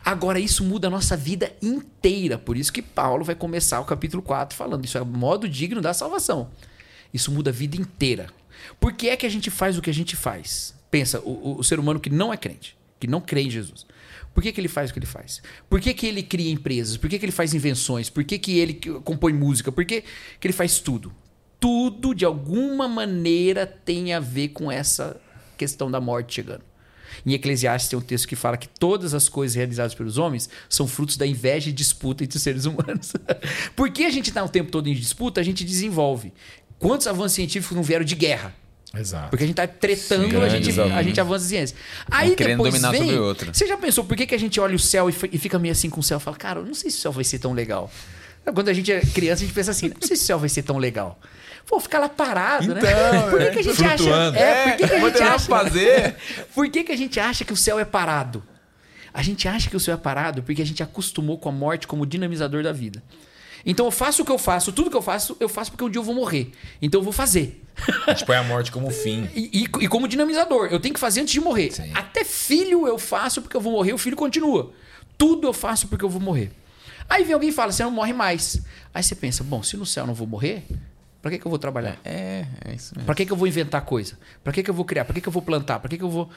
Agora, 0.04 0.38
isso 0.38 0.64
muda 0.66 0.88
a 0.88 0.92
nossa 0.92 1.16
vida 1.16 1.54
inteira. 1.62 2.38
Por 2.38 2.58
isso 2.58 2.74
que 2.74 2.82
Paulo 2.82 3.24
vai 3.24 3.36
começar 3.36 3.80
o 3.80 3.86
capítulo 3.86 4.22
4 4.22 4.58
falando. 4.58 4.84
Isso 4.84 4.98
é 4.98 5.04
modo 5.06 5.48
digno 5.48 5.80
da 5.80 5.94
salvação. 5.94 6.50
Isso 7.14 7.32
muda 7.32 7.50
a 7.50 7.54
vida 7.54 7.78
inteira. 7.78 8.28
Por 8.80 8.92
que 8.94 9.08
é 9.10 9.16
que 9.16 9.26
a 9.26 9.30
gente 9.30 9.50
faz 9.50 9.78
o 9.78 9.82
que 9.82 9.90
a 9.90 9.94
gente 9.94 10.16
faz? 10.18 10.74
Pensa, 10.90 11.20
o, 11.22 11.30
o- 11.32 11.60
o 11.60 11.64
ser 11.64 11.80
humano 11.80 12.00
que 12.00 12.10
não 12.10 12.34
é 12.34 12.38
crente, 12.38 12.76
que 13.02 13.08
não 13.08 13.20
crê 13.20 13.42
em 13.42 13.50
Jesus. 13.50 13.86
Por 14.32 14.44
que, 14.44 14.52
que 14.52 14.62
ele 14.62 14.68
faz 14.68 14.92
o 14.92 14.94
que 14.94 15.00
ele 15.00 15.08
faz? 15.08 15.42
Por 15.68 15.82
que, 15.82 15.92
que 15.94 16.06
ele 16.06 16.22
cria 16.22 16.52
empresas? 16.52 16.96
Por 16.96 17.10
que, 17.10 17.18
que 17.18 17.26
ele 17.26 17.32
faz 17.32 17.54
invenções? 17.54 18.10
Por 18.10 18.24
que, 18.24 18.38
que 18.38 18.60
ele 18.60 18.76
compõe 19.04 19.34
música? 19.34 19.72
Por 19.72 19.84
que, 19.84 20.04
que 20.40 20.48
ele 20.48 20.54
faz 20.54 20.80
tudo? 20.80 21.12
Tudo, 21.60 22.14
de 22.14 22.24
alguma 22.24 22.88
maneira, 22.88 23.66
tem 23.66 24.14
a 24.14 24.20
ver 24.20 24.50
com 24.50 24.72
essa 24.72 25.20
questão 25.58 25.90
da 25.90 26.00
morte 26.00 26.36
chegando. 26.36 26.64
Em 27.26 27.34
Eclesiastes 27.34 27.90
tem 27.90 28.00
um 28.00 28.02
texto 28.02 28.28
que 28.28 28.36
fala 28.36 28.56
que 28.56 28.70
todas 28.70 29.14
as 29.14 29.28
coisas 29.28 29.56
realizadas 29.56 29.94
pelos 29.94 30.18
homens 30.18 30.50
são 30.70 30.88
frutos 30.88 31.18
da 31.18 31.26
inveja 31.26 31.70
e 31.70 31.74
disputa 31.74 32.24
entre 32.24 32.38
os 32.38 32.44
seres 32.44 32.66
humanos. 32.66 33.14
Porque 33.76 34.04
a 34.04 34.10
gente 34.12 34.30
está 34.30 34.44
o 34.44 34.50
tempo 34.50 34.72
todo 34.72 34.88
em 34.88 34.94
disputa, 34.94 35.42
a 35.42 35.44
gente 35.44 35.66
desenvolve. 35.66 36.32
Quantos 36.80 37.08
avanços 37.08 37.34
científicos 37.34 37.76
não 37.76 37.84
vieram 37.84 38.06
de 38.06 38.16
guerra? 38.16 38.56
Exato. 38.94 39.30
Porque 39.30 39.44
a 39.44 39.48
gente 39.48 39.56
tá 39.56 39.68
tretando, 39.68 40.30
Sim, 40.30 40.36
a, 40.38 40.50
gente, 40.50 40.82
a 40.82 41.02
gente 41.02 41.22
avança 41.22 41.46
a 41.46 41.48
ciência. 41.48 41.78
Aí 42.10 42.32
Um 42.32 42.36
querendo 42.36 42.58
depois 42.58 42.74
dominar 42.74 42.92
vem, 42.92 43.02
sobre 43.02 43.18
outro. 43.20 43.50
Você 43.54 43.66
já 43.66 43.78
pensou 43.78 44.04
por 44.04 44.18
que, 44.18 44.26
que 44.28 44.36
a 44.36 44.40
gente 44.40 44.60
olha 44.60 44.76
o 44.76 44.80
céu 44.80 45.10
e, 45.10 45.16
e 45.32 45.38
fica 45.38 45.58
meio 45.58 45.72
assim 45.72 45.90
com 45.90 46.02
o 46.02 46.04
céu? 46.04 46.20
Fala, 46.20 46.36
cara, 46.36 46.60
eu 46.60 46.66
não 46.66 46.74
sei 46.74 46.92
se 46.92 46.98
o 46.98 47.02
céu 47.02 47.12
vai 47.12 47.24
ser 47.24 47.40
tão 47.40 47.54
legal. 47.54 47.90
Quando 48.54 48.70
a 48.70 48.74
gente 48.74 48.92
é 48.92 49.00
criança, 49.02 49.44
a 49.44 49.46
gente 49.46 49.54
pensa 49.54 49.72
assim, 49.72 49.90
não 49.90 50.02
sei 50.02 50.18
se 50.18 50.24
o 50.24 50.26
céu 50.26 50.40
vai 50.40 50.50
ser 50.50 50.64
tão 50.64 50.78
legal. 50.78 51.20
Pô, 51.66 51.80
ficar 51.80 52.00
lá 52.00 52.10
parado, 52.10 52.74
né? 52.74 52.82
Então, 52.82 53.30
Por 53.30 53.40
que, 53.40 53.46
é, 53.46 53.52
que 53.52 53.60
a 53.60 53.64
gente 53.64 53.76
flutuando. 53.76 54.38
acha... 54.38 54.46
É, 54.46 54.72
por 54.72 54.78
que, 54.78 54.88
que 54.88 54.94
a 54.94 55.00
gente 55.00 55.22
acha... 55.22 55.46
pra 55.46 55.58
fazer. 55.64 56.16
Por 56.54 56.70
que, 56.70 56.84
que 56.84 56.92
a 56.92 56.98
gente 56.98 57.20
acha 57.20 57.46
que 57.46 57.54
o 57.54 57.58
céu 57.58 57.80
é 57.80 57.86
parado? 57.86 58.44
A 59.14 59.22
gente 59.22 59.48
acha 59.48 59.70
que 59.70 59.76
o 59.76 59.80
céu 59.80 59.94
é 59.94 59.98
parado 59.98 60.42
porque 60.42 60.62
a 60.62 60.66
gente 60.66 60.82
acostumou 60.82 61.38
com 61.38 61.50
a 61.50 61.52
morte 61.52 61.86
como 61.86 62.06
dinamizador 62.06 62.64
da 62.64 62.72
vida. 62.72 63.04
Então 63.66 63.86
eu 63.86 63.92
faço 63.92 64.24
o 64.24 64.26
que 64.26 64.32
eu 64.32 64.38
faço, 64.38 64.72
tudo 64.72 64.90
que 64.90 64.98
eu 64.98 65.02
faço, 65.02 65.38
eu 65.40 65.48
faço 65.50 65.72
porque 65.72 65.84
um 65.84 65.90
dia 65.90 66.00
eu 66.00 66.04
vou 66.04 66.16
morrer. 66.16 66.52
Então 66.82 67.00
eu 67.00 67.04
vou 67.04 67.14
fazer. 67.14 67.64
A 68.08 68.12
gente 68.14 68.26
põe 68.26 68.36
a 68.36 68.44
morte 68.44 68.72
como 68.72 68.90
fim. 68.90 69.30
E, 69.36 69.64
e- 69.64 69.84
e 69.84 69.88
como 69.88 70.08
dinamizador, 70.08 70.68
eu 70.72 70.80
tenho 70.80 70.94
que 70.94 71.00
fazer 71.00 71.22
antes 71.22 71.34
de 71.34 71.40
morrer. 71.40 71.72
Sim. 71.72 71.92
Até 71.94 72.24
filho 72.24 72.88
eu 72.88 72.98
faço 72.98 73.42
porque 73.42 73.56
eu 73.56 73.62
vou 73.62 73.74
morrer, 73.74 73.94
o 73.94 73.98
filho 73.98 74.16
continua. 74.18 74.72
Tudo 75.18 75.48
eu 75.48 75.54
faço 75.54 75.88
porque 75.88 76.04
eu 76.04 76.10
vou 76.10 76.20
morrer. 76.22 76.52
Aí 77.10 77.24
vem 77.24 77.34
alguém 77.34 77.50
e 77.50 77.52
fala, 77.52 77.72
você 77.72 77.84
não 77.84 77.92
morre 77.92 78.14
mais. 78.14 78.62
Aí 78.94 79.04
você 79.04 79.14
pensa, 79.16 79.44
bom, 79.44 79.62
se 79.62 79.76
no 79.78 79.86
céu 79.86 80.04
eu 80.04 80.08
não 80.08 80.14
vou 80.14 80.26
morrer, 80.26 80.64
pra 81.22 81.30
que, 81.30 81.38
que 81.38 81.46
eu 81.46 81.50
vou 81.50 81.60
trabalhar? 81.60 81.98
É, 82.06 82.46
é 82.66 82.74
isso 82.74 82.94
mesmo. 82.96 83.06
Pra 83.06 83.14
que, 83.14 83.26
que 83.26 83.32
eu 83.32 83.38
vou 83.38 83.48
inventar 83.48 83.82
coisa? 83.82 84.18
Pra 84.44 84.52
que, 84.54 84.64
que 84.64 84.70
eu 84.70 84.74
vou 84.74 84.86
criar? 84.86 85.06
Pra 85.06 85.14
que, 85.14 85.22
que 85.22 85.28
eu 85.28 85.34
vou 85.34 85.42
plantar? 85.42 85.80
Pra 85.80 85.90
que, 85.90 85.98
que 85.98 86.04
eu 86.04 86.10
vou. 86.10 86.30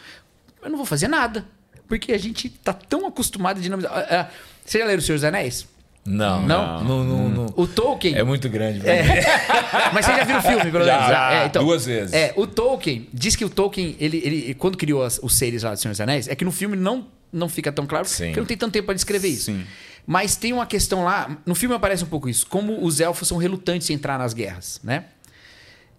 Eu 0.62 0.68
não 0.70 0.77
vou 0.77 0.85
fazer 0.87 1.09
nada. 1.09 1.47
Porque 1.89 2.12
a 2.12 2.18
gente 2.18 2.49
tá 2.49 2.72
tão 2.72 3.07
acostumado 3.07 3.59
a 3.59 3.62
dinamizar. 3.62 3.93
Ah, 3.95 4.07
ah, 4.22 4.31
Você 4.64 4.79
já 4.79 4.85
leram 4.87 4.99
O 4.99 5.03
Senhor 5.03 5.16
dos 5.16 5.25
Anéis? 5.25 5.66
Não. 6.07 6.42
Não? 6.42 6.84
Não, 6.84 7.05
não, 7.05 7.28
não. 7.28 7.46
O 7.57 7.66
Tolkien. 7.66 8.14
É 8.14 8.22
muito 8.22 8.48
grande. 8.48 8.80
mim. 8.80 8.84
Mas 9.92 10.05
você 10.05 10.12
já 10.16 10.24
viu 10.24 10.36
o 10.38 10.42
filme, 10.42 10.70
pelo 10.70 10.84
Já, 10.84 10.92
menos? 10.96 11.09
já, 11.09 11.32
É, 11.32 11.46
então, 11.46 11.64
duas 11.64 11.86
vezes. 11.86 12.12
É, 12.12 12.32
o 12.36 12.46
Tolkien, 12.46 13.09
diz 13.12 13.34
que 13.36 13.44
o 13.44 13.48
Tolkien, 13.48 13.96
ele, 13.98 14.18
ele 14.24 14.55
quando 14.55 14.76
criou 14.76 15.02
as- 15.02 15.18
os 15.22 15.34
seres 15.34 15.62
lá 15.62 15.72
do 15.72 15.78
Senhor 15.78 15.92
dos 15.92 16.00
Anéis, 16.00 16.28
é 16.28 16.34
que 16.34 16.44
no 16.44 16.52
filme 16.52 16.76
não, 16.76 17.07
não 17.32 17.48
fica 17.48 17.72
tão 17.72 17.86
claro, 17.86 18.07
Sim. 18.07 18.26
porque 18.26 18.40
não 18.40 18.46
tem 18.46 18.57
tanto 18.57 18.72
tempo 18.72 18.86
para 18.86 18.94
descrever 18.94 19.28
isso. 19.28 19.46
Sim. 19.46 19.64
Mas 20.07 20.36
tem 20.36 20.52
uma 20.52 20.66
questão 20.66 21.02
lá, 21.05 21.38
no 21.46 21.55
filme 21.55 21.74
aparece 21.74 22.05
um 22.05 22.09
pouco 22.09 22.28
isso, 22.28 22.46
como 22.46 22.84
os 22.84 23.00
elfos 23.00 23.26
são 23.26 23.38
relutantes 23.38 23.88
em 23.88 23.94
entrar 23.94 24.18
nas 24.18 24.34
guerras, 24.34 24.78
né? 24.84 25.07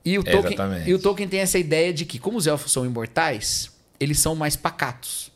E 0.06 0.20
o, 0.20 0.24
Tolkien, 0.24 0.54
Exatamente. 0.54 0.88
e 0.88 0.94
o 0.94 1.00
Tolkien 1.00 1.28
tem 1.28 1.40
essa 1.40 1.58
ideia 1.58 1.92
de 1.92 2.06
que, 2.06 2.20
como 2.20 2.38
os 2.38 2.46
elfos 2.46 2.72
são 2.72 2.86
imortais, 2.86 3.72
eles 4.00 4.20
são 4.20 4.36
mais 4.36 4.56
pacatos. 4.56 5.32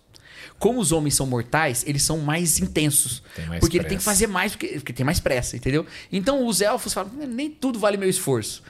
Como 0.60 0.80
os 0.80 0.92
homens 0.92 1.16
são 1.16 1.26
mortais, 1.26 1.84
eles 1.88 2.04
são 2.04 2.20
mais 2.20 2.60
intensos. 2.60 3.24
Mais 3.48 3.62
porque 3.62 3.78
ele 3.78 3.86
tem 3.86 3.98
que 3.98 4.04
pressa. 4.04 4.12
fazer 4.12 4.28
mais, 4.28 4.52
porque, 4.52 4.68
porque 4.76 4.94
tem 4.94 5.06
mais 5.06 5.20
pressa, 5.20 5.56
entendeu? 5.56 5.86
Então 6.12 6.46
os 6.46 6.60
elfos 6.60 6.94
falam, 6.94 7.12
nem 7.28 7.50
tudo 7.50 7.80
vale 7.80 7.98
meu 7.98 8.10
esforço. 8.10 8.62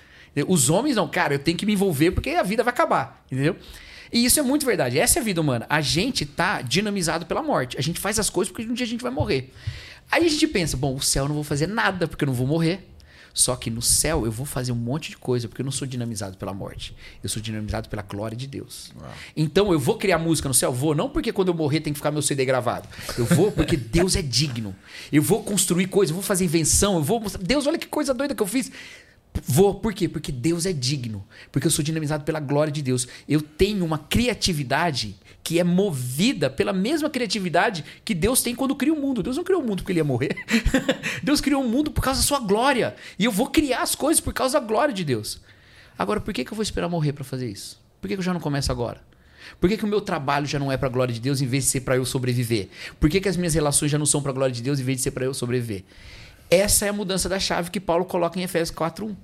Os 0.48 0.70
homens 0.70 0.96
não, 0.96 1.08
cara, 1.08 1.34
eu 1.34 1.40
tenho 1.40 1.58
que 1.58 1.66
me 1.66 1.74
envolver 1.74 2.12
porque 2.12 2.30
a 2.30 2.44
vida 2.44 2.64
vai 2.64 2.72
acabar, 2.72 3.26
entendeu? 3.32 3.56
E 4.14 4.24
isso 4.24 4.40
é 4.40 4.44
muito 4.44 4.66
verdade. 4.66 4.98
Essa 5.00 5.20
é 5.20 5.22
a 5.22 5.24
vida 5.24 5.42
humana. 5.42 5.66
A 5.70 5.82
gente 5.82 6.26
tá 6.26 6.62
dinamizado 6.62 7.26
pela 7.26 7.42
morte. 7.42 7.78
A 7.78 7.82
gente 7.82 8.00
faz 8.00 8.20
as 8.20 8.30
coisas 8.30 8.52
porque 8.52 8.70
um 8.70 8.74
dia 8.74 8.86
a 8.86 8.90
gente 8.90 9.02
vai 9.02 9.12
morrer. 9.12 9.52
Aí 10.12 10.26
a 10.26 10.30
gente 10.30 10.48
pensa, 10.48 10.76
bom, 10.76 10.96
o 10.96 11.02
céu 11.02 11.26
eu 11.26 11.28
não 11.28 11.36
vou 11.36 11.44
fazer 11.44 11.68
nada 11.68 12.08
porque 12.08 12.24
eu 12.24 12.28
não 12.28 12.34
vou 12.34 12.48
morrer. 12.48 12.88
Só 13.34 13.56
que 13.56 13.70
no 13.70 13.82
céu 13.82 14.26
eu 14.26 14.32
vou 14.32 14.46
fazer 14.46 14.72
um 14.72 14.76
monte 14.76 15.10
de 15.10 15.18
coisa, 15.18 15.48
porque 15.48 15.62
eu 15.62 15.66
não 15.66 15.72
sou 15.72 15.88
dinamizado 15.88 16.38
pela 16.38 16.54
morte. 16.54 16.96
Eu 17.24 17.30
sou 17.30 17.42
dinamizado 17.42 17.90
pela 17.90 18.02
glória 18.02 18.36
de 18.36 18.48
Deus. 18.48 18.92
Uau. 19.00 19.12
Então 19.36 19.72
eu 19.72 19.80
vou 19.80 19.98
criar 19.98 20.18
música 20.18 20.48
no 20.48 20.54
céu? 20.54 20.72
Vou. 20.72 20.96
Não 20.96 21.10
porque 21.10 21.32
quando 21.32 21.50
eu 21.50 21.54
morrer 21.54 21.80
tem 21.80 21.94
que 21.94 22.00
ficar 22.00 22.12
meu 22.12 22.22
CD 22.22 22.46
gravado. 22.46 22.88
Eu 23.18 23.26
vou 23.26 23.52
porque 23.52 23.76
Deus 23.78 24.16
é 24.16 24.22
digno. 24.22 24.76
Eu 25.12 25.22
vou 25.22 25.44
construir 25.44 25.88
coisas, 25.88 26.12
eu 26.12 26.16
vou 26.16 26.24
fazer 26.24 26.46
invenção, 26.46 26.96
eu 26.96 27.04
vou 27.04 27.20
mostrar. 27.20 27.42
Deus, 27.44 27.68
olha 27.68 27.78
que 27.78 27.88
coisa 27.88 28.14
doida 28.14 28.36
que 28.36 28.42
eu 28.42 28.48
fiz. 28.48 28.72
Vou, 29.46 29.76
por 29.76 29.94
quê? 29.94 30.08
Porque 30.10 30.32
Deus 30.32 30.66
é 30.66 30.74
digno. 30.74 31.26
Porque 31.52 31.68
eu 31.68 31.72
sou 31.72 31.84
dinamizado 31.84 32.24
pela 32.24 32.40
glória 32.40 32.72
de 32.72 32.82
Deus. 32.82 33.08
Eu 33.28 33.42
tenho 33.42 33.86
uma 33.86 33.98
criatividade 33.98 35.16
que 35.44 35.60
é 35.60 35.64
movida 35.64 36.50
pela 36.50 36.74
mesma 36.74 37.10
criatividade 37.10 37.84
que 38.06 38.14
Deus 38.14 38.42
tem 38.42 38.54
quando 38.54 38.76
cria 38.76 38.94
o 38.94 39.00
mundo. 39.00 39.24
Deus 39.24 39.38
não 39.38 39.44
criou 39.44 39.62
o 39.62 39.66
mundo 39.66 39.78
porque 39.78 39.92
ele 39.92 40.00
ia 40.00 40.04
morrer. 40.04 40.36
Deus 41.24 41.42
criou 41.42 41.64
o 41.64 41.68
mundo 41.68 41.92
por 41.92 42.02
causa 42.02 42.20
da 42.20 42.26
sua 42.26 42.40
glória. 42.40 42.96
E 43.18 43.26
eu 43.26 43.32
vou 43.32 43.48
criar 43.48 43.82
as 43.82 43.96
coisas 43.96 44.22
por 44.22 44.34
causa 44.34 44.60
da 44.60 44.66
glória 44.66 44.94
de 44.94 45.04
Deus. 45.04 45.42
Agora, 45.98 46.20
por 46.22 46.34
que, 46.34 46.46
que 46.46 46.52
eu 46.52 46.56
vou 46.56 46.64
esperar 46.64 46.88
morrer 46.88 47.14
para 47.14 47.24
fazer 47.24 47.50
isso? 47.50 47.80
Por 48.00 48.08
que, 48.08 48.14
que 48.16 48.20
eu 48.20 48.24
já 48.24 48.34
não 48.34 48.40
começo 48.40 48.72
agora? 48.72 49.02
Por 49.60 49.70
que, 49.70 49.78
que 49.78 49.86
o 49.86 49.88
meu 49.88 50.02
trabalho 50.02 50.46
já 50.46 50.60
não 50.60 50.72
é 50.72 50.78
para 50.78 50.88
a 50.88 50.92
glória 50.92 51.14
de 51.14 51.20
Deus 51.20 51.42
em 51.42 51.48
vez 51.48 51.66
de 51.66 51.72
ser 51.72 51.82
para 51.82 51.96
eu 51.96 52.06
sobreviver? 52.06 52.70
Por 53.00 53.10
que, 53.10 53.20
que 53.20 53.28
as 53.28 53.36
minhas 53.36 53.54
relações 53.54 53.92
já 53.92 53.98
não 53.98 54.06
são 54.06 54.22
para 54.22 54.32
a 54.32 54.34
glória 54.34 54.54
de 54.54 54.62
Deus 54.62 54.80
em 54.80 54.84
vez 54.84 54.98
de 54.98 55.04
ser 55.04 55.12
para 55.12 55.26
eu 55.26 55.34
sobreviver? 55.34 55.84
Essa 56.50 56.86
é 56.86 56.90
a 56.90 56.94
mudança 56.94 57.28
da 57.30 57.40
chave 57.40 57.70
que 57.70 57.80
Paulo 57.80 58.06
coloca 58.06 58.40
em 58.40 58.44
Efésios 58.44 58.76
4:1 58.76 59.16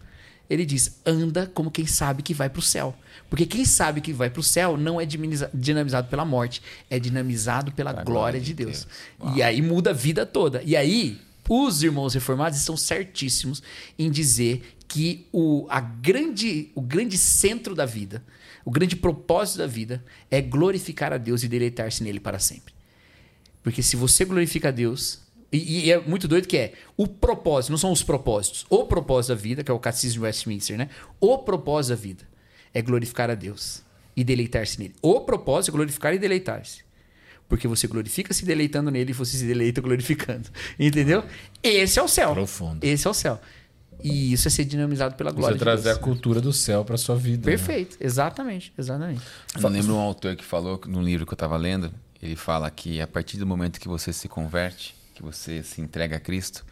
ele 0.50 0.66
diz: 0.66 1.00
anda 1.06 1.48
como 1.48 1.72
quem 1.72 1.86
sabe 1.86 2.22
que 2.22 2.34
vai 2.34 2.50
para 2.50 2.60
o 2.60 2.64
céu. 2.64 2.96
Porque 3.30 3.46
quem 3.46 3.66
sabe 3.66 4.02
que 4.02 4.14
vai 4.14 4.30
para 4.30 4.40
o 4.40 4.44
céu 4.44 4.78
não 4.78 5.02
é 5.02 5.06
dinamizado 5.54 6.08
pela 6.08 6.24
morte, 6.24 6.62
é 6.90 7.00
dinamizado 7.00 7.72
pela 7.72 7.92
glória, 7.92 8.06
glória, 8.06 8.40
de 8.40 8.54
Deus. 8.54 8.88
Deus. 9.20 9.36
E 9.36 9.42
aí 9.42 9.62
muda 9.62 9.90
a 9.90 9.94
vida 9.94 10.26
toda. 10.26 10.62
E 10.64 10.76
aí, 10.76 11.20
os 11.50 11.84
irmãos 11.84 12.14
reformados 12.14 12.60
estão 12.60 12.78
certíssimos 12.78 13.64
em 13.98 14.12
dizer 14.12 14.76
que 14.88 15.28
o, 15.32 15.66
a 15.70 15.80
grande, 15.80 16.72
o 16.76 16.82
grande 16.82 17.18
centro 17.18 17.74
da 17.74 17.86
vida, 17.86 18.24
o 18.64 18.72
grande 18.72 18.96
propósito 18.96 19.58
da 19.58 19.68
vida 19.68 20.04
é 20.30 20.42
glorificar 20.42 21.12
a 21.12 21.18
Deus 21.18 21.44
e 21.44 21.48
deleitar-se 21.48 22.04
nele 22.04 22.20
para 22.20 22.40
sempre. 22.40 22.74
Porque 23.64 23.82
se 23.82 23.96
você 23.96 24.24
glorifica 24.26 24.70
a 24.70 24.72
Deus, 24.72 25.25
e, 25.52 25.86
e, 25.86 25.92
é 25.92 26.00
muito 26.00 26.28
doido 26.28 26.48
que 26.48 26.58
é 26.58 26.74
o 26.98 27.08
propósito, 27.08 27.72
não 27.72 27.78
são 27.78 27.92
os 27.92 28.04
propósitos. 28.04 28.66
O 28.70 28.86
propósito 28.86 29.30
da 29.30 29.36
vida, 29.36 29.64
que 29.64 29.72
é 29.72 29.74
o 29.74 29.80
catecismo 29.80 30.22
de 30.22 30.26
Westminster, 30.26 30.78
né? 30.78 30.90
O 31.20 31.38
propósito 31.38 31.92
da 31.92 31.96
vida 31.96 32.24
é 32.74 32.82
glorificar 32.82 33.30
a 33.30 33.36
Deus 33.36 33.84
e 34.16 34.24
deleitar-se 34.24 34.80
nele. 34.80 34.96
O 35.02 35.22
propósito 35.22 35.72
é 35.72 35.74
glorificar 35.74 36.14
e 36.14 36.20
deleitar-se. 36.20 36.84
Porque 37.48 37.68
você 37.68 37.88
glorifica 37.88 38.34
se 38.34 38.44
deleitando 38.44 38.90
nele 38.90 39.12
e 39.12 39.14
você 39.14 39.38
se 39.38 39.46
deleita 39.46 39.80
glorificando. 39.82 40.50
Entendeu? 40.80 41.24
Esse 41.62 42.00
é 42.00 42.04
o 42.04 42.08
céu. 42.08 42.34
Profundo. 42.34 42.84
Esse 42.84 43.06
é 43.08 43.10
o 43.10 43.14
céu. 43.14 43.40
E 44.04 44.34
isso 44.34 44.48
é 44.48 44.52
ser 44.52 44.66
dinamizado 44.66 45.16
pela 45.16 45.32
glória 45.32 45.54
você 45.54 45.60
de 45.60 45.64
trazer 45.64 45.92
a 45.92 45.96
cultura 45.96 46.42
do 46.42 46.52
céu 46.52 46.84
para 46.84 46.98
sua 46.98 47.16
vida. 47.16 47.50
Né? 47.50 47.58
Perfeito. 47.58 47.94
Né? 47.94 48.06
Exatamente. 48.06 48.74
Exatamente. 48.78 49.22
Eu 49.60 49.70
lembro 49.70 49.96
um 49.96 50.00
autor 50.00 50.36
que 50.36 50.44
falou, 50.44 50.82
num 50.88 51.02
livro 51.02 51.26
que 51.26 51.34
eu 51.34 51.36
estava 51.36 51.56
lendo, 51.56 51.92
ele 52.22 52.36
fala 52.36 52.70
que 52.70 53.00
a 53.00 53.08
partir 53.08 53.38
do 53.38 53.46
momento 53.46 53.80
que 53.80 53.88
você 53.88 54.12
se 54.12 54.28
converte, 54.28 54.96
que 55.16 55.24
você 55.24 55.64
se 55.64 55.82
entrega 55.82 56.18
a 56.18 56.20
Cristo, 56.20 56.66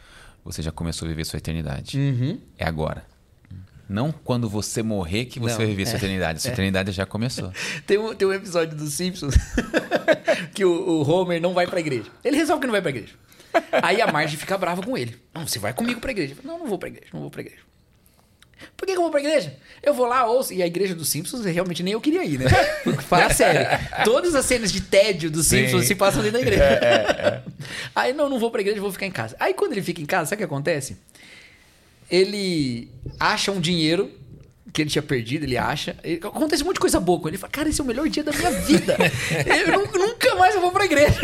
você 0.44 0.62
já 0.62 0.72
começou 0.72 1.06
a 1.06 1.10
viver 1.10 1.24
sua 1.26 1.38
eternidade. 1.38 1.98
Uhum. 1.98 2.40
É 2.58 2.66
agora. 2.66 3.06
Não 3.88 4.12
quando 4.12 4.50
você 4.50 4.84
morrer 4.84 5.26
que 5.26 5.40
você 5.40 5.52
Não, 5.52 5.58
vai 5.60 5.68
viver 5.68 5.84
é, 5.84 5.86
sua 5.86 5.98
eternidade. 5.98 6.42
Sua 6.42 6.52
é. 6.52 6.54
eternidade 6.54 6.92
já 6.92 7.06
começou. 7.06 7.52
tem, 7.88 7.98
um, 7.98 8.14
tem 8.14 8.28
um 8.28 8.34
episódio 8.34 8.76
dos 8.76 8.94
Simpsons 8.94 9.36
que 10.54 10.66
o, 10.66 10.72
o, 10.72 11.10
Homer 11.10 11.42
não 11.42 11.54
vai 11.54 11.66
pra 11.66 11.80
igreja. 11.80 12.10
Ele 12.24 12.38
resolve 12.38 12.62
que 12.62 12.68
não 12.68 12.72
vai 12.74 12.82
pra 12.82 12.92
igreja. 12.92 13.14
Aí 13.72 14.02
a 14.02 14.12
Marge 14.12 14.36
fica 14.36 14.58
brava 14.58 14.82
com 14.82 14.98
ele. 14.98 15.16
Não, 15.34 15.48
você 15.48 15.60
vai 15.60 15.74
comigo 15.74 16.02
pra 16.02 16.12
igreja. 16.12 16.36
Não, 16.44 16.60
não 16.60 16.68
vou 16.68 16.78
pra 16.78 16.90
igreja, 16.90 17.08
não 17.14 17.22
vou 17.22 17.30
pra 17.30 17.42
igreja. 17.42 17.62
Por 18.76 18.86
que, 18.86 18.94
que 18.94 18.98
eu 18.98 19.04
vou 19.04 19.12
pra 19.12 19.20
igreja? 19.20 19.56
Eu 19.82 19.94
vou 19.94 20.06
lá, 20.06 20.26
ouço. 20.26 20.54
E 20.54 20.62
a 20.62 20.68
igreja 20.68 20.96
dos 20.96 21.10
Simpsons, 21.10 21.46
realmente 21.46 21.84
nem 21.84 21.94
eu 21.94 22.02
queria 22.02 22.24
ir, 22.24 22.40
né? 22.40 22.46
Fala 23.08 23.34
sério. 23.34 23.68
Todas 24.04 24.36
as 24.36 24.46
cenas 24.46 24.72
de 24.72 24.82
tédio 24.82 25.30
dos 25.30 25.48
Simpsons 25.48 25.82
Sim. 25.82 25.88
se 25.88 25.96
passam 25.96 26.22
dentro 26.22 26.40
da 26.40 26.42
igreja. 26.42 26.64
É, 26.64 26.74
é, 26.74 27.28
é. 27.28 27.44
Aí, 27.96 28.14
não, 28.14 28.30
não 28.30 28.40
vou 28.40 28.52
pra 28.52 28.62
igreja, 28.62 28.80
vou 28.80 28.92
ficar 28.92 29.06
em 29.06 29.12
casa. 29.12 29.36
Aí, 29.40 29.54
quando 29.54 29.74
ele 29.74 29.82
fica 29.82 30.02
em 30.02 30.06
casa, 30.06 30.30
sabe 30.30 30.36
o 30.36 30.48
que 30.48 30.54
acontece? 30.54 30.98
Ele 32.10 32.90
acha 33.20 33.52
um 33.52 33.60
dinheiro 33.60 34.12
que 34.74 34.82
ele 34.82 34.90
tinha 34.90 35.04
perdido, 35.04 35.44
ele 35.44 35.56
acha. 35.56 35.96
Acontece 36.24 36.64
um 36.64 36.66
monte 36.66 36.76
de 36.76 36.82
coisa 36.82 37.00
boa 37.00 37.20
com 37.20 37.28
ele. 37.28 37.36
Ele 37.36 37.42
fala, 37.42 37.52
cara, 37.52 37.70
esse 37.70 37.80
é 37.80 37.84
o 37.84 37.88
melhor 37.88 38.10
dia 38.10 38.24
da 38.24 38.32
minha 38.32 38.50
vida. 38.52 38.98
eu 39.68 40.00
nunca 40.00 40.34
mais 40.36 40.56
eu 40.56 40.62
vou 40.62 40.72
pra 40.72 40.84
igreja. 40.84 41.22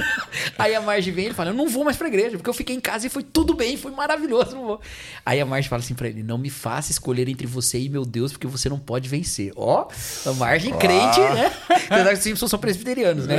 Aí 0.57 0.75
a 0.75 0.81
Marge 0.81 1.09
vem 1.09 1.23
e 1.23 1.27
ele 1.29 1.33
fala, 1.33 1.49
eu 1.49 1.55
não 1.55 1.67
vou 1.67 1.83
mais 1.83 1.97
pra 1.97 2.07
igreja, 2.07 2.37
porque 2.37 2.49
eu 2.49 2.53
fiquei 2.53 2.75
em 2.75 2.79
casa 2.79 3.07
e 3.07 3.09
foi 3.09 3.23
tudo 3.23 3.55
bem, 3.55 3.75
foi 3.75 3.91
maravilhoso, 3.91 4.55
não 4.55 4.65
vou. 4.65 4.81
Aí 5.25 5.41
a 5.41 5.45
Marge 5.47 5.67
fala 5.67 5.81
assim 5.81 5.95
pra 5.95 6.07
ele, 6.07 6.21
não 6.21 6.37
me 6.37 6.51
faça 6.51 6.91
escolher 6.91 7.27
entre 7.27 7.47
você 7.47 7.79
e 7.79 7.89
meu 7.89 8.05
Deus, 8.05 8.31
porque 8.31 8.45
você 8.45 8.69
não 8.69 8.77
pode 8.77 9.09
vencer. 9.09 9.51
Ó, 9.55 9.87
a 10.27 10.33
Marge 10.33 10.71
crente, 10.73 11.19
né? 11.19 11.51
Apesar 11.89 12.09
que 12.09 12.13
os 12.13 12.19
Simpsons 12.19 12.51
são 12.51 12.59
presbiterianos, 12.59 13.25
né? 13.25 13.35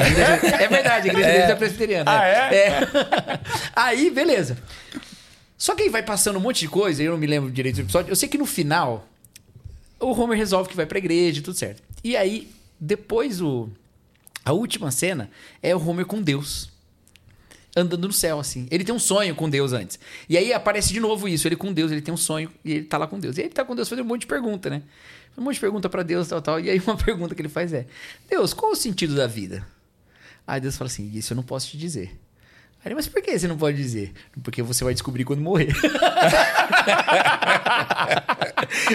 É 0.61 0.67
verdade, 0.67 1.09
a 1.09 1.13
igreja 1.13 1.29
é. 1.29 1.33
deles 1.35 1.51
é 1.51 1.55
presbiteriana. 1.55 2.11
Ah, 2.11 2.27
é? 2.27 2.57
é? 2.57 2.81
Aí, 3.77 4.11
beleza. 4.11 4.59
Só 5.57 5.75
que 5.75 5.83
aí 5.83 5.91
vai 5.91 6.03
passando 6.03 6.37
um 6.37 6.41
monte 6.41 6.61
de 6.61 6.69
coisa, 6.69 7.03
eu 7.03 7.13
não 7.13 7.19
me 7.19 7.27
lembro 7.27 7.51
direito 7.51 7.77
do 7.77 7.83
episódio. 7.83 8.11
Eu 8.11 8.17
sei 8.17 8.31
que 8.31 8.39
no 8.39 8.47
final, 8.47 9.10
o 10.01 10.13
Homer 10.13 10.37
resolve 10.37 10.69
que 10.69 10.77
vai 10.77 10.87
pra 10.87 10.99
igreja 10.99 11.39
e 11.39 11.43
tudo 11.43 11.57
certo. 11.57 11.83
E 12.03 12.17
aí, 12.17 12.51
depois 12.81 13.41
o. 13.41 13.69
A 14.43 14.53
última 14.53 14.91
cena 14.91 15.31
é 15.63 15.77
o 15.77 15.87
Homer 15.87 16.07
com 16.07 16.23
Deus. 16.23 16.71
Andando 17.77 18.09
no 18.09 18.13
céu, 18.13 18.41
assim. 18.41 18.67
Ele 18.71 18.83
tem 18.83 18.95
um 18.95 18.99
sonho 18.99 19.35
com 19.35 19.49
Deus 19.49 19.73
antes. 19.73 19.99
E 20.29 20.37
aí 20.37 20.53
aparece 20.53 20.93
de 20.93 20.99
novo 20.99 21.29
isso. 21.29 21.47
Ele 21.47 21.57
com 21.57 21.73
Deus, 21.73 21.93
ele 21.93 22.01
tem 22.01 22.13
um 22.13 22.17
sonho 22.17 22.51
e 22.65 22.73
ele 22.73 22.85
tá 22.85 22.99
lá 22.99 23.07
com 23.07 23.21
Deus. 23.21 23.37
E 23.37 23.41
aí 23.41 23.47
ele 23.47 23.55
tá 23.55 23.65
com 23.65 23.77
Deus 23.77 23.89
fazendo 23.89 24.05
um 24.05 24.09
monte 24.09 24.23
de 24.23 24.27
pergunta, 24.27 24.71
né? 24.71 24.83
Um 25.37 25.43
monte 25.43 25.55
de 25.55 25.61
pergunta 25.61 25.89
para 25.89 26.03
Deus, 26.03 26.27
tal, 26.27 26.43
tal. 26.43 26.59
E 26.59 26.69
aí 26.69 26.81
uma 26.85 26.97
pergunta 26.99 27.35
que 27.35 27.43
ele 27.43 27.49
faz 27.49 27.73
é: 27.73 27.87
Deus, 28.29 28.53
qual 28.53 28.73
o 28.73 28.77
sentido 28.77 29.15
da 29.15 29.27
vida? 29.27 29.65
Aí 30.47 30.61
Deus 30.61 30.77
fala 30.77 30.89
assim: 30.89 31.11
Isso 31.13 31.33
eu 31.33 31.37
não 31.37 31.45
posso 31.45 31.69
te 31.69 31.77
dizer. 31.79 32.19
Aí, 32.83 32.95
mas 32.95 33.07
por 33.07 33.21
que 33.21 33.39
você 33.39 33.47
não 33.47 33.59
pode 33.59 33.77
dizer? 33.77 34.13
Porque 34.43 34.63
você 34.63 34.83
vai 34.83 34.95
descobrir 34.95 35.25
quando 35.25 35.43
morrer. 35.43 35.69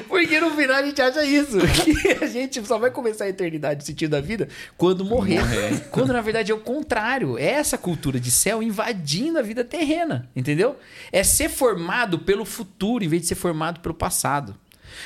Porque 0.07 0.39
no 0.39 0.51
final 0.51 0.77
a 0.77 0.83
gente 0.83 1.01
acha 1.01 1.23
isso. 1.23 1.57
Que 1.59 2.23
a 2.23 2.27
gente 2.27 2.65
só 2.65 2.79
vai 2.79 2.89
começar 2.89 3.25
a 3.25 3.29
eternidade, 3.29 3.83
o 3.83 3.85
sentido 3.85 4.11
da 4.11 4.21
vida, 4.21 4.49
quando 4.75 5.05
morrer. 5.05 5.39
morrer. 5.39 5.87
Quando 5.91 6.13
na 6.13 6.21
verdade 6.21 6.51
é 6.51 6.55
o 6.55 6.59
contrário. 6.59 7.37
É 7.37 7.45
essa 7.51 7.77
cultura 7.77 8.19
de 8.19 8.31
céu 8.31 8.63
invadindo 8.63 9.37
a 9.37 9.41
vida 9.43 9.63
terrena. 9.63 10.27
Entendeu? 10.35 10.77
É 11.11 11.23
ser 11.23 11.49
formado 11.49 12.17
pelo 12.19 12.43
futuro 12.43 13.03
em 13.03 13.07
vez 13.07 13.21
de 13.21 13.27
ser 13.27 13.35
formado 13.35 13.81
pelo 13.81 13.93
passado. 13.93 14.55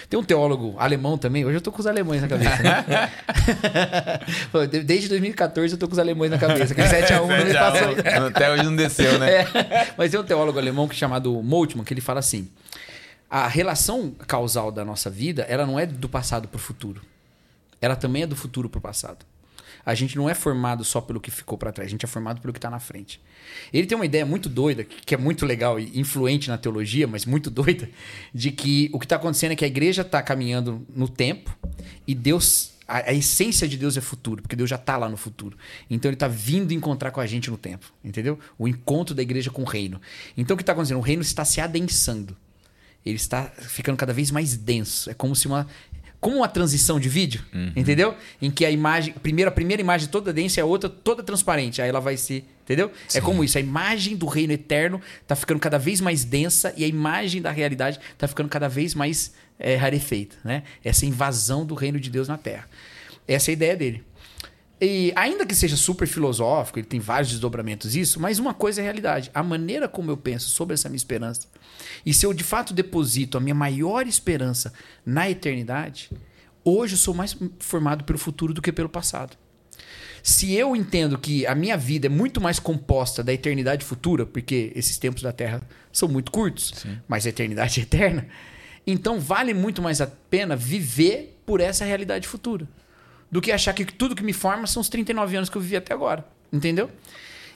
Tem 0.10 0.20
um 0.20 0.24
teólogo 0.24 0.76
alemão 0.78 1.18
também. 1.18 1.46
Hoje 1.46 1.58
eu 1.58 1.62
tô 1.62 1.72
com 1.72 1.80
os 1.80 1.88
alemães 1.88 2.22
na 2.22 2.28
cabeça. 2.28 2.64
Né? 2.64 3.12
Desde 4.86 5.10
2014 5.10 5.74
eu 5.74 5.80
tô 5.80 5.88
com 5.88 5.94
os 5.94 6.00
alemães 6.00 6.32
na 6.32 6.38
cabeça. 6.38 6.76
Que 6.76 6.82
7x1 6.82 7.46
não 7.46 7.54
passou. 7.54 8.28
Até 8.28 8.52
hoje 8.52 8.64
não 8.64 8.76
desceu, 8.76 9.20
né? 9.20 9.42
É. 9.42 9.94
Mas 9.98 10.12
tem 10.12 10.20
um 10.20 10.24
teólogo 10.24 10.58
alemão 10.60 10.88
que 10.88 10.96
é 10.96 10.98
chamado 10.98 11.42
Moltmann, 11.42 11.84
que 11.84 11.94
ele 11.94 12.02
fala 12.02 12.20
assim: 12.20 12.50
a 13.30 13.48
relação 13.48 14.12
causal 14.28 14.72
da 14.72 14.84
nossa 14.84 15.10
vida, 15.10 15.44
ela 15.44 15.66
não 15.66 15.80
é 15.80 15.86
do 15.86 16.10
passado 16.10 16.48
para 16.48 16.58
o 16.58 16.60
futuro. 16.60 17.02
Ela 17.82 17.96
também 17.96 18.24
é 18.24 18.28
do 18.28 18.36
futuro 18.36 18.70
para 18.70 18.80
o 18.80 18.82
passado. 18.82 19.26
A 19.90 19.96
gente 19.96 20.16
não 20.16 20.30
é 20.30 20.36
formado 20.36 20.84
só 20.84 21.02
pelo 21.02 21.20
que 21.20 21.32
ficou 21.32 21.58
para 21.58 21.72
trás, 21.72 21.88
a 21.88 21.90
gente 21.90 22.06
é 22.06 22.08
formado 22.08 22.40
pelo 22.40 22.54
que 22.54 22.60
está 22.60 22.70
na 22.70 22.80
frente. 22.80 23.20
Ele 23.74 23.88
tem 23.88 23.96
uma 23.96 24.06
ideia 24.06 24.24
muito 24.24 24.48
doida, 24.48 24.84
que 24.84 25.16
é 25.16 25.18
muito 25.18 25.48
legal 25.48 25.80
e 25.80 26.00
influente 26.00 26.48
na 26.48 26.60
teologia, 26.60 27.08
mas 27.08 27.26
muito 27.26 27.50
doida, 27.50 27.90
de 28.32 28.52
que 28.52 28.88
o 28.94 29.00
que 29.00 29.06
está 29.06 29.16
acontecendo 29.16 29.54
é 29.54 29.56
que 29.56 29.66
a 29.66 29.68
igreja 29.68 30.04
está 30.04 30.22
caminhando 30.22 30.86
no 30.96 31.10
tempo 31.10 31.58
e 32.06 32.14
Deus, 32.14 32.74
a, 32.88 33.10
a, 33.10 33.14
essência 33.16 33.68
de 33.68 33.78
Deus 33.78 33.98
é 33.98 34.02
futuro, 34.02 34.44
porque 34.44 34.56
Deus 34.56 34.70
já 34.70 34.76
está 34.76 34.96
lá 34.96 35.10
no 35.10 35.18
futuro. 35.18 35.58
Então 35.90 36.08
ele 36.08 36.16
está 36.16 36.28
vindo 36.28 36.72
encontrar 36.72 37.10
com 37.10 37.20
a 37.20 37.26
gente 37.26 37.50
no 37.50 37.58
tempo, 37.58 37.92
entendeu? 38.04 38.38
O 38.60 38.68
encontro 38.68 39.16
da 39.16 39.24
igreja 39.24 39.50
com 39.50 39.64
o 39.64 39.66
reino. 39.66 40.00
Então 40.38 40.54
o 40.54 40.58
que 40.58 40.62
está 40.62 40.74
acontecendo? 40.74 41.00
O 41.00 41.02
reino 41.02 41.24
está 41.24 41.44
se 41.44 41.60
adensando 41.60 42.38
ele 43.06 43.16
está 43.16 43.46
ficando 43.46 43.98
cada 43.98 44.14
vez 44.14 44.32
mais 44.32 44.56
denso. 44.56 45.10
É 45.10 45.14
como 45.14 45.36
se 45.36 45.48
uma 45.48 45.68
como 46.20 46.38
uma 46.38 46.50
transição 46.50 47.00
de 47.00 47.08
vídeo, 47.08 47.42
uhum. 47.54 47.72
entendeu? 47.76 48.14
Em 48.42 48.52
que 48.52 48.66
a 48.66 48.72
imagem, 48.72 49.14
primeiro, 49.14 49.50
a 49.50 49.52
primeira 49.54 49.82
imagem 49.82 50.10
toda 50.10 50.34
densa 50.34 50.60
e 50.60 50.62
a 50.62 50.66
outra 50.66 50.90
toda 50.90 51.24
transparente. 51.24 51.82
Aí 51.82 51.90
ela 51.90 52.02
vai 52.02 52.18
se, 52.18 52.44
entendeu? 52.64 52.88
É 52.88 53.12
Sim. 53.12 53.18
É 53.20 53.22
como 53.22 53.44
isso, 53.44 53.58
a 53.58 53.62
imagem 53.62 54.18
do 54.18 54.26
reino 54.26 54.52
eterno 54.52 55.02
está 55.22 55.36
ficando 55.36 55.60
cada 55.60 55.78
vez 55.78 56.02
mais 56.02 56.26
densa 56.26 56.74
e 56.76 56.84
a 56.84 56.88
imagem 56.88 57.42
da 57.42 57.52
realidade 57.52 58.00
está 58.12 58.28
ficando 58.28 58.50
cada 58.50 58.68
vez 58.68 58.94
mais 58.94 59.34
é, 59.58 59.76
rarefeita, 59.76 60.36
né? 60.44 60.64
Essa 60.84 61.06
invasão 61.06 61.66
do 61.66 61.74
reino 61.74 62.00
de 62.00 62.10
Deus 62.10 62.28
na 62.28 62.38
Terra. 62.38 62.68
Essa 63.28 63.52
é 63.52 63.52
a 63.52 63.54
ideia 63.54 63.78
dele. 63.78 64.04
E 64.82 65.12
ainda 65.16 65.46
que 65.46 65.54
seja 65.54 65.76
super 65.76 66.08
filosófico, 66.08 66.80
ele 66.80 66.88
tem 66.88 67.00
vários 67.00 67.32
desdobramentos 67.32 67.96
isso, 67.96 68.20
mas 68.20 68.40
uma 68.40 68.54
coisa 68.54 68.80
é 68.80 68.82
a 68.82 68.86
realidade. 68.86 69.30
A 69.34 69.44
maneira 69.44 69.90
como 69.90 70.10
eu 70.10 70.16
penso 70.16 70.50
sobre 70.50 70.74
essa 70.74 70.88
minha 70.88 70.98
esperança 70.98 71.48
e 72.06 72.14
se 72.14 72.26
eu 72.26 72.34
de 72.34 72.44
fato 72.44 72.74
deposito 72.74 73.38
a 73.38 73.42
minha 73.42 73.56
maior 73.56 74.08
esperança 74.08 74.74
na 75.06 75.30
eternidade, 75.30 76.10
hoje 76.64 76.94
eu 76.94 76.98
sou 76.98 77.14
mais 77.14 77.36
formado 77.60 78.04
pelo 78.04 78.18
futuro 78.18 78.54
do 78.54 78.62
que 78.62 78.72
pelo 78.72 78.90
passado. 78.90 79.38
Se 80.22 80.54
eu 80.54 80.76
entendo 80.76 81.18
que 81.18 81.46
a 81.46 81.56
minha 81.56 81.78
vida 81.78 82.08
é 82.08 82.10
muito 82.10 82.42
mais 82.42 82.60
composta 82.60 83.24
da 83.24 83.34
eternidade 83.34 83.86
futura, 83.86 84.26
porque 84.26 84.72
esses 84.76 84.98
tempos 84.98 85.22
da 85.22 85.32
Terra 85.32 85.62
são 85.94 86.10
muito 86.10 86.32
curtos, 86.32 86.74
Sim. 86.76 87.00
mas 87.08 87.26
a 87.26 87.30
eternidade 87.30 87.80
é 87.80 87.84
eterna, 87.84 88.28
Então 88.86 89.20
vale 89.20 89.54
muito 89.54 89.82
mais 89.82 90.02
a 90.02 90.08
pena 90.08 90.56
viver 90.56 91.38
por 91.46 91.62
essa 91.62 91.86
realidade 91.86 92.28
futura 92.28 92.68
do 93.32 93.42
que 93.42 93.52
achar 93.52 93.74
que 93.74 93.86
tudo 93.86 94.16
que 94.16 94.24
me 94.24 94.34
forma 94.34 94.66
são 94.68 94.82
os 94.82 94.90
39 94.90 95.36
anos 95.36 95.50
que 95.50 95.58
eu 95.58 95.62
vivi 95.62 95.76
até 95.76 95.94
agora. 95.94 96.26
Entendeu? 96.52 96.90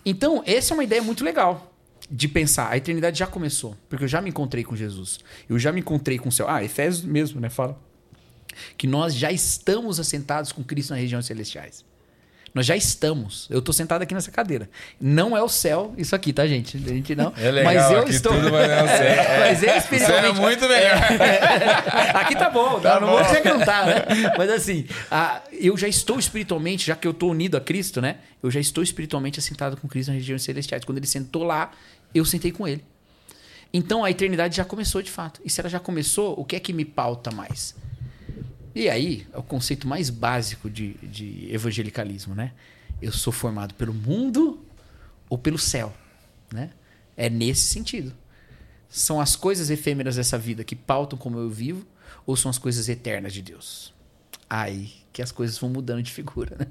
Então, 0.06 0.44
essa 0.46 0.74
é 0.74 0.76
uma 0.76 0.84
ideia 0.84 1.02
muito 1.02 1.24
legal 1.24 1.74
de 2.10 2.28
pensar. 2.28 2.70
A 2.72 2.78
eternidade 2.78 3.18
já 3.18 3.28
começou, 3.28 3.76
porque 3.90 4.04
eu 4.04 4.08
já 4.08 4.22
me 4.22 4.30
encontrei 4.30 4.64
com 4.64 4.76
Jesus. 4.76 5.20
Eu 5.50 5.58
já 5.58 5.72
me 5.72 5.80
encontrei 5.80 6.18
com 6.20 6.30
o 6.30 6.32
céu. 6.32 6.48
Ah, 6.50 6.64
Efésios 6.64 7.04
mesmo, 7.04 7.40
né? 7.40 7.50
Fala 7.50 7.80
que 8.78 8.86
nós 8.86 9.16
já 9.16 9.32
estamos 9.32 10.00
assentados 10.00 10.52
com 10.52 10.64
Cristo 10.64 10.92
nas 10.92 11.00
regiões 11.00 11.26
celestiais. 11.26 11.84
Nós 12.54 12.68
já 12.68 12.76
estamos. 12.76 13.48
Eu 13.50 13.60
estou 13.60 13.74
sentado 13.74 14.04
aqui 14.04 14.14
nessa 14.14 14.32
cadeira. 14.32 14.70
Não 15.02 15.36
é 15.36 15.42
o 15.42 15.50
céu, 15.50 15.94
isso 15.98 16.16
aqui, 16.16 16.32
tá, 16.32 16.46
gente? 16.46 16.78
A 16.78 16.80
gente 16.80 17.16
não. 17.16 17.34
É 17.36 17.50
legal, 17.50 17.74
mas 17.74 17.92
eu 17.92 18.08
estou. 18.08 18.32
tudo 18.32 18.52
vai 18.52 18.68
dar 18.68 18.88
certo. 18.96 19.40
mas 19.40 19.64
é 19.64 19.78
espiritualmente. 19.78 20.40
muito 20.40 20.68
melhor. 20.68 20.98
aqui 22.14 22.36
tá 22.36 22.50
bom, 22.52 22.80
tá? 22.80 23.00
Não 23.00 23.08
bom. 23.08 23.14
vou 23.14 23.24
dizer 23.24 23.42
que 23.42 23.50
não 23.50 23.60
tá, 23.60 23.86
né? 23.86 24.06
Mas 24.38 24.52
assim, 24.52 24.86
ah, 25.10 25.42
eu 25.52 25.76
já 25.76 25.88
estou 25.88 26.20
espiritualmente, 26.20 26.86
já 26.86 26.96
que 26.96 27.08
eu 27.08 27.12
estou 27.12 27.32
unido 27.32 27.58
a 27.58 27.62
Cristo, 27.62 28.00
né? 28.00 28.18
Eu 28.42 28.52
já 28.52 28.60
estou 28.60 28.84
espiritualmente 28.84 29.40
assentado 29.40 29.76
com 29.76 29.88
Cristo 29.88 30.10
nas 30.10 30.18
regiões 30.18 30.44
celestiais. 30.44 30.86
Quando 30.86 31.00
ele 31.00 31.08
sentou 31.08 31.44
lá, 31.44 31.72
eu 32.14 32.24
sentei 32.24 32.52
com 32.52 32.68
ele. 32.68 32.84
Então 33.74 34.06
a 34.06 34.12
eternidade 34.12 34.56
já 34.58 34.64
começou 34.64 35.02
de 35.02 35.10
fato. 35.10 35.42
E 35.44 35.50
se 35.50 35.60
ela 35.60 35.70
já 35.70 35.80
começou, 35.80 36.40
o 36.40 36.46
que 36.46 36.56
é 36.56 36.60
que 36.60 36.72
me 36.72 36.86
pauta 36.86 37.32
mais? 37.32 37.76
E 38.76 38.90
aí, 38.90 39.28
é 39.32 39.38
o 39.38 39.44
conceito 39.44 39.88
mais 39.88 40.10
básico 40.10 40.70
de, 40.70 40.94
de 41.04 41.48
evangelicalismo, 41.52 42.34
né? 42.34 42.52
Eu 43.02 43.12
sou 43.12 43.32
formado 43.32 43.74
pelo 43.76 43.94
mundo 43.94 44.64
ou 45.30 45.38
pelo 45.38 45.60
céu, 45.60 45.94
né? 46.52 46.72
É 47.16 47.30
nesse 47.30 47.68
sentido. 47.68 48.14
São 48.90 49.20
as 49.20 49.36
coisas 49.36 49.70
efêmeras 49.70 50.16
dessa 50.16 50.38
vida 50.38 50.64
que 50.64 50.76
pautam 50.76 51.18
como 51.18 51.38
eu 51.38 51.50
vivo 51.50 51.86
ou 52.26 52.36
são 52.36 52.50
as 52.50 52.58
coisas 52.58 52.90
eternas 52.90 53.34
de 53.34 53.42
Deus? 53.42 53.94
Aí 54.50 55.04
que 55.14 55.22
as 55.22 55.32
coisas 55.32 55.58
vão 55.60 55.70
mudando 55.70 56.02
de 56.02 56.12
figura, 56.12 56.58
né? 56.60 56.66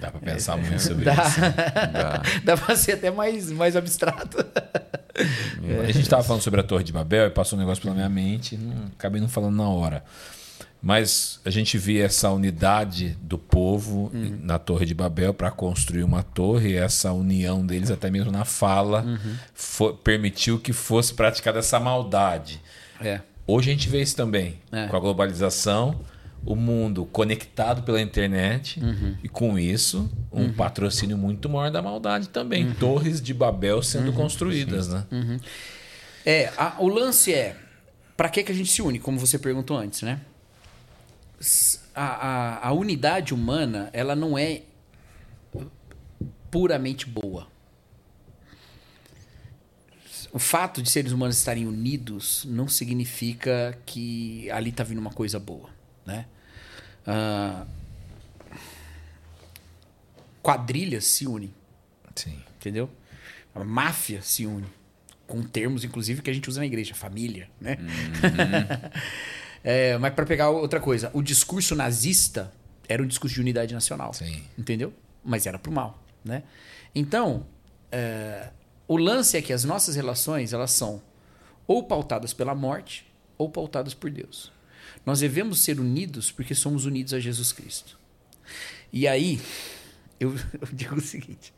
Dá 0.00 0.12
pra 0.12 0.20
pensar 0.20 0.56
muito 0.56 0.80
sobre 0.80 1.04
Dá, 1.04 1.12
isso. 1.14 1.40
Dá. 1.40 2.22
dá 2.44 2.56
pra 2.56 2.76
ser 2.76 2.92
até 2.92 3.10
mais, 3.10 3.50
mais 3.50 3.74
abstrato. 3.74 4.38
A 5.82 5.92
gente 5.92 6.08
tava 6.08 6.22
falando 6.22 6.42
sobre 6.42 6.60
a 6.60 6.62
Torre 6.62 6.84
de 6.84 6.92
Babel 6.92 7.26
e 7.26 7.30
passou 7.30 7.58
um 7.58 7.60
negócio 7.60 7.82
pela 7.82 7.94
minha 7.94 8.08
mente, 8.08 8.56
não, 8.56 8.86
acabei 8.86 9.20
não 9.20 9.28
falando 9.28 9.56
na 9.56 9.68
hora. 9.68 10.04
Mas 10.82 11.40
a 11.44 11.50
gente 11.50 11.76
via 11.76 12.06
essa 12.06 12.30
unidade 12.30 13.16
do 13.20 13.36
povo 13.36 14.10
na 14.42 14.58
Torre 14.58 14.86
de 14.86 14.94
Babel 14.94 15.34
para 15.34 15.50
construir 15.50 16.02
uma 16.04 16.22
torre, 16.22 16.70
e 16.70 16.76
essa 16.76 17.12
união 17.12 17.64
deles, 17.66 17.90
até 17.90 18.10
mesmo 18.10 18.32
na 18.32 18.46
fala, 18.46 19.04
fo- 19.52 19.92
permitiu 19.92 20.58
que 20.58 20.72
fosse 20.72 21.12
praticada 21.12 21.58
essa 21.58 21.78
maldade. 21.78 22.60
É. 23.00 23.20
Hoje 23.46 23.68
a 23.70 23.72
gente 23.74 23.88
vê 23.90 24.00
isso 24.00 24.16
também, 24.16 24.58
É. 24.72 24.86
com 24.86 24.96
a 24.96 25.00
globalização, 25.00 26.00
o 26.46 26.56
mundo 26.56 27.04
conectado 27.04 27.82
pela 27.82 28.00
internet 28.00 28.80
e 29.22 29.28
com 29.28 29.58
isso 29.58 30.10
um 30.32 30.50
patrocínio 30.50 31.18
muito 31.18 31.46
maior 31.50 31.70
da 31.70 31.82
maldade 31.82 32.30
também. 32.30 32.72
Torres 32.72 33.20
de 33.20 33.34
Babel 33.34 33.82
sendo 33.82 34.14
construídas, 34.14 34.88
né? 34.88 35.04
É, 36.24 36.50
a- 36.56 36.76
o 36.78 36.88
lance 36.88 37.34
é, 37.34 37.54
para 38.16 38.30
que, 38.30 38.42
que 38.42 38.52
a 38.52 38.54
gente 38.54 38.70
se 38.70 38.80
une, 38.80 38.98
como 38.98 39.18
você 39.18 39.38
perguntou 39.38 39.76
antes, 39.76 40.00
né? 40.00 40.20
A, 41.94 42.04
a, 42.04 42.68
a 42.68 42.72
unidade 42.72 43.32
humana, 43.32 43.88
ela 43.92 44.14
não 44.14 44.38
é 44.38 44.62
puramente 46.50 47.06
boa. 47.06 47.48
O 50.32 50.38
fato 50.38 50.82
de 50.82 50.90
seres 50.90 51.12
humanos 51.12 51.38
estarem 51.38 51.66
unidos 51.66 52.44
não 52.44 52.68
significa 52.68 53.76
que 53.84 54.50
ali 54.50 54.70
está 54.70 54.84
vindo 54.84 54.98
uma 54.98 55.10
coisa 55.10 55.40
boa, 55.40 55.70
né? 56.06 56.26
Ah, 57.06 57.66
quadrilhas 60.42 61.04
se 61.04 61.26
unem, 61.26 61.52
Sim. 62.14 62.40
entendeu? 62.56 62.88
A 63.54 63.64
máfia 63.64 64.22
se 64.22 64.46
une. 64.46 64.66
Com 65.26 65.42
termos, 65.42 65.84
inclusive, 65.84 66.22
que 66.22 66.30
a 66.30 66.32
gente 66.32 66.48
usa 66.48 66.60
na 66.60 66.66
igreja, 66.66 66.94
família, 66.94 67.48
né? 67.60 67.76
É, 69.62 69.98
mas 69.98 70.14
para 70.14 70.24
pegar 70.24 70.50
outra 70.50 70.80
coisa, 70.80 71.10
o 71.12 71.22
discurso 71.22 71.74
nazista 71.74 72.52
era 72.88 73.02
um 73.02 73.06
discurso 73.06 73.34
de 73.34 73.40
unidade 73.40 73.74
nacional. 73.74 74.12
Sim. 74.12 74.42
Entendeu? 74.58 74.92
Mas 75.24 75.46
era 75.46 75.58
pro 75.58 75.70
mal, 75.70 76.02
né? 76.24 76.42
Então, 76.94 77.46
é, 77.92 78.50
o 78.88 78.96
lance 78.96 79.36
é 79.36 79.42
que 79.42 79.52
as 79.52 79.64
nossas 79.64 79.94
relações, 79.94 80.52
elas 80.52 80.72
são 80.72 81.02
ou 81.66 81.84
pautadas 81.84 82.32
pela 82.32 82.54
morte 82.54 83.06
ou 83.38 83.48
pautadas 83.48 83.94
por 83.94 84.10
Deus. 84.10 84.50
Nós 85.06 85.20
devemos 85.20 85.60
ser 85.60 85.78
unidos 85.78 86.32
porque 86.32 86.54
somos 86.54 86.84
unidos 86.84 87.14
a 87.14 87.20
Jesus 87.20 87.52
Cristo. 87.52 87.98
E 88.92 89.06
aí, 89.06 89.40
eu, 90.18 90.34
eu 90.34 90.68
digo 90.72 90.96
o 90.96 91.00
seguinte: 91.00 91.52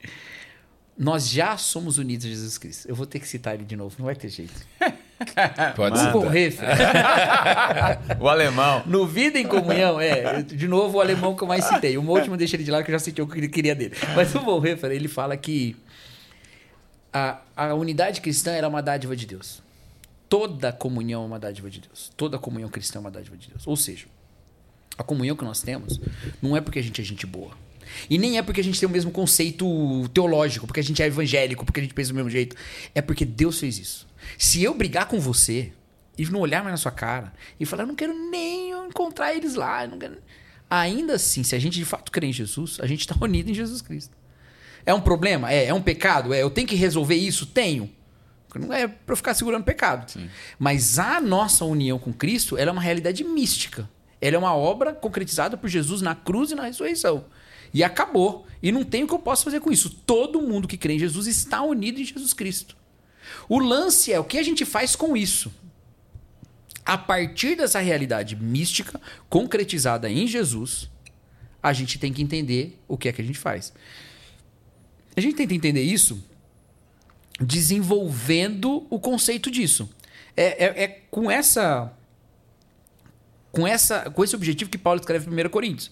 nós 0.98 1.28
já 1.28 1.56
somos 1.56 1.98
unidos 1.98 2.26
a 2.26 2.28
Jesus 2.28 2.58
Cristo. 2.58 2.88
Eu 2.88 2.94
vou 2.94 3.06
ter 3.06 3.18
que 3.20 3.26
citar 3.26 3.54
ele 3.54 3.64
de 3.64 3.76
novo, 3.76 3.96
não 3.98 4.06
vai 4.06 4.14
ter 4.14 4.28
jeito. 4.28 4.66
Pode 5.76 5.98
Hugo 5.98 6.30
ser. 6.30 6.36
Heffer. 6.36 6.68
O 8.20 8.28
alemão. 8.28 8.82
No 8.86 9.06
Vida 9.06 9.38
em 9.38 9.46
Comunhão, 9.46 10.00
é, 10.00 10.42
de 10.42 10.68
novo 10.68 10.98
o 10.98 11.00
alemão 11.00 11.34
que 11.34 11.42
eu 11.42 11.48
mais 11.48 11.64
citei. 11.64 11.96
O 11.98 12.02
último 12.02 12.36
deixa 12.36 12.56
ele 12.56 12.64
de 12.64 12.70
lado 12.70 12.84
que 12.84 12.90
eu 12.90 12.94
já 12.94 12.98
citei 12.98 13.24
o 13.24 13.28
que 13.28 13.38
ele 13.38 13.48
queria 13.48 13.74
dele. 13.74 13.94
Mas 14.14 14.34
o 14.34 14.40
Bonhoeffer, 14.40 14.90
ele 14.90 15.08
fala 15.08 15.36
que 15.36 15.76
a, 17.12 17.40
a 17.56 17.74
unidade 17.74 18.20
cristã 18.20 18.52
era 18.52 18.68
uma 18.68 18.82
dádiva 18.82 19.14
de 19.14 19.26
Deus. 19.26 19.62
Toda 20.28 20.72
comunhão 20.72 21.24
é 21.24 21.26
uma 21.26 21.38
dádiva 21.38 21.68
de 21.68 21.80
Deus. 21.80 22.10
Toda 22.16 22.38
comunhão 22.38 22.68
cristã 22.68 22.98
é 22.98 23.00
uma 23.00 23.10
dádiva 23.10 23.36
de 23.36 23.48
Deus. 23.48 23.66
Ou 23.66 23.76
seja, 23.76 24.06
a 24.96 25.02
comunhão 25.02 25.36
que 25.36 25.44
nós 25.44 25.60
temos 25.60 26.00
não 26.40 26.56
é 26.56 26.60
porque 26.60 26.78
a 26.78 26.82
gente 26.82 27.00
é 27.00 27.04
gente 27.04 27.26
boa. 27.26 27.50
E 28.08 28.16
nem 28.18 28.38
é 28.38 28.42
porque 28.42 28.60
a 28.60 28.64
gente 28.64 28.80
tem 28.80 28.88
o 28.88 28.92
mesmo 28.92 29.10
conceito 29.10 30.08
teológico, 30.14 30.66
porque 30.66 30.80
a 30.80 30.82
gente 30.82 31.02
é 31.02 31.06
evangélico, 31.06 31.64
porque 31.64 31.80
a 31.80 31.82
gente 31.82 31.94
pensa 31.94 32.10
do 32.10 32.14
mesmo 32.14 32.30
jeito. 32.30 32.56
É 32.94 33.02
porque 33.02 33.24
Deus 33.24 33.58
fez 33.58 33.78
isso. 33.78 34.06
Se 34.38 34.62
eu 34.62 34.74
brigar 34.74 35.06
com 35.06 35.20
você 35.20 35.72
e 36.16 36.24
não 36.26 36.40
olhar 36.40 36.62
mais 36.62 36.72
na 36.72 36.78
sua 36.78 36.92
cara 36.92 37.32
e 37.58 37.66
falar, 37.66 37.84
eu 37.84 37.88
não 37.88 37.94
quero 37.94 38.14
nem 38.30 38.70
encontrar 38.70 39.34
eles 39.34 39.54
lá, 39.54 39.86
ainda 40.68 41.14
assim, 41.14 41.42
se 41.42 41.54
a 41.54 41.58
gente 41.58 41.78
de 41.78 41.84
fato 41.84 42.10
crê 42.10 42.28
em 42.28 42.32
Jesus, 42.32 42.78
a 42.80 42.86
gente 42.86 43.00
está 43.00 43.14
unido 43.20 43.50
em 43.50 43.54
Jesus 43.54 43.82
Cristo. 43.82 44.16
É 44.84 44.92
um 44.92 45.00
problema? 45.00 45.52
É. 45.52 45.66
É 45.66 45.74
um 45.74 45.82
pecado? 45.82 46.34
É. 46.34 46.42
Eu 46.42 46.50
tenho 46.50 46.66
que 46.66 46.74
resolver 46.74 47.14
isso? 47.14 47.46
Tenho. 47.46 47.90
Não 48.54 48.72
é 48.72 48.86
para 48.86 49.12
eu 49.12 49.16
ficar 49.16 49.34
segurando 49.34 49.64
pecado. 49.64 50.12
Mas 50.58 50.98
a 50.98 51.20
nossa 51.20 51.64
união 51.64 51.98
com 51.98 52.12
Cristo 52.12 52.58
ela 52.58 52.70
é 52.70 52.72
uma 52.72 52.82
realidade 52.82 53.24
mística. 53.24 53.88
Ela 54.20 54.36
é 54.36 54.38
uma 54.38 54.54
obra 54.54 54.92
concretizada 54.92 55.56
por 55.56 55.68
Jesus 55.68 56.02
na 56.02 56.14
cruz 56.14 56.50
e 56.50 56.54
na 56.54 56.64
ressurreição. 56.64 57.24
E 57.72 57.82
acabou. 57.82 58.46
E 58.62 58.70
não 58.70 58.84
tem 58.84 59.04
o 59.04 59.08
que 59.08 59.14
eu 59.14 59.18
possa 59.18 59.44
fazer 59.44 59.60
com 59.60 59.72
isso. 59.72 59.88
Todo 59.90 60.42
mundo 60.42 60.68
que 60.68 60.76
crê 60.76 60.94
em 60.94 60.98
Jesus 60.98 61.26
está 61.26 61.62
unido 61.62 62.00
em 62.00 62.04
Jesus 62.04 62.32
Cristo. 62.32 62.76
O 63.48 63.58
lance 63.58 64.12
é 64.12 64.18
o 64.18 64.24
que 64.24 64.38
a 64.38 64.42
gente 64.42 64.64
faz 64.64 64.94
com 64.96 65.16
isso. 65.16 65.52
A 66.84 66.98
partir 66.98 67.56
dessa 67.56 67.78
realidade 67.78 68.34
mística, 68.34 69.00
concretizada 69.28 70.10
em 70.10 70.26
Jesus, 70.26 70.90
a 71.62 71.72
gente 71.72 71.98
tem 71.98 72.12
que 72.12 72.22
entender 72.22 72.78
o 72.88 72.98
que 72.98 73.08
é 73.08 73.12
que 73.12 73.22
a 73.22 73.24
gente 73.24 73.38
faz. 73.38 73.72
A 75.16 75.20
gente 75.20 75.36
tenta 75.36 75.54
entender 75.54 75.82
isso 75.82 76.22
desenvolvendo 77.40 78.86
o 78.90 78.98
conceito 78.98 79.50
disso. 79.50 79.88
É, 80.36 80.64
é- 80.64 80.82
é 80.84 80.88
com 81.10 81.30
essa 81.30 81.92
com 83.50 83.66
essa 83.66 84.10
com 84.10 84.24
esse 84.24 84.34
objetivo 84.34 84.70
que 84.70 84.78
Paulo 84.78 84.98
escreve 85.00 85.30
em 85.30 85.34
1 85.46 85.50
Coríntios. 85.50 85.90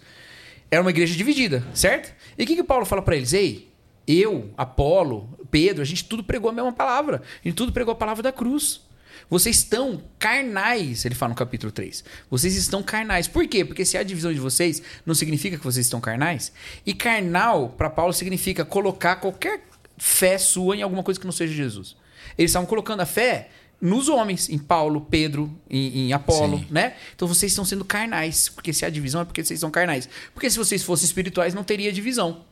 Era 0.70 0.80
uma 0.80 0.90
igreja 0.90 1.14
dividida, 1.14 1.64
certo? 1.74 2.14
E 2.38 2.44
o 2.44 2.46
que, 2.46 2.56
que 2.56 2.62
Paulo 2.64 2.86
fala 2.86 3.02
para 3.02 3.16
eles? 3.16 3.32
Ei, 3.32 3.69
eu, 4.18 4.52
Apolo, 4.56 5.38
Pedro, 5.50 5.82
a 5.82 5.84
gente 5.84 6.04
tudo 6.04 6.24
pregou 6.24 6.50
a 6.50 6.52
mesma 6.52 6.72
palavra. 6.72 7.22
A 7.44 7.48
gente 7.48 7.56
tudo 7.56 7.72
pregou 7.72 7.92
a 7.92 7.96
palavra 7.96 8.22
da 8.22 8.32
cruz. 8.32 8.80
Vocês 9.28 9.58
estão 9.58 10.02
carnais, 10.18 11.04
ele 11.04 11.14
fala 11.14 11.30
no 11.30 11.36
capítulo 11.36 11.70
3. 11.70 12.02
Vocês 12.28 12.56
estão 12.56 12.82
carnais. 12.82 13.28
Por 13.28 13.46
quê? 13.46 13.64
Porque 13.64 13.84
se 13.84 13.96
há 13.96 14.02
divisão 14.02 14.32
de 14.32 14.40
vocês, 14.40 14.82
não 15.06 15.14
significa 15.14 15.56
que 15.56 15.62
vocês 15.62 15.86
estão 15.86 16.00
carnais. 16.00 16.52
E 16.84 16.92
carnal, 16.92 17.68
para 17.68 17.88
Paulo, 17.88 18.12
significa 18.12 18.64
colocar 18.64 19.16
qualquer 19.16 19.62
fé 19.96 20.36
sua 20.36 20.76
em 20.76 20.82
alguma 20.82 21.04
coisa 21.04 21.20
que 21.20 21.26
não 21.26 21.32
seja 21.32 21.54
Jesus. 21.54 21.96
Eles 22.36 22.50
estavam 22.50 22.66
colocando 22.66 23.00
a 23.00 23.06
fé 23.06 23.50
nos 23.80 24.08
homens, 24.08 24.48
em 24.48 24.58
Paulo, 24.58 25.06
Pedro, 25.08 25.56
em, 25.68 26.06
em 26.06 26.12
Apolo, 26.12 26.58
Sim. 26.58 26.66
né? 26.70 26.94
Então 27.14 27.26
vocês 27.26 27.52
estão 27.52 27.64
sendo 27.64 27.84
carnais. 27.84 28.48
Porque 28.48 28.72
se 28.72 28.84
há 28.84 28.90
divisão 28.90 29.20
é 29.20 29.24
porque 29.24 29.44
vocês 29.44 29.60
são 29.60 29.70
carnais. 29.70 30.08
Porque 30.34 30.50
se 30.50 30.58
vocês 30.58 30.82
fossem 30.82 31.06
espirituais, 31.06 31.54
não 31.54 31.62
teria 31.62 31.92
divisão. 31.92 32.44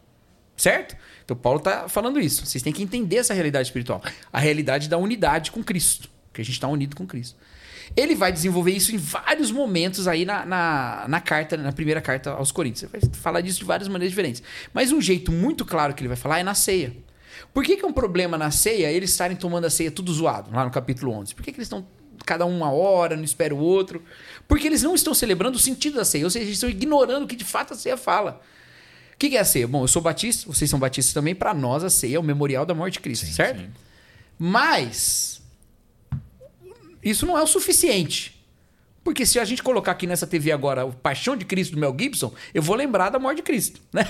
Certo? 0.58 0.96
Então 1.24 1.36
Paulo 1.36 1.58
está 1.58 1.88
falando 1.88 2.20
isso. 2.20 2.44
Vocês 2.44 2.62
têm 2.62 2.72
que 2.72 2.82
entender 2.82 3.16
essa 3.16 3.32
realidade 3.32 3.68
espiritual. 3.68 4.02
A 4.32 4.38
realidade 4.38 4.88
da 4.88 4.98
unidade 4.98 5.50
com 5.50 5.62
Cristo. 5.62 6.10
Que 6.32 6.42
a 6.42 6.44
gente 6.44 6.54
está 6.54 6.68
unido 6.68 6.94
com 6.96 7.06
Cristo. 7.06 7.36
Ele 7.96 8.14
vai 8.14 8.30
desenvolver 8.30 8.72
isso 8.72 8.94
em 8.94 8.98
vários 8.98 9.50
momentos 9.50 10.06
aí 10.06 10.26
na, 10.26 10.44
na, 10.44 11.06
na 11.08 11.20
carta, 11.20 11.56
na 11.56 11.72
primeira 11.72 12.00
carta 12.02 12.32
aos 12.32 12.52
Coríntios. 12.52 12.82
Ele 12.82 13.00
vai 13.00 13.10
falar 13.14 13.40
disso 13.40 13.60
de 13.60 13.64
várias 13.64 13.88
maneiras 13.88 14.10
diferentes. 14.10 14.42
Mas 14.74 14.92
um 14.92 15.00
jeito 15.00 15.32
muito 15.32 15.64
claro 15.64 15.94
que 15.94 16.02
ele 16.02 16.08
vai 16.08 16.16
falar 16.16 16.40
é 16.40 16.42
na 16.42 16.54
ceia. 16.54 16.94
Por 17.54 17.64
que, 17.64 17.76
que 17.76 17.84
é 17.84 17.88
um 17.88 17.92
problema 17.92 18.36
na 18.36 18.50
ceia 18.50 18.90
eles 18.90 19.10
estarem 19.10 19.36
tomando 19.36 19.64
a 19.64 19.70
ceia 19.70 19.90
tudo 19.90 20.12
zoado, 20.12 20.50
lá 20.52 20.64
no 20.64 20.70
capítulo 20.70 21.12
11? 21.12 21.34
Por 21.34 21.42
que, 21.42 21.52
que 21.52 21.58
eles 21.58 21.66
estão 21.66 21.86
cada 22.26 22.44
um 22.44 22.56
uma 22.56 22.70
hora, 22.70 23.16
não 23.16 23.24
espera 23.24 23.54
o 23.54 23.58
outro. 23.58 24.02
Porque 24.46 24.66
eles 24.66 24.82
não 24.82 24.94
estão 24.94 25.14
celebrando 25.14 25.56
o 25.56 25.60
sentido 25.60 25.96
da 25.96 26.04
ceia, 26.04 26.24
ou 26.24 26.30
seja, 26.30 26.44
eles 26.44 26.56
estão 26.56 26.68
ignorando 26.68 27.24
o 27.24 27.26
que 27.26 27.36
de 27.36 27.44
fato 27.44 27.72
a 27.72 27.76
ceia 27.76 27.96
fala. 27.96 28.40
O 29.18 29.26
que 29.28 29.36
é 29.36 29.40
a 29.40 29.44
ceia? 29.44 29.66
Bom, 29.66 29.82
eu 29.82 29.88
sou 29.88 30.00
batista, 30.00 30.46
vocês 30.46 30.70
são 30.70 30.78
batistas 30.78 31.12
também, 31.12 31.34
para 31.34 31.52
nós 31.52 31.82
a 31.82 31.90
ceia 31.90 32.14
é 32.14 32.20
o 32.20 32.22
memorial 32.22 32.64
da 32.64 32.72
morte 32.72 32.94
de 32.94 33.00
Cristo, 33.00 33.26
sim, 33.26 33.32
certo? 33.32 33.58
Sim. 33.58 33.70
Mas 34.38 35.42
isso 37.02 37.26
não 37.26 37.36
é 37.36 37.42
o 37.42 37.46
suficiente. 37.46 38.40
Porque 39.02 39.26
se 39.26 39.40
a 39.40 39.44
gente 39.44 39.60
colocar 39.60 39.90
aqui 39.90 40.06
nessa 40.06 40.24
TV 40.24 40.52
agora 40.52 40.84
o 40.84 40.92
Paixão 40.92 41.36
de 41.36 41.44
Cristo 41.44 41.72
do 41.72 41.80
Mel 41.80 41.96
Gibson, 41.98 42.32
eu 42.54 42.62
vou 42.62 42.76
lembrar 42.76 43.10
da 43.10 43.18
morte 43.18 43.38
de 43.38 43.42
Cristo. 43.42 43.80
Né? 43.92 44.06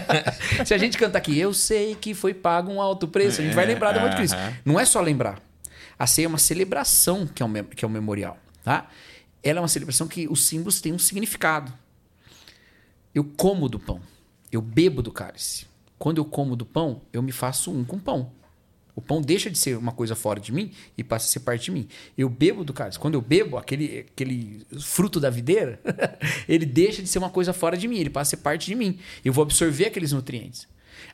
se 0.64 0.72
a 0.72 0.78
gente 0.78 0.96
cantar 0.96 1.18
aqui, 1.18 1.38
eu 1.38 1.52
sei 1.52 1.94
que 1.94 2.14
foi 2.14 2.32
pago 2.32 2.72
um 2.72 2.80
alto 2.80 3.06
preço, 3.06 3.42
a 3.42 3.44
gente 3.44 3.54
vai 3.54 3.66
lembrar 3.66 3.92
da 3.92 4.00
morte 4.00 4.12
de 4.12 4.16
Cristo. 4.16 4.38
Não 4.64 4.80
é 4.80 4.86
só 4.86 5.02
lembrar. 5.02 5.42
A 5.98 6.06
ceia 6.06 6.24
é 6.24 6.28
uma 6.28 6.38
celebração 6.38 7.26
que 7.26 7.42
é 7.42 7.46
o, 7.46 7.64
que 7.64 7.84
é 7.84 7.88
o 7.88 7.90
memorial. 7.90 8.38
Tá? 8.64 8.88
Ela 9.42 9.58
é 9.58 9.60
uma 9.60 9.68
celebração 9.68 10.08
que 10.08 10.26
os 10.26 10.46
símbolos 10.46 10.80
têm 10.80 10.94
um 10.94 10.98
significado. 10.98 11.70
Eu 13.14 13.24
como 13.24 13.68
do 13.68 13.78
pão. 13.78 14.00
Eu 14.50 14.60
bebo 14.60 15.02
do 15.02 15.12
cálice. 15.12 15.66
Quando 15.98 16.18
eu 16.18 16.24
como 16.24 16.56
do 16.56 16.64
pão, 16.64 17.02
eu 17.12 17.22
me 17.22 17.32
faço 17.32 17.72
um 17.72 17.84
com 17.84 17.98
pão. 17.98 18.32
O 18.94 19.00
pão 19.00 19.22
deixa 19.22 19.48
de 19.48 19.56
ser 19.56 19.76
uma 19.76 19.92
coisa 19.92 20.16
fora 20.16 20.40
de 20.40 20.50
mim 20.50 20.72
e 20.96 21.04
passa 21.04 21.26
a 21.26 21.28
ser 21.30 21.40
parte 21.40 21.66
de 21.66 21.70
mim. 21.70 21.86
Eu 22.16 22.28
bebo 22.28 22.64
do 22.64 22.72
cálice. 22.72 22.98
Quando 22.98 23.14
eu 23.14 23.20
bebo 23.20 23.56
aquele, 23.56 24.00
aquele 24.00 24.66
fruto 24.80 25.20
da 25.20 25.30
videira, 25.30 25.80
ele 26.48 26.66
deixa 26.66 27.00
de 27.00 27.08
ser 27.08 27.18
uma 27.18 27.30
coisa 27.30 27.52
fora 27.52 27.76
de 27.76 27.86
mim, 27.86 27.98
ele 27.98 28.10
passa 28.10 28.30
a 28.30 28.36
ser 28.36 28.42
parte 28.42 28.66
de 28.66 28.74
mim. 28.74 28.98
Eu 29.24 29.32
vou 29.32 29.42
absorver 29.42 29.86
aqueles 29.86 30.12
nutrientes. 30.12 30.66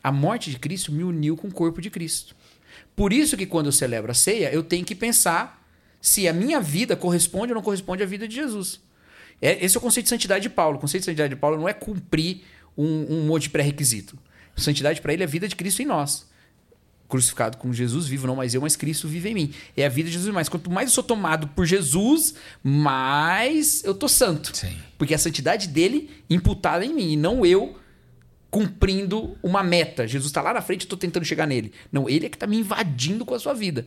A 0.02 0.10
morte 0.10 0.50
de 0.50 0.58
Cristo 0.58 0.92
me 0.92 1.04
uniu 1.04 1.36
com 1.36 1.48
o 1.48 1.52
corpo 1.52 1.82
de 1.82 1.90
Cristo. 1.90 2.34
Por 2.96 3.12
isso 3.12 3.36
que 3.36 3.44
quando 3.44 3.66
eu 3.66 3.72
celebro 3.72 4.10
a 4.10 4.14
ceia, 4.14 4.50
eu 4.52 4.62
tenho 4.62 4.84
que 4.84 4.94
pensar 4.94 5.62
se 6.00 6.28
a 6.28 6.32
minha 6.32 6.60
vida 6.60 6.96
corresponde 6.96 7.52
ou 7.52 7.56
não 7.56 7.62
corresponde 7.62 8.02
à 8.02 8.06
vida 8.06 8.26
de 8.26 8.34
Jesus. 8.34 8.80
É, 9.42 9.62
esse 9.64 9.76
é 9.76 9.78
o 9.78 9.82
conceito 9.82 10.04
de 10.04 10.10
santidade 10.10 10.42
de 10.42 10.50
Paulo. 10.50 10.78
O 10.78 10.80
conceito 10.80 11.02
de 11.02 11.06
santidade 11.06 11.34
de 11.34 11.40
Paulo 11.40 11.58
não 11.58 11.68
é 11.68 11.72
cumprir 11.72 12.44
um, 12.76 13.06
um 13.08 13.26
monte 13.26 13.44
de 13.44 13.50
pré-requisito. 13.50 14.18
Santidade 14.56 15.00
para 15.00 15.12
ele 15.12 15.22
é 15.22 15.26
a 15.26 15.28
vida 15.28 15.48
de 15.48 15.56
Cristo 15.56 15.82
em 15.82 15.86
nós 15.86 16.26
crucificado 17.08 17.58
com 17.58 17.72
Jesus 17.72 18.06
vivo, 18.06 18.26
não 18.26 18.36
mais 18.36 18.54
eu, 18.54 18.60
mas 18.60 18.76
Cristo 18.76 19.06
vive 19.06 19.28
em 19.28 19.34
mim. 19.34 19.54
É 19.76 19.86
a 19.86 19.88
vida 19.88 20.08
de 20.08 20.14
Jesus 20.14 20.34
mais. 20.34 20.48
Quanto 20.48 20.70
mais 20.70 20.88
eu 20.88 20.94
sou 20.94 21.04
tomado 21.04 21.48
por 21.48 21.64
Jesus, 21.64 22.34
mais 22.62 23.84
eu 23.84 23.94
tô 23.94 24.08
santo. 24.08 24.56
Sim. 24.56 24.76
Porque 24.98 25.14
a 25.14 25.18
santidade 25.18 25.68
dele 25.68 26.10
imputada 26.28 26.84
em 26.84 26.92
mim, 26.92 27.12
e 27.12 27.16
não 27.16 27.44
eu 27.44 27.78
cumprindo 28.50 29.36
uma 29.42 29.62
meta. 29.62 30.06
Jesus 30.06 30.30
está 30.30 30.40
lá 30.40 30.54
na 30.54 30.60
frente, 30.60 30.82
eu 30.82 30.86
estou 30.86 30.98
tentando 30.98 31.24
chegar 31.24 31.46
nele. 31.46 31.72
Não, 31.90 32.08
ele 32.08 32.26
é 32.26 32.28
que 32.28 32.36
está 32.36 32.46
me 32.46 32.56
invadindo 32.56 33.24
com 33.24 33.34
a 33.34 33.38
sua 33.38 33.52
vida. 33.52 33.86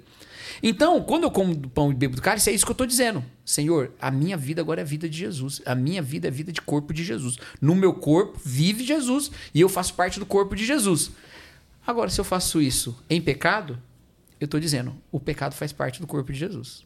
Então, 0.62 1.02
quando 1.04 1.24
eu 1.24 1.32
como 1.32 1.56
do 1.56 1.70
pão 1.70 1.92
e 1.92 1.96
bebo 1.96 2.16
do 2.16 2.22
cálice, 2.22 2.50
é 2.50 2.54
isso 2.54 2.66
que 2.66 2.72
eu 2.72 2.74
estou 2.74 2.88
dizendo. 2.88 3.24
Senhor, 3.46 3.92
a 4.02 4.12
minha 4.12 4.36
vida 4.36 4.62
agora 4.62 4.82
é 4.82 4.84
a 4.84 4.86
vida 4.86 5.08
de 5.08 5.18
Jesus. 5.18 5.62
A 5.66 5.76
minha 5.76 6.02
vida 6.02 6.28
é 6.28 6.32
vida 6.32 6.52
de 6.52 6.62
corpo 6.62 6.94
de 6.94 7.04
Jesus. 7.04 7.38
No 7.62 7.76
meu 7.76 7.94
corpo 7.94 8.40
vive 8.44 8.84
Jesus 8.84 9.32
e 9.54 9.62
eu 9.62 9.70
faço 9.70 9.94
parte 9.94 10.20
do 10.20 10.26
corpo 10.26 10.56
de 10.56 10.66
Jesus. 10.66 11.12
Agora, 11.86 12.10
se 12.10 12.20
eu 12.20 12.26
faço 12.26 12.62
isso 12.62 12.98
em 13.10 13.22
pecado, 13.22 13.82
eu 14.40 14.46
estou 14.46 14.60
dizendo, 14.60 14.96
o 15.12 15.20
pecado 15.20 15.54
faz 15.54 15.72
parte 15.72 16.02
do 16.02 16.08
corpo 16.08 16.34
de 16.34 16.40
Jesus. 16.40 16.86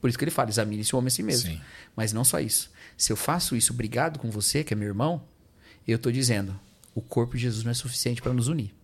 Por 0.00 0.08
isso 0.08 0.18
que 0.18 0.24
ele 0.24 0.30
fala, 0.30 0.48
examine-se 0.48 0.94
o 0.94 0.98
homem 0.98 1.08
a 1.08 1.10
si 1.10 1.22
mesmo. 1.22 1.50
Sim. 1.50 1.60
Mas 1.94 2.12
não 2.12 2.24
só 2.24 2.40
isso. 2.40 2.70
Se 2.96 3.12
eu 3.12 3.16
faço 3.16 3.56
isso 3.56 3.72
obrigado 3.72 4.18
com 4.18 4.30
você, 4.30 4.64
que 4.64 4.72
é 4.72 4.76
meu 4.76 4.88
irmão, 4.88 5.22
eu 5.86 5.96
estou 5.96 6.12
dizendo, 6.12 6.58
o 6.94 7.00
corpo 7.00 7.36
de 7.36 7.42
Jesus 7.42 7.64
não 7.64 7.70
é 7.70 7.74
suficiente 7.74 8.22
para 8.22 8.32
nos 8.32 8.48
unir. 8.48 8.74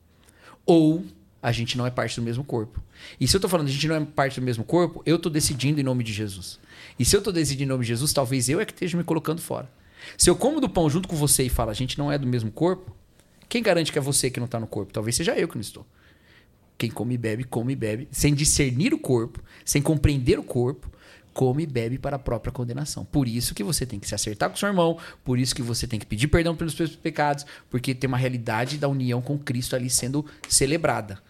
Ou 0.66 1.04
a 1.44 1.52
gente 1.52 1.76
não 1.76 1.86
é 1.86 1.90
parte 1.90 2.18
do 2.18 2.22
mesmo 2.22 2.42
corpo. 2.42 2.82
E 3.20 3.28
se 3.28 3.36
eu 3.36 3.38
estou 3.38 3.50
falando 3.50 3.68
a 3.68 3.70
gente 3.70 3.86
não 3.86 3.96
é 3.96 4.00
parte 4.00 4.40
do 4.40 4.46
mesmo 4.46 4.64
corpo, 4.64 5.02
eu 5.04 5.16
estou 5.16 5.30
decidindo 5.30 5.78
em 5.78 5.82
nome 5.82 6.02
de 6.02 6.10
Jesus. 6.10 6.58
E 6.98 7.04
se 7.04 7.14
eu 7.14 7.18
estou 7.18 7.30
decidindo 7.30 7.64
em 7.64 7.66
nome 7.66 7.82
de 7.84 7.88
Jesus, 7.88 8.14
talvez 8.14 8.48
eu 8.48 8.60
é 8.60 8.64
que 8.64 8.72
esteja 8.72 8.96
me 8.96 9.04
colocando 9.04 9.42
fora. 9.42 9.70
Se 10.16 10.30
eu 10.30 10.34
como 10.34 10.58
do 10.58 10.70
pão 10.70 10.88
junto 10.88 11.06
com 11.06 11.14
você 11.14 11.42
e 11.42 11.50
falo, 11.50 11.70
a 11.70 11.74
gente 11.74 11.98
não 11.98 12.10
é 12.10 12.16
do 12.16 12.26
mesmo 12.26 12.50
corpo, 12.50 12.96
quem 13.46 13.62
garante 13.62 13.92
que 13.92 13.98
é 13.98 14.00
você 14.00 14.30
que 14.30 14.40
não 14.40 14.46
está 14.46 14.58
no 14.58 14.66
corpo? 14.66 14.90
Talvez 14.90 15.16
seja 15.16 15.38
eu 15.38 15.46
que 15.46 15.56
não 15.56 15.60
estou. 15.60 15.86
Quem 16.78 16.90
come 16.90 17.14
e 17.14 17.18
bebe, 17.18 17.44
come 17.44 17.74
e 17.74 17.76
bebe, 17.76 18.08
sem 18.10 18.32
discernir 18.32 18.94
o 18.94 18.98
corpo, 18.98 19.38
sem 19.66 19.82
compreender 19.82 20.38
o 20.38 20.42
corpo, 20.42 20.90
come 21.34 21.64
e 21.64 21.66
bebe 21.66 21.98
para 21.98 22.16
a 22.16 22.18
própria 22.18 22.50
condenação. 22.50 23.04
Por 23.04 23.28
isso 23.28 23.54
que 23.54 23.62
você 23.62 23.84
tem 23.84 24.00
que 24.00 24.08
se 24.08 24.14
acertar 24.14 24.48
com 24.48 24.56
seu 24.56 24.68
irmão, 24.68 24.96
por 25.22 25.38
isso 25.38 25.54
que 25.54 25.60
você 25.60 25.86
tem 25.86 26.00
que 26.00 26.06
pedir 26.06 26.28
perdão 26.28 26.56
pelos 26.56 26.72
seus 26.72 26.96
pecados, 26.96 27.44
porque 27.68 27.94
tem 27.94 28.08
uma 28.08 28.16
realidade 28.16 28.78
da 28.78 28.88
união 28.88 29.20
com 29.20 29.38
Cristo 29.38 29.76
ali 29.76 29.90
sendo 29.90 30.24
celebrada. 30.48 31.20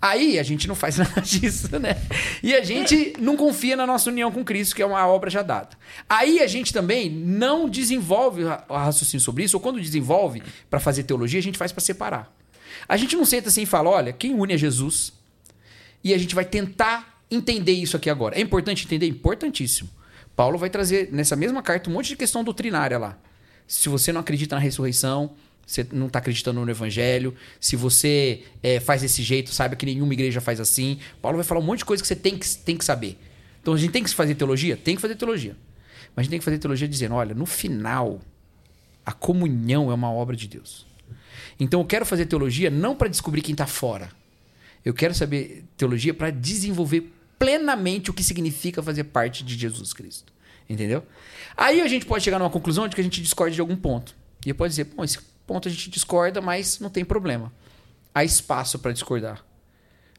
Aí 0.00 0.38
a 0.38 0.42
gente 0.42 0.68
não 0.68 0.74
faz 0.74 0.96
nada 0.98 1.20
disso, 1.20 1.78
né? 1.78 2.00
E 2.42 2.54
a 2.54 2.62
gente 2.62 3.14
não 3.18 3.36
confia 3.36 3.76
na 3.76 3.86
nossa 3.86 4.08
união 4.10 4.30
com 4.30 4.44
Cristo, 4.44 4.74
que 4.74 4.82
é 4.82 4.86
uma 4.86 5.06
obra 5.06 5.28
já 5.28 5.42
dada. 5.42 5.70
Aí 6.08 6.40
a 6.40 6.46
gente 6.46 6.72
também 6.72 7.10
não 7.10 7.68
desenvolve 7.68 8.44
o 8.44 8.74
raciocínio 8.74 9.22
sobre 9.22 9.44
isso, 9.44 9.56
ou 9.56 9.60
quando 9.60 9.80
desenvolve 9.80 10.42
para 10.70 10.78
fazer 10.78 11.02
teologia, 11.02 11.40
a 11.40 11.42
gente 11.42 11.58
faz 11.58 11.72
para 11.72 11.82
separar. 11.82 12.32
A 12.88 12.96
gente 12.96 13.16
não 13.16 13.24
senta 13.24 13.48
assim 13.48 13.62
e 13.62 13.66
fala: 13.66 13.90
olha, 13.90 14.12
quem 14.12 14.34
une 14.34 14.54
é 14.54 14.58
Jesus, 14.58 15.12
e 16.02 16.14
a 16.14 16.18
gente 16.18 16.34
vai 16.34 16.44
tentar 16.44 17.22
entender 17.30 17.72
isso 17.72 17.96
aqui 17.96 18.08
agora. 18.08 18.36
É 18.36 18.40
importante 18.40 18.84
entender? 18.84 19.06
Importantíssimo. 19.06 19.90
Paulo 20.34 20.56
vai 20.56 20.70
trazer 20.70 21.08
nessa 21.12 21.34
mesma 21.34 21.62
carta 21.62 21.90
um 21.90 21.92
monte 21.92 22.08
de 22.08 22.16
questão 22.16 22.44
doutrinária 22.44 22.96
lá. 22.96 23.18
Se 23.66 23.88
você 23.88 24.12
não 24.12 24.20
acredita 24.20 24.54
na 24.54 24.60
ressurreição, 24.60 25.34
você 25.68 25.86
não 25.92 26.06
está 26.06 26.18
acreditando 26.18 26.64
no 26.64 26.70
evangelho. 26.70 27.34
Se 27.60 27.76
você 27.76 28.42
é, 28.62 28.80
faz 28.80 29.02
desse 29.02 29.22
jeito, 29.22 29.50
saiba 29.50 29.76
que 29.76 29.84
nenhuma 29.84 30.14
igreja 30.14 30.40
faz 30.40 30.60
assim. 30.60 30.98
Paulo 31.20 31.36
vai 31.36 31.44
falar 31.44 31.60
um 31.60 31.64
monte 31.64 31.80
de 31.80 31.84
coisa 31.84 32.02
que 32.02 32.06
você 32.06 32.16
tem 32.16 32.38
que, 32.38 32.48
tem 32.56 32.74
que 32.74 32.84
saber. 32.86 33.18
Então 33.60 33.74
a 33.74 33.76
gente 33.76 33.90
tem 33.90 34.02
que 34.02 34.08
fazer 34.08 34.34
teologia? 34.34 34.78
Tem 34.78 34.96
que 34.96 35.02
fazer 35.02 35.14
teologia. 35.14 35.54
Mas 36.16 36.16
a 36.16 36.22
gente 36.22 36.30
tem 36.30 36.38
que 36.38 36.44
fazer 36.44 36.56
teologia 36.56 36.88
dizendo: 36.88 37.16
olha, 37.16 37.34
no 37.34 37.44
final, 37.44 38.18
a 39.04 39.12
comunhão 39.12 39.90
é 39.90 39.94
uma 39.94 40.10
obra 40.10 40.34
de 40.34 40.48
Deus. 40.48 40.86
Então 41.60 41.80
eu 41.80 41.86
quero 41.86 42.06
fazer 42.06 42.24
teologia 42.24 42.70
não 42.70 42.96
para 42.96 43.08
descobrir 43.08 43.42
quem 43.42 43.52
está 43.52 43.66
fora. 43.66 44.08
Eu 44.82 44.94
quero 44.94 45.14
saber 45.14 45.66
teologia 45.76 46.14
para 46.14 46.30
desenvolver 46.30 47.12
plenamente 47.38 48.10
o 48.10 48.14
que 48.14 48.24
significa 48.24 48.82
fazer 48.82 49.04
parte 49.04 49.44
de 49.44 49.54
Jesus 49.54 49.92
Cristo. 49.92 50.32
Entendeu? 50.66 51.04
Aí 51.54 51.82
a 51.82 51.88
gente 51.88 52.06
pode 52.06 52.24
chegar 52.24 52.38
numa 52.38 52.48
conclusão 52.48 52.88
de 52.88 52.94
que 52.94 53.02
a 53.02 53.04
gente 53.04 53.20
discorda 53.20 53.54
de 53.54 53.60
algum 53.60 53.76
ponto. 53.76 54.16
E 54.46 54.54
posso 54.54 54.70
dizer, 54.70 54.84
bom, 54.84 55.04
esse 55.04 55.18
ponto 55.48 55.66
a 55.66 55.70
gente 55.70 55.88
discorda, 55.88 56.42
mas 56.42 56.78
não 56.78 56.90
tem 56.90 57.04
problema. 57.04 57.50
Há 58.14 58.22
espaço 58.22 58.78
para 58.78 58.92
discordar. 58.92 59.42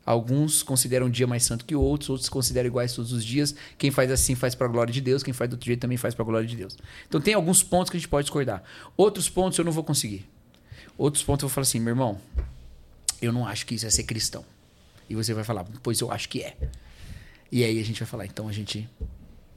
Alguns 0.04 0.64
consideram 0.64 1.06
um 1.06 1.10
dia 1.10 1.28
mais 1.28 1.44
santo 1.44 1.64
que 1.64 1.76
outros, 1.76 2.10
outros 2.10 2.30
consideram 2.30 2.68
iguais 2.68 2.94
todos 2.94 3.14
os 3.14 3.24
dias. 3.24 3.54
Quem 3.78 3.92
faz 3.92 4.10
assim 4.10 4.34
faz 4.34 4.56
para 4.56 4.66
a 4.66 4.70
glória 4.70 4.92
de 4.92 5.00
Deus, 5.00 5.22
quem 5.22 5.34
faz 5.34 5.48
do 5.48 5.54
outro 5.54 5.68
jeito 5.68 5.82
também 5.82 5.98
faz 5.98 6.16
para 6.16 6.24
a 6.24 6.26
glória 6.26 6.48
de 6.48 6.56
Deus. 6.56 6.76
Então 7.08 7.22
tem 7.22 7.36
alguns 7.36 7.62
pontos 7.62 7.92
que 7.92 7.98
a 7.98 8.00
gente 8.00 8.10
pode 8.10 8.26
discordar. 8.26 8.64
Outros 8.98 9.30
pontos 9.30 9.60
eu 9.60 9.64
não 9.64 9.72
vou 9.72 9.84
conseguir. 9.84 10.28
Outros 10.98 11.24
pontos 11.24 11.44
eu 11.44 11.48
vou 11.48 11.54
falar 11.54 11.62
assim, 11.62 11.80
meu 11.80 11.92
irmão, 11.92 12.20
eu 13.22 13.32
não 13.32 13.46
acho 13.46 13.68
que 13.68 13.76
isso 13.76 13.86
é 13.86 13.90
ser 13.92 14.04
cristão. 14.04 14.44
E 15.08 15.14
você 15.14 15.32
vai 15.34 15.44
falar, 15.44 15.64
pois 15.84 16.00
eu 16.02 16.12
acho 16.12 16.28
que 16.28 16.42
é. 16.42 16.58
E 17.52 17.64
aí 17.64 17.80
a 17.80 17.86
gente 17.86 18.00
vai 18.00 18.08
falar, 18.08 18.26
então 18.26 18.48
a 18.48 18.52
gente 18.52 18.90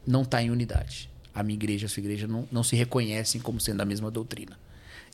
não 0.06 0.22
está 0.22 0.42
em 0.42 0.50
unidade. 0.50 1.08
A 1.34 1.42
minha 1.42 1.54
igreja, 1.54 1.86
a 1.86 1.88
sua 1.88 2.00
igreja 2.00 2.26
não, 2.26 2.46
não 2.52 2.62
se 2.62 2.76
reconhecem 2.76 3.40
como 3.40 3.58
sendo 3.58 3.80
a 3.80 3.84
mesma 3.86 4.10
doutrina. 4.10 4.58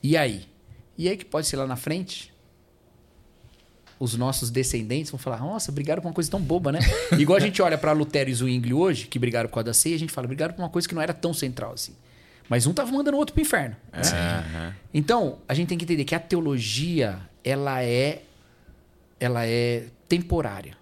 E 0.02 0.16
aí? 0.16 0.46
E 0.96 1.08
aí 1.08 1.16
que 1.16 1.24
pode 1.24 1.46
ser 1.46 1.56
lá 1.56 1.66
na 1.66 1.76
frente, 1.76 2.32
os 3.98 4.14
nossos 4.14 4.50
descendentes 4.50 5.10
vão 5.10 5.18
falar: 5.18 5.38
nossa, 5.38 5.72
brigaram 5.72 6.02
por 6.02 6.08
uma 6.08 6.14
coisa 6.14 6.30
tão 6.30 6.40
boba, 6.40 6.72
né? 6.72 6.80
Igual 7.18 7.36
a 7.36 7.40
gente 7.40 7.60
olha 7.62 7.76
para 7.76 7.92
Lutero 7.92 8.30
e 8.30 8.34
Zwingli 8.34 8.72
hoje, 8.72 9.06
que 9.06 9.18
brigaram 9.18 9.48
por 9.48 9.54
causa 9.54 9.66
da 9.66 9.74
ceia, 9.74 9.96
a 9.96 9.98
gente 9.98 10.12
fala: 10.12 10.26
brigaram 10.26 10.54
por 10.54 10.62
uma 10.62 10.70
coisa 10.70 10.88
que 10.88 10.94
não 10.94 11.02
era 11.02 11.12
tão 11.12 11.32
central 11.32 11.72
assim. 11.72 11.94
Mas 12.48 12.66
um 12.66 12.72
tava 12.72 12.90
mandando 12.90 13.16
o 13.16 13.20
outro 13.20 13.34
pro 13.34 13.42
inferno. 13.42 13.76
É. 13.92 14.72
Então, 14.94 15.38
a 15.46 15.52
gente 15.52 15.68
tem 15.68 15.76
que 15.76 15.84
entender 15.84 16.04
que 16.04 16.14
a 16.14 16.20
teologia, 16.20 17.18
ela 17.44 17.82
é 17.82 18.22
ela 19.20 19.46
é 19.46 19.86
temporária. 20.08 20.76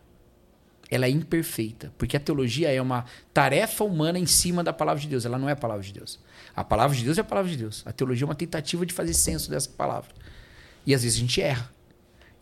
Ela 0.88 1.06
é 1.06 1.10
imperfeita, 1.10 1.92
porque 1.98 2.16
a 2.16 2.20
teologia 2.20 2.70
é 2.70 2.80
uma 2.80 3.04
tarefa 3.34 3.82
humana 3.82 4.18
em 4.18 4.26
cima 4.26 4.62
da 4.62 4.72
palavra 4.72 5.00
de 5.00 5.08
Deus, 5.08 5.24
ela 5.24 5.38
não 5.38 5.48
é 5.48 5.52
a 5.52 5.56
palavra 5.56 5.82
de 5.82 5.92
Deus. 5.92 6.20
A 6.56 6.64
palavra 6.64 6.96
de 6.96 7.04
Deus 7.04 7.18
é 7.18 7.20
a 7.20 7.24
palavra 7.24 7.50
de 7.50 7.58
Deus. 7.58 7.82
A 7.84 7.92
teologia 7.92 8.24
é 8.24 8.26
uma 8.26 8.34
tentativa 8.34 8.86
de 8.86 8.94
fazer 8.94 9.12
senso 9.12 9.50
dessa 9.50 9.68
palavra. 9.68 10.08
E 10.86 10.94
às 10.94 11.02
vezes 11.02 11.18
a 11.18 11.20
gente 11.20 11.42
erra. 11.42 11.70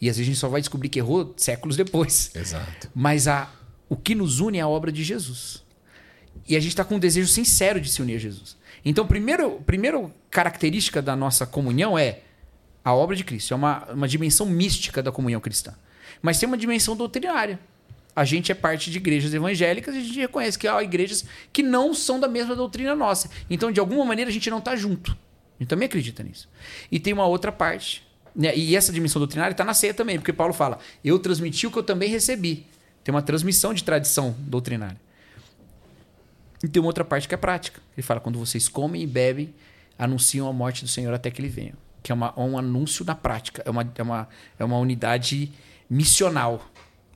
E 0.00 0.08
às 0.08 0.16
vezes 0.16 0.28
a 0.28 0.32
gente 0.32 0.38
só 0.38 0.48
vai 0.48 0.60
descobrir 0.60 0.88
que 0.88 1.00
errou 1.00 1.34
séculos 1.36 1.76
depois. 1.76 2.30
Exato. 2.32 2.88
Mas 2.94 3.26
a, 3.26 3.50
o 3.88 3.96
que 3.96 4.14
nos 4.14 4.38
une 4.38 4.58
é 4.58 4.60
a 4.60 4.68
obra 4.68 4.92
de 4.92 5.02
Jesus. 5.02 5.64
E 6.48 6.56
a 6.56 6.60
gente 6.60 6.70
está 6.70 6.84
com 6.84 6.94
um 6.94 6.98
desejo 6.98 7.26
sincero 7.26 7.80
de 7.80 7.90
se 7.90 8.00
unir 8.00 8.16
a 8.16 8.18
Jesus. 8.18 8.56
Então, 8.84 9.04
primeiro, 9.04 9.60
primeiro 9.66 10.12
característica 10.30 11.02
da 11.02 11.16
nossa 11.16 11.44
comunhão 11.44 11.98
é 11.98 12.20
a 12.84 12.94
obra 12.94 13.16
de 13.16 13.24
Cristo. 13.24 13.52
É 13.52 13.56
uma, 13.56 13.84
uma 13.92 14.06
dimensão 14.06 14.46
mística 14.46 15.02
da 15.02 15.10
comunhão 15.10 15.40
cristã. 15.40 15.74
Mas 16.22 16.38
tem 16.38 16.46
uma 16.46 16.58
dimensão 16.58 16.94
doutrinária 16.94 17.58
a 18.16 18.24
gente 18.24 18.52
é 18.52 18.54
parte 18.54 18.90
de 18.90 18.98
igrejas 18.98 19.34
evangélicas 19.34 19.94
e 19.94 19.98
a 19.98 20.00
gente 20.00 20.20
reconhece 20.20 20.58
que 20.58 20.68
há 20.68 20.82
igrejas 20.82 21.24
que 21.52 21.62
não 21.62 21.92
são 21.92 22.20
da 22.20 22.28
mesma 22.28 22.54
doutrina 22.54 22.94
nossa. 22.94 23.28
Então, 23.50 23.72
de 23.72 23.80
alguma 23.80 24.04
maneira, 24.04 24.30
a 24.30 24.32
gente 24.32 24.48
não 24.50 24.58
está 24.58 24.76
junto. 24.76 25.12
A 25.12 25.62
gente 25.62 25.68
também 25.68 25.86
acredita 25.86 26.22
nisso. 26.22 26.48
E 26.90 27.00
tem 27.00 27.12
uma 27.12 27.26
outra 27.26 27.50
parte. 27.50 28.06
Né? 28.34 28.56
E 28.56 28.76
essa 28.76 28.92
dimensão 28.92 29.18
doutrinária 29.18 29.52
está 29.52 29.64
na 29.64 29.74
ceia 29.74 29.92
também, 29.92 30.18
porque 30.18 30.32
Paulo 30.32 30.52
fala: 30.52 30.78
eu 31.04 31.18
transmiti 31.18 31.66
o 31.66 31.70
que 31.70 31.78
eu 31.78 31.82
também 31.82 32.08
recebi. 32.08 32.66
Tem 33.02 33.12
uma 33.14 33.22
transmissão 33.22 33.74
de 33.74 33.82
tradição 33.82 34.34
doutrinária. 34.38 35.00
E 36.62 36.68
tem 36.68 36.80
uma 36.80 36.88
outra 36.88 37.04
parte 37.04 37.28
que 37.28 37.34
é 37.34 37.38
prática. 37.38 37.80
Ele 37.96 38.02
fala: 38.02 38.20
quando 38.20 38.38
vocês 38.38 38.68
comem 38.68 39.02
e 39.02 39.06
bebem, 39.06 39.54
anunciam 39.98 40.48
a 40.48 40.52
morte 40.52 40.84
do 40.84 40.88
Senhor 40.88 41.12
até 41.12 41.30
que 41.30 41.40
ele 41.40 41.48
venha. 41.48 41.74
Que 42.02 42.12
é 42.12 42.14
uma, 42.14 42.38
um 42.38 42.56
anúncio 42.58 43.04
na 43.04 43.14
prática. 43.14 43.62
É 43.64 43.70
uma, 43.70 43.92
é, 43.94 44.02
uma, 44.02 44.28
é 44.58 44.64
uma 44.64 44.78
unidade 44.78 45.52
missional 45.88 46.64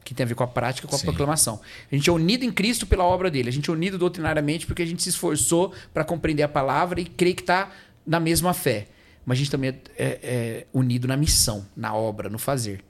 que 0.08 0.14
tem 0.14 0.24
a 0.24 0.26
ver 0.26 0.34
com 0.34 0.42
a 0.42 0.46
prática, 0.46 0.88
com 0.88 0.96
a 0.96 0.98
Sim. 0.98 1.04
proclamação. 1.04 1.60
A 1.92 1.94
gente 1.94 2.08
é 2.08 2.12
unido 2.12 2.42
em 2.42 2.50
Cristo 2.50 2.86
pela 2.86 3.04
obra 3.04 3.30
dele. 3.30 3.50
A 3.50 3.52
gente 3.52 3.68
é 3.68 3.72
unido 3.74 3.98
doutrinariamente 3.98 4.66
porque 4.66 4.80
a 4.80 4.86
gente 4.86 5.02
se 5.02 5.10
esforçou 5.10 5.74
para 5.92 6.02
compreender 6.02 6.42
a 6.42 6.48
palavra 6.48 6.98
e 6.98 7.04
crer 7.04 7.34
que 7.34 7.42
está 7.42 7.70
na 8.06 8.18
mesma 8.18 8.54
fé. 8.54 8.88
Mas 9.26 9.36
a 9.36 9.38
gente 9.40 9.50
também 9.50 9.68
é, 9.68 9.74
é, 9.98 10.18
é, 10.22 10.66
unido 10.72 11.06
na 11.06 11.14
missão, 11.14 11.66
na 11.76 11.94
obra, 11.94 12.30
no 12.30 12.38
fazer. 12.38 12.82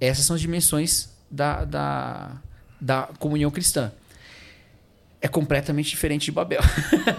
Essas 0.00 0.24
são 0.24 0.34
as 0.34 0.40
dimensões 0.40 1.10
da, 1.30 1.66
da, 1.66 2.40
da 2.80 3.02
comunhão 3.18 3.50
cristã 3.50 3.92
é 5.20 5.28
completamente 5.28 5.90
diferente 5.90 6.26
de 6.26 6.32
Babel. 6.32 6.60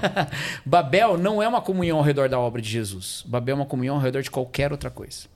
Babel 0.66 1.18
não 1.18 1.44
é 1.44 1.48
uma 1.48 1.62
comunhão 1.62 1.98
ao 1.98 2.04
redor 2.04 2.30
da 2.30 2.40
obra 2.40 2.62
de 2.62 2.70
Jesus. 2.70 3.24
Babel 3.28 3.54
é 3.54 3.60
uma 3.60 3.66
comunhão 3.66 3.96
ao 3.96 4.02
redor 4.02 4.22
de 4.22 4.32
qualquer 4.32 4.72
outra 4.72 4.90
coisa. 4.90 5.28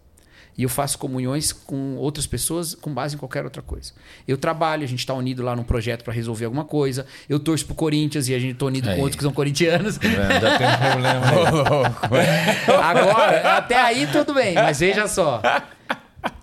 E 0.58 0.64
eu 0.64 0.70
faço 0.70 0.98
comunhões 0.98 1.52
com 1.54 1.96
outras 1.96 2.28
pessoas 2.28 2.76
com 2.76 2.94
base 2.94 3.16
em 3.16 3.18
qualquer 3.18 3.44
outra 3.46 3.62
coisa. 3.62 3.94
Eu 4.28 4.38
trabalho, 4.38 4.84
a 4.84 4.88
gente 4.88 5.00
está 5.00 5.14
unido 5.14 5.42
lá 5.42 5.56
num 5.56 5.64
projeto 5.64 6.04
para 6.04 6.14
resolver 6.14 6.46
alguma 6.46 6.66
coisa. 6.66 7.06
Eu 7.30 7.40
torço 7.40 7.66
pro 7.66 7.74
Corinthians 7.74 8.28
e 8.28 8.36
a 8.36 8.40
gente 8.40 8.54
está 8.54 8.66
unido 8.66 8.90
aí. 8.90 8.96
com 8.96 9.02
outros 9.02 9.18
que 9.18 9.24
são 9.24 9.34
corintianos. 9.34 9.98
Tá 9.98 10.08
já 10.40 10.58
tem 10.58 10.68
um 10.68 10.78
problema. 10.92 12.84
Agora, 12.84 13.58
até 13.58 13.76
aí 13.76 14.08
tudo 14.12 14.34
bem, 14.34 14.54
mas 14.56 14.80
veja 14.80 15.08
só. 15.08 15.42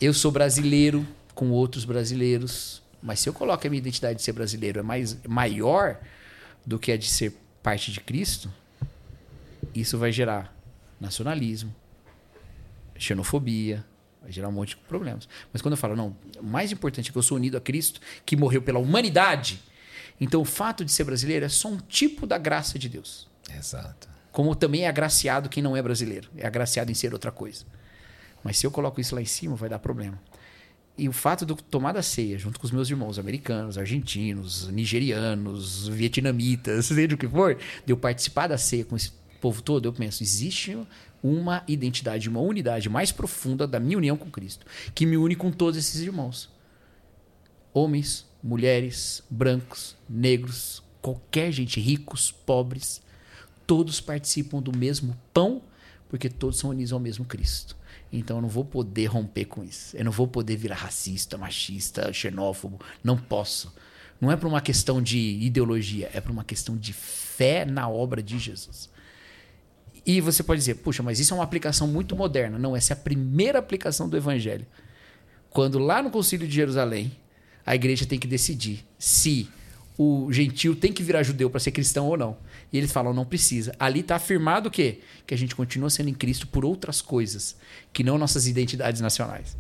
Eu 0.01 0.14
sou 0.14 0.32
brasileiro 0.32 1.06
com 1.35 1.51
outros 1.51 1.85
brasileiros. 1.85 2.82
Mas 3.02 3.20
se 3.20 3.28
eu 3.28 3.32
coloco 3.32 3.64
a 3.64 3.70
minha 3.70 3.78
identidade 3.78 4.16
de 4.16 4.22
ser 4.22 4.32
brasileiro 4.32 4.80
é 4.80 4.82
mais 4.82 5.16
maior 5.28 5.98
do 6.66 6.78
que 6.78 6.90
a 6.90 6.97
de 6.97 7.06
ser 7.06 7.32
parte 7.62 7.93
de 7.93 8.01
Cristo, 8.01 8.52
isso 9.74 9.97
vai 9.98 10.10
gerar 10.10 10.52
nacionalismo, 11.01 11.72
xenofobia, 12.98 13.85
vai 14.28 14.32
gerar 14.32 14.48
um 14.48 14.52
monte 14.52 14.70
de 14.70 14.76
problemas. 14.76 15.26
Mas 15.52 15.62
quando 15.62 15.72
eu 15.72 15.78
falo, 15.78 15.96
não, 15.96 16.14
o 16.38 16.44
mais 16.44 16.70
importante 16.70 17.09
é 17.09 17.12
que 17.12 17.18
eu 17.18 17.22
sou 17.22 17.38
unido 17.38 17.56
a 17.56 17.60
Cristo, 17.60 18.00
que 18.26 18.36
morreu 18.36 18.60
pela 18.60 18.78
humanidade. 18.78 19.60
Então 20.20 20.42
o 20.42 20.44
fato 20.44 20.84
de 20.84 20.92
ser 20.92 21.05
brasileiro 21.05 21.46
é 21.46 21.48
só 21.48 21.68
um 21.68 21.78
tipo 21.78 22.26
da 22.26 22.36
graça 22.36 22.78
de 22.78 22.88
Deus. 22.88 23.26
Exato. 23.56 24.09
Como 24.30 24.55
também 24.55 24.82
é 24.84 24.88
agraciado 24.88 25.48
quem 25.48 25.62
não 25.62 25.74
é 25.76 25.82
brasileiro, 25.82 26.28
é 26.36 26.46
agraciado 26.46 26.90
em 26.90 26.94
ser 26.94 27.12
outra 27.12 27.32
coisa. 27.32 27.64
Mas 28.44 28.59
se 28.59 28.66
eu 28.66 28.70
coloco 28.70 29.00
isso 29.00 29.14
lá 29.14 29.22
em 29.22 29.26
cima, 29.26 29.56
vai 29.56 29.68
dar 29.68 29.78
problema. 29.78 30.20
E 30.96 31.09
o 31.09 31.12
fato 31.12 31.46
de 31.46 31.52
eu 31.52 31.56
tomar 31.56 31.92
da 31.92 32.02
ceia 32.02 32.36
junto 32.36 32.60
com 32.60 32.66
os 32.66 32.72
meus 32.72 32.90
irmãos 32.90 33.18
americanos, 33.18 33.78
argentinos, 33.78 34.68
nigerianos, 34.68 35.88
vietnamitas, 35.88 36.86
seja 36.86 37.14
o 37.14 37.18
que 37.18 37.28
for, 37.28 37.56
de 37.86 37.92
eu 37.92 37.96
participar 37.96 38.48
da 38.48 38.59
ceia 38.59 38.84
com 38.84 38.96
esse 38.96 39.12
povo 39.40 39.62
todo, 39.62 39.86
eu 39.86 39.92
penso, 39.92 40.22
existe 40.22 40.76
uma 41.23 41.65
identidade, 41.66 42.28
uma 42.28 42.40
unidade 42.40 42.89
mais 42.89 43.12
profunda 43.12 43.66
da 43.66 43.81
minha 43.81 43.99
união 43.99 44.16
com 44.16 44.31
Cristo, 44.31 44.66
que 44.95 45.07
me 45.07 45.16
une 45.16 45.35
com 45.35 45.51
todos 45.51 45.78
esses 45.78 46.01
irmãos. 46.01 46.51
Homens, 47.73 48.27
mulheres, 48.43 49.23
brancos, 49.28 49.97
negros, 50.09 50.82
qualquer 51.03 51.53
gente, 51.53 51.81
ricos, 51.81 52.31
pobres, 52.31 53.03
todos 53.66 54.01
participam 54.01 54.61
do 54.61 54.77
mesmo 54.77 55.16
pão, 55.32 55.62
porque 56.09 56.28
todos 56.28 56.59
são 56.59 56.70
unidos 56.70 56.93
ao 56.93 57.01
mesmo 57.01 57.24
Cristo. 57.24 57.77
Então 58.12 58.39
eu 58.39 58.43
não 58.43 58.49
vou 58.49 58.65
poder 58.65 59.07
romper 59.07 59.45
com 59.45 59.62
isso. 59.62 59.97
Eu 59.97 60.05
não 60.05 60.12
vou 60.12 60.27
poder 60.27 60.57
virar 60.57 60.77
racista, 60.77 61.36
machista, 61.36 62.12
xenófobo. 62.12 62.81
Não 63.05 63.16
posso. 63.16 63.74
Não 64.20 64.32
é 64.32 64.36
por 64.36 64.47
uma 64.47 64.61
questão 64.61 65.01
de 65.01 65.19
ideologia, 65.19 66.11
é 66.12 66.20
por 66.20 66.32
uma 66.32 66.45
questão 66.45 66.77
de 66.77 66.93
fé 66.93 67.65
na 67.65 67.89
obra 67.89 68.23
de 68.23 68.39
Jesus. 68.39 68.90
E 70.04 70.20
você 70.20 70.42
pode 70.42 70.60
dizer, 70.60 70.76
puxa, 70.76 71.02
mas 71.02 71.20
isso 71.20 71.34
é 71.34 71.36
uma 71.36 71.44
aplicação 71.44 71.86
muito 71.86 72.16
moderna. 72.16 72.58
Não, 72.58 72.76
essa 72.76 72.92
é 72.92 72.94
a 72.94 72.96
primeira 72.96 73.58
aplicação 73.58 74.08
do 74.08 74.16
evangelho. 74.16 74.66
Quando 75.50 75.78
lá 75.78 76.02
no 76.02 76.10
Concílio 76.10 76.46
de 76.46 76.54
Jerusalém, 76.54 77.12
a 77.64 77.74
igreja 77.74 78.06
tem 78.06 78.18
que 78.18 78.26
decidir 78.26 78.84
se 78.98 79.48
o 79.98 80.32
gentil 80.32 80.76
tem 80.76 80.92
que 80.92 81.02
virar 81.02 81.24
judeu 81.24 81.50
para 81.50 81.58
ser 81.58 81.72
cristão 81.72 82.06
ou 82.06 82.16
não. 82.16 82.36
E 82.72 82.78
eles 82.78 82.92
falam, 82.92 83.12
não 83.12 83.24
precisa. 83.24 83.74
Ali 83.78 84.00
está 84.00 84.16
afirmado 84.16 84.68
o 84.68 84.70
quê? 84.70 85.00
Que 85.26 85.34
a 85.34 85.36
gente 85.36 85.56
continua 85.56 85.90
sendo 85.90 86.08
em 86.08 86.14
Cristo 86.14 86.46
por 86.46 86.64
outras 86.64 87.02
coisas, 87.02 87.56
que 87.92 88.04
não 88.04 88.16
nossas 88.16 88.46
identidades 88.46 89.00
nacionais. 89.00 89.56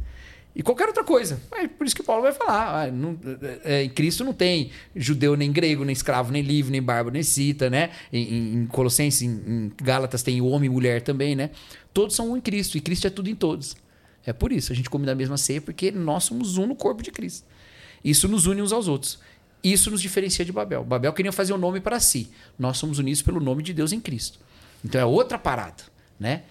E 0.54 0.62
qualquer 0.62 0.88
outra 0.88 1.04
coisa. 1.04 1.40
É 1.52 1.68
por 1.68 1.86
isso 1.86 1.94
que 1.94 2.02
Paulo 2.02 2.22
vai 2.22 2.32
falar. 2.32 2.86
Ah, 2.86 2.90
não, 2.90 3.18
é, 3.64 3.84
em 3.84 3.88
Cristo 3.88 4.24
não 4.24 4.32
tem 4.32 4.70
judeu, 4.94 5.36
nem 5.36 5.52
grego, 5.52 5.84
nem 5.84 5.92
escravo, 5.92 6.32
nem 6.32 6.42
livre, 6.42 6.72
nem 6.72 6.82
bárbaro, 6.82 7.12
nem 7.12 7.22
cita, 7.22 7.70
né? 7.70 7.90
Em, 8.12 8.54
em 8.54 8.66
Colossenses, 8.66 9.22
em, 9.22 9.28
em 9.28 9.72
Gálatas 9.80 10.22
tem 10.22 10.40
homem 10.40 10.66
e 10.66 10.72
mulher 10.72 11.02
também, 11.02 11.36
né? 11.36 11.50
Todos 11.94 12.16
são 12.16 12.32
um 12.32 12.36
em 12.36 12.40
Cristo, 12.40 12.76
e 12.76 12.80
Cristo 12.80 13.06
é 13.06 13.10
tudo 13.10 13.30
em 13.30 13.34
todos. 13.34 13.76
É 14.26 14.32
por 14.32 14.52
isso, 14.52 14.72
a 14.72 14.74
gente 14.76 14.90
come 14.90 15.06
da 15.06 15.14
mesma 15.14 15.36
ceia, 15.36 15.60
porque 15.60 15.90
nós 15.90 16.24
somos 16.24 16.58
um 16.58 16.66
no 16.66 16.74
corpo 16.74 17.02
de 17.02 17.10
Cristo. 17.10 17.46
Isso 18.04 18.28
nos 18.28 18.46
une 18.46 18.60
uns 18.60 18.72
aos 18.72 18.88
outros. 18.88 19.18
Isso 19.62 19.90
nos 19.90 20.00
diferencia 20.00 20.44
de 20.44 20.52
Babel. 20.52 20.84
Babel 20.84 21.12
queria 21.12 21.32
fazer 21.32 21.52
um 21.52 21.58
nome 21.58 21.80
para 21.80 21.98
si. 21.98 22.30
Nós 22.58 22.78
somos 22.78 22.98
unidos 22.98 23.22
pelo 23.22 23.40
nome 23.40 23.62
de 23.62 23.72
Deus 23.72 23.92
em 23.92 24.00
Cristo. 24.00 24.38
Então 24.84 25.00
é 25.00 25.04
outra 25.04 25.38
parada, 25.38 25.82
né? 26.18 26.42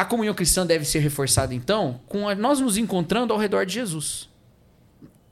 A 0.00 0.04
comunhão 0.06 0.32
cristã 0.32 0.64
deve 0.64 0.86
ser 0.86 1.00
reforçada 1.00 1.54
então 1.54 2.00
com 2.06 2.26
a, 2.26 2.34
nós 2.34 2.58
nos 2.58 2.78
encontrando 2.78 3.34
ao 3.34 3.38
redor 3.38 3.66
de 3.66 3.74
Jesus. 3.74 4.30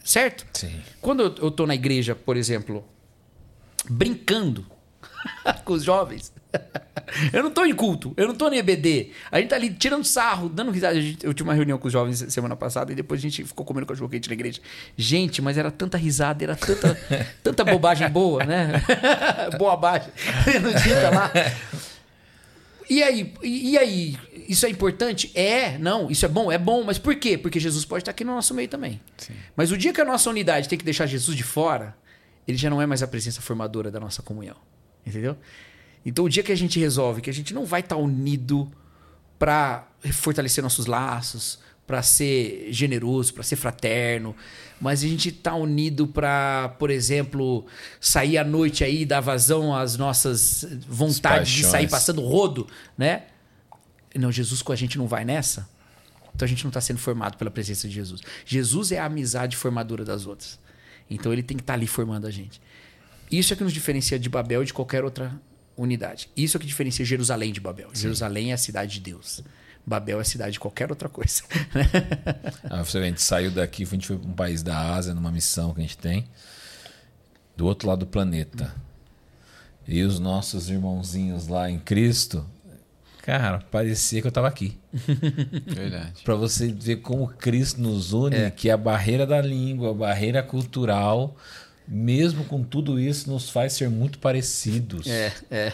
Certo? 0.05 0.45
Sim. 0.53 0.79
Quando 1.01 1.23
eu 1.41 1.49
estou 1.49 1.67
na 1.67 1.75
igreja, 1.75 2.15
por 2.15 2.37
exemplo, 2.37 2.85
brincando 3.89 4.67
com 5.65 5.73
os 5.73 5.83
jovens, 5.83 6.31
eu 7.33 7.43
não 7.43 7.51
tô 7.51 7.65
em 7.65 7.75
culto, 7.75 8.13
eu 8.15 8.29
não 8.29 8.35
tô 8.35 8.51
em 8.51 8.59
EBD. 8.59 9.11
A 9.33 9.41
gente 9.41 9.49
tá 9.49 9.57
ali 9.57 9.71
tirando 9.71 10.05
sarro, 10.05 10.51
dando 10.51 10.71
risada. 10.71 10.99
Eu 11.23 11.33
tive 11.33 11.49
uma 11.49 11.55
reunião 11.55 11.79
com 11.79 11.87
os 11.87 11.93
jovens 11.93 12.27
semana 12.29 12.55
passada 12.55 12.93
e 12.93 12.95
depois 12.95 13.21
a 13.21 13.23
gente 13.23 13.45
ficou 13.45 13.65
comendo 13.65 13.87
cachorro 13.87 14.11
quente 14.11 14.29
na 14.29 14.35
igreja. 14.35 14.61
Gente, 14.99 15.41
mas 15.41 15.57
era 15.57 15.71
tanta 15.71 15.97
risada, 15.97 16.45
era 16.45 16.55
tanta, 16.55 16.95
tanta 17.43 17.65
bobagem 17.65 18.07
boa, 18.11 18.45
né? 18.45 18.83
boa 19.57 19.79
baixa. 19.79 20.13
no 20.61 20.75
dia 20.75 21.01
tá 21.01 21.09
lá. 21.11 21.33
E 22.89 23.03
aí, 23.03 23.35
e 23.43 23.77
aí, 23.77 24.19
isso 24.49 24.65
é 24.65 24.71
importante? 24.71 25.31
É, 25.35 25.77
não, 25.79 26.11
isso 26.11 26.25
é 26.25 26.29
bom, 26.29 26.51
é 26.51 26.57
bom, 26.57 26.83
mas 26.85 26.99
por 26.99 27.15
quê? 27.17 27.37
Porque 27.37 27.61
Jesus 27.61 27.85
pode 27.85 28.03
estar 28.03 28.13
aqui 28.13 28.25
no 28.25 28.35
nosso 28.35 28.55
meio 28.55 28.69
também. 28.69 29.01
Sim. 29.19 29.35
Mas 29.55 29.71
o 29.71 29.77
dia 29.77 29.93
que 29.93 30.01
a 30.01 30.05
nossa 30.05 30.31
unidade 30.31 30.69
tem 30.69 30.79
que 30.79 30.85
deixar 30.85 31.07
Jesus 31.07 31.37
de 31.37 31.43
fora, 31.43 31.95
ele 32.47 32.57
já 32.57 32.71
não 32.71 32.81
é 32.81 32.87
mais 32.87 33.03
a 33.03 33.07
presença 33.07 33.43
formadora 33.43 33.91
da 33.91 34.01
nossa 34.01 34.23
comunhão. 34.23 34.57
Entendeu? 35.07 35.37
Então, 36.05 36.25
o 36.25 36.29
dia 36.29 36.43
que 36.43 36.53
a 36.53 36.57
gente 36.57 36.79
resolve 36.79 37.21
que 37.21 37.29
a 37.29 37.35
gente 37.35 37.53
não 37.53 37.67
vai 37.67 37.81
estar 37.81 37.97
unido 37.97 38.71
para 39.39 39.87
fortalecer 40.13 40.63
nossos 40.63 40.87
laços, 40.87 41.59
para 41.89 42.03
ser 42.03 42.69
generoso, 42.71 43.33
para 43.33 43.43
ser 43.43 43.57
fraterno, 43.57 44.37
mas 44.79 45.03
a 45.03 45.09
gente 45.09 45.31
está 45.31 45.55
unido 45.55 46.07
para, 46.07 46.69
por 46.79 46.91
exemplo, 46.91 47.65
sair 47.99 48.37
à 48.37 48.45
noite 48.45 48.85
aí, 48.85 49.07
dar 49.07 49.21
vazão 49.21 49.75
às 49.75 49.97
nossas 49.97 50.67
vontades 50.87 51.51
de 51.51 51.65
sair 51.65 51.89
passando 51.89 52.21
rodo, 52.21 52.67
né? 52.97 53.23
Não, 54.15 54.31
Jesus 54.31 54.61
com 54.61 54.71
a 54.71 54.77
gente 54.77 54.99
não 54.99 55.09
vai 55.09 55.25
nessa. 55.25 55.67
Então 56.35 56.45
a 56.45 56.49
gente 56.49 56.63
não 56.63 56.69
está 56.69 56.81
sendo 56.81 56.99
formado 56.99 57.39
pela 57.39 57.51
presença 57.51 57.89
de 57.89 57.95
Jesus. 57.95 58.21
Jesus 58.45 58.93
é 58.93 58.99
a 58.99 59.07
amizade 59.07 59.57
formadora 59.57 60.05
das 60.05 60.27
outras. 60.27 60.59
Então 61.09 61.33
ele 61.33 61.43
tem 61.43 61.57
que 61.57 61.63
estar 61.63 61.73
tá 61.73 61.79
ali 61.79 61.87
formando 61.87 62.27
a 62.27 62.31
gente. 62.31 62.61
Isso 63.33 63.55
é 63.55 63.57
que 63.57 63.65
nos 63.65 63.73
diferencia 63.73 64.19
de 64.19 64.29
Babel 64.29 64.63
e 64.63 64.67
de 64.67 64.75
qualquer 64.75 65.05
outra 65.05 65.41
unidade. 65.75 66.29
Isso 66.37 66.59
é 66.59 66.61
que 66.61 66.67
diferencia 66.67 67.03
Jerusalém 67.03 67.51
de 67.51 67.61
Babel. 67.61 67.89
Sim. 67.95 68.03
Jerusalém 68.03 68.51
é 68.51 68.55
a 68.55 68.59
cidade 68.59 68.93
de 68.95 69.01
Deus. 69.01 69.43
Babel 69.89 70.21
é 70.21 70.25
cidade 70.25 70.53
de 70.53 70.61
qualquer 70.61 70.91
outra 70.91 71.09
coisa. 71.09 71.43
ah, 72.69 72.81
a 72.81 72.85
gente 72.85 73.23
saiu 73.23 73.51
daqui, 73.51 73.83
a 73.83 73.87
gente 73.87 74.07
foi 74.07 74.19
para 74.19 74.29
um 74.29 74.35
país 74.35 74.63
da 74.63 74.95
Ásia, 74.95 75.15
numa 75.15 75.33
missão 75.33 75.73
que 75.73 75.81
a 75.81 75.83
gente 75.83 75.97
tem, 75.99 76.29
do 77.57 77.67
outro 77.67 77.89
lado 77.89 78.01
do 78.01 78.07
planeta. 78.07 78.75
E 79.87 80.03
os 80.03 80.19
nossos 80.19 80.69
irmãozinhos 80.69 81.49
lá 81.49 81.71
em 81.71 81.79
Cristo, 81.79 82.45
cara, 83.23 83.61
parecia 83.71 84.21
que 84.21 84.27
eu 84.27 84.31
estava 84.31 84.49
aqui. 84.49 84.79
Verdade. 85.67 86.23
para 86.23 86.35
você 86.35 86.73
ver 86.73 86.97
como 86.97 87.29
Cristo 87.29 87.81
nos 87.81 88.13
une, 88.13 88.37
é. 88.37 88.51
que 88.51 88.71
a 88.71 88.77
barreira 88.77 89.27
da 89.27 89.41
língua, 89.41 89.91
a 89.91 89.95
barreira 89.95 90.43
cultural 90.43 91.37
mesmo 91.89 92.45
com 92.45 92.63
tudo 92.63 93.01
isso, 93.01 93.31
nos 93.31 93.49
faz 93.49 93.73
ser 93.73 93.89
muito 93.89 94.19
parecidos. 94.19 95.07
É, 95.07 95.33
é. 95.51 95.73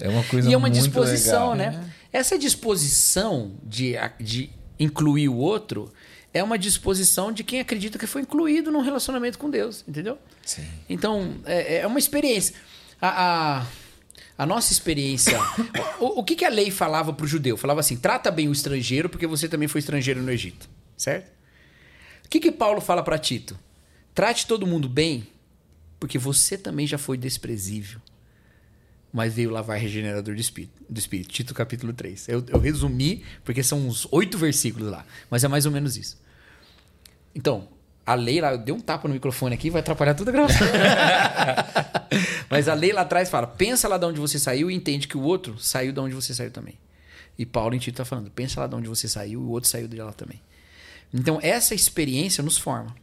É 0.00 0.08
uma 0.08 0.22
coisa 0.24 0.48
E 0.48 0.52
é 0.52 0.56
uma 0.56 0.68
muito 0.68 0.78
disposição, 0.78 1.52
legal. 1.52 1.72
né? 1.72 1.90
É. 2.12 2.18
Essa 2.18 2.38
disposição 2.38 3.52
de, 3.64 3.94
de 4.20 4.50
incluir 4.78 5.28
o 5.28 5.36
outro 5.36 5.90
é 6.34 6.42
uma 6.42 6.58
disposição 6.58 7.32
de 7.32 7.42
quem 7.42 7.60
acredita 7.60 7.98
que 7.98 8.06
foi 8.06 8.22
incluído 8.22 8.70
num 8.70 8.82
relacionamento 8.82 9.38
com 9.38 9.48
Deus, 9.48 9.82
entendeu? 9.88 10.18
Sim. 10.44 10.66
Então, 10.88 11.36
é, 11.46 11.78
é 11.78 11.86
uma 11.86 11.98
experiência. 11.98 12.54
A, 13.00 13.58
a, 13.58 13.66
a 14.36 14.46
nossa 14.46 14.72
experiência. 14.72 15.38
o, 15.98 16.20
o 16.20 16.24
que, 16.24 16.36
que 16.36 16.44
a 16.44 16.50
lei 16.50 16.70
falava 16.70 17.12
para 17.12 17.24
o 17.24 17.28
judeu? 17.28 17.56
Falava 17.56 17.80
assim: 17.80 17.96
trata 17.96 18.30
bem 18.30 18.48
o 18.48 18.52
estrangeiro, 18.52 19.08
porque 19.08 19.26
você 19.26 19.48
também 19.48 19.66
foi 19.66 19.78
estrangeiro 19.78 20.22
no 20.22 20.30
Egito. 20.30 20.68
Certo? 20.96 21.30
O 22.24 22.28
que, 22.28 22.38
que 22.38 22.52
Paulo 22.52 22.80
fala 22.80 23.02
para 23.02 23.18
Tito? 23.18 23.58
Trate 24.14 24.46
todo 24.46 24.66
mundo 24.66 24.88
bem, 24.88 25.26
Porque 25.98 26.18
você 26.18 26.56
também 26.56 26.86
já 26.86 26.98
foi 26.98 27.16
desprezível. 27.16 28.00
Mas 29.12 29.34
veio 29.34 29.50
lavar 29.50 29.78
regenerador 29.78 30.34
do 30.34 30.40
espírito. 30.40 30.82
Do 30.88 30.98
espírito 30.98 31.30
Tito 31.30 31.54
capítulo 31.54 31.92
3. 31.92 32.28
Eu, 32.28 32.44
eu 32.48 32.58
resumi, 32.58 33.24
porque 33.44 33.62
são 33.62 33.86
uns 33.86 34.06
oito 34.10 34.36
versículos 34.36 34.90
lá. 34.90 35.04
Mas 35.30 35.44
é 35.44 35.48
mais 35.48 35.66
ou 35.66 35.72
menos 35.72 35.96
isso. 35.96 36.18
Então, 37.34 37.68
a 38.04 38.14
lei 38.14 38.40
lá, 38.40 38.52
eu 38.52 38.58
dei 38.58 38.74
um 38.74 38.80
tapa 38.80 39.06
no 39.06 39.14
microfone 39.14 39.54
aqui, 39.54 39.70
vai 39.70 39.80
atrapalhar 39.80 40.14
toda 40.14 40.30
a 40.30 40.32
gravação. 40.32 40.66
Mas 42.48 42.68
a 42.68 42.74
lei 42.74 42.92
lá 42.92 43.02
atrás 43.02 43.28
fala: 43.28 43.46
pensa 43.46 43.86
lá 43.88 43.98
de 43.98 44.06
onde 44.06 44.18
você 44.18 44.38
saiu 44.38 44.70
e 44.70 44.74
entende 44.74 45.06
que 45.06 45.16
o 45.16 45.22
outro 45.22 45.58
saiu 45.58 45.92
de 45.92 46.00
onde 46.00 46.14
você 46.14 46.34
saiu 46.34 46.50
também. 46.50 46.78
E 47.38 47.44
Paulo 47.44 47.74
em 47.74 47.78
Tito 47.78 47.90
está 47.90 48.04
falando: 48.04 48.30
pensa 48.30 48.60
lá 48.60 48.66
de 48.66 48.74
onde 48.74 48.88
você 48.88 49.08
saiu 49.08 49.42
e 49.42 49.44
o 49.44 49.50
outro 49.50 49.68
saiu 49.68 49.86
de 49.86 49.96
lá 49.96 50.12
também. 50.12 50.40
Então, 51.12 51.38
essa 51.42 51.74
experiência 51.74 52.42
nos 52.42 52.58
forma. 52.58 52.94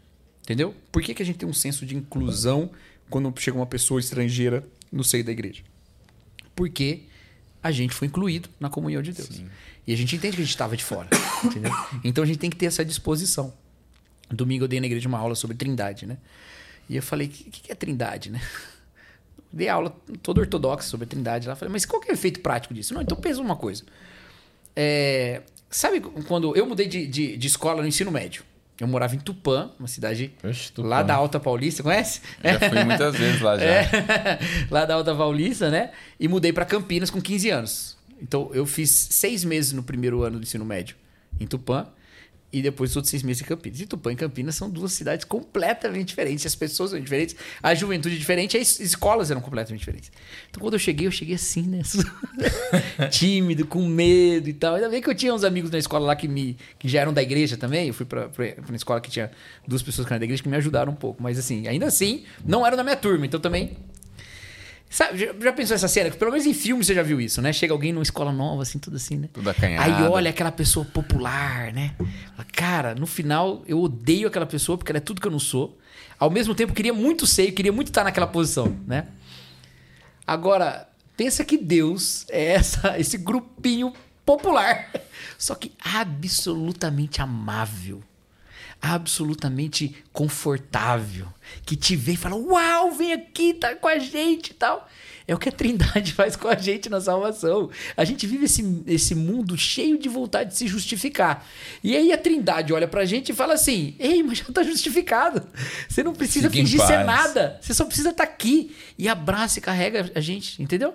Entendeu? 0.46 0.76
Por 0.92 1.02
que, 1.02 1.16
que 1.16 1.24
a 1.24 1.26
gente 1.26 1.40
tem 1.40 1.50
um 1.50 1.54
senso 1.54 1.88
de 1.88 1.96
inclusão 1.96 2.70
quando 3.10 3.34
chega 3.40 3.58
uma 3.58 3.66
pessoa 3.66 4.00
estrangeira 4.00 4.64
no 4.92 5.04
seio 5.04 5.24
da 5.24 5.32
igreja? 5.32 5.64
Porque 6.56 7.02
a 7.64 7.72
gente 7.72 7.96
foi 7.96 8.08
incluído 8.08 8.48
na 8.60 8.70
comunhão 8.70 9.02
de 9.02 9.12
Deus. 9.12 9.28
Sim. 9.28 9.50
E 9.88 9.92
a 9.92 9.98
gente 9.98 10.16
entende 10.16 10.36
que 10.36 10.44
a 10.44 10.46
gente 10.46 10.54
estava 10.54 10.78
de 10.78 10.84
fora. 10.84 11.10
entendeu? 11.44 11.72
Então 12.04 12.24
a 12.24 12.28
gente 12.28 12.38
tem 12.38 12.52
que 12.52 12.56
ter 12.56 12.68
essa 12.68 12.86
disposição. 12.86 13.52
Domingo 14.30 14.66
eu 14.66 14.68
dei 14.68 14.80
na 14.80 14.86
igreja 14.86 15.10
uma 15.10 15.18
aula 15.18 15.34
sobre 15.34 15.58
trindade, 15.58 16.06
né? 16.06 16.18
E 16.88 16.96
eu 16.96 17.02
falei, 17.02 17.26
o 17.26 17.30
que, 17.32 17.62
que 17.62 17.72
é 17.72 17.76
trindade, 17.76 18.30
né? 18.30 18.40
Dei 19.52 19.68
aula 19.68 19.90
toda 20.22 20.42
ortodoxa 20.42 20.88
sobre 20.88 21.08
trindade 21.08 21.48
lá. 21.48 21.56
Falei, 21.56 21.72
mas 21.72 21.86
qual 21.86 22.00
que 22.00 22.10
é 22.10 22.12
o 22.12 22.14
efeito 22.14 22.42
prático 22.42 22.72
disso? 22.72 22.94
Não, 22.94 23.02
então 23.02 23.18
pensa 23.18 23.42
uma 23.42 23.56
coisa. 23.56 23.84
É, 24.76 25.42
sabe 25.72 26.02
quando 26.02 26.56
eu 26.56 26.68
mudei 26.68 26.88
de, 26.88 27.08
de, 27.08 27.36
de 27.36 27.48
escola 27.48 27.82
no 27.82 27.88
ensino 27.88 28.12
médio? 28.12 28.44
Eu 28.80 28.88
morava 28.88 29.16
em 29.16 29.20
Tupã, 29.20 29.72
uma 29.80 29.88
cidade 29.88 30.34
Oxe, 30.44 30.72
Tupã. 30.72 30.88
lá 30.88 31.04
da 31.04 31.16
Alta 31.16 31.40
Paulista, 31.40 31.82
conhece? 31.82 32.22
Já 32.44 32.60
fui 32.70 32.84
muitas 32.84 33.16
vezes 33.16 33.42
lá 33.42 33.58
já. 33.58 33.64
É, 33.64 33.90
lá 34.70 34.86
da 34.86 34.96
Alta 34.96 35.16
Paulista, 35.16 35.70
né? 35.70 35.92
E 36.20 36.28
mudei 36.28 36.52
para 36.52 36.66
Campinas 36.66 37.10
com 37.10 37.22
15 37.22 37.50
anos. 37.50 37.98
Então 38.22 38.50
eu 38.54 38.66
fiz 38.66 38.90
seis 38.90 39.44
meses 39.44 39.72
no 39.72 39.84
primeiro 39.84 40.24
ano 40.24 40.40
do 40.40 40.44
ensino 40.44 40.66
médio 40.66 40.96
em 41.40 41.48
Tupã 41.48 41.88
e 42.56 42.62
depois 42.62 42.92
os 42.92 42.96
outros 42.96 43.10
seis 43.10 43.22
meses 43.22 43.42
em 43.42 43.46
Campinas. 43.46 43.82
E 43.82 43.86
Tupã 43.86 44.14
e 44.14 44.16
Campinas 44.16 44.56
são 44.56 44.70
duas 44.70 44.94
cidades 44.94 45.26
completamente 45.26 46.08
diferentes. 46.08 46.46
As 46.46 46.56
pessoas 46.56 46.92
são 46.92 47.00
diferentes, 47.02 47.36
a 47.62 47.76
juventude 47.76 48.16
é 48.16 48.18
diferente, 48.18 48.56
as 48.56 48.80
escolas 48.80 49.30
eram 49.30 49.42
completamente 49.42 49.82
diferentes. 49.82 50.10
Então 50.50 50.62
quando 50.62 50.76
eu 50.76 50.80
cheguei, 50.80 51.06
eu 51.06 51.12
cheguei 51.12 51.36
assim, 51.36 51.64
né? 51.64 51.82
Tímido, 53.12 53.68
com 53.68 53.86
medo 53.86 54.48
e 54.48 54.54
tal. 54.54 54.76
Ainda 54.76 54.88
bem 54.88 55.02
que 55.02 55.10
eu 55.10 55.14
tinha 55.14 55.34
uns 55.34 55.44
amigos 55.44 55.70
na 55.70 55.78
escola 55.78 56.06
lá 56.06 56.16
que, 56.16 56.30
me, 56.30 56.56
que 56.80 56.88
já 56.88 57.02
eram 57.02 57.12
da 57.12 57.22
igreja 57.22 57.58
também. 57.58 57.90
Eu 57.90 57.94
fui 57.94 58.06
pra, 58.06 58.30
pra 58.30 58.54
uma 58.70 58.78
escola 58.78 59.02
que 59.02 59.12
tinha 59.12 59.30
duas 59.68 59.84
pessoas 59.84 60.08
que 60.08 60.14
eram 60.14 60.20
da 60.22 60.26
igreja 60.26 60.42
que 60.42 60.48
me 60.48 60.56
ajudaram 60.56 60.94
um 60.94 60.96
pouco. 60.96 61.22
Mas 61.22 61.38
assim, 61.38 61.68
ainda 61.68 61.88
assim, 61.88 62.24
não 62.46 62.66
eram 62.66 62.78
da 62.78 62.86
minha 62.86 62.96
turma. 62.96 63.26
Então 63.26 63.38
também 63.38 63.76
Sabe, 64.96 65.18
já, 65.18 65.34
já, 65.38 65.52
pensou 65.52 65.76
essa 65.76 65.90
cena? 65.90 66.10
Pelo 66.10 66.32
menos 66.32 66.48
em 66.48 66.54
filme 66.54 66.82
você 66.82 66.96
já 66.96 67.04
viu 67.04 67.20
isso, 67.20 67.42
né? 67.42 67.52
Chega 67.52 67.74
alguém 67.74 67.92
numa 67.92 68.02
escola 68.02 68.32
nova, 68.32 68.62
assim, 68.62 68.80
tudo 68.80 68.96
assim, 68.96 69.18
né? 69.18 69.28
Tudo 69.34 69.50
acanhado. 69.50 69.84
Aí 69.84 70.08
olha 70.08 70.30
aquela 70.30 70.54
pessoa 70.54 70.86
popular, 70.86 71.74
né? 71.74 71.94
Cara, 72.54 72.96
no 72.96 73.06
final 73.06 73.62
eu 73.68 73.82
odeio 73.82 74.26
aquela 74.26 74.46
pessoa 74.46 74.78
porque 74.78 74.94
ela 74.94 75.00
é 75.00 75.02
tudo 75.02 75.20
que 75.20 75.28
eu 75.28 75.32
não 75.32 75.38
sou. 75.38 75.78
Ao 76.18 76.30
mesmo 76.30 76.56
tempo, 76.56 76.74
queria 76.74 76.94
muito 76.94 77.28
ser, 77.28 77.52
queria 77.52 77.74
muito 77.74 77.88
estar 77.88 78.06
naquela 78.06 78.26
posição, 78.26 78.74
né? 78.88 79.08
Agora, 80.26 80.88
pensa 81.18 81.44
que 81.44 81.58
Deus 81.58 82.26
é 82.30 82.54
essa, 82.54 82.96
esse 82.98 83.18
grupinho 83.18 83.92
popular, 84.26 84.94
só 85.38 85.56
que 85.56 85.74
absolutamente 85.84 87.22
amável 87.22 88.02
absolutamente 88.94 89.96
confortável, 90.14 91.28
que 91.66 91.76
te 91.76 91.96
vê 91.96 92.14
e 92.14 92.18
fala: 92.18 92.36
Uau, 92.36 92.92
vem 92.92 93.14
aqui, 93.14 93.54
tá 93.54 93.76
com 93.76 93.88
a 93.88 93.98
gente 93.98 94.50
e 94.50 94.54
tal. 94.54 94.88
É 95.28 95.34
o 95.34 95.40
que 95.40 95.50
a 95.50 95.52
Trindade 95.52 96.14
faz 96.14 96.36
com 96.36 96.48
a 96.48 96.56
gente 96.56 96.88
na 96.88 97.02
salvação. 97.02 97.70
A 97.98 98.06
gente 98.06 98.28
vive 98.28 98.46
esse, 98.46 98.84
esse 98.86 99.16
mundo 99.16 99.58
cheio 99.58 99.98
de 99.98 100.08
vontade 100.08 100.52
de 100.52 100.58
se 100.58 100.68
justificar. 100.68 101.48
E 101.84 101.96
aí 101.96 102.12
a 102.12 102.18
Trindade 102.18 102.72
olha 102.74 102.88
pra 102.88 103.06
gente 103.06 103.30
e 103.30 103.36
fala 103.36 103.56
assim: 103.56 103.96
Ei, 103.98 104.22
mas 104.22 104.40
já 104.40 104.46
tá 104.46 104.64
justificado. 104.64 105.48
Você 105.90 106.04
não 106.04 106.14
precisa 106.14 106.50
Fique 106.50 106.62
fingir 106.62 106.86
ser 106.86 107.04
nada. 107.04 107.58
Você 107.62 107.74
só 107.74 107.86
precisa 107.86 108.10
estar 108.12 108.26
tá 108.26 108.32
aqui. 108.32 108.76
E 108.98 109.08
abraça 109.08 109.60
e 109.60 109.62
carrega 109.62 110.12
a 110.14 110.20
gente, 110.20 110.62
entendeu? 110.62 110.94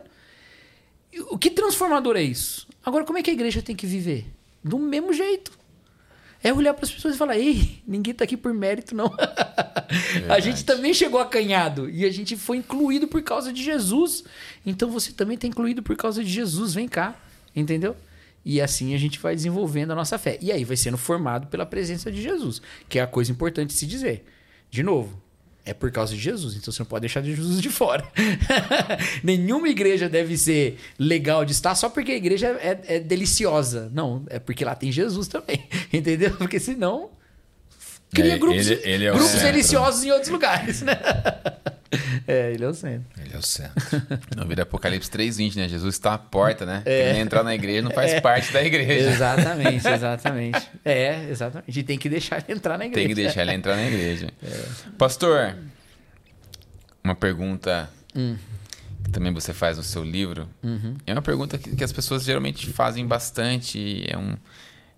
O 1.28 1.36
que 1.36 1.50
transformador 1.50 2.16
é 2.16 2.22
isso? 2.22 2.68
Agora, 2.84 3.04
como 3.04 3.18
é 3.18 3.22
que 3.22 3.30
a 3.30 3.32
igreja 3.32 3.60
tem 3.60 3.74
que 3.74 3.86
viver? 3.86 4.26
Do 4.62 4.78
mesmo 4.78 5.12
jeito. 5.12 5.59
É 6.42 6.52
olhar 6.52 6.72
para 6.72 6.84
as 6.84 6.90
pessoas 6.90 7.14
e 7.14 7.18
falar: 7.18 7.36
ei, 7.36 7.82
ninguém 7.86 8.12
está 8.12 8.24
aqui 8.24 8.36
por 8.36 8.52
mérito, 8.52 8.94
não. 8.94 9.12
a 10.28 10.40
gente 10.40 10.64
também 10.64 10.94
chegou 10.94 11.20
acanhado 11.20 11.88
e 11.90 12.04
a 12.04 12.10
gente 12.10 12.36
foi 12.36 12.56
incluído 12.56 13.06
por 13.06 13.22
causa 13.22 13.52
de 13.52 13.62
Jesus. 13.62 14.24
Então 14.64 14.90
você 14.90 15.12
também 15.12 15.34
está 15.34 15.46
incluído 15.46 15.82
por 15.82 15.96
causa 15.96 16.24
de 16.24 16.30
Jesus. 16.30 16.74
Vem 16.74 16.88
cá, 16.88 17.14
entendeu? 17.54 17.94
E 18.44 18.60
assim 18.60 18.94
a 18.94 18.98
gente 18.98 19.18
vai 19.18 19.34
desenvolvendo 19.34 19.90
a 19.90 19.94
nossa 19.94 20.18
fé. 20.18 20.38
E 20.40 20.50
aí 20.50 20.64
vai 20.64 20.76
sendo 20.76 20.96
formado 20.96 21.46
pela 21.48 21.66
presença 21.66 22.10
de 22.10 22.22
Jesus, 22.22 22.62
que 22.88 22.98
é 22.98 23.02
a 23.02 23.06
coisa 23.06 23.30
importante 23.30 23.68
de 23.68 23.74
se 23.74 23.86
dizer. 23.86 24.24
De 24.70 24.82
novo, 24.82 25.20
é 25.64 25.74
por 25.74 25.90
causa 25.90 26.14
de 26.14 26.20
Jesus. 26.20 26.54
Então 26.54 26.72
você 26.72 26.82
não 26.82 26.86
pode 26.86 27.02
deixar 27.02 27.20
de 27.20 27.34
Jesus 27.34 27.60
de 27.60 27.70
fora. 27.70 28.04
Nenhuma 29.22 29.68
igreja 29.68 30.08
deve 30.08 30.36
ser 30.36 30.78
legal 30.98 31.44
de 31.44 31.52
estar 31.52 31.74
só 31.74 31.88
porque 31.88 32.12
a 32.12 32.16
igreja 32.16 32.48
é, 32.60 32.96
é, 32.96 33.00
deliciosa. 33.00 33.90
Não, 33.92 34.24
é 34.28 34.38
porque 34.38 34.64
lá 34.64 34.74
tem 34.74 34.90
Jesus 34.90 35.28
também. 35.28 35.68
Entendeu? 35.92 36.36
Porque 36.36 36.58
senão 36.58 37.10
cria 38.12 38.34
é, 38.34 38.38
grupos, 38.38 38.70
ele, 38.70 38.80
ele 38.84 39.06
é 39.06 39.12
grupos 39.12 39.40
deliciosos 39.40 40.04
em 40.04 40.10
outros 40.10 40.30
lugares, 40.30 40.82
né? 40.82 40.98
É, 42.26 42.52
ele 42.52 42.64
é 42.64 42.68
o 42.68 42.74
centro. 42.74 43.20
Ele 43.20 43.34
é 43.34 43.36
o 43.36 43.42
centro. 43.42 43.72
No 44.36 44.46
vida 44.46 44.62
Apocalipse 44.62 45.10
3.20, 45.10 45.56
né? 45.56 45.68
Jesus 45.68 45.96
está 45.96 46.14
à 46.14 46.18
porta, 46.18 46.64
né? 46.64 46.82
É. 46.84 47.12
Quem 47.12 47.22
entrar 47.22 47.42
na 47.42 47.52
igreja 47.52 47.82
não 47.82 47.90
faz 47.90 48.12
é. 48.12 48.20
parte 48.20 48.52
da 48.52 48.62
igreja. 48.62 49.10
Exatamente, 49.10 49.86
exatamente. 49.88 50.70
É, 50.84 51.28
exatamente. 51.28 51.80
E 51.80 51.82
tem 51.82 51.98
que 51.98 52.08
deixar 52.08 52.44
ele 52.46 52.56
entrar 52.56 52.78
na 52.78 52.86
igreja. 52.86 53.08
Tem 53.08 53.16
que 53.16 53.20
deixar 53.20 53.42
ele 53.42 53.52
entrar 53.52 53.74
na 53.74 53.86
igreja. 53.86 54.28
É. 54.42 54.90
Pastor, 54.96 55.56
uma 57.02 57.14
pergunta 57.14 57.90
hum. 58.14 58.36
que 59.04 59.10
também 59.10 59.32
você 59.32 59.52
faz 59.52 59.76
no 59.76 59.82
seu 59.82 60.04
livro. 60.04 60.48
Uhum. 60.62 60.96
É 61.06 61.12
uma 61.12 61.22
pergunta 61.22 61.58
que, 61.58 61.74
que, 61.74 61.84
as 61.84 61.92
pessoas 61.92 62.24
geralmente 62.24 62.66
fazem 62.68 63.06
bastante. 63.06 64.04
É 64.08 64.16
um, 64.16 64.36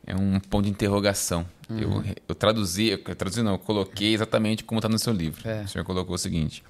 é 0.06 0.14
um 0.14 0.40
ponto 0.40 0.64
de 0.64 0.70
interrogação. 0.70 1.46
Uhum. 1.68 1.78
Eu, 1.78 2.04
eu 2.28 2.34
traduzi, 2.34 2.88
eu 2.88 2.98
traduzi 3.14 3.42
não, 3.42 3.52
eu 3.52 3.58
coloquei 3.58 4.14
exatamente 4.14 4.64
como 4.64 4.78
está 4.78 4.88
no 4.88 4.98
seu 4.98 5.12
livro. 5.12 5.48
É. 5.48 5.62
O 5.62 5.68
senhor 5.68 5.84
colocou 5.84 6.14
o 6.14 6.18
seguinte: 6.18 6.62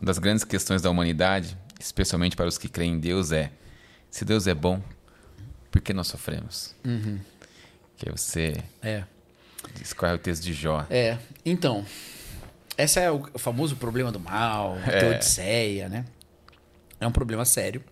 uma 0.00 0.06
das 0.06 0.18
grandes 0.18 0.44
questões 0.44 0.82
da 0.82 0.90
humanidade, 0.90 1.56
especialmente 1.78 2.36
para 2.36 2.46
os 2.46 2.58
que 2.58 2.68
creem 2.68 2.94
em 2.94 2.98
Deus, 2.98 3.32
é: 3.32 3.50
se 4.10 4.24
Deus 4.24 4.46
é 4.46 4.54
bom, 4.54 4.82
por 5.70 5.80
que 5.80 5.92
nós 5.92 6.06
sofremos? 6.06 6.74
Uhum. 6.84 7.20
Que 7.96 8.10
você 8.10 8.62
é. 8.82 9.04
escolhe 9.80 10.14
o 10.14 10.18
texto 10.18 10.42
de 10.42 10.52
Jó. 10.52 10.86
É, 10.90 11.18
então, 11.44 11.84
esse 12.76 12.98
é 12.98 13.10
o 13.10 13.38
famoso 13.38 13.76
problema 13.76 14.10
do 14.10 14.18
mal, 14.18 14.76
a 14.86 14.90
é. 14.90 15.14
Odisseia, 15.14 15.88
né? 15.88 16.04
É 16.98 17.06
um 17.06 17.12
problema 17.12 17.44
sério 17.44 17.82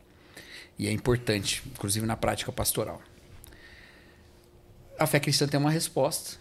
e 0.78 0.89
é 0.89 0.93
importante, 0.93 1.62
inclusive 1.66 2.07
na 2.07 2.16
prática 2.16 2.51
pastoral. 2.51 3.02
A 5.01 5.06
fé 5.06 5.18
cristã 5.18 5.48
tem 5.48 5.59
uma 5.59 5.70
resposta, 5.70 6.36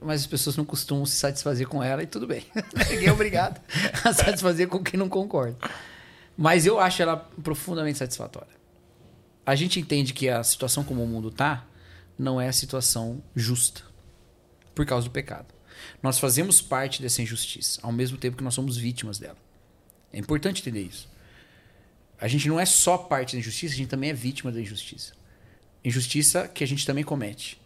mas 0.00 0.20
as 0.20 0.26
pessoas 0.28 0.56
não 0.56 0.64
costumam 0.64 1.04
se 1.04 1.16
satisfazer 1.16 1.66
com 1.66 1.82
ela 1.82 2.00
e 2.00 2.06
tudo 2.06 2.28
bem. 2.28 2.46
Ninguém 2.90 3.08
é 3.08 3.12
obrigado 3.12 3.60
a 4.04 4.12
satisfazer 4.12 4.68
com 4.68 4.80
quem 4.84 4.96
não 4.96 5.08
concorda. 5.08 5.58
Mas 6.36 6.64
eu 6.64 6.78
acho 6.78 7.02
ela 7.02 7.16
profundamente 7.42 7.98
satisfatória. 7.98 8.56
A 9.44 9.56
gente 9.56 9.80
entende 9.80 10.12
que 10.12 10.28
a 10.28 10.44
situação 10.44 10.84
como 10.84 11.02
o 11.02 11.08
mundo 11.08 11.26
está 11.26 11.66
não 12.16 12.40
é 12.40 12.46
a 12.46 12.52
situação 12.52 13.20
justa 13.34 13.82
por 14.76 14.86
causa 14.86 15.08
do 15.08 15.10
pecado. 15.10 15.52
Nós 16.00 16.20
fazemos 16.20 16.62
parte 16.62 17.02
dessa 17.02 17.20
injustiça, 17.20 17.80
ao 17.82 17.90
mesmo 17.90 18.16
tempo 18.16 18.36
que 18.36 18.44
nós 18.44 18.54
somos 18.54 18.76
vítimas 18.76 19.18
dela. 19.18 19.38
É 20.12 20.18
importante 20.20 20.60
entender 20.60 20.82
isso. 20.82 21.08
A 22.20 22.28
gente 22.28 22.46
não 22.46 22.60
é 22.60 22.64
só 22.64 22.96
parte 22.96 23.32
da 23.32 23.40
injustiça, 23.40 23.74
a 23.74 23.76
gente 23.76 23.88
também 23.88 24.10
é 24.10 24.14
vítima 24.14 24.52
da 24.52 24.60
injustiça. 24.60 25.14
Injustiça 25.84 26.46
que 26.46 26.62
a 26.62 26.66
gente 26.66 26.86
também 26.86 27.02
comete. 27.02 27.60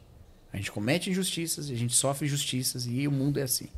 A 0.52 0.56
gente 0.56 0.70
comete 0.70 1.10
injustiças, 1.10 1.70
a 1.70 1.74
gente 1.74 1.94
sofre 1.94 2.26
injustiças 2.26 2.86
e 2.86 3.08
o 3.08 3.12
mundo 3.12 3.38
é 3.38 3.42
assim. 3.42 3.68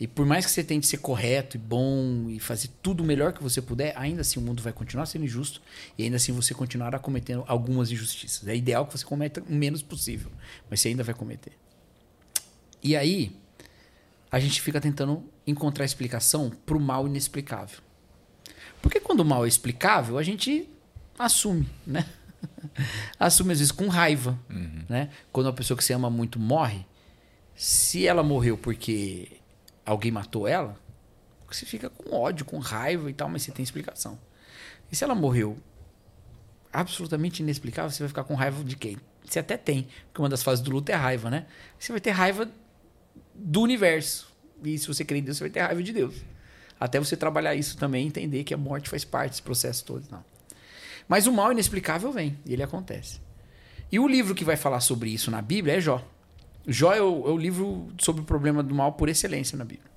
E 0.00 0.06
por 0.06 0.24
mais 0.24 0.46
que 0.46 0.50
você 0.50 0.64
tente 0.64 0.86
ser 0.86 0.96
correto 0.96 1.58
e 1.58 1.60
bom 1.60 2.30
e 2.30 2.40
fazer 2.40 2.70
tudo 2.82 3.02
o 3.02 3.06
melhor 3.06 3.34
que 3.34 3.42
você 3.42 3.60
puder, 3.60 3.92
ainda 3.96 4.22
assim 4.22 4.40
o 4.40 4.42
mundo 4.42 4.62
vai 4.62 4.72
continuar 4.72 5.04
sendo 5.04 5.26
injusto 5.26 5.60
e 5.98 6.04
ainda 6.04 6.16
assim 6.16 6.32
você 6.32 6.54
continuará 6.54 6.98
cometendo 6.98 7.44
algumas 7.46 7.92
injustiças. 7.92 8.48
É 8.48 8.56
ideal 8.56 8.86
que 8.86 8.96
você 8.96 9.04
cometa 9.04 9.42
o 9.46 9.52
menos 9.52 9.82
possível, 9.82 10.32
mas 10.70 10.80
você 10.80 10.88
ainda 10.88 11.04
vai 11.04 11.14
cometer. 11.14 11.52
E 12.82 12.96
aí, 12.96 13.36
a 14.32 14.40
gente 14.40 14.62
fica 14.62 14.80
tentando 14.80 15.22
encontrar 15.46 15.84
explicação 15.84 16.50
para 16.64 16.76
o 16.76 16.80
mal 16.80 17.06
inexplicável. 17.06 17.80
Porque 18.80 19.00
quando 19.00 19.20
o 19.20 19.24
mal 19.24 19.44
é 19.44 19.48
explicável, 19.48 20.16
a 20.16 20.22
gente 20.22 20.66
assume, 21.18 21.68
né? 21.86 22.06
assume 23.18 23.52
às 23.52 23.58
vezes 23.58 23.72
com 23.72 23.88
raiva, 23.88 24.38
uhum. 24.48 24.84
né? 24.88 25.10
Quando 25.32 25.46
uma 25.46 25.52
pessoa 25.52 25.76
que 25.76 25.84
você 25.84 25.92
ama 25.92 26.10
muito 26.10 26.38
morre, 26.38 26.86
se 27.54 28.06
ela 28.06 28.22
morreu 28.22 28.56
porque 28.56 29.40
alguém 29.84 30.10
matou 30.10 30.46
ela, 30.46 30.76
você 31.48 31.66
fica 31.66 31.90
com 31.90 32.14
ódio, 32.14 32.44
com 32.44 32.58
raiva 32.58 33.10
e 33.10 33.14
tal, 33.14 33.28
mas 33.28 33.42
você 33.42 33.52
tem 33.52 33.62
explicação. 33.62 34.18
E 34.90 34.96
se 34.96 35.04
ela 35.04 35.14
morreu 35.14 35.58
absolutamente 36.72 37.42
inexplicável, 37.42 37.90
você 37.90 38.02
vai 38.02 38.08
ficar 38.08 38.24
com 38.24 38.34
raiva 38.34 38.62
de 38.62 38.76
quem? 38.76 38.96
Você 39.24 39.38
até 39.38 39.56
tem, 39.56 39.88
porque 40.06 40.22
uma 40.22 40.28
das 40.28 40.42
fases 40.42 40.64
do 40.64 40.70
luto 40.70 40.90
é 40.90 40.94
raiva, 40.94 41.30
né? 41.30 41.46
Você 41.78 41.92
vai 41.92 42.00
ter 42.00 42.10
raiva 42.10 42.48
do 43.34 43.60
universo. 43.60 44.30
E 44.62 44.78
se 44.78 44.86
você 44.86 45.04
crê 45.04 45.18
em 45.18 45.22
Deus, 45.22 45.36
você 45.36 45.44
vai 45.44 45.50
ter 45.50 45.60
raiva 45.60 45.82
de 45.82 45.92
Deus. 45.92 46.14
Até 46.78 46.98
você 46.98 47.16
trabalhar 47.16 47.54
isso 47.54 47.76
também, 47.76 48.06
entender 48.06 48.44
que 48.44 48.54
a 48.54 48.56
morte 48.56 48.88
faz 48.88 49.04
parte 49.04 49.32
desse 49.32 49.42
processo 49.42 49.84
todo. 49.84 50.04
Não. 50.10 50.24
Mas 51.10 51.26
o 51.26 51.32
mal 51.32 51.50
inexplicável 51.50 52.12
vem, 52.12 52.38
e 52.46 52.52
ele 52.52 52.62
acontece. 52.62 53.20
E 53.90 53.98
o 53.98 54.06
livro 54.06 54.32
que 54.32 54.44
vai 54.44 54.56
falar 54.56 54.78
sobre 54.78 55.10
isso 55.10 55.28
na 55.28 55.42
Bíblia 55.42 55.74
é 55.74 55.80
Jó. 55.80 56.06
Jó 56.64 56.92
é 56.92 57.02
o, 57.02 57.26
é 57.26 57.30
o 57.32 57.36
livro 57.36 57.88
sobre 57.98 58.22
o 58.22 58.24
problema 58.24 58.62
do 58.62 58.72
mal 58.72 58.92
por 58.92 59.08
excelência 59.08 59.58
na 59.58 59.64
Bíblia. 59.64 59.90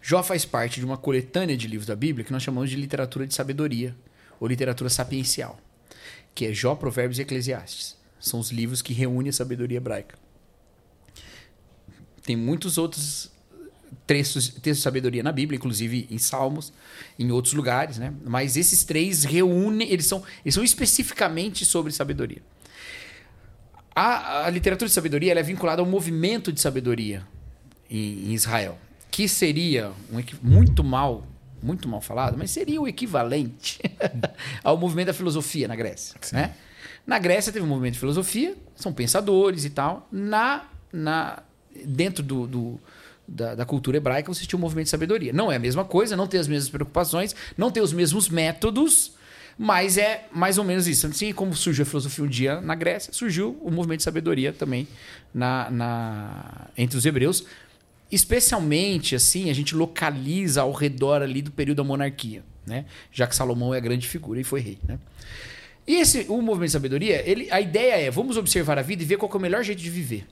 Jó 0.00 0.22
faz 0.22 0.46
parte 0.46 0.80
de 0.80 0.86
uma 0.86 0.96
coletânea 0.96 1.54
de 1.54 1.68
livros 1.68 1.86
da 1.86 1.94
Bíblia 1.94 2.24
que 2.24 2.32
nós 2.32 2.42
chamamos 2.42 2.70
de 2.70 2.76
literatura 2.76 3.26
de 3.26 3.34
sabedoria, 3.34 3.94
ou 4.40 4.48
literatura 4.48 4.88
sapiencial, 4.88 5.60
que 6.34 6.46
é 6.46 6.52
Jó, 6.54 6.74
Provérbios 6.74 7.18
e 7.18 7.22
Eclesiastes. 7.22 7.94
São 8.18 8.40
os 8.40 8.50
livros 8.50 8.80
que 8.80 8.94
reúnem 8.94 9.28
a 9.28 9.34
sabedoria 9.34 9.76
hebraica. 9.76 10.18
Tem 12.22 12.36
muitos 12.36 12.78
outros 12.78 13.30
textos, 14.06 14.48
textos 14.48 14.78
de 14.78 14.82
sabedoria 14.82 15.22
na 15.22 15.32
Bíblia, 15.32 15.56
inclusive 15.56 16.06
em 16.10 16.18
Salmos, 16.18 16.72
em 17.18 17.30
outros 17.30 17.54
lugares, 17.54 17.98
né? 17.98 18.12
Mas 18.24 18.56
esses 18.56 18.84
três 18.84 19.24
reúnem, 19.24 19.90
eles 19.90 20.06
são, 20.06 20.22
eles 20.44 20.54
são 20.54 20.64
especificamente 20.64 21.64
sobre 21.64 21.92
sabedoria. 21.92 22.42
A, 23.94 24.46
a 24.46 24.50
literatura 24.50 24.88
de 24.88 24.94
sabedoria 24.94 25.32
é 25.32 25.42
vinculada 25.42 25.82
ao 25.82 25.86
movimento 25.86 26.52
de 26.52 26.60
sabedoria 26.60 27.26
em, 27.88 28.30
em 28.30 28.32
Israel, 28.32 28.78
que 29.10 29.28
seria 29.28 29.92
um, 30.12 30.22
muito 30.42 30.84
mal, 30.84 31.26
muito 31.62 31.88
mal 31.88 32.00
falado, 32.00 32.38
mas 32.38 32.50
seria 32.50 32.80
o 32.80 32.88
equivalente 32.88 33.80
ao 34.62 34.76
movimento 34.76 35.08
da 35.08 35.14
filosofia 35.14 35.68
na 35.68 35.76
Grécia, 35.76 36.16
né? 36.32 36.54
Na 37.06 37.18
Grécia 37.18 37.52
teve 37.52 37.64
um 37.64 37.68
movimento 37.68 37.94
de 37.94 37.98
filosofia, 37.98 38.56
são 38.76 38.92
pensadores 38.92 39.64
e 39.64 39.70
tal. 39.70 40.06
Na, 40.12 40.66
na 40.92 41.42
dentro 41.84 42.22
do, 42.22 42.46
do 42.46 42.80
da, 43.30 43.54
da, 43.54 43.64
cultura 43.64 43.96
hebraica, 43.96 44.32
você 44.32 44.44
tinha 44.44 44.58
um 44.58 44.60
movimento 44.60 44.86
de 44.86 44.90
sabedoria. 44.90 45.32
Não 45.32 45.50
é 45.50 45.56
a 45.56 45.58
mesma 45.58 45.84
coisa, 45.84 46.16
não 46.16 46.26
tem 46.26 46.40
as 46.40 46.48
mesmas 46.48 46.68
preocupações, 46.68 47.34
não 47.56 47.70
tem 47.70 47.82
os 47.82 47.92
mesmos 47.92 48.28
métodos, 48.28 49.12
mas 49.56 49.96
é 49.96 50.26
mais 50.32 50.58
ou 50.58 50.64
menos 50.64 50.88
isso. 50.88 51.06
Assim 51.06 51.32
como 51.32 51.54
surgiu 51.54 51.84
a 51.84 51.86
filosofia 51.86 52.24
um 52.24 52.28
dia 52.28 52.60
na 52.60 52.74
Grécia, 52.74 53.12
surgiu 53.12 53.56
o 53.62 53.70
movimento 53.70 53.98
de 53.98 54.04
sabedoria 54.04 54.52
também 54.52 54.88
na, 55.32 55.70
na, 55.70 56.68
entre 56.76 56.98
os 56.98 57.06
hebreus. 57.06 57.44
Especialmente, 58.10 59.14
assim, 59.14 59.48
a 59.48 59.52
gente 59.52 59.76
localiza 59.76 60.62
ao 60.62 60.72
redor 60.72 61.22
ali 61.22 61.40
do 61.40 61.52
período 61.52 61.76
da 61.76 61.84
monarquia, 61.84 62.42
né? 62.66 62.84
Já 63.12 63.28
que 63.28 63.36
Salomão 63.36 63.72
é 63.72 63.76
a 63.76 63.80
grande 63.80 64.08
figura 64.08 64.40
e 64.40 64.44
foi 64.44 64.60
rei, 64.60 64.78
né? 64.86 64.98
E 65.86 65.96
esse, 65.96 66.26
o 66.28 66.42
movimento 66.42 66.68
de 66.68 66.72
sabedoria, 66.72 67.22
ele, 67.28 67.48
a 67.50 67.60
ideia 67.60 67.94
é, 67.94 68.10
vamos 68.10 68.36
observar 68.36 68.78
a 68.78 68.82
vida 68.82 69.02
e 69.02 69.06
ver 69.06 69.16
qual 69.16 69.30
é 69.32 69.36
o 69.36 69.40
melhor 69.40 69.62
jeito 69.62 69.80
de 69.80 69.90
viver. 69.90 70.26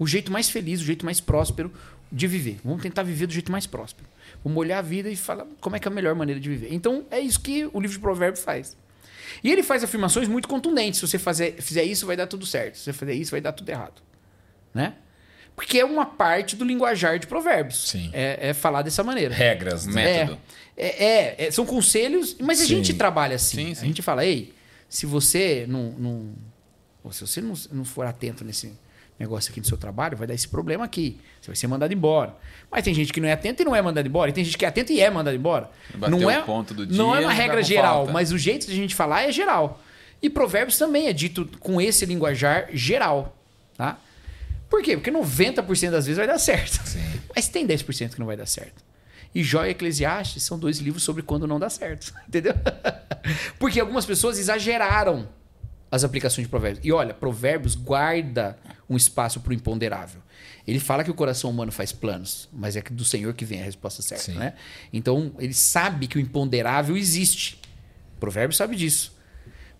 O 0.00 0.06
jeito 0.06 0.32
mais 0.32 0.48
feliz, 0.48 0.80
o 0.80 0.84
jeito 0.84 1.04
mais 1.04 1.20
próspero 1.20 1.70
de 2.10 2.26
viver. 2.26 2.58
Vamos 2.64 2.82
tentar 2.82 3.02
viver 3.02 3.26
do 3.26 3.34
jeito 3.34 3.52
mais 3.52 3.66
próspero. 3.66 4.08
Vamos 4.42 4.58
olhar 4.58 4.78
a 4.78 4.82
vida 4.82 5.10
e 5.10 5.14
falar 5.14 5.46
como 5.60 5.76
é 5.76 5.78
que 5.78 5.86
é 5.86 5.90
a 5.90 5.94
melhor 5.94 6.14
maneira 6.14 6.40
de 6.40 6.48
viver. 6.48 6.72
Então, 6.72 7.04
é 7.10 7.20
isso 7.20 7.38
que 7.38 7.66
o 7.66 7.78
livro 7.78 7.96
de 7.96 7.98
Provérbios 7.98 8.42
faz. 8.42 8.74
E 9.44 9.52
ele 9.52 9.62
faz 9.62 9.84
afirmações 9.84 10.26
muito 10.26 10.48
contundentes. 10.48 10.98
Se 10.98 11.06
você 11.06 11.18
fazer, 11.18 11.60
fizer 11.60 11.84
isso, 11.84 12.06
vai 12.06 12.16
dar 12.16 12.26
tudo 12.26 12.46
certo. 12.46 12.78
Se 12.78 12.84
você 12.84 12.94
fizer 12.94 13.12
isso, 13.12 13.30
vai 13.30 13.42
dar 13.42 13.52
tudo 13.52 13.68
errado. 13.68 14.00
Né? 14.72 14.94
Porque 15.54 15.78
é 15.78 15.84
uma 15.84 16.06
parte 16.06 16.56
do 16.56 16.64
linguajar 16.64 17.18
de 17.18 17.26
provérbios. 17.26 17.90
Sim. 17.90 18.08
É, 18.14 18.48
é 18.48 18.54
falar 18.54 18.80
dessa 18.80 19.04
maneira. 19.04 19.34
Regras, 19.34 19.86
método. 19.86 20.38
É, 20.74 21.04
é, 21.04 21.46
é 21.46 21.50
são 21.50 21.66
conselhos, 21.66 22.34
mas 22.40 22.56
sim. 22.56 22.64
a 22.64 22.66
gente 22.68 22.94
trabalha 22.94 23.36
assim. 23.36 23.66
Sim, 23.66 23.74
sim. 23.74 23.82
A 23.82 23.86
gente 23.86 24.00
fala, 24.00 24.24
ei, 24.24 24.54
se 24.88 25.04
você 25.04 25.66
não, 25.68 25.90
não 25.98 26.34
se 27.12 27.20
você 27.20 27.42
não, 27.42 27.52
não 27.70 27.84
for 27.84 28.06
atento 28.06 28.44
nesse 28.44 28.72
negócio 29.20 29.50
aqui 29.50 29.60
no 29.60 29.66
seu 29.66 29.76
trabalho, 29.76 30.16
vai 30.16 30.26
dar 30.26 30.34
esse 30.34 30.48
problema 30.48 30.84
aqui. 30.84 31.20
Você 31.40 31.48
vai 31.48 31.56
ser 31.56 31.66
mandado 31.66 31.92
embora. 31.92 32.34
Mas 32.70 32.82
tem 32.82 32.94
gente 32.94 33.12
que 33.12 33.20
não 33.20 33.28
é 33.28 33.32
atenta 33.32 33.62
e 33.62 33.64
não 33.64 33.76
é 33.76 33.82
mandado 33.82 34.06
embora. 34.06 34.30
E 34.30 34.32
tem 34.32 34.42
gente 34.42 34.56
que 34.56 34.64
é 34.64 34.68
atenta 34.68 34.92
e 34.92 35.00
é 35.00 35.10
mandado 35.10 35.36
embora. 35.36 35.70
não 36.08 36.30
é, 36.30 36.40
ponto 36.40 36.72
do 36.72 36.86
dia, 36.86 36.96
não 36.96 37.14
é 37.14 37.20
uma 37.20 37.32
regra 37.32 37.62
geral, 37.62 37.98
falta. 37.98 38.12
mas 38.12 38.32
o 38.32 38.38
jeito 38.38 38.66
de 38.66 38.72
a 38.72 38.76
gente 38.76 38.94
falar 38.94 39.22
é 39.22 39.30
geral. 39.30 39.82
E 40.22 40.30
provérbios 40.30 40.78
também 40.78 41.06
é 41.06 41.12
dito 41.12 41.48
com 41.60 41.80
esse 41.80 42.06
linguajar 42.06 42.68
geral. 42.72 43.36
Tá? 43.76 43.98
Por 44.68 44.82
quê? 44.82 44.96
Porque 44.96 45.10
90% 45.10 45.90
das 45.90 46.06
vezes 46.06 46.16
vai 46.16 46.26
dar 46.26 46.38
certo. 46.38 46.80
Sim. 46.86 47.00
Mas 47.34 47.48
tem 47.48 47.66
10% 47.66 48.14
que 48.14 48.18
não 48.18 48.26
vai 48.26 48.36
dar 48.36 48.46
certo. 48.46 48.82
E 49.34 49.42
Jó 49.42 49.64
e 49.64 49.70
Eclesiastes 49.70 50.42
são 50.42 50.58
dois 50.58 50.78
livros 50.78 51.02
sobre 51.02 51.22
quando 51.22 51.46
não 51.46 51.58
dá 51.58 51.68
certo. 51.68 52.12
Entendeu? 52.26 52.54
Porque 53.58 53.80
algumas 53.80 54.06
pessoas 54.06 54.38
exageraram 54.38 55.28
as 55.90 56.04
aplicações 56.04 56.46
de 56.46 56.50
provérbios. 56.50 56.84
E 56.84 56.92
olha, 56.92 57.12
provérbios 57.12 57.74
guarda 57.74 58.58
um 58.88 58.96
espaço 58.96 59.40
para 59.40 59.50
o 59.50 59.52
imponderável. 59.52 60.22
Ele 60.66 60.78
fala 60.78 61.02
que 61.02 61.10
o 61.10 61.14
coração 61.14 61.50
humano 61.50 61.72
faz 61.72 61.90
planos, 61.90 62.48
mas 62.52 62.76
é 62.76 62.82
do 62.82 63.04
Senhor 63.04 63.34
que 63.34 63.44
vem 63.44 63.60
a 63.60 63.64
resposta 63.64 64.02
certa. 64.02 64.32
Né? 64.32 64.54
Então, 64.92 65.32
ele 65.38 65.54
sabe 65.54 66.06
que 66.06 66.16
o 66.16 66.20
imponderável 66.20 66.96
existe. 66.96 67.60
O 68.16 68.20
provérbio 68.20 68.56
sabe 68.56 68.76
disso. 68.76 69.18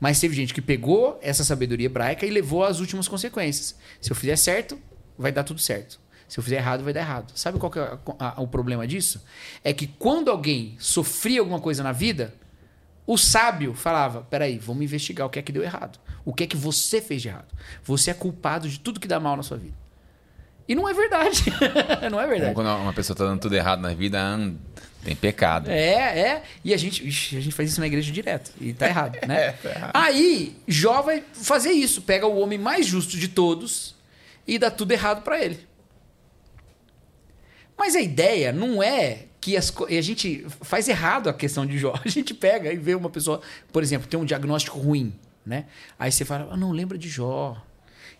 Mas 0.00 0.18
teve 0.18 0.34
gente 0.34 0.54
que 0.54 0.62
pegou 0.62 1.18
essa 1.22 1.44
sabedoria 1.44 1.86
hebraica 1.86 2.24
e 2.26 2.30
levou 2.30 2.64
às 2.64 2.80
últimas 2.80 3.06
consequências. 3.06 3.76
Se 4.00 4.10
eu 4.10 4.16
fizer 4.16 4.36
certo, 4.36 4.78
vai 5.16 5.30
dar 5.30 5.44
tudo 5.44 5.60
certo. 5.60 6.00
Se 6.26 6.38
eu 6.38 6.44
fizer 6.44 6.56
errado, 6.56 6.82
vai 6.82 6.92
dar 6.92 7.00
errado. 7.00 7.32
Sabe 7.34 7.58
qual 7.58 7.70
é 7.76 7.80
a, 8.18 8.34
a, 8.36 8.40
o 8.40 8.48
problema 8.48 8.86
disso? 8.86 9.22
É 9.62 9.72
que 9.72 9.86
quando 9.86 10.30
alguém 10.30 10.76
sofria 10.78 11.40
alguma 11.40 11.60
coisa 11.60 11.82
na 11.82 11.92
vida, 11.92 12.32
o 13.06 13.16
sábio 13.16 13.74
falava: 13.74 14.22
peraí, 14.22 14.58
vamos 14.58 14.82
investigar 14.82 15.26
o 15.26 15.30
que 15.30 15.38
é 15.38 15.42
que 15.42 15.52
deu 15.52 15.62
errado. 15.62 15.98
O 16.24 16.34
que 16.34 16.44
é 16.44 16.46
que 16.46 16.56
você 16.56 17.00
fez 17.00 17.22
de 17.22 17.28
errado. 17.28 17.48
Você 17.82 18.10
é 18.10 18.14
culpado 18.14 18.68
de 18.68 18.78
tudo 18.78 19.00
que 19.00 19.08
dá 19.08 19.18
mal 19.18 19.36
na 19.36 19.42
sua 19.42 19.56
vida. 19.56 19.74
E 20.68 20.74
não 20.74 20.88
é 20.88 20.94
verdade. 20.94 21.42
não 22.10 22.20
é 22.20 22.26
verdade. 22.26 22.54
Como 22.54 22.66
quando 22.66 22.82
uma 22.82 22.92
pessoa 22.92 23.14
está 23.14 23.24
dando 23.24 23.40
tudo 23.40 23.56
errado 23.56 23.80
na 23.80 23.92
vida, 23.92 24.36
hum, 24.36 24.56
tem 25.02 25.16
pecado. 25.16 25.70
É, 25.70 26.20
é. 26.20 26.42
E 26.64 26.72
a 26.72 26.76
gente, 26.76 27.06
ixi, 27.06 27.36
a 27.36 27.40
gente 27.40 27.54
faz 27.54 27.70
isso 27.70 27.80
na 27.80 27.86
igreja 27.86 28.12
direto. 28.12 28.52
E 28.60 28.72
tá 28.72 28.86
errado, 28.86 29.18
né? 29.26 29.46
é, 29.48 29.52
tá 29.52 29.70
errado. 29.70 29.90
Aí, 29.94 30.56
Jó 30.68 31.02
vai 31.02 31.24
fazer 31.32 31.72
isso. 31.72 32.02
Pega 32.02 32.26
o 32.26 32.38
homem 32.38 32.58
mais 32.58 32.86
justo 32.86 33.16
de 33.16 33.28
todos 33.28 33.96
e 34.46 34.58
dá 34.58 34.70
tudo 34.70 34.92
errado 34.92 35.22
para 35.22 35.42
ele. 35.42 35.66
Mas 37.76 37.96
a 37.96 38.00
ideia 38.00 38.52
não 38.52 38.82
é 38.82 39.24
que 39.40 39.56
as, 39.56 39.72
a 39.76 40.00
gente 40.00 40.46
faz 40.60 40.88
errado 40.88 41.28
a 41.28 41.32
questão 41.32 41.64
de 41.64 41.78
Jó. 41.78 41.94
A 42.04 42.08
gente 42.08 42.34
pega 42.34 42.72
e 42.72 42.76
vê 42.76 42.94
uma 42.94 43.08
pessoa, 43.08 43.40
por 43.72 43.82
exemplo, 43.82 44.06
tem 44.06 44.20
um 44.20 44.24
diagnóstico 44.24 44.78
ruim, 44.78 45.12
né? 45.46 45.64
Aí 45.98 46.12
você 46.12 46.24
fala, 46.24 46.48
ah, 46.52 46.56
não 46.56 46.72
lembra 46.72 46.98
de 46.98 47.08
Jó. 47.08 47.56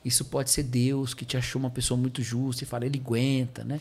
Isso 0.03 0.25
pode 0.25 0.51
ser 0.51 0.63
Deus 0.63 1.13
que 1.13 1.27
te 1.27 1.37
achou 1.37 1.61
uma 1.61 1.69
pessoa 1.69 1.99
muito 1.99 2.23
justa 2.23 2.65
e 2.65 2.67
fala, 2.67 2.87
ele 2.87 2.99
aguenta, 2.99 3.63
né? 3.63 3.79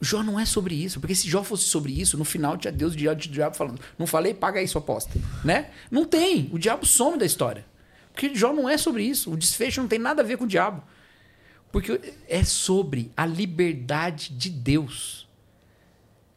Jó 0.00 0.22
não 0.22 0.38
é 0.38 0.44
sobre 0.44 0.76
isso, 0.76 1.00
porque 1.00 1.14
se 1.14 1.28
Jó 1.28 1.42
fosse 1.42 1.64
sobre 1.64 1.92
isso, 1.92 2.16
no 2.16 2.24
final 2.24 2.56
tinha 2.56 2.70
Deus 2.70 2.94
e 2.94 3.08
o 3.08 3.14
diabo 3.16 3.56
falando, 3.56 3.80
não 3.98 4.06
falei, 4.06 4.32
paga 4.32 4.60
aí 4.60 4.68
sua 4.68 4.80
aposta, 4.80 5.18
né? 5.44 5.70
Não 5.90 6.04
tem, 6.04 6.48
o 6.52 6.58
diabo 6.58 6.86
some 6.86 7.18
da 7.18 7.26
história. 7.26 7.66
Porque 8.12 8.32
Jó 8.32 8.52
não 8.52 8.68
é 8.68 8.78
sobre 8.78 9.02
isso, 9.02 9.32
o 9.32 9.36
desfecho 9.36 9.80
não 9.80 9.88
tem 9.88 9.98
nada 9.98 10.22
a 10.22 10.24
ver 10.24 10.38
com 10.38 10.44
o 10.44 10.48
diabo. 10.48 10.84
Porque 11.72 12.00
é 12.28 12.44
sobre 12.44 13.10
a 13.16 13.26
liberdade 13.26 14.32
de 14.32 14.48
Deus 14.48 15.25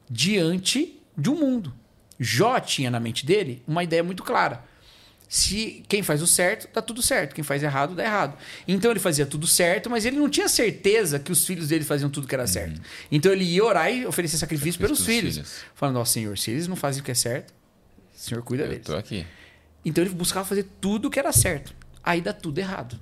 diante 0.10 1.00
de 1.18 1.30
um 1.30 1.36
mundo. 1.36 1.74
Jó 2.20 2.60
tinha 2.60 2.90
na 2.90 3.00
mente 3.00 3.26
dele 3.26 3.64
uma 3.68 3.84
ideia 3.84 4.04
muito 4.04 4.24
clara. 4.24 4.64
Se 5.30 5.84
quem 5.88 6.02
faz 6.02 6.24
o 6.24 6.28
certo, 6.28 6.68
dá 6.74 6.82
tudo 6.82 7.04
certo. 7.04 7.36
Quem 7.36 7.44
faz 7.44 7.62
errado, 7.62 7.94
dá 7.94 8.04
errado. 8.04 8.36
Então 8.68 8.90
ele 8.90 9.00
fazia 9.00 9.28
tudo 9.28 9.46
certo, 9.46 9.88
mas 9.88 10.04
ele 10.04 10.18
não 10.18 10.28
tinha 10.28 10.50
certeza 10.50 11.20
que 11.20 11.32
os 11.32 11.46
filhos 11.46 11.68
dele 11.68 11.84
faziam 11.84 12.10
tudo 12.10 12.28
que 12.28 12.34
era 12.34 12.48
certo. 12.48 12.78
Uhum. 12.78 12.84
Então 13.12 13.32
ele 13.32 13.44
ia 13.44 13.64
orar 13.64 13.94
e 13.94 14.08
oferecer 14.08 14.38
sacrifício 14.38 14.82
pelos 14.82 15.06
filhos. 15.06 15.36
filhos. 15.36 15.62
Falando, 15.76 16.00
ó, 16.00 16.06
Senhor, 16.06 16.36
se 16.36 16.50
eles 16.50 16.68
não 16.68 16.76
fazem 16.76 17.02
o 17.02 17.06
que 17.06 17.12
é 17.12 17.16
certo, 17.16 17.52
o 17.52 18.20
Senhor 18.20 18.42
cuida 18.42 18.64
Eu 18.64 18.70
deles. 18.70 18.88
Eu 18.88 18.96
tô 18.96 19.00
aqui. 19.00 19.24
Então 19.86 20.04
ele 20.04 20.14
buscava 20.16 20.46
fazer 20.46 20.68
tudo 20.82 21.08
o 21.08 21.12
que 21.12 21.20
era 21.20 21.32
certo. 21.32 21.76
Aí 22.04 22.22
dá 22.22 22.34
tudo 22.34 22.58
errado. 22.58 23.00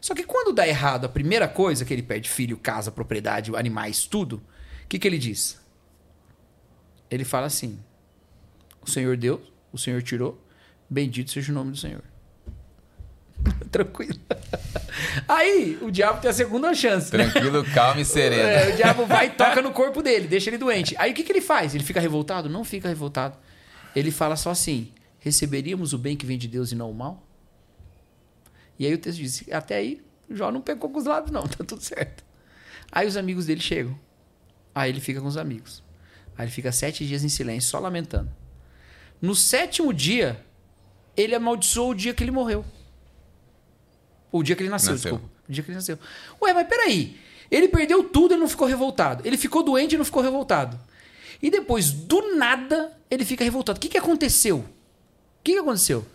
Só 0.00 0.12
que 0.12 0.24
quando 0.24 0.52
dá 0.52 0.66
errado 0.66 1.04
a 1.04 1.08
primeira 1.08 1.46
coisa, 1.46 1.84
que 1.84 1.92
ele 1.92 2.02
perde 2.02 2.28
filho, 2.28 2.56
casa, 2.56 2.90
propriedade, 2.90 3.54
animais, 3.54 4.06
tudo, 4.06 4.42
o 4.84 4.88
que, 4.88 4.98
que 4.98 5.06
ele 5.06 5.18
diz? 5.18 5.59
Ele 7.10 7.24
fala 7.24 7.46
assim: 7.46 7.78
O 8.80 8.88
Senhor 8.88 9.16
deu, 9.16 9.42
o 9.72 9.78
Senhor 9.78 10.02
tirou, 10.02 10.40
bendito 10.88 11.30
seja 11.30 11.50
o 11.50 11.54
nome 11.54 11.72
do 11.72 11.76
Senhor. 11.76 12.02
Tranquilo. 13.70 14.18
Aí 15.26 15.78
o 15.80 15.90
diabo 15.90 16.20
tem 16.20 16.30
a 16.30 16.34
segunda 16.34 16.74
chance. 16.74 17.14
Né? 17.16 17.28
Tranquilo, 17.28 17.62
né? 17.62 17.70
calmo 17.74 18.00
e 18.00 18.04
sereno. 18.04 18.42
É, 18.42 18.72
o 18.72 18.76
diabo 18.76 19.06
vai 19.06 19.26
e 19.26 19.30
toca 19.36 19.62
no 19.62 19.72
corpo 19.72 20.02
dele, 20.02 20.28
deixa 20.28 20.50
ele 20.50 20.58
doente. 20.58 20.94
Aí 20.98 21.12
o 21.12 21.14
que, 21.14 21.22
que 21.22 21.32
ele 21.32 21.40
faz? 21.40 21.74
Ele 21.74 21.84
fica 21.84 22.00
revoltado? 22.00 22.48
Não 22.48 22.64
fica 22.64 22.88
revoltado. 22.88 23.36
Ele 23.94 24.10
fala 24.10 24.36
só 24.36 24.50
assim: 24.50 24.92
receberíamos 25.18 25.92
o 25.92 25.98
bem 25.98 26.16
que 26.16 26.26
vem 26.26 26.38
de 26.38 26.48
Deus 26.48 26.72
e 26.72 26.74
não 26.74 26.90
o 26.90 26.94
mal? 26.94 27.26
E 28.78 28.86
aí 28.86 28.94
o 28.94 28.98
texto 28.98 29.18
diz: 29.18 29.44
até 29.50 29.76
aí, 29.76 30.02
Jó 30.30 30.50
não 30.50 30.60
pecou 30.60 30.90
com 30.90 30.98
os 30.98 31.04
lábios, 31.06 31.32
não, 31.32 31.46
tá 31.46 31.64
tudo 31.64 31.82
certo. 31.82 32.24
Aí 32.92 33.06
os 33.06 33.16
amigos 33.16 33.46
dele 33.46 33.60
chegam. 33.60 33.98
Aí 34.74 34.90
ele 34.90 35.00
fica 35.00 35.20
com 35.20 35.26
os 35.26 35.36
amigos. 35.36 35.82
Aí 36.40 36.46
ele 36.46 36.50
fica 36.50 36.72
sete 36.72 37.06
dias 37.06 37.22
em 37.22 37.28
silêncio, 37.28 37.68
só 37.68 37.78
lamentando. 37.78 38.30
No 39.20 39.34
sétimo 39.34 39.92
dia, 39.92 40.42
ele 41.14 41.34
amaldiçoou 41.34 41.90
o 41.90 41.94
dia 41.94 42.14
que 42.14 42.24
ele 42.24 42.30
morreu. 42.30 42.64
O 44.32 44.42
dia 44.42 44.56
que 44.56 44.62
ele 44.62 44.70
nasceu, 44.70 44.92
Nasceu. 44.92 45.12
desculpa. 45.12 45.34
O 45.46 45.52
dia 45.52 45.62
que 45.62 45.68
ele 45.68 45.76
nasceu. 45.76 45.98
Ué, 46.40 46.54
mas 46.54 46.66
peraí. 46.66 47.20
Ele 47.50 47.68
perdeu 47.68 48.04
tudo 48.04 48.32
e 48.32 48.38
não 48.38 48.48
ficou 48.48 48.66
revoltado. 48.66 49.22
Ele 49.26 49.36
ficou 49.36 49.62
doente 49.62 49.96
e 49.96 49.98
não 49.98 50.04
ficou 50.06 50.22
revoltado. 50.22 50.80
E 51.42 51.50
depois, 51.50 51.92
do 51.92 52.34
nada, 52.36 52.90
ele 53.10 53.26
fica 53.26 53.44
revoltado. 53.44 53.76
O 53.76 53.80
que, 53.80 53.90
que 53.90 53.98
aconteceu? 53.98 54.60
O 54.60 54.64
que, 55.44 55.52
que 55.52 55.58
aconteceu? 55.58 56.06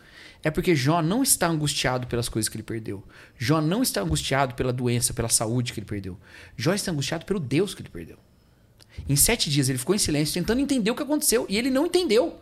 É 0.41 0.49
porque 0.49 0.75
Jó 0.75 1.03
não 1.03 1.21
está 1.21 1.47
angustiado 1.47 2.07
pelas 2.07 2.27
coisas 2.27 2.49
que 2.49 2.55
ele 2.55 2.63
perdeu. 2.63 3.03
Jó 3.37 3.61
não 3.61 3.83
está 3.83 4.01
angustiado 4.01 4.55
pela 4.55 4.73
doença, 4.73 5.13
pela 5.13 5.29
saúde 5.29 5.71
que 5.71 5.79
ele 5.79 5.85
perdeu. 5.85 6.19
Jó 6.57 6.73
está 6.73 6.91
angustiado 6.91 7.25
pelo 7.27 7.39
Deus 7.39 7.75
que 7.75 7.83
ele 7.83 7.89
perdeu. 7.89 8.17
Em 9.07 9.15
sete 9.15 9.49
dias 9.49 9.69
ele 9.69 9.77
ficou 9.77 9.95
em 9.95 9.99
silêncio, 9.99 10.33
tentando 10.33 10.61
entender 10.61 10.91
o 10.91 10.95
que 10.95 11.03
aconteceu. 11.03 11.45
E 11.49 11.57
ele 11.57 11.69
não 11.69 11.85
entendeu. 11.85 12.39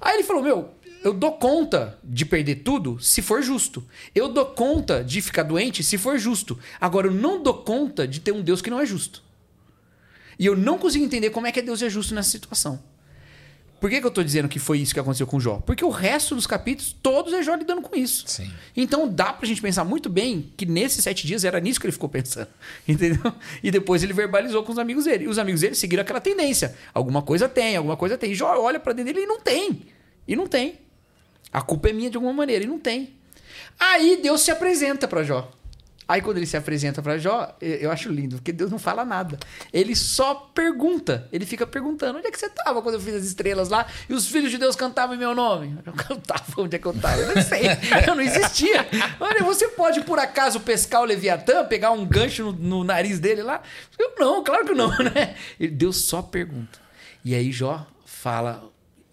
Aí 0.00 0.14
ele 0.14 0.24
falou: 0.24 0.42
Meu, 0.42 0.70
eu 1.04 1.12
dou 1.12 1.32
conta 1.32 1.98
de 2.02 2.24
perder 2.24 2.56
tudo 2.56 2.98
se 3.00 3.22
for 3.22 3.42
justo. 3.42 3.84
Eu 4.14 4.28
dou 4.28 4.46
conta 4.46 5.04
de 5.04 5.20
ficar 5.20 5.42
doente 5.42 5.82
se 5.82 5.96
for 5.96 6.18
justo. 6.18 6.58
Agora, 6.80 7.06
eu 7.06 7.12
não 7.12 7.42
dou 7.42 7.54
conta 7.54 8.06
de 8.06 8.20
ter 8.20 8.32
um 8.32 8.42
Deus 8.42 8.60
que 8.60 8.70
não 8.70 8.80
é 8.80 8.86
justo. 8.86 9.22
E 10.38 10.44
eu 10.44 10.56
não 10.56 10.78
consigo 10.78 11.04
entender 11.04 11.30
como 11.30 11.46
é 11.46 11.52
que 11.52 11.62
Deus 11.62 11.80
é 11.82 11.88
justo 11.88 12.14
nessa 12.14 12.30
situação. 12.30 12.82
Por 13.80 13.90
que, 13.90 14.00
que 14.00 14.06
eu 14.06 14.08
estou 14.08 14.24
dizendo 14.24 14.48
que 14.48 14.58
foi 14.58 14.78
isso 14.78 14.94
que 14.94 15.00
aconteceu 15.00 15.26
com 15.26 15.38
Jó? 15.38 15.56
Porque 15.64 15.84
o 15.84 15.90
resto 15.90 16.34
dos 16.34 16.46
capítulos, 16.46 16.96
todos 17.02 17.32
é 17.32 17.42
Jó 17.42 17.54
lidando 17.54 17.82
com 17.82 17.94
isso. 17.94 18.24
Sim. 18.26 18.50
Então 18.74 19.06
dá 19.06 19.32
pra 19.32 19.46
gente 19.46 19.60
pensar 19.60 19.84
muito 19.84 20.08
bem 20.08 20.50
que 20.56 20.64
nesses 20.64 21.04
sete 21.04 21.26
dias 21.26 21.44
era 21.44 21.60
nisso 21.60 21.78
que 21.78 21.86
ele 21.86 21.92
ficou 21.92 22.08
pensando. 22.08 22.48
Entendeu? 22.88 23.32
E 23.62 23.70
depois 23.70 24.02
ele 24.02 24.14
verbalizou 24.14 24.62
com 24.62 24.72
os 24.72 24.78
amigos 24.78 25.04
dele. 25.04 25.24
E 25.24 25.28
os 25.28 25.38
amigos 25.38 25.60
dele 25.60 25.74
seguiram 25.74 26.02
aquela 26.02 26.20
tendência. 26.20 26.74
Alguma 26.94 27.20
coisa 27.20 27.48
tem, 27.48 27.76
alguma 27.76 27.96
coisa 27.96 28.16
tem. 28.16 28.32
E 28.32 28.34
Jó 28.34 28.58
olha 28.58 28.80
pra 28.80 28.92
dentro 28.94 29.12
dele 29.12 29.24
e 29.24 29.28
não 29.28 29.40
tem. 29.40 29.82
E 30.26 30.34
não 30.34 30.46
tem. 30.46 30.78
A 31.52 31.60
culpa 31.60 31.90
é 31.90 31.92
minha 31.92 32.10
de 32.10 32.16
alguma 32.16 32.32
maneira. 32.32 32.64
E 32.64 32.66
não 32.66 32.78
tem. 32.78 33.14
Aí 33.78 34.18
Deus 34.22 34.40
se 34.40 34.50
apresenta 34.50 35.06
pra 35.06 35.22
Jó. 35.22 35.50
Aí 36.08 36.22
quando 36.22 36.36
ele 36.36 36.46
se 36.46 36.56
apresenta 36.56 37.02
pra 37.02 37.18
Jó, 37.18 37.56
eu 37.60 37.90
acho 37.90 38.08
lindo, 38.10 38.36
porque 38.36 38.52
Deus 38.52 38.70
não 38.70 38.78
fala 38.78 39.04
nada. 39.04 39.38
Ele 39.72 39.96
só 39.96 40.34
pergunta. 40.34 41.28
Ele 41.32 41.44
fica 41.44 41.66
perguntando: 41.66 42.18
onde 42.18 42.28
é 42.28 42.30
que 42.30 42.38
você 42.38 42.46
estava 42.46 42.80
quando 42.80 42.94
eu 42.94 43.00
fiz 43.00 43.14
as 43.14 43.24
estrelas 43.24 43.68
lá 43.68 43.86
e 44.08 44.14
os 44.14 44.26
filhos 44.26 44.50
de 44.52 44.58
Deus 44.58 44.76
cantavam 44.76 45.16
em 45.16 45.18
meu 45.18 45.34
nome? 45.34 45.76
Eu 45.84 45.92
cantava, 45.92 46.44
onde 46.62 46.76
é 46.76 46.78
que 46.78 46.86
eu 46.86 46.92
estava? 46.92 47.20
Eu 47.20 47.34
não 47.34 47.42
sei. 47.42 47.62
Eu 48.06 48.14
não 48.14 48.22
existia. 48.22 48.86
Olha, 49.18 49.42
você 49.42 49.68
pode 49.68 50.00
por 50.02 50.18
acaso 50.20 50.60
pescar 50.60 51.02
o 51.02 51.04
Leviatã, 51.04 51.64
pegar 51.64 51.90
um 51.90 52.06
gancho 52.06 52.44
no, 52.44 52.52
no 52.52 52.84
nariz 52.84 53.18
dele 53.18 53.42
lá? 53.42 53.60
Eu 53.98 54.14
não, 54.16 54.44
claro 54.44 54.64
que 54.64 54.74
não, 54.74 54.90
né? 55.12 55.34
Deus 55.72 55.96
só 55.96 56.22
pergunta. 56.22 56.78
E 57.24 57.34
aí 57.34 57.50
Jó 57.50 57.84
fala: 58.04 58.62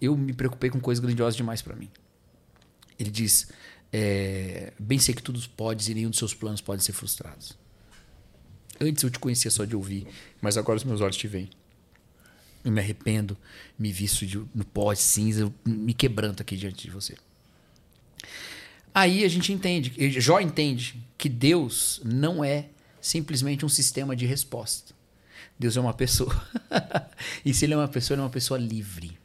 eu 0.00 0.16
me 0.16 0.32
preocupei 0.32 0.70
com 0.70 0.78
coisas 0.78 1.04
grandiosas 1.04 1.34
demais 1.34 1.60
pra 1.60 1.74
mim. 1.74 1.90
Ele 2.98 3.10
diz: 3.10 3.48
é, 3.96 4.72
Bem 4.76 4.98
sei 4.98 5.14
que 5.14 5.22
tudo 5.22 5.40
podes 5.50 5.86
e 5.86 5.94
nenhum 5.94 6.10
dos 6.10 6.18
seus 6.18 6.34
planos 6.34 6.60
pode 6.60 6.82
ser 6.82 6.92
frustrados. 6.92 7.56
Antes 8.80 9.04
eu 9.04 9.08
te 9.08 9.20
conhecia 9.20 9.52
só 9.52 9.64
de 9.64 9.76
ouvir, 9.76 10.04
mas 10.42 10.56
agora 10.56 10.76
os 10.76 10.82
meus 10.82 11.00
olhos 11.00 11.16
te 11.16 11.28
veem. 11.28 11.48
Eu 12.64 12.72
me 12.72 12.80
arrependo, 12.80 13.36
me 13.78 13.92
visto 13.92 14.26
de, 14.26 14.38
no 14.52 14.64
pó 14.64 14.92
de 14.92 14.98
cinza, 14.98 15.52
me 15.64 15.94
quebranto 15.94 16.42
aqui 16.42 16.56
diante 16.56 16.88
de 16.88 16.90
você. 16.90 17.14
Aí 18.92 19.22
a 19.22 19.28
gente 19.28 19.52
entende, 19.52 19.92
Jó 20.20 20.40
entende 20.40 21.00
que 21.16 21.28
Deus 21.28 22.00
não 22.04 22.44
é 22.44 22.70
simplesmente 23.00 23.64
um 23.64 23.68
sistema 23.68 24.16
de 24.16 24.26
resposta. 24.26 24.92
Deus 25.56 25.76
é 25.76 25.80
uma 25.80 25.94
pessoa. 25.94 26.34
e 27.46 27.54
se 27.54 27.64
ele 27.64 27.74
é 27.74 27.76
uma 27.76 27.86
pessoa, 27.86 28.16
ele 28.16 28.22
é 28.22 28.24
uma 28.24 28.30
pessoa 28.30 28.58
livre. 28.58 29.16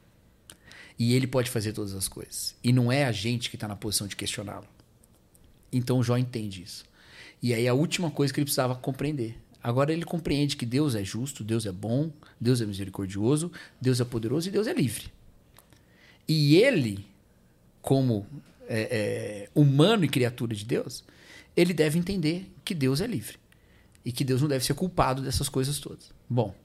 E 0.99 1.13
ele 1.13 1.25
pode 1.25 1.49
fazer 1.49 1.71
todas 1.71 1.95
as 1.95 2.09
coisas. 2.09 2.53
E 2.61 2.73
não 2.73 2.91
é 2.91 3.05
a 3.05 3.11
gente 3.13 3.49
que 3.49 3.55
está 3.55 3.69
na 3.69 3.75
posição 3.77 4.05
de 4.05 4.17
questioná-lo. 4.17 4.67
Então 5.71 6.03
Jó 6.03 6.17
entende 6.17 6.61
isso. 6.61 6.83
E 7.41 7.53
aí 7.53 7.67
a 7.69 7.73
última 7.73 8.11
coisa 8.11 8.33
que 8.33 8.39
ele 8.39 8.45
precisava 8.45 8.75
compreender. 8.75 9.37
Agora 9.63 9.93
ele 9.93 10.03
compreende 10.03 10.57
que 10.57 10.65
Deus 10.65 10.95
é 10.95 11.03
justo, 11.03 11.43
Deus 11.43 11.65
é 11.65 11.71
bom, 11.71 12.11
Deus 12.39 12.61
é 12.61 12.65
misericordioso, 12.65 13.49
Deus 13.79 14.01
é 14.01 14.05
poderoso 14.05 14.49
e 14.49 14.51
Deus 14.51 14.67
é 14.67 14.73
livre. 14.73 15.07
E 16.27 16.57
ele, 16.57 17.05
como 17.81 18.25
é, 18.67 18.81
é, 18.81 19.49
humano 19.55 20.05
e 20.05 20.09
criatura 20.09 20.55
de 20.55 20.63
Deus, 20.65 21.03
ele 21.55 21.73
deve 21.73 21.97
entender 21.97 22.51
que 22.63 22.75
Deus 22.75 23.01
é 23.01 23.07
livre. 23.07 23.37
E 24.03 24.11
que 24.11 24.23
Deus 24.23 24.41
não 24.41 24.47
deve 24.47 24.63
ser 24.63 24.73
culpado 24.73 25.21
dessas 25.21 25.49
coisas 25.49 25.79
todas. 25.79 26.11
Bom, 26.29 26.55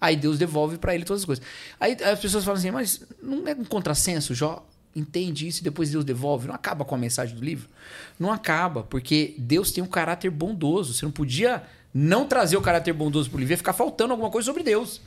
Aí 0.00 0.16
Deus 0.16 0.38
devolve 0.38 0.78
para 0.78 0.94
ele 0.94 1.04
todas 1.04 1.22
as 1.22 1.26
coisas. 1.26 1.44
Aí 1.80 1.96
as 2.02 2.20
pessoas 2.20 2.44
falam 2.44 2.58
assim, 2.58 2.70
mas 2.70 3.02
não 3.22 3.46
é 3.48 3.54
um 3.54 3.64
contrassenso? 3.64 4.34
Jó 4.34 4.66
entende 4.94 5.46
isso 5.46 5.60
e 5.60 5.64
depois 5.64 5.90
Deus 5.90 6.04
devolve. 6.04 6.48
Não 6.48 6.54
acaba 6.54 6.84
com 6.84 6.94
a 6.94 6.98
mensagem 6.98 7.34
do 7.34 7.44
livro? 7.44 7.68
Não 8.18 8.32
acaba, 8.32 8.82
porque 8.82 9.34
Deus 9.38 9.70
tem 9.70 9.84
um 9.84 9.86
caráter 9.86 10.30
bondoso. 10.30 10.94
Você 10.94 11.04
não 11.04 11.12
podia 11.12 11.62
não 11.92 12.26
trazer 12.26 12.56
o 12.56 12.62
caráter 12.62 12.92
bondoso 12.92 13.28
para 13.28 13.36
o 13.36 13.40
livro 13.40 13.54
e 13.54 13.56
ficar 13.56 13.72
faltando 13.72 14.12
alguma 14.12 14.30
coisa 14.30 14.46
sobre 14.46 14.62
Deus. 14.62 15.00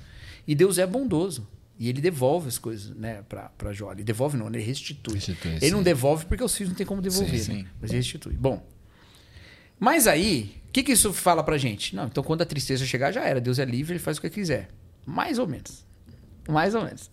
E 0.47 0.53
Deus 0.53 0.77
é 0.77 0.85
bondoso. 0.85 1.47
E 1.77 1.87
ele 1.87 2.01
devolve 2.01 2.49
as 2.49 2.57
coisas 2.57 2.93
né, 2.95 3.23
para 3.29 3.71
Jó. 3.71 3.91
Ele 3.91 4.03
devolve, 4.03 4.37
não, 4.37 4.47
ele 4.47 4.59
restitui. 4.61 5.15
Restitui, 5.15 5.57
ele 5.61 5.71
não 5.71 5.79
sim. 5.79 5.83
devolve 5.85 6.25
porque 6.25 6.43
os 6.43 6.53
filhos 6.53 6.71
não 6.71 6.77
tem 6.77 6.85
como 6.85 7.01
devolver, 7.01 7.39
Sim, 7.39 7.53
né? 7.53 7.59
sim. 7.59 7.67
mas 7.79 7.91
ele 7.91 7.99
restitui. 7.99 8.33
Bom, 8.33 8.61
mas 9.79 10.05
aí, 10.05 10.58
o 10.69 10.71
que, 10.71 10.83
que 10.83 10.91
isso 10.91 11.11
fala 11.11 11.43
pra 11.43 11.57
gente? 11.57 11.95
Não, 11.95 12.05
então 12.05 12.23
quando 12.23 12.43
a 12.43 12.45
tristeza 12.45 12.85
chegar, 12.85 13.11
já 13.11 13.23
era. 13.23 13.41
Deus 13.41 13.57
é 13.57 13.65
livre, 13.65 13.93
ele 13.93 13.99
faz 13.99 14.17
o 14.17 14.21
que 14.21 14.29
quiser. 14.29 14.69
Mais 15.03 15.39
ou 15.39 15.47
menos. 15.47 15.83
Mais 16.47 16.75
ou 16.75 16.83
menos. 16.83 17.09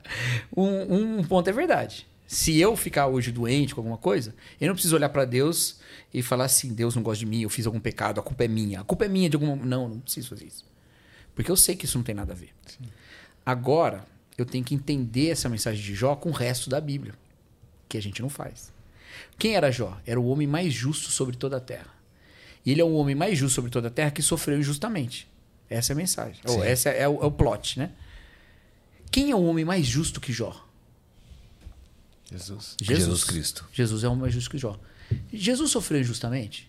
um, 0.54 1.18
um 1.18 1.24
ponto 1.24 1.48
é 1.48 1.52
verdade. 1.52 2.06
Se 2.26 2.58
eu 2.60 2.76
ficar 2.76 3.06
hoje 3.06 3.32
doente 3.32 3.74
com 3.74 3.80
alguma 3.80 3.96
coisa, 3.96 4.34
eu 4.60 4.66
não 4.68 4.74
preciso 4.74 4.94
olhar 4.94 5.08
pra 5.08 5.24
Deus 5.24 5.80
e 6.12 6.22
falar 6.22 6.44
assim: 6.44 6.74
Deus 6.74 6.94
não 6.94 7.02
gosta 7.02 7.20
de 7.20 7.26
mim, 7.26 7.40
eu 7.40 7.48
fiz 7.48 7.64
algum 7.64 7.80
pecado, 7.80 8.20
a 8.20 8.22
culpa 8.22 8.44
é 8.44 8.48
minha. 8.48 8.80
A 8.80 8.84
culpa 8.84 9.06
é 9.06 9.08
minha 9.08 9.30
de 9.30 9.36
alguma. 9.36 9.56
Não, 9.56 9.88
não 9.88 10.00
preciso 10.00 10.28
fazer 10.28 10.44
isso. 10.44 10.66
Porque 11.34 11.50
eu 11.50 11.56
sei 11.56 11.74
que 11.74 11.86
isso 11.86 11.96
não 11.96 12.04
tem 12.04 12.14
nada 12.14 12.34
a 12.34 12.36
ver. 12.36 12.50
Agora, 13.46 14.04
eu 14.36 14.44
tenho 14.44 14.62
que 14.62 14.74
entender 14.74 15.30
essa 15.30 15.48
mensagem 15.48 15.82
de 15.82 15.94
Jó 15.94 16.14
com 16.14 16.28
o 16.28 16.32
resto 16.32 16.68
da 16.68 16.78
Bíblia, 16.78 17.14
que 17.88 17.96
a 17.96 18.02
gente 18.02 18.20
não 18.20 18.28
faz. 18.28 18.70
Quem 19.38 19.56
era 19.56 19.70
Jó? 19.70 19.98
Era 20.04 20.20
o 20.20 20.28
homem 20.28 20.46
mais 20.46 20.74
justo 20.74 21.10
sobre 21.10 21.34
toda 21.34 21.56
a 21.56 21.60
terra. 21.60 21.97
E 22.68 22.72
ele 22.72 22.82
é 22.82 22.84
o 22.84 22.92
homem 22.92 23.14
mais 23.14 23.38
justo 23.38 23.54
sobre 23.54 23.70
toda 23.70 23.88
a 23.88 23.90
terra 23.90 24.10
que 24.10 24.20
sofreu 24.20 24.58
injustamente. 24.58 25.26
Essa 25.70 25.92
é 25.92 25.94
a 25.94 25.96
mensagem. 25.96 26.38
Ou 26.44 26.62
essa 26.62 26.90
é 26.90 27.08
o, 27.08 27.22
é 27.22 27.24
o 27.24 27.30
plot, 27.30 27.78
né? 27.78 27.92
Quem 29.10 29.30
é 29.30 29.34
o 29.34 29.42
homem 29.42 29.64
mais 29.64 29.86
justo 29.86 30.20
que 30.20 30.34
Jó? 30.34 30.54
Jesus. 32.30 32.76
Jesus 32.78 33.24
Cristo. 33.24 33.66
Jesus 33.72 34.04
é 34.04 34.06
o 34.06 34.10
homem 34.10 34.20
mais 34.20 34.34
justo 34.34 34.50
que 34.50 34.58
Jó. 34.58 34.78
Jesus 35.32 35.70
sofreu 35.70 36.02
injustamente? 36.02 36.68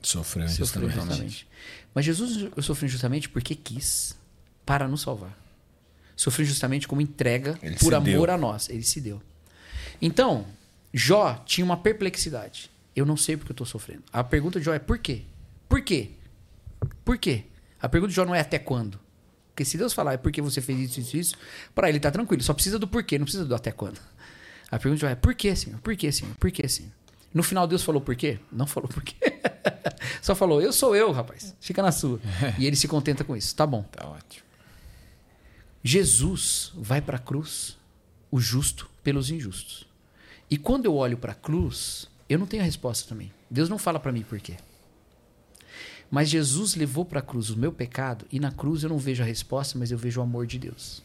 Sofreu 0.00 0.48
Sofreu 0.48 0.84
injustamente. 0.84 0.98
injustamente. 1.00 1.48
Mas 1.92 2.04
Jesus 2.04 2.48
sofreu 2.64 2.86
injustamente 2.86 3.28
porque 3.28 3.56
quis, 3.56 4.16
para 4.64 4.86
nos 4.86 5.00
salvar. 5.00 5.36
Sofreu 6.14 6.44
injustamente 6.44 6.86
como 6.86 7.00
entrega 7.00 7.58
Ele 7.60 7.74
por 7.74 7.92
amor 7.92 8.04
deu. 8.28 8.30
a 8.34 8.38
nós. 8.38 8.68
Ele 8.68 8.84
se 8.84 9.00
deu. 9.00 9.20
Então, 10.00 10.46
Jó 10.94 11.42
tinha 11.44 11.64
uma 11.64 11.76
perplexidade. 11.76 12.70
Eu 12.94 13.04
não 13.04 13.16
sei 13.16 13.36
porque 13.36 13.50
eu 13.50 13.54
estou 13.54 13.66
sofrendo. 13.66 14.04
A 14.12 14.22
pergunta 14.22 14.60
de 14.60 14.66
Jó 14.66 14.72
é 14.72 14.78
por 14.78 14.96
quê? 15.00 15.24
Por 15.70 15.80
quê? 15.82 16.10
Por 17.04 17.16
quê? 17.16 17.44
A 17.80 17.88
pergunta 17.88 18.10
de 18.10 18.16
Jó 18.16 18.24
não 18.24 18.34
é 18.34 18.40
até 18.40 18.58
quando. 18.58 18.98
Porque 19.50 19.64
se 19.64 19.78
Deus 19.78 19.92
falar 19.92 20.14
é 20.14 20.16
porque 20.16 20.42
você 20.42 20.60
fez 20.60 20.80
isso, 20.80 20.98
isso, 21.00 21.16
isso, 21.16 21.34
para 21.72 21.88
ele 21.88 22.00
tá 22.00 22.10
tranquilo. 22.10 22.42
Só 22.42 22.52
precisa 22.52 22.76
do 22.76 22.88
porquê, 22.88 23.16
não 23.18 23.24
precisa 23.24 23.44
do 23.44 23.54
até 23.54 23.70
quando. 23.70 24.00
A 24.68 24.78
pergunta 24.80 24.96
de 24.96 25.00
Jó 25.02 25.08
é 25.08 25.14
por 25.14 25.32
quê, 25.32 25.54
Senhor? 25.54 25.78
Por 25.80 25.94
quê, 25.94 26.10
Senhor? 26.10 26.34
Por 26.34 26.50
quê, 26.50 26.68
Senhor? 26.68 26.90
No 27.32 27.44
final 27.44 27.68
Deus 27.68 27.84
falou 27.84 28.00
por 28.00 28.16
quê? 28.16 28.40
Não 28.50 28.66
falou 28.66 28.88
por 28.88 29.00
quê. 29.04 29.14
Só 30.20 30.34
falou, 30.34 30.60
eu 30.60 30.72
sou 30.72 30.96
eu, 30.96 31.12
rapaz. 31.12 31.54
Fica 31.60 31.80
na 31.80 31.92
sua. 31.92 32.20
E 32.58 32.66
ele 32.66 32.74
se 32.74 32.88
contenta 32.88 33.22
com 33.22 33.36
isso. 33.36 33.54
Tá 33.54 33.64
bom. 33.64 33.84
Tá 33.92 34.08
ótimo. 34.08 34.44
Jesus 35.84 36.72
vai 36.74 37.00
para 37.00 37.16
a 37.16 37.20
cruz, 37.20 37.78
o 38.28 38.40
justo 38.40 38.90
pelos 39.04 39.30
injustos. 39.30 39.86
E 40.50 40.58
quando 40.58 40.86
eu 40.86 40.96
olho 40.96 41.16
para 41.16 41.30
a 41.30 41.36
cruz, 41.36 42.08
eu 42.28 42.40
não 42.40 42.46
tenho 42.46 42.64
a 42.64 42.66
resposta 42.66 43.08
também. 43.08 43.32
Deus 43.48 43.68
não 43.68 43.78
fala 43.78 44.00
para 44.00 44.10
mim 44.10 44.22
por 44.22 44.40
quê. 44.40 44.56
Mas 46.10 46.28
Jesus 46.28 46.74
levou 46.74 47.04
para 47.04 47.20
a 47.20 47.22
cruz 47.22 47.50
o 47.50 47.56
meu 47.56 47.72
pecado 47.72 48.26
e 48.32 48.40
na 48.40 48.50
cruz 48.50 48.82
eu 48.82 48.88
não 48.88 48.98
vejo 48.98 49.22
a 49.22 49.26
resposta, 49.26 49.78
mas 49.78 49.90
eu 49.90 49.98
vejo 49.98 50.20
o 50.20 50.22
amor 50.22 50.46
de 50.46 50.58
Deus. 50.58 51.02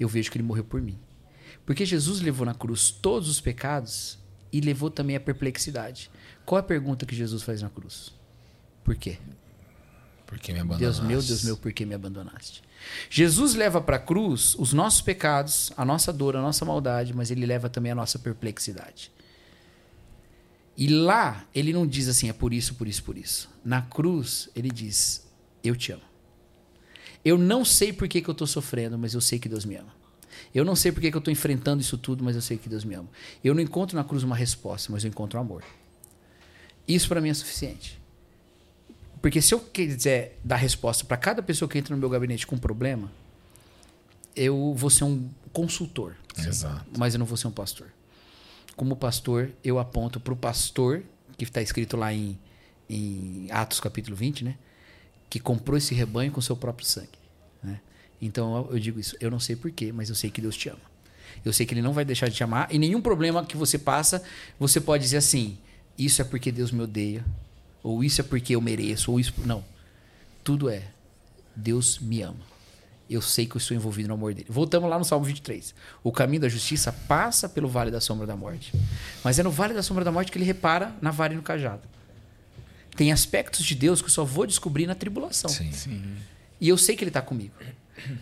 Eu 0.00 0.08
vejo 0.08 0.30
que 0.30 0.38
ele 0.38 0.44
morreu 0.44 0.64
por 0.64 0.80
mim. 0.80 0.98
Porque 1.66 1.84
Jesus 1.84 2.20
levou 2.20 2.46
na 2.46 2.54
cruz 2.54 2.90
todos 2.90 3.28
os 3.28 3.40
pecados 3.40 4.18
e 4.50 4.60
levou 4.60 4.90
também 4.90 5.16
a 5.16 5.20
perplexidade. 5.20 6.10
Qual 6.44 6.58
é 6.58 6.60
a 6.60 6.64
pergunta 6.64 7.04
que 7.04 7.14
Jesus 7.14 7.42
faz 7.42 7.60
na 7.60 7.68
cruz? 7.68 8.12
Por 8.82 8.96
quê? 8.96 9.18
Por 10.26 10.38
que 10.38 10.52
me 10.52 10.60
abandonaste? 10.60 11.00
Deus 11.00 11.08
meu, 11.08 11.22
Deus 11.22 11.44
meu, 11.44 11.56
por 11.56 11.72
que 11.72 11.84
me 11.84 11.94
abandonaste? 11.94 12.62
Jesus 13.10 13.54
leva 13.54 13.80
para 13.80 13.96
a 13.96 14.00
cruz 14.00 14.54
os 14.58 14.72
nossos 14.72 15.00
pecados, 15.00 15.72
a 15.76 15.84
nossa 15.84 16.12
dor, 16.12 16.36
a 16.36 16.42
nossa 16.42 16.64
maldade, 16.64 17.14
mas 17.14 17.30
ele 17.30 17.46
leva 17.46 17.68
também 17.68 17.92
a 17.92 17.94
nossa 17.94 18.18
perplexidade. 18.18 19.12
E 20.76 20.88
lá 20.88 21.46
ele 21.54 21.72
não 21.72 21.86
diz 21.86 22.08
assim, 22.08 22.28
é 22.28 22.32
por 22.32 22.52
isso, 22.52 22.74
por 22.74 22.88
isso, 22.88 23.02
por 23.04 23.16
isso. 23.16 23.50
Na 23.64 23.82
cruz 23.82 24.48
ele 24.54 24.70
diz, 24.70 25.26
eu 25.62 25.76
te 25.76 25.92
amo. 25.92 26.02
Eu 27.24 27.38
não 27.38 27.64
sei 27.64 27.92
por 27.92 28.06
que, 28.06 28.20
que 28.20 28.28
eu 28.28 28.32
estou 28.32 28.46
sofrendo, 28.46 28.98
mas 28.98 29.14
eu 29.14 29.20
sei 29.20 29.38
que 29.38 29.48
Deus 29.48 29.64
me 29.64 29.76
ama. 29.76 29.94
Eu 30.54 30.64
não 30.64 30.76
sei 30.76 30.92
por 30.92 31.00
que, 31.00 31.10
que 31.10 31.16
eu 31.16 31.20
estou 31.20 31.32
enfrentando 31.32 31.80
isso 31.80 31.96
tudo, 31.96 32.22
mas 32.22 32.36
eu 32.36 32.42
sei 32.42 32.58
que 32.58 32.68
Deus 32.68 32.84
me 32.84 32.94
ama. 32.94 33.08
Eu 33.42 33.54
não 33.54 33.62
encontro 33.62 33.96
na 33.96 34.04
cruz 34.04 34.22
uma 34.22 34.36
resposta, 34.36 34.92
mas 34.92 35.04
eu 35.04 35.08
encontro 35.08 35.38
um 35.38 35.42
amor. 35.42 35.64
Isso 36.86 37.08
para 37.08 37.20
mim 37.20 37.30
é 37.30 37.34
suficiente. 37.34 38.00
Porque 39.22 39.40
se 39.40 39.54
eu 39.54 39.60
quiser 39.60 40.38
dar 40.44 40.56
resposta 40.56 41.04
para 41.04 41.16
cada 41.16 41.42
pessoa 41.42 41.68
que 41.68 41.78
entra 41.78 41.94
no 41.94 42.00
meu 42.00 42.10
gabinete 42.10 42.46
com 42.46 42.56
um 42.56 42.58
problema, 42.58 43.10
eu 44.36 44.74
vou 44.76 44.90
ser 44.90 45.04
um 45.04 45.30
consultor. 45.52 46.14
Exato. 46.36 46.84
Mas 46.98 47.14
eu 47.14 47.18
não 47.18 47.26
vou 47.26 47.36
ser 47.36 47.46
um 47.46 47.50
pastor. 47.50 47.88
Como 48.76 48.96
pastor, 48.96 49.50
eu 49.62 49.78
aponto 49.78 50.18
para 50.18 50.32
o 50.32 50.36
pastor, 50.36 51.02
que 51.36 51.44
está 51.44 51.62
escrito 51.62 51.96
lá 51.96 52.12
em, 52.12 52.38
em 52.88 53.48
Atos 53.50 53.80
capítulo 53.80 54.16
20, 54.16 54.44
né? 54.44 54.56
Que 55.30 55.38
comprou 55.38 55.76
esse 55.76 55.94
rebanho 55.94 56.32
com 56.32 56.40
seu 56.40 56.56
próprio 56.56 56.86
sangue. 56.86 57.18
Né? 57.62 57.80
Então 58.20 58.68
eu 58.70 58.78
digo 58.78 58.98
isso. 58.98 59.16
Eu 59.20 59.30
não 59.30 59.40
sei 59.40 59.56
porquê, 59.56 59.92
mas 59.92 60.08
eu 60.08 60.14
sei 60.14 60.30
que 60.30 60.40
Deus 60.40 60.56
te 60.56 60.68
ama. 60.68 60.94
Eu 61.44 61.52
sei 61.52 61.66
que 61.66 61.74
Ele 61.74 61.82
não 61.82 61.92
vai 61.92 62.04
deixar 62.04 62.28
de 62.28 62.34
te 62.34 62.44
amar. 62.44 62.68
E 62.72 62.78
nenhum 62.78 63.00
problema 63.00 63.44
que 63.44 63.56
você 63.56 63.78
passa, 63.78 64.22
você 64.58 64.80
pode 64.80 65.02
dizer 65.02 65.18
assim: 65.18 65.58
Isso 65.98 66.22
é 66.22 66.24
porque 66.24 66.50
Deus 66.52 66.70
me 66.70 66.82
odeia. 66.82 67.24
Ou 67.82 68.02
isso 68.02 68.20
é 68.20 68.24
porque 68.24 68.54
eu 68.54 68.60
mereço. 68.60 69.10
Ou 69.10 69.20
isso. 69.20 69.34
Não. 69.44 69.64
Tudo 70.42 70.68
é. 70.68 70.82
Deus 71.56 71.98
me 71.98 72.22
ama 72.22 72.53
eu 73.14 73.22
sei 73.22 73.46
que 73.46 73.56
eu 73.56 73.58
estou 73.58 73.76
envolvido 73.76 74.08
no 74.08 74.14
amor 74.14 74.34
dele. 74.34 74.46
Voltamos 74.50 74.88
lá 74.88 74.98
no 74.98 75.04
Salmo 75.04 75.24
23. 75.24 75.74
O 76.02 76.12
caminho 76.12 76.42
da 76.42 76.48
justiça 76.48 76.92
passa 76.92 77.48
pelo 77.48 77.68
vale 77.68 77.90
da 77.90 78.00
sombra 78.00 78.26
da 78.26 78.36
morte. 78.36 78.72
Mas 79.22 79.38
é 79.38 79.42
no 79.42 79.50
vale 79.50 79.74
da 79.74 79.82
sombra 79.82 80.04
da 80.04 80.12
morte 80.12 80.30
que 80.30 80.38
ele 80.38 80.44
repara 80.44 80.94
na 81.00 81.10
vara 81.10 81.32
e 81.32 81.36
no 81.36 81.42
cajado. 81.42 81.82
Tem 82.96 83.12
aspectos 83.12 83.64
de 83.64 83.74
Deus 83.74 84.00
que 84.00 84.06
eu 84.06 84.12
só 84.12 84.24
vou 84.24 84.46
descobrir 84.46 84.86
na 84.86 84.94
tribulação. 84.94 85.50
Sim. 85.50 85.72
Sim. 85.72 86.16
E 86.60 86.68
eu 86.68 86.76
sei 86.76 86.96
que 86.96 87.02
ele 87.02 87.10
está 87.10 87.20
comigo. 87.22 87.54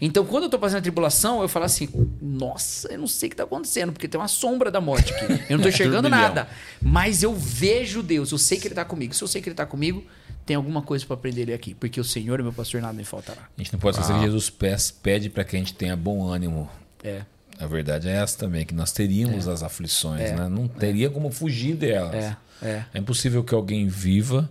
Então, 0.00 0.24
quando 0.24 0.44
eu 0.44 0.46
estou 0.46 0.60
passando 0.60 0.78
a 0.78 0.82
tribulação, 0.82 1.42
eu 1.42 1.48
falo 1.48 1.64
assim: 1.64 1.88
Nossa, 2.20 2.92
eu 2.92 2.98
não 2.98 3.06
sei 3.06 3.26
o 3.26 3.30
que 3.30 3.34
está 3.34 3.44
acontecendo, 3.44 3.92
porque 3.92 4.06
tem 4.06 4.20
uma 4.20 4.28
sombra 4.28 4.70
da 4.70 4.80
morte 4.80 5.12
aqui. 5.12 5.24
Eu 5.24 5.58
não 5.58 5.66
estou 5.66 5.68
enxergando 5.70 6.08
nada. 6.08 6.48
Mas 6.80 7.22
eu 7.22 7.34
vejo 7.34 8.02
Deus, 8.02 8.32
eu 8.32 8.38
sei 8.38 8.58
que 8.58 8.66
Ele 8.66 8.72
está 8.72 8.84
comigo. 8.84 9.14
Se 9.14 9.22
eu 9.22 9.28
sei 9.28 9.40
que 9.40 9.48
Ele 9.48 9.54
está 9.54 9.66
comigo, 9.66 10.04
tem 10.44 10.56
alguma 10.56 10.82
coisa 10.82 11.06
para 11.06 11.14
aprender 11.14 11.42
ele 11.42 11.54
aqui, 11.54 11.74
porque 11.74 12.00
o 12.00 12.04
Senhor 12.04 12.38
é 12.40 12.42
meu 12.42 12.52
pastor, 12.52 12.80
nada 12.80 12.92
me 12.92 13.04
faltará. 13.04 13.42
A 13.56 13.62
gente 13.62 13.72
não 13.72 13.80
pode 13.80 13.96
esquecer 13.96 14.18
que 14.18 14.24
Jesus 14.24 14.50
pede 15.02 15.30
para 15.30 15.44
que 15.44 15.56
a 15.56 15.58
gente 15.58 15.74
tenha 15.74 15.96
bom 15.96 16.26
ânimo. 16.26 16.68
É. 17.02 17.22
A 17.58 17.66
verdade 17.66 18.08
é 18.08 18.12
essa 18.12 18.38
também, 18.38 18.66
que 18.66 18.74
nós 18.74 18.92
teríamos 18.92 19.46
é. 19.46 19.52
as 19.52 19.62
aflições, 19.62 20.20
é. 20.20 20.34
né? 20.34 20.48
Não 20.48 20.66
teria 20.66 21.08
como 21.10 21.30
fugir 21.30 21.76
delas. 21.76 22.14
É. 22.14 22.36
é. 22.62 22.84
É 22.92 22.98
impossível 22.98 23.44
que 23.44 23.54
alguém 23.54 23.86
viva 23.86 24.50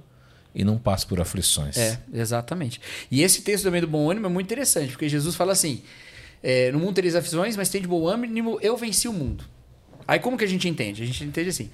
e 0.54 0.64
não 0.64 0.78
passe 0.78 1.06
por 1.06 1.20
aflições. 1.20 1.78
É, 1.78 2.00
exatamente. 2.14 2.82
E 3.10 3.22
esse 3.22 3.42
texto 3.42 3.64
também 3.64 3.82
do 3.82 3.88
bom 3.88 4.10
ânimo 4.10 4.26
é 4.26 4.30
muito 4.30 4.48
interessante, 4.48 4.92
porque 4.92 5.08
Jesus 5.08 5.36
fala 5.36 5.52
assim: 5.52 5.82
é, 6.44 6.72
no 6.72 6.80
mundo 6.80 6.96
tereis 6.96 7.16
aflições, 7.16 7.56
mas 7.56 7.70
tem 7.70 7.82
de 7.82 7.88
bom 7.88 8.08
ânimo, 8.08 8.60
eu 8.62 8.76
venci 8.76 9.08
o 9.08 9.14
mundo. 9.14 9.46
Aí 10.08 10.20
como 10.20 10.38
que 10.38 10.44
a 10.44 10.48
gente 10.48 10.68
entende? 10.68 11.04
A 11.04 11.06
gente 11.06 11.24
entende 11.24 11.50
assim: 11.50 11.70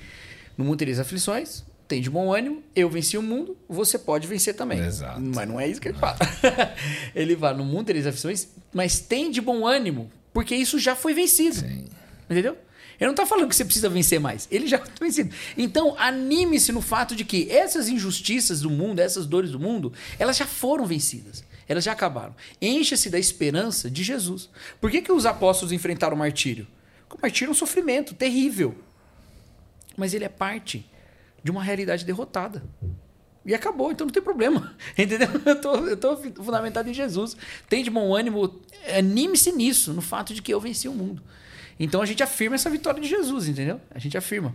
no 0.57 0.65
mundo 0.65 0.77
tereis 0.77 0.99
aflições, 0.99 1.63
tem 1.87 2.01
de 2.01 2.09
bom 2.09 2.33
ânimo, 2.33 2.61
eu 2.75 2.89
venci 2.89 3.17
o 3.17 3.21
mundo, 3.21 3.57
você 3.67 3.97
pode 3.97 4.27
vencer 4.27 4.53
também. 4.53 4.79
Exato. 4.79 5.19
Mas 5.21 5.47
não 5.47 5.59
é 5.59 5.67
isso 5.67 5.79
que 5.79 5.87
ele 5.87 5.97
fala. 5.97 6.17
ele 7.15 7.35
fala, 7.35 7.57
no 7.57 7.65
mundo 7.65 7.85
tereis 7.85 8.05
aflições, 8.05 8.49
mas 8.73 8.99
tem 8.99 9.31
de 9.31 9.39
bom 9.39 9.65
ânimo, 9.65 10.11
porque 10.33 10.53
isso 10.53 10.77
já 10.77 10.95
foi 10.95 11.13
vencido. 11.13 11.55
Sim. 11.55 11.85
Entendeu? 12.29 12.57
Ele 12.99 13.07
não 13.07 13.11
está 13.11 13.25
falando 13.25 13.47
que 13.47 13.55
você 13.55 13.63
precisa 13.63 13.89
vencer 13.89 14.19
mais. 14.19 14.47
Ele 14.49 14.67
já 14.67 14.79
foi 14.97 15.07
vencido. 15.07 15.33
Então, 15.57 15.95
anime-se 15.97 16.71
no 16.71 16.81
fato 16.81 17.15
de 17.15 17.23
que 17.23 17.49
essas 17.51 17.87
injustiças 17.87 18.61
do 18.61 18.69
mundo, 18.69 18.99
essas 18.99 19.25
dores 19.25 19.51
do 19.51 19.59
mundo, 19.59 19.93
elas 20.17 20.37
já 20.37 20.45
foram 20.45 20.85
vencidas. 20.85 21.43
Elas 21.67 21.83
já 21.83 21.91
acabaram. 21.91 22.35
Encha-se 22.61 23.09
da 23.09 23.19
esperança 23.19 23.89
de 23.91 24.03
Jesus. 24.03 24.49
Por 24.79 24.89
que, 24.89 25.01
que 25.01 25.11
os 25.11 25.25
apóstolos 25.25 25.71
enfrentaram 25.71 26.15
o 26.15 26.19
martírio? 26.19 26.65
Porque 27.07 27.19
o 27.19 27.21
martírio 27.21 27.49
é 27.49 27.51
um 27.51 27.55
sofrimento 27.55 28.13
terrível. 28.13 28.75
Mas 29.95 30.13
ele 30.13 30.25
é 30.25 30.29
parte 30.29 30.85
de 31.43 31.51
uma 31.51 31.61
realidade 31.61 32.05
derrotada. 32.05 32.63
E 33.45 33.53
acabou, 33.53 33.91
então 33.91 34.05
não 34.05 34.11
tem 34.11 34.21
problema. 34.21 34.75
Entendeu? 34.97 35.29
Eu 35.45 35.61
tô, 35.61 35.75
eu 35.87 35.97
tô 35.97 36.17
fundamentado 36.17 36.89
em 36.89 36.93
Jesus. 36.93 37.35
Tem 37.69 37.83
de 37.83 37.89
bom 37.89 38.13
ânimo, 38.15 38.59
anime-se 38.97 39.51
nisso, 39.51 39.93
no 39.93 40.01
fato 40.01 40.33
de 40.33 40.41
que 40.41 40.53
eu 40.53 40.59
venci 40.59 40.87
o 40.87 40.93
mundo. 40.93 41.23
Então 41.79 42.01
a 42.01 42.05
gente 42.05 42.23
afirma 42.23 42.55
essa 42.55 42.69
vitória 42.69 43.01
de 43.01 43.07
Jesus, 43.07 43.47
entendeu? 43.47 43.79
A 43.93 43.99
gente 43.99 44.17
afirma. 44.17 44.53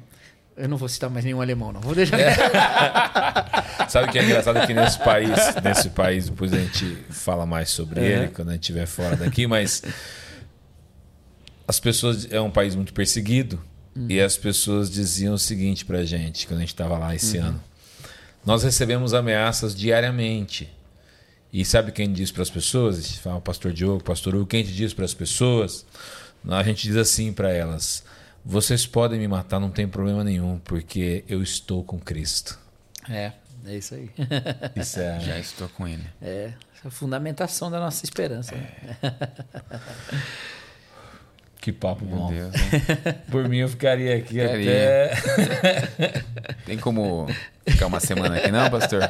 Eu 0.57 0.69
não 0.69 0.77
vou 0.77 0.89
citar 0.89 1.09
mais 1.09 1.25
nenhum 1.25 1.41
alemão, 1.41 1.73
não. 1.73 1.81
Vou 1.81 1.95
deixar. 1.95 2.21
É. 2.21 2.35
Sabe 3.89 4.09
o 4.09 4.13
que 4.13 4.19
é 4.19 4.25
engraçado 4.25 4.57
aqui 4.59 4.75
nesse 4.75 4.99
país, 4.99 5.31
nesse 5.63 5.91
país, 5.91 6.29
depois 6.29 6.53
a 6.53 6.59
gente 6.59 6.99
fala 7.11 7.47
mais 7.47 7.71
sobre 7.71 8.01
uhum. 8.01 8.07
ele 8.07 8.29
quando 8.29 8.51
a 8.51 8.53
gente 8.53 8.63
estiver 8.63 8.87
fora 8.87 9.17
daqui, 9.17 9.47
mas 9.47 9.83
as 11.67 11.81
pessoas 11.81 12.31
é 12.31 12.41
um 12.41 12.51
país 12.51 12.75
muito 12.75 12.93
perseguido 12.93 13.63
Uhum. 13.95 14.07
E 14.09 14.21
as 14.21 14.37
pessoas 14.37 14.91
diziam 14.91 15.35
o 15.35 15.39
seguinte 15.39 15.85
pra 15.85 16.05
gente, 16.05 16.47
quando 16.47 16.59
a 16.59 16.61
gente 16.61 16.71
estava 16.71 16.99
lá 16.99 17.15
esse 17.15 17.39
uhum. 17.39 17.47
ano. 17.47 17.65
Nós 18.45 18.63
recebemos 18.63 19.15
ameaças 19.15 19.75
diariamente. 19.75 20.69
E 21.53 21.65
sabe 21.65 21.93
quem 21.93 22.11
diz 22.13 22.33
para 22.33 22.43
as 22.43 22.51
pessoas? 22.51 23.17
Fala 23.17 23.37
o 23.37 23.41
pastor 23.41 23.73
Diogo, 23.73 24.03
pastor 24.03 24.35
Hugo, 24.35 24.47
quem 24.47 24.65
te 24.65 24.73
diz 24.73 24.95
para 24.95 25.05
as 25.05 25.13
pessoas? 25.13 25.85
A 26.49 26.63
gente 26.63 26.83
diz 26.83 26.97
assim 26.97 27.33
para 27.33 27.51
elas: 27.53 28.05
vocês 28.45 28.87
podem 28.87 29.19
me 29.19 29.29
matar, 29.29 29.61
não 29.61 29.71
tem 29.71 29.87
problema 29.87 30.25
nenhum, 30.25 30.59
porque 30.59 31.25
eu 31.29 31.43
estou 31.43 31.85
com 31.85 31.99
Cristo. 31.99 32.59
É, 33.09 33.33
é 33.67 33.77
isso 33.77 33.95
aí. 33.95 34.11
Isso 34.77 35.01
é... 35.01 35.21
Já 35.21 35.39
estou 35.39 35.69
com 35.69 35.87
Ele. 35.87 36.05
É, 36.21 36.53
essa 36.75 36.87
é 36.87 36.89
a 36.89 36.91
fundamentação 36.91 37.71
da 37.71 37.79
nossa 37.79 38.05
esperança. 38.05 38.55
Né? 38.55 38.71
Que 41.63 41.71
papo 41.71 42.05
Meu 42.05 42.17
bom. 42.17 42.33
Deus? 42.33 42.53
Por 43.31 43.49
mim 43.49 43.59
eu 43.59 43.69
ficaria 43.69 44.17
aqui 44.17 44.41
ficaria. 44.41 45.13
até. 45.13 46.25
Tem 46.67 46.77
como 46.77 47.29
ficar 47.65 47.87
uma 47.87 48.01
semana 48.01 48.37
aqui, 48.37 48.51
não, 48.51 48.69
pastor? 48.69 49.09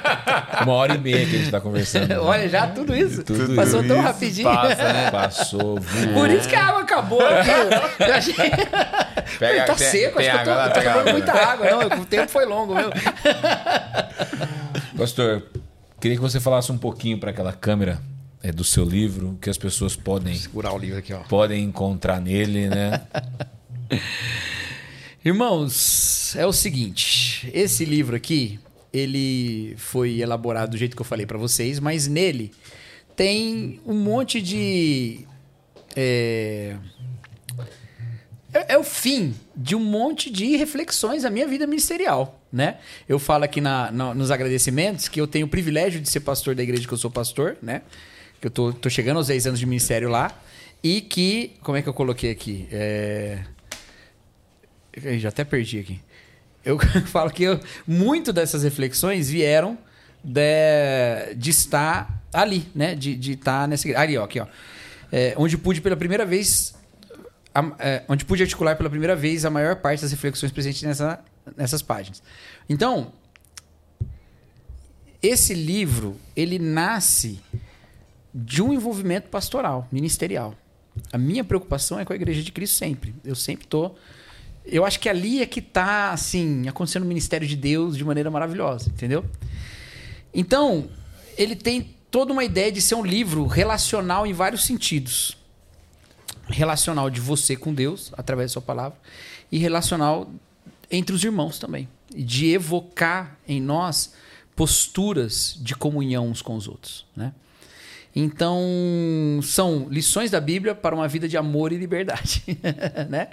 Uma 0.64 0.72
hora 0.72 0.94
e 0.94 0.98
meia 0.98 1.18
que 1.18 1.22
a 1.22 1.26
gente 1.26 1.44
está 1.44 1.60
conversando. 1.60 2.08
Né? 2.08 2.18
Olha, 2.18 2.48
já 2.48 2.66
tudo 2.68 2.96
isso. 2.96 3.22
Tudo 3.22 3.54
Passou 3.54 3.80
isso 3.80 3.88
tão 3.88 4.00
rapidinho. 4.00 4.48
Passa, 4.48 4.92
né? 4.92 5.10
Passou, 5.10 5.78
voou. 5.78 6.14
Por 6.14 6.30
isso 6.30 6.48
que 6.48 6.54
a 6.54 6.68
água 6.68 6.80
acabou 6.82 7.20
aqui. 7.20 7.50
Eu 7.98 8.14
achei... 8.14 8.34
Pega, 9.38 9.64
tá 9.64 9.74
tem, 9.74 9.86
seco, 9.86 10.18
tem 10.18 10.28
acho 10.28 10.50
água, 10.50 10.70
que 10.70 10.78
eu 10.78 10.92
tô, 10.92 11.04
tô 11.04 11.12
muita 11.12 11.32
água. 11.32 11.70
Não, 11.70 12.00
o 12.00 12.06
tempo 12.06 12.30
foi 12.30 12.46
longo, 12.46 12.74
viu? 12.74 12.90
Pastor, 14.96 15.42
queria 16.00 16.16
que 16.16 16.22
você 16.22 16.40
falasse 16.40 16.72
um 16.72 16.78
pouquinho 16.78 17.18
para 17.18 17.30
aquela 17.30 17.52
câmera 17.52 18.00
é, 18.42 18.52
do 18.52 18.64
seu 18.64 18.84
livro, 18.84 19.38
que 19.40 19.50
as 19.50 19.58
pessoas 19.58 19.96
podem 19.96 20.34
segurar 20.34 20.72
o 20.72 20.78
livro 20.78 20.98
aqui, 20.98 21.12
ó. 21.12 21.20
podem 21.20 21.64
encontrar 21.64 22.20
nele, 22.20 22.68
né? 22.68 23.02
Irmãos, 25.24 26.34
é 26.36 26.46
o 26.46 26.52
seguinte, 26.52 27.50
esse 27.52 27.84
livro 27.84 28.16
aqui, 28.16 28.58
ele 28.92 29.74
foi 29.76 30.20
elaborado 30.20 30.70
do 30.70 30.76
jeito 30.76 30.96
que 30.96 31.02
eu 31.02 31.06
falei 31.06 31.26
para 31.26 31.36
vocês, 31.36 31.78
mas 31.78 32.06
nele 32.06 32.52
tem 33.14 33.80
um 33.84 33.94
monte 33.94 34.40
de 34.40 35.26
é, 35.94 36.76
é, 38.52 38.74
é, 38.74 38.78
o 38.78 38.84
fim 38.84 39.34
de 39.54 39.76
um 39.76 39.80
monte 39.80 40.30
de 40.30 40.56
reflexões 40.56 41.22
da 41.22 41.30
minha 41.30 41.46
vida 41.46 41.66
ministerial, 41.66 42.40
né? 42.52 42.78
Eu 43.08 43.18
falo 43.18 43.44
aqui 43.44 43.60
na, 43.60 43.90
na, 43.92 44.14
nos 44.14 44.30
agradecimentos 44.30 45.08
que 45.08 45.20
eu 45.20 45.26
tenho 45.26 45.46
o 45.46 45.48
privilégio 45.48 46.00
de 46.00 46.08
ser 46.08 46.20
pastor 46.20 46.54
da 46.54 46.62
igreja 46.62 46.86
que 46.86 46.92
eu 46.92 46.98
sou 46.98 47.10
pastor, 47.10 47.56
né? 47.62 47.82
Que 48.40 48.46
eu 48.46 48.50
tô, 48.50 48.72
tô 48.72 48.88
chegando 48.88 49.18
aos 49.18 49.26
10 49.26 49.48
anos 49.48 49.58
de 49.58 49.66
ministério 49.66 50.08
lá, 50.08 50.32
e 50.82 51.00
que. 51.00 51.52
Como 51.62 51.76
é 51.76 51.82
que 51.82 51.88
eu 51.88 51.94
coloquei 51.94 52.30
aqui? 52.30 52.66
É... 52.72 53.38
Eu 54.92 55.18
já 55.18 55.28
até 55.28 55.44
perdi 55.44 55.78
aqui. 55.78 56.00
Eu 56.64 56.78
falo 57.06 57.30
que 57.30 57.44
eu, 57.44 57.60
muito 57.86 58.32
dessas 58.32 58.62
reflexões 58.62 59.30
vieram 59.30 59.78
de, 60.22 61.34
de 61.36 61.50
estar 61.50 62.22
ali, 62.32 62.66
né? 62.74 62.94
De, 62.94 63.14
de 63.14 63.32
estar 63.32 63.68
nessa 63.68 63.86
igreja. 63.86 64.02
Ali, 64.02 64.18
ó, 64.18 64.24
aqui, 64.24 64.40
ó. 64.40 64.46
É, 65.12 65.34
onde 65.36 65.58
pude 65.58 65.80
pela 65.80 65.96
primeira 65.96 66.24
vez. 66.24 66.74
A, 67.54 67.72
é, 67.78 68.04
onde 68.08 68.24
pude 68.24 68.42
articular 68.42 68.76
pela 68.76 68.88
primeira 68.88 69.14
vez 69.14 69.44
a 69.44 69.50
maior 69.50 69.76
parte 69.76 70.00
das 70.00 70.10
reflexões 70.10 70.52
presentes 70.52 70.82
nessa, 70.82 71.20
nessas 71.56 71.82
páginas. 71.82 72.22
Então, 72.68 73.12
esse 75.22 75.52
livro, 75.52 76.16
ele 76.34 76.58
nasce 76.58 77.40
de 78.34 78.62
um 78.62 78.72
envolvimento 78.72 79.28
pastoral, 79.28 79.88
ministerial. 79.90 80.54
A 81.12 81.18
minha 81.18 81.44
preocupação 81.44 81.98
é 81.98 82.04
com 82.04 82.12
a 82.12 82.16
Igreja 82.16 82.42
de 82.42 82.52
Cristo 82.52 82.76
sempre. 82.76 83.14
Eu 83.24 83.34
sempre 83.34 83.66
tô. 83.66 83.92
Eu 84.64 84.84
acho 84.84 85.00
que 85.00 85.08
ali 85.08 85.42
é 85.42 85.46
que 85.46 85.60
está 85.60 86.12
assim 86.12 86.68
acontecendo 86.68 87.02
o 87.02 87.06
ministério 87.06 87.46
de 87.46 87.56
Deus 87.56 87.96
de 87.96 88.04
maneira 88.04 88.30
maravilhosa, 88.30 88.88
entendeu? 88.88 89.24
Então 90.32 90.88
ele 91.36 91.56
tem 91.56 91.94
toda 92.10 92.32
uma 92.32 92.44
ideia 92.44 92.70
de 92.70 92.82
ser 92.82 92.94
um 92.94 93.04
livro 93.04 93.46
relacional 93.46 94.26
em 94.26 94.32
vários 94.32 94.64
sentidos. 94.64 95.36
Relacional 96.48 97.08
de 97.08 97.20
você 97.20 97.56
com 97.56 97.72
Deus 97.72 98.12
através 98.16 98.50
da 98.50 98.54
sua 98.54 98.62
palavra 98.62 98.98
e 99.50 99.58
relacional 99.58 100.30
entre 100.90 101.14
os 101.14 101.22
irmãos 101.22 101.58
também, 101.58 101.88
de 102.14 102.50
evocar 102.50 103.38
em 103.46 103.60
nós 103.60 104.12
posturas 104.56 105.56
de 105.60 105.74
comunhão 105.74 106.28
uns 106.28 106.42
com 106.42 106.56
os 106.56 106.66
outros, 106.66 107.06
né? 107.16 107.32
Então, 108.14 109.40
são 109.42 109.86
lições 109.88 110.30
da 110.30 110.40
Bíblia 110.40 110.74
para 110.74 110.94
uma 110.94 111.06
vida 111.06 111.28
de 111.28 111.36
amor 111.36 111.72
e 111.72 111.76
liberdade, 111.76 112.42
né? 113.08 113.28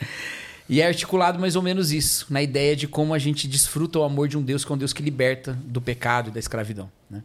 E 0.70 0.82
é 0.82 0.88
articulado 0.88 1.40
mais 1.40 1.56
ou 1.56 1.62
menos 1.62 1.92
isso, 1.92 2.28
na 2.30 2.42
ideia 2.44 2.76
de 2.76 2.88
como 2.88 3.14
a 3.14 3.20
gente 3.20 3.48
desfruta 3.48 4.00
o 4.00 4.04
amor 4.04 4.28
de 4.28 4.38
um 4.38 4.42
Deus 4.42 4.66
que 4.66 4.72
é 4.72 4.76
um 4.76 4.78
Deus 4.78 4.92
que 4.92 5.02
liberta 5.02 5.58
do 5.64 5.80
pecado 5.82 6.30
e 6.30 6.32
da 6.32 6.40
escravidão. 6.40 6.92
Né? 7.10 7.24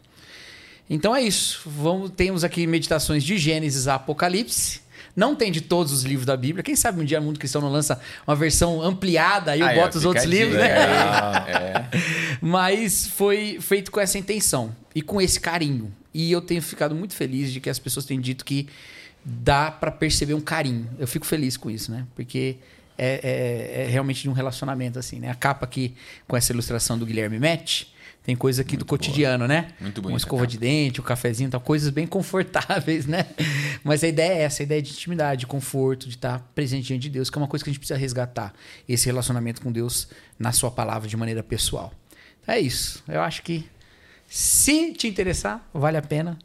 Então 0.89 1.15
é 1.15 1.23
isso. 1.23 1.61
Vamos, 1.67 2.11
temos 2.11 2.45
aqui 2.45 2.67
meditações 2.67 3.25
de 3.25 3.37
Gênesis 3.37 3.89
a 3.89 3.97
Apocalipse. 3.97 4.81
Não 5.15 5.35
tem 5.35 5.51
de 5.51 5.61
todos 5.61 5.93
os 5.93 6.05
livros 6.05 6.25
da 6.25 6.37
Bíblia. 6.37 6.63
Quem 6.63 6.77
sabe 6.77 7.03
um 7.03 7.05
dia 7.05 7.21
o 7.21 7.23
Mundo 7.23 7.39
Cristão 7.39 7.61
não 7.61 7.71
lança 7.71 8.01
uma 8.27 8.37
versão 8.37 8.81
ampliada 8.81 9.57
e 9.57 9.61
eu 9.61 9.75
boto 9.75 9.99
os 9.99 10.05
outros 10.05 10.25
livros, 10.25 10.57
né? 10.57 10.69
É. 10.69 11.85
Mas 12.41 13.09
foi 13.09 13.59
feito 13.61 13.91
com 13.91 14.01
essa 14.01 14.17
intenção 14.17 14.75
e 14.95 15.03
com 15.03 15.21
esse 15.21 15.39
carinho. 15.39 15.93
E 16.15 16.31
eu 16.31 16.41
tenho 16.41 16.63
ficado 16.63 16.95
muito 16.95 17.15
feliz 17.15 17.53
de 17.53 17.61
que 17.61 17.71
as 17.71 17.79
pessoas 17.79 18.05
têm 18.05 18.21
dito 18.21 18.45
que 18.45 18.69
dá 19.25 19.71
para 19.71 19.91
perceber 19.91 20.35
um 20.35 20.41
carinho. 20.41 20.89
Eu 20.99 21.07
fico 21.07 21.27
feliz 21.27 21.57
com 21.57 21.71
isso, 21.71 21.91
né? 21.91 22.07
Porque 22.15 22.57
é, 22.99 23.21
é, 23.23 23.83
é, 23.83 23.87
realmente 23.87 24.23
de 24.23 24.29
um 24.29 24.33
relacionamento, 24.33 24.99
assim, 24.99 25.19
né? 25.19 25.31
A 25.31 25.35
capa 25.35 25.65
aqui 25.65 25.95
com 26.27 26.37
essa 26.37 26.53
ilustração 26.53 26.99
do 26.99 27.07
Guilherme 27.07 27.39
Met 27.39 27.93
tem 28.25 28.37
coisa 28.37 28.63
aqui 28.63 28.73
Muito 28.73 28.81
do 28.81 28.87
cotidiano, 28.87 29.47
boa. 29.47 29.49
né? 29.49 29.73
Muito 29.81 30.01
bonito. 30.01 30.15
Uma 30.15 30.19
escova 30.19 30.47
de 30.47 30.57
dente, 30.57 31.01
o 31.01 31.03
um 31.03 31.07
cafezinho, 31.07 31.51
tal, 31.51 31.61
coisas 31.61 31.91
bem 31.91 32.07
confortáveis, 32.07 33.05
né? 33.07 33.27
Mas 33.83 34.05
a 34.05 34.09
ideia 34.09 34.35
é 34.35 34.43
essa, 34.43 34.63
a 34.63 34.65
ideia 34.65 34.81
de 34.81 34.91
intimidade, 34.93 35.41
de 35.41 35.47
conforto, 35.47 36.09
de 36.09 36.15
estar 36.15 36.39
presente 36.55 36.87
diante 36.87 37.03
de 37.03 37.11
Deus, 37.11 37.29
que 37.29 37.37
é 37.37 37.41
uma 37.41 37.49
coisa 37.49 37.65
que 37.65 37.71
a 37.71 37.73
gente 37.73 37.81
precisa 37.81 37.99
resgatar. 37.99 38.55
Esse 38.89 39.07
relacionamento 39.07 39.61
com 39.61 39.73
Deus 39.73 40.09
na 40.39 40.53
sua 40.53 40.71
palavra 40.71 41.09
de 41.09 41.17
maneira 41.17 41.43
pessoal. 41.43 41.93
É 42.47 42.61
isso. 42.61 43.03
Eu 43.09 43.23
acho 43.23 43.43
que 43.43 43.65
se 44.33 44.95
te 44.95 45.07
interessar, 45.07 45.69
vale 45.75 45.99
a 45.99 46.01
pena. 46.01 46.39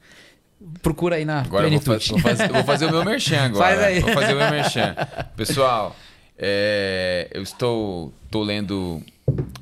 Procura 0.81 1.15
aí 1.15 1.23
na 1.23 1.39
agora 1.39 1.67
plenitude. 1.67 2.09
Vou, 2.09 2.19
fa 2.19 2.27
vou, 2.27 2.35
fazer, 2.35 2.51
vou 2.51 2.63
fazer 2.65 2.85
o 2.87 2.91
meu 2.91 3.05
merchan 3.05 3.39
agora. 3.47 3.65
Faz 3.65 3.79
aí. 3.79 3.99
Vou 4.01 4.11
fazer 4.11 4.33
o 4.33 4.35
meu 4.35 4.51
merchan. 4.51 4.93
Pessoal, 5.37 5.95
é, 6.37 7.29
eu 7.33 7.41
estou, 7.41 8.13
estou 8.25 8.43
lendo 8.43 9.01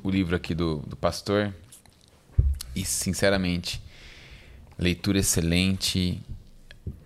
o 0.01 0.09
livro 0.09 0.35
aqui 0.35 0.55
do, 0.55 0.77
do 0.87 0.95
pastor 0.95 1.53
e, 2.75 2.83
sinceramente, 2.83 3.79
leitura 4.75 5.19
excelente. 5.19 6.19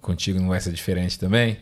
contigo 0.00 0.38
não 0.38 0.50
vai 0.50 0.60
ser 0.60 0.70
diferente 0.70 1.18
também 1.18 1.58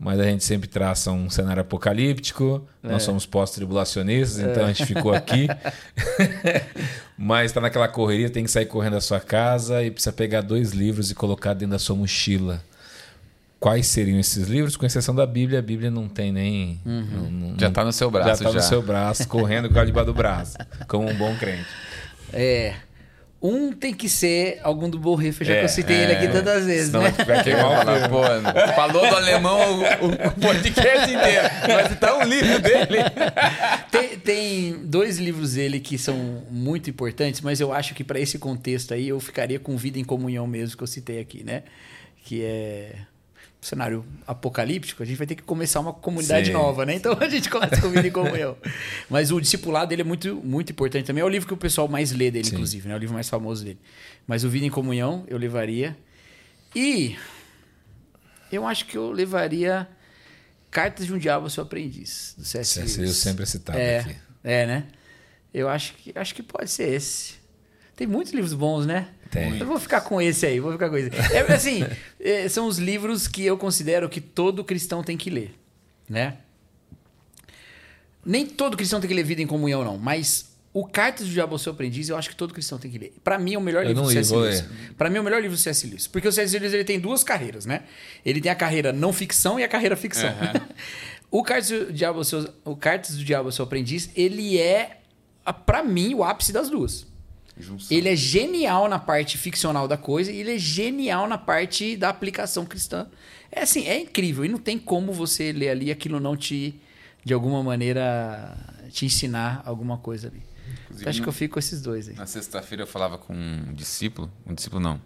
mas 0.00 0.18
a 0.18 0.24
gente 0.24 0.42
sempre 0.42 0.66
traça 0.66 1.12
um 1.12 1.28
cenário 1.28 1.60
apocalíptico. 1.60 2.66
É. 2.82 2.88
Nós 2.88 3.02
somos 3.02 3.26
pós-tribulacionistas, 3.26 4.40
é. 4.40 4.50
então 4.50 4.64
a 4.64 4.68
gente 4.68 4.86
ficou 4.86 5.12
aqui. 5.14 5.46
mas 7.18 7.50
está 7.50 7.60
naquela 7.60 7.86
correria, 7.86 8.30
tem 8.30 8.42
que 8.42 8.50
sair 8.50 8.64
correndo 8.64 8.94
da 8.94 9.00
sua 9.02 9.20
casa 9.20 9.84
e 9.84 9.90
precisa 9.90 10.10
pegar 10.10 10.40
dois 10.40 10.70
livros 10.72 11.10
e 11.10 11.14
colocar 11.14 11.52
dentro 11.52 11.72
da 11.72 11.78
sua 11.78 11.94
mochila. 11.94 12.62
Quais 13.60 13.88
seriam 13.88 14.18
esses 14.18 14.48
livros? 14.48 14.74
Com 14.74 14.86
exceção 14.86 15.14
da 15.14 15.26
Bíblia, 15.26 15.58
a 15.58 15.62
Bíblia 15.62 15.90
não 15.90 16.08
tem 16.08 16.32
nem. 16.32 16.80
Uhum. 16.86 17.04
Não, 17.04 17.30
não, 17.30 17.58
já 17.58 17.68
está 17.68 17.84
no 17.84 17.92
seu 17.92 18.10
braço. 18.10 18.28
Já 18.28 18.32
está 18.48 18.52
no 18.52 18.62
seu 18.62 18.80
braço, 18.80 19.28
correndo 19.28 19.68
com 19.68 19.78
a 19.78 19.84
debaixo 19.84 20.06
do 20.06 20.14
braço, 20.14 20.56
como 20.88 21.06
um 21.06 21.14
bom 21.14 21.36
crente. 21.36 21.68
É. 22.32 22.74
Um 23.42 23.72
tem 23.72 23.94
que 23.94 24.06
ser 24.06 24.60
algum 24.62 24.90
do 24.90 24.98
Borrifa, 24.98 25.42
já 25.44 25.54
é, 25.54 25.58
que 25.60 25.64
eu 25.64 25.68
citei 25.70 25.96
é, 25.96 26.02
ele 26.02 26.12
aqui 26.12 26.28
tantas 26.28 26.66
vezes, 26.66 26.92
né? 26.92 27.10
Vai 27.26 27.42
queimar 27.42 27.86
o 27.86 28.08
pô, 28.10 28.22
falou 28.74 29.08
do 29.08 29.16
alemão 29.16 29.80
o, 29.80 30.06
o 30.06 30.40
podcast 30.40 31.10
inteiro. 31.10 31.48
Vai 31.66 31.88
citar 31.88 32.18
um 32.18 32.24
livro 32.24 32.60
dele. 32.60 32.98
Tem, 33.90 34.18
tem, 34.18 34.72
dois 34.84 35.18
livros 35.18 35.54
dele 35.54 35.80
que 35.80 35.96
são 35.96 36.44
muito 36.50 36.90
importantes, 36.90 37.40
mas 37.40 37.60
eu 37.60 37.72
acho 37.72 37.94
que 37.94 38.04
para 38.04 38.20
esse 38.20 38.38
contexto 38.38 38.92
aí 38.92 39.08
eu 39.08 39.18
ficaria 39.18 39.58
com 39.58 39.74
Vida 39.74 39.98
em 39.98 40.04
Comunhão 40.04 40.46
mesmo, 40.46 40.76
que 40.76 40.82
eu 40.82 40.86
citei 40.86 41.18
aqui, 41.18 41.42
né? 41.42 41.62
Que 42.22 42.44
é 42.44 42.92
cenário 43.60 44.04
apocalíptico, 44.26 45.02
a 45.02 45.06
gente 45.06 45.16
vai 45.16 45.26
ter 45.26 45.34
que 45.34 45.42
começar 45.42 45.80
uma 45.80 45.92
comunidade 45.92 46.46
sim, 46.46 46.52
nova, 46.52 46.86
né? 46.86 46.94
Então 46.94 47.16
a 47.20 47.28
gente 47.28 47.50
começa 47.50 47.80
com 47.80 47.88
o 47.88 48.12
como 48.12 48.34
eu. 48.34 48.56
Mas 49.08 49.30
o 49.30 49.40
discipulado 49.40 49.90
dele 49.90 50.02
é 50.02 50.04
muito, 50.04 50.36
muito 50.36 50.72
importante 50.72 51.06
também. 51.06 51.20
É 51.20 51.24
o 51.24 51.28
livro 51.28 51.46
que 51.46 51.54
o 51.54 51.56
pessoal 51.56 51.86
mais 51.86 52.12
lê 52.12 52.30
dele, 52.30 52.46
sim. 52.46 52.54
inclusive, 52.54 52.88
né? 52.88 52.94
É 52.94 52.96
o 52.96 53.00
livro 53.00 53.14
mais 53.14 53.28
famoso 53.28 53.64
dele. 53.64 53.78
Mas 54.26 54.44
o 54.44 54.48
Vida 54.48 54.64
em 54.64 54.70
Comunhão 54.70 55.24
eu 55.28 55.36
levaria. 55.36 55.96
E 56.74 57.16
eu 58.50 58.66
acho 58.66 58.86
que 58.86 58.96
eu 58.96 59.10
levaria 59.10 59.88
Cartas 60.70 61.06
de 61.06 61.12
um 61.12 61.18
Diabo 61.18 61.50
Seu 61.50 61.64
Aprendiz, 61.64 62.34
do 62.38 62.44
C.S. 62.44 62.74
C.S. 62.74 63.00
Lewis 63.00 63.16
sempre 63.16 63.44
citado 63.44 63.76
é, 63.76 63.98
aqui. 63.98 64.16
É, 64.44 64.66
né? 64.66 64.86
Eu 65.52 65.68
acho 65.68 65.94
que, 65.94 66.16
acho 66.16 66.34
que 66.34 66.42
pode 66.42 66.70
ser 66.70 66.92
esse. 66.94 67.34
Tem 67.96 68.06
muitos 68.06 68.32
livros 68.32 68.54
bons, 68.54 68.86
né? 68.86 69.08
Tem. 69.30 69.58
Eu 69.58 69.66
vou 69.66 69.78
ficar 69.78 70.00
com 70.00 70.20
esse 70.20 70.44
aí, 70.44 70.58
vou 70.58 70.72
ficar 70.72 70.90
com 70.90 70.96
esse. 70.96 71.10
É, 71.32 71.40
assim, 71.52 71.84
é, 72.18 72.48
são 72.48 72.66
os 72.66 72.78
livros 72.78 73.28
que 73.28 73.44
eu 73.44 73.56
considero 73.56 74.08
que 74.08 74.20
todo 74.20 74.64
cristão 74.64 75.04
tem 75.04 75.16
que 75.16 75.30
ler, 75.30 75.54
né? 76.08 76.38
Nem 78.24 78.44
todo 78.44 78.76
cristão 78.76 79.00
tem 79.00 79.08
que 79.08 79.14
ler 79.14 79.22
Vida 79.22 79.40
em 79.40 79.46
Comunhão, 79.46 79.84
não, 79.84 79.96
mas 79.96 80.50
o 80.72 80.84
Cartas 80.84 81.26
do 81.26 81.32
Diabo 81.32 81.52
ao 81.52 81.58
Seu 81.58 81.72
Aprendiz, 81.72 82.08
eu 82.08 82.16
acho 82.16 82.28
que 82.28 82.36
todo 82.36 82.52
cristão 82.52 82.78
tem 82.78 82.90
que 82.90 82.98
ler. 82.98 83.14
Para 83.24 83.38
mim 83.38 83.54
é 83.54 83.58
o 83.58 83.60
melhor 83.60 83.84
livro 83.84 84.02
do 84.02 84.10
C.S. 84.10 84.34
Lewis. 84.34 84.64
Para 84.96 85.08
mim 85.08 85.16
é 85.16 85.20
o 85.20 85.24
melhor 85.24 85.40
livro 85.40 85.56
do 85.56 85.60
C.S. 85.60 85.86
Lewis, 85.86 86.06
porque 86.06 86.28
o 86.28 86.32
C.S. 86.32 86.56
Lewis 86.58 86.72
ele 86.72 86.84
tem 86.84 87.00
duas 87.00 87.24
carreiras, 87.24 87.66
né? 87.66 87.84
Ele 88.24 88.40
tem 88.40 88.52
a 88.52 88.54
carreira 88.54 88.92
não 88.92 89.12
ficção 89.12 89.58
e 89.58 89.64
a 89.64 89.68
carreira 89.68 89.96
ficção. 89.96 90.30
Uhum. 90.30 90.60
o 91.40 91.42
Cartas 91.42 91.70
do 91.70 91.92
Diabo 91.92 92.18
ao 92.18 92.24
Seu, 92.24 92.48
o 92.64 92.76
Cartas 92.76 93.16
do 93.16 93.24
Diabo 93.24 93.48
ao 93.48 93.52
Seu 93.52 93.64
Aprendiz, 93.64 94.10
ele 94.14 94.58
é 94.58 95.00
para 95.66 95.82
mim 95.82 96.14
o 96.14 96.22
ápice 96.22 96.52
das 96.52 96.70
duas. 96.70 97.09
Junção. 97.60 97.96
Ele 97.96 98.08
é 98.08 98.16
genial 98.16 98.88
na 98.88 98.98
parte 98.98 99.38
ficcional 99.38 99.86
da 99.86 99.96
coisa 99.96 100.30
e 100.30 100.38
ele 100.38 100.54
é 100.54 100.58
genial 100.58 101.28
na 101.28 101.38
parte 101.38 101.96
da 101.96 102.08
aplicação 102.08 102.64
cristã. 102.64 103.06
É 103.50 103.62
assim, 103.62 103.86
é 103.86 103.98
incrível. 104.00 104.44
E 104.44 104.48
não 104.48 104.58
tem 104.58 104.78
como 104.78 105.12
você 105.12 105.52
ler 105.52 105.70
ali 105.70 105.90
aquilo 105.90 106.20
não 106.20 106.36
te, 106.36 106.80
de 107.24 107.34
alguma 107.34 107.62
maneira, 107.62 108.56
te 108.90 109.06
ensinar 109.06 109.62
alguma 109.64 109.98
coisa 109.98 110.28
ali. 110.28 110.42
Então, 110.90 111.08
acho 111.08 111.18
no, 111.18 111.24
que 111.24 111.28
eu 111.28 111.32
fico 111.32 111.54
com 111.54 111.58
esses 111.58 111.80
dois 111.80 112.08
aí. 112.08 112.14
Na 112.14 112.26
sexta-feira 112.26 112.82
eu 112.82 112.86
falava 112.86 113.18
com 113.18 113.34
um 113.34 113.72
discípulo, 113.72 114.30
um 114.46 114.54
discípulo 114.54 114.80
não, 114.80 115.00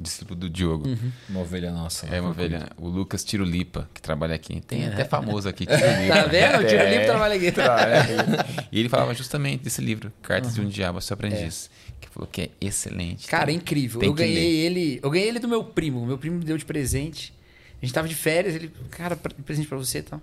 discípulo 0.00 0.38
do 0.38 0.48
Diogo. 0.48 0.88
Uhum. 0.88 1.12
Uma 1.28 1.40
ovelha 1.40 1.70
nossa. 1.70 2.06
É 2.06 2.20
uma 2.20 2.30
ovelha. 2.30 2.68
O 2.76 2.88
Lucas 2.88 3.22
Tirulipa, 3.22 3.88
que 3.92 4.00
trabalha 4.00 4.34
aqui. 4.34 4.60
Tem 4.60 4.86
até 4.86 5.04
famoso 5.04 5.48
aqui, 5.48 5.66
Tirulipa. 5.66 5.90
Tá 6.20 6.26
vendo? 6.26 6.62
O 6.62 6.66
Tiro 6.66 6.82
É. 6.82 7.04
Trabalha 7.04 7.34
aqui. 7.34 7.52
Trabalha 7.52 8.00
aqui. 8.00 8.68
E 8.72 8.80
ele 8.80 8.88
falava 8.88 9.14
justamente 9.14 9.62
desse 9.62 9.80
livro, 9.80 10.12
Cartas 10.22 10.54
de 10.54 10.60
um 10.60 10.68
Diabo, 10.68 11.00
seu 11.00 11.14
aprendiz. 11.14 11.70
Que 12.00 12.08
falou 12.08 12.28
que 12.30 12.42
é 12.42 12.50
excelente. 12.60 13.26
Cara, 13.28 13.44
é 13.44 13.46
Tem- 13.46 13.56
incrível. 13.56 14.00
tem 14.00 14.08
Eu 14.08 14.14
ganhei 14.14 14.56
ele. 14.66 15.00
Eu 15.02 15.10
ganhei 15.10 15.28
ele 15.28 15.38
do 15.38 15.48
meu 15.48 15.62
primo. 15.64 16.04
Meu 16.06 16.16
primo 16.18 16.38
me 16.38 16.44
deu 16.44 16.56
de 16.56 16.64
presente. 16.64 17.32
A 17.80 17.84
gente 17.84 17.94
tava 17.94 18.08
de 18.08 18.14
férias, 18.14 18.54
ele, 18.54 18.70
cara, 18.90 19.16
pre- 19.16 19.34
presente 19.42 19.66
pra 19.68 19.78
você 19.78 19.98
e 19.98 20.02
tal. 20.02 20.20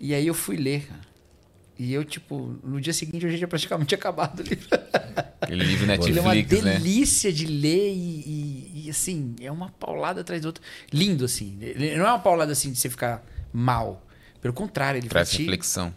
E 0.00 0.14
aí 0.14 0.26
eu 0.26 0.34
fui 0.34 0.56
ler, 0.56 0.86
cara. 0.86 1.00
E 1.78 1.92
eu, 1.92 2.04
tipo, 2.04 2.56
no 2.64 2.80
dia 2.80 2.92
seguinte 2.92 3.24
eu 3.24 3.30
já 3.30 3.36
tinha 3.36 3.46
praticamente 3.48 3.94
acabado 3.94 4.40
o 4.40 4.42
livro. 4.42 4.66
Aquele 5.40 5.64
livro 5.64 5.84
Ele 5.84 6.18
é 6.18 6.20
uma 6.22 6.34
Netflix, 6.34 6.64
né? 6.64 6.72
delícia 6.78 7.32
de 7.32 7.46
ler 7.46 7.92
e, 7.92 7.96
e- 7.96 8.82
e, 8.86 8.90
assim, 8.90 9.34
é 9.40 9.50
uma 9.50 9.70
paulada 9.70 10.20
atrás 10.22 10.42
do 10.42 10.46
outro. 10.46 10.62
Lindo, 10.92 11.24
assim. 11.24 11.56
Ele 11.60 11.96
não 11.96 12.06
é 12.06 12.10
uma 12.10 12.18
paulada 12.18 12.52
assim 12.52 12.72
de 12.72 12.78
você 12.78 12.90
ficar 12.90 13.24
mal. 13.52 14.04
Pelo 14.40 14.52
contrário, 14.54 14.98
ele 14.98 15.08
Traz 15.08 15.30
te, 15.30 15.38
reflexão. 15.38 15.94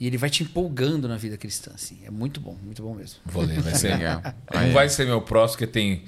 E 0.00 0.06
ele 0.06 0.16
vai 0.16 0.30
te 0.30 0.42
empolgando 0.42 1.06
na 1.06 1.18
vida 1.18 1.36
cristã, 1.36 1.72
assim. 1.74 1.98
É 2.04 2.10
muito 2.10 2.40
bom, 2.40 2.56
muito 2.62 2.82
bom 2.82 2.94
mesmo. 2.94 3.20
Vou 3.26 3.44
ler, 3.44 3.60
vai 3.60 3.74
ser. 3.74 3.92
Legal. 3.98 4.22
Não 4.54 4.72
vai 4.72 4.88
ser 4.88 5.04
meu 5.04 5.20
próximo, 5.20 5.58
porque 5.58 5.70
tem 5.70 6.04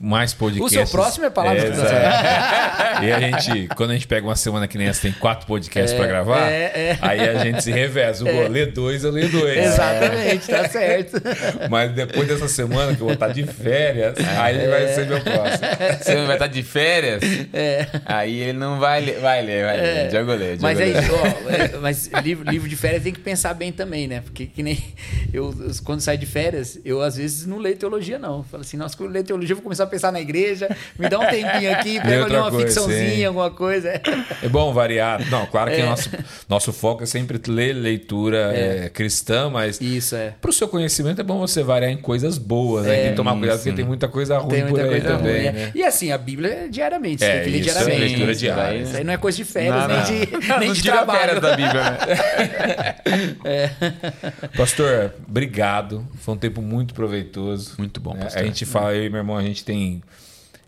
mais 0.00 0.32
O 0.32 0.36
podcasts. 0.36 0.72
seu 0.72 0.86
próximo 0.86 1.26
é 1.26 1.30
palavra 1.30 1.60
É, 1.60 1.70
do 1.70 1.72
exato. 1.72 3.04
E 3.04 3.12
a 3.12 3.20
gente, 3.20 3.68
quando 3.76 3.90
a 3.90 3.92
gente 3.94 4.06
pega 4.06 4.26
uma 4.26 4.36
semana 4.36 4.66
que 4.66 4.78
nem 4.78 4.88
essa, 4.88 5.02
tem 5.02 5.12
quatro 5.12 5.46
podcasts 5.46 5.92
pra 5.96 6.06
gravar, 6.06 6.50
é, 6.50 6.72
é. 6.92 6.98
aí 7.00 7.20
a 7.20 7.44
gente 7.44 7.62
se 7.62 7.70
reveza. 7.70 8.24
O 8.24 8.32
Gô 8.32 8.48
lê 8.48 8.66
dois, 8.66 9.04
eu 9.04 9.10
leio 9.10 9.28
dois. 9.30 9.56
Exatamente, 9.58 10.46
tá 10.46 10.68
certo. 10.68 11.20
Mas 11.70 11.92
depois 11.92 12.26
dessa 12.28 12.48
semana 12.48 12.94
que 12.94 13.00
eu 13.00 13.06
vou 13.06 13.14
estar 13.14 13.28
de 13.28 13.44
férias, 13.44 14.14
aí 14.38 14.56
ele 14.56 14.68
vai 14.68 14.86
ser 14.88 15.06
meu 15.06 15.20
próximo. 15.20 15.68
Você 16.00 16.16
vai 16.26 16.36
estar 16.36 16.46
de 16.46 16.62
férias, 16.62 17.22
aí 18.06 18.40
ele 18.40 18.58
não 18.58 18.78
vai 18.78 19.00
ler. 19.00 19.20
Vai 19.20 19.42
ler, 19.42 19.64
vai 19.64 19.76
ler. 19.80 20.08
Diogo 20.08 20.32
lê, 20.32 20.56
Diogo 20.56 20.62
Mas 20.62 20.78
lê. 20.78 20.84
aí, 20.84 20.94
ó, 21.10 21.50
é, 21.50 21.78
mas 21.78 22.10
livro, 22.22 22.50
livro 22.50 22.68
de 22.68 22.76
férias 22.76 23.02
tem 23.02 23.12
que 23.12 23.20
pensar 23.20 23.54
bem 23.54 23.72
também, 23.72 24.06
né? 24.08 24.20
Porque 24.20 24.46
que 24.46 24.62
nem 24.62 24.82
eu, 25.32 25.54
quando 25.84 26.00
saio 26.00 26.18
de 26.18 26.26
férias, 26.26 26.78
eu 26.84 27.02
às 27.02 27.16
vezes 27.16 27.46
não 27.46 27.58
leio 27.58 27.76
teologia, 27.76 28.18
não. 28.18 28.42
Falo 28.44 28.62
assim, 28.62 28.76
nossa, 28.76 28.96
quando 28.96 29.08
eu 29.10 29.12
leio 29.14 29.24
teologia, 29.24 29.52
eu 29.52 29.56
vou 29.56 29.62
começar 29.62 29.84
a 29.84 29.86
pensar 29.90 30.12
na 30.12 30.20
igreja, 30.20 30.74
me 30.98 31.08
dá 31.08 31.18
um 31.18 31.26
tempinho 31.26 31.72
aqui, 31.72 32.00
pega 32.02 32.24
ali 32.24 32.36
uma 32.36 32.50
coisa, 32.50 32.66
ficçãozinha, 32.66 33.14
sim. 33.16 33.24
alguma 33.24 33.50
coisa. 33.50 34.00
É 34.42 34.48
bom 34.48 34.72
variar. 34.72 35.28
Não, 35.30 35.46
claro 35.46 35.70
que 35.70 35.82
nosso, 35.82 36.10
nosso 36.48 36.72
foco 36.72 37.02
é 37.02 37.06
sempre 37.06 37.40
ler 37.50 37.72
leitura 37.74 38.52
é, 38.54 38.88
cristã, 38.88 39.50
mas 39.50 39.80
Isso, 39.80 40.14
é. 40.16 40.34
Pro 40.40 40.52
seu 40.52 40.68
conhecimento 40.68 41.20
é 41.20 41.24
bom 41.24 41.38
você 41.38 41.62
variar 41.62 41.90
em 41.92 41.96
coisas 41.96 42.38
boas, 42.38 42.86
né? 42.86 42.96
Tem 43.02 43.10
que 43.10 43.16
tomar 43.16 43.36
cuidado 43.36 43.56
porque 43.58 43.72
tem 43.72 43.84
muita 43.84 44.08
coisa 44.08 44.38
ruim 44.38 44.48
Tem 44.50 44.62
muita 44.64 44.84
por 44.86 44.94
aí 44.94 45.00
coisa 45.00 45.16
também, 45.16 45.32
ruim, 45.36 45.46
é. 45.46 45.52
né? 45.52 45.72
E 45.74 45.82
assim, 45.82 46.12
a 46.12 46.18
Bíblia 46.18 46.50
é 46.50 46.68
diariamente, 46.68 47.18
você 47.18 47.24
É, 47.30 47.34
tem 47.40 47.44
que 47.44 47.50
ler 47.50 47.58
isso, 47.60 47.64
diariamente. 47.70 48.02
é 48.02 48.06
leitura 48.06 48.32
Isso 48.32 48.40
diária. 48.40 48.62
aí- 48.64 48.82
Isso 48.82 48.96
aí 48.96 49.04
não 49.04 49.12
é 49.12 49.16
coisa 49.16 49.36
de 49.36 49.44
férias, 49.44 49.74
Não, 49.74 49.88
nem 49.88 49.96
não. 49.96 50.04
de, 50.04 50.46
Não, 50.48 50.58
nem 50.58 50.68
não 50.68 50.74
de 50.74 50.82
trabalho. 50.82 51.40
da 51.40 51.56
Bíblia, 51.56 51.82
né? 51.82 51.98
Pastor, 54.56 55.14
obrigado. 55.28 56.06
Foi 56.20 56.34
um 56.34 56.38
tempo 56.38 56.60
muito 56.62 56.94
proveitoso. 56.94 57.74
Muito 57.78 58.00
bom, 58.00 58.14
É, 58.18 58.24
pastor. 58.24 58.42
A 58.42 58.44
gente 58.44 58.64
fala, 58.66 58.94
eu 58.94 59.04
e 59.04 59.10
meu 59.10 59.18
irmão, 59.18 59.36
a 59.36 59.42
gente 59.42 59.64
tem 59.64 59.79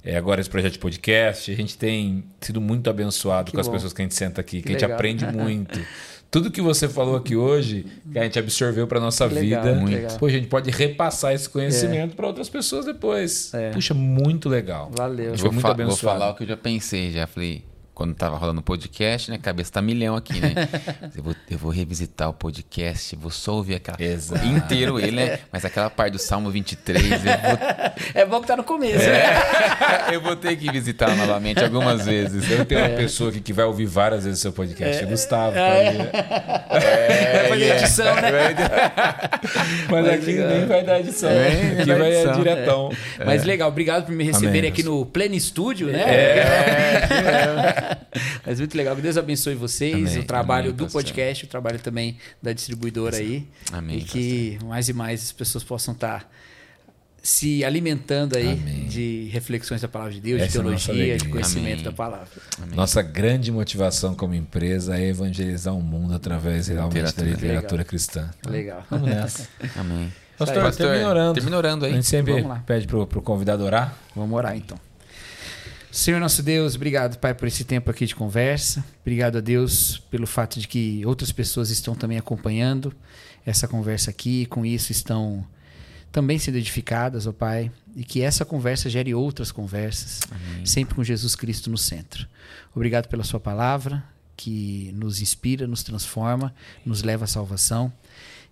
é, 0.05 0.17
agora 0.17 0.41
esse 0.41 0.51
projeto 0.51 0.73
de 0.75 0.79
podcast, 0.79 1.51
a 1.51 1.55
gente 1.55 1.77
tem 1.79 2.25
sido 2.41 2.61
muito 2.61 2.89
abençoado 2.91 3.47
Que 3.51 3.53
com 3.57 3.61
as 3.61 3.67
bom. 3.69 3.73
pessoas 3.75 3.93
que 3.93 4.03
a 4.03 4.05
gente 4.05 4.15
senta 4.15 4.41
aqui, 4.41 4.57
que, 4.59 4.63
Que 4.63 4.69
a 4.71 4.73
gente 4.73 4.83
legal. 4.83 4.97
aprende 4.97 5.27
muito. 5.33 5.81
Tudo 6.31 6.51
que 6.51 6.63
você 6.63 6.89
falou 6.89 7.15
aqui 7.17 7.37
hoje, 7.37 7.85
que 8.11 8.19
a 8.19 8.23
gente 8.25 8.39
absorveu 8.39 8.87
para 8.87 8.99
nossa 8.99 9.29
Que 9.29 9.35
legal, 9.35 9.65
vida, 9.65 9.75
muito 9.79 10.19
pô, 10.19 10.25
a 10.27 10.31
gente 10.31 10.47
pode 10.47 10.71
repassar 10.71 11.35
esse 11.35 11.47
conhecimento 11.49 12.17
para 12.17 12.27
outras 12.27 12.49
pessoas 12.49 12.87
depois. 12.87 13.53
É. 13.53 13.71
Puxa, 13.71 13.93
muito 13.93 14.49
legal. 14.49 14.91
Valeu. 14.97 15.37
Foi 15.37 15.51
muito 15.51 15.61
fa- 15.61 15.75
vou 15.75 15.85
abençoado. 15.85 16.19
falar 16.19 16.31
o 16.31 16.35
que 16.35 16.45
eu 16.45 16.49
já 16.49 16.57
pensei, 16.57 17.13
já 17.13 17.27
falei. 17.27 17.63
Quando 17.95 18.15
tava 18.15 18.39
rolando 18.39 18.61
o 18.61 18.63
podcast, 18.63 19.31
né? 19.31 19.37
Cabeça 19.37 19.73
tá 19.73 19.83
milhão 19.83 20.17
aqui, 20.17 20.41
né? 20.41 20.55
eu, 21.15 21.23
vou, 21.23 21.37
eu 21.51 21.59
vou 21.59 21.71
revisitar 21.71 22.29
o 22.31 22.33
podcast, 22.33 23.15
vou 23.17 23.31
só 23.31 23.53
ouvir 23.55 23.75
aquela. 23.75 24.03
Exato. 24.03 24.45
Inteiro 24.47 24.99
ele, 24.99 25.13
né? 25.17 25.41
Mas 25.53 25.63
aquela 25.65 25.91
parte 25.91 26.15
do 26.15 26.19
Salmo 26.19 26.51
23, 26.51 27.11
eu 27.13 27.19
vou, 27.19 27.29
É 28.15 28.25
bom 28.25 28.41
que 28.41 28.47
tá 28.47 28.57
no 28.57 28.65
começo, 28.65 29.03
É. 29.05 29.13
né? 29.13 29.35
eu 30.17 30.23
vou 30.23 30.35
ter 30.35 30.57
que 30.57 30.73
visitar 30.73 31.15
novamente 31.15 31.63
algumas 31.63 32.07
vezes. 32.07 32.51
Eu 32.51 32.65
tenho 32.65 32.81
uma 32.81 32.97
pessoa 32.97 33.29
aqui 33.29 33.41
que 33.41 33.53
vai 33.53 33.67
ouvir 33.67 33.87
várias 33.87 34.25
vezes 34.25 34.39
o 34.39 34.43
seu 34.43 34.53
podcast, 34.53 35.05
o 35.05 35.09
Gustavo. 35.09 35.57
É. 35.57 35.93
Vai 36.73 37.49
fazer 37.49 37.77
edição, 37.77 38.15
né? 38.17 38.31
Mas 39.91 40.09
aqui 40.09 40.33
nem 40.33 40.67
vai 40.67 40.83
dar 40.83 40.99
edição. 41.01 41.31
É, 41.31 41.77
aqui 41.79 41.95
vai 41.95 42.13
edição. 42.15 42.33
diretão. 42.37 42.91
Mas 43.25 43.45
legal, 43.45 43.69
obrigado 43.69 44.07
por 44.07 44.15
me 44.15 44.25
receberem 44.25 44.71
aqui 44.71 44.83
no 44.83 45.05
Pleno 45.05 45.35
Estúdio, 45.35 45.89
né? 45.89 46.03
É. 46.03 47.82
Mas 48.47 48.59
muito 48.59 48.77
legal. 48.77 48.95
Que 48.97 49.03
Deus 49.03 49.17
abençoe 49.17 49.55
vocês, 49.55 49.95
Amém, 49.95 50.19
o 50.19 50.25
trabalho 50.25 50.67
amém, 50.67 50.77
do 50.77 50.85
pastor. 50.85 51.03
podcast, 51.03 51.45
o 51.45 51.49
trabalho 51.49 51.79
também 51.79 52.17
da 52.43 52.53
distribuidora 52.53 53.17
aí. 53.17 53.47
Amém, 53.73 53.99
E 53.99 54.03
que 54.03 54.59
mais 54.65 54.89
e 54.89 54.93
mais 54.93 55.23
as 55.23 55.33
pessoas 55.33 55.63
possam 55.65 55.95
estar 55.95 56.31
se 57.25 57.65
alimentando 57.65 58.37
aí 58.37 58.49
Amém. 58.49 58.87
de 58.89 59.29
reflexões 59.33 59.81
da 59.81 59.87
palavra 59.87 60.13
de 60.13 60.21
Deus, 60.21 60.41
Essa 60.43 60.45
é 60.45 60.51
de 60.51 60.59
a 60.59 60.63
teologia, 60.63 60.95
de 60.95 61.01
alegria. 61.11 61.31
conhecimento 61.31 61.73
Amém. 61.75 61.85
da 61.85 61.93
palavra. 61.93 62.29
Nossa 62.75 63.01
grande 63.01 63.53
motivação 63.53 64.13
como 64.15 64.35
empresa 64.35 64.97
é 64.99 65.07
evangelizar 65.07 65.73
o 65.73 65.81
mundo 65.81 66.15
através 66.15 66.67
realmente 66.67 66.95
da 67.03 67.09
Literatura. 67.11 67.31
literatura 67.37 67.73
Legal. 67.77 67.87
cristã. 67.87 68.31
Legal. 68.49 68.85
Vamos 68.91 69.09
nessa. 69.09 69.49
Amém. 69.79 70.13
Pastor, 70.37 70.63
Pastor, 70.65 70.87
termina 70.89 71.09
orando. 71.09 71.35
termina 71.35 71.57
orando 71.57 71.85
A 71.85 71.89
aí. 71.89 71.95
gente 71.95 72.07
sempre 72.09 72.33
Vamos 72.33 72.49
lá. 72.49 72.63
pede 72.67 72.89
pro, 72.89 73.07
pro 73.07 73.23
convidado 73.23 73.63
orar. 73.63 73.97
Vamos 74.17 74.37
orar 74.37 74.57
então. 74.57 74.77
Senhor 75.93 76.19
nosso 76.19 76.43
Deus, 76.43 76.75
obrigado, 76.75 77.19
Pai, 77.19 77.35
por 77.35 77.47
esse 77.47 77.65
tempo 77.65 77.91
aqui 77.91 78.07
de 78.07 78.15
conversa. 78.15 78.83
Obrigado 79.03 79.37
a 79.37 79.41
Deus 79.43 79.99
pelo 80.11 80.27
fato 80.27 80.59
de 80.59 80.67
que 80.67 81.05
outras 81.05 81.31
pessoas 81.31 81.69
estão 81.69 81.95
também 81.95 82.17
acompanhando 82.17 82.95
essa 83.45 83.69
conversa 83.69 84.09
aqui, 84.11 84.43
e 84.43 84.47
com 84.47 84.65
isso 84.65 84.91
estão 84.91 85.47
também 86.11 86.39
sendo 86.39 86.57
edificadas, 86.57 87.27
ó 87.27 87.33
Pai, 87.33 87.71
e 87.95 88.05
que 88.05 88.23
essa 88.23 88.43
conversa 88.43 88.89
gere 88.89 89.15
outras 89.15 89.53
conversas, 89.53 90.21
sempre 90.65 90.95
com 90.95 91.05
Jesus 91.05 91.37
Cristo 91.37 91.69
no 91.69 91.77
centro. 91.77 92.27
Obrigado 92.75 93.07
pela 93.07 93.23
Sua 93.23 93.39
palavra, 93.39 94.03
que 94.35 94.91
nos 94.95 95.21
inspira, 95.21 95.67
nos 95.67 95.83
transforma, 95.83 96.55
nos 96.87 97.03
leva 97.03 97.25
à 97.25 97.29
salvação. 97.29 97.93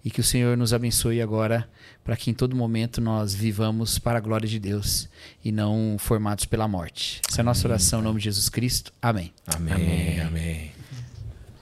E 0.05 0.11
que 0.11 0.21
o 0.21 0.25
Senhor 0.25 0.57
nos 0.57 0.73
abençoe 0.73 1.21
agora 1.21 1.69
para 2.05 2.17
que 2.17 2.31
em 2.31 2.35
todo 2.35 2.57
momento 2.57 3.01
nós 3.01 3.35
vivamos 3.35 3.99
para 3.99 4.19
a 4.19 4.21
glória 4.21 4.49
de 4.49 4.59
Deus 4.59 5.09
e 5.45 5.53
não 5.53 5.97
formados 5.99 6.45
pela 6.45 6.67
morte. 6.67 7.21
Essa 7.29 7.41
é 7.41 7.43
a 7.43 7.45
nossa 7.45 7.67
oração 7.67 8.01
em 8.01 8.05
nome 8.05 8.19
de 8.19 8.25
Jesus 8.25 8.49
Cristo. 8.49 8.93
Amém. 9.01 9.33
Amém, 9.47 10.21
amém. 10.21 10.73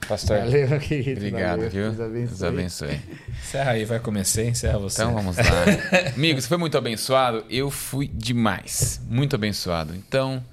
Pastor, 0.07 0.39
Valeu, 0.39 0.79
querido. 0.79 1.19
Obrigado, 1.19 1.57
Valeu. 1.57 1.69
viu? 1.69 1.91
Deus 1.91 1.99
abençoe. 1.99 2.27
Deus 2.27 2.43
abençoe. 2.43 3.01
encerra 3.43 3.71
aí, 3.71 3.85
vai 3.85 3.99
começar, 3.99 4.43
encerra 4.43 4.79
você. 4.79 5.03
Então 5.03 5.13
vamos 5.13 5.37
lá. 5.37 5.43
Amigo, 6.17 6.41
você 6.41 6.47
foi 6.47 6.57
muito 6.57 6.75
abençoado? 6.75 7.45
Eu 7.47 7.69
fui 7.69 8.09
demais. 8.11 8.99
Muito 9.07 9.35
abençoado. 9.35 9.93
Então, 9.95 10.43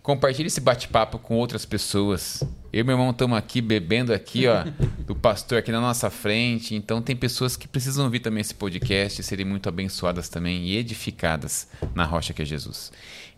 compartilhe 0.00 0.46
esse 0.46 0.60
bate-papo 0.60 1.18
com 1.18 1.34
outras 1.34 1.64
pessoas. 1.64 2.44
Eu 2.74 2.80
e 2.80 2.82
meu 2.82 2.94
irmão 2.94 3.10
estamos 3.10 3.38
aqui 3.38 3.60
bebendo 3.60 4.12
aqui, 4.12 4.48
ó, 4.48 4.64
do 5.06 5.14
pastor 5.14 5.58
aqui 5.58 5.70
na 5.70 5.80
nossa 5.80 6.10
frente. 6.10 6.74
Então 6.74 7.00
tem 7.00 7.14
pessoas 7.14 7.56
que 7.56 7.68
precisam 7.68 8.04
ouvir 8.04 8.18
também 8.18 8.40
esse 8.40 8.52
podcast 8.52 9.20
e 9.20 9.22
serem 9.22 9.46
muito 9.46 9.68
abençoadas 9.68 10.28
também 10.28 10.64
e 10.64 10.76
edificadas 10.76 11.68
na 11.94 12.04
rocha 12.04 12.32
que 12.34 12.42
é 12.42 12.44
Jesus. 12.44 12.90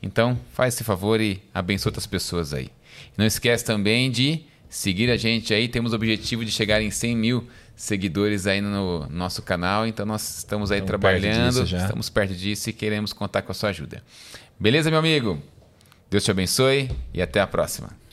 Então, 0.03 0.39
faz 0.55 0.73
esse 0.73 0.85
favor 0.85 1.21
e 1.21 1.43
abençoe 1.53 1.91
outras 1.91 2.07
pessoas 2.07 2.55
aí. 2.55 2.71
Não 3.15 3.27
esquece 3.27 3.63
também 3.63 4.11
de 4.11 4.41
seguir 4.71 5.11
a 5.11 5.19
gente 5.19 5.53
aí. 5.53 5.69
Temos 5.69 5.93
o 5.93 5.97
objetivo 5.97 6.43
de 6.43 6.51
chegar 6.51 6.81
em 6.81 6.91
100 6.91 7.15
mil 7.15 7.47
seguidores 7.77 8.47
aí 8.47 8.63
no 8.63 9.07
nosso 9.11 9.43
canal. 9.43 9.87
Então 9.87 10.07
nós 10.07 10.39
estamos 10.39 10.73
aí 10.73 10.79
Estamos 10.79 10.99
perto 10.99 11.21
trabalhando, 11.21 11.67
já. 11.67 11.83
estamos 11.83 12.09
perto 12.09 12.35
disso 12.35 12.71
e 12.71 12.73
queremos 12.73 13.13
contar 13.13 13.43
com 13.43 13.53
a 13.53 13.55
sua 13.55 13.69
ajuda. 13.69 14.03
Beleza, 14.59 14.89
meu 14.89 14.99
amigo? 14.99 15.39
Deus 16.09 16.25
te 16.25 16.31
abençoe 16.31 16.91
e 17.13 17.21
até 17.21 17.39
a 17.39 17.47
próxima. 17.47 18.06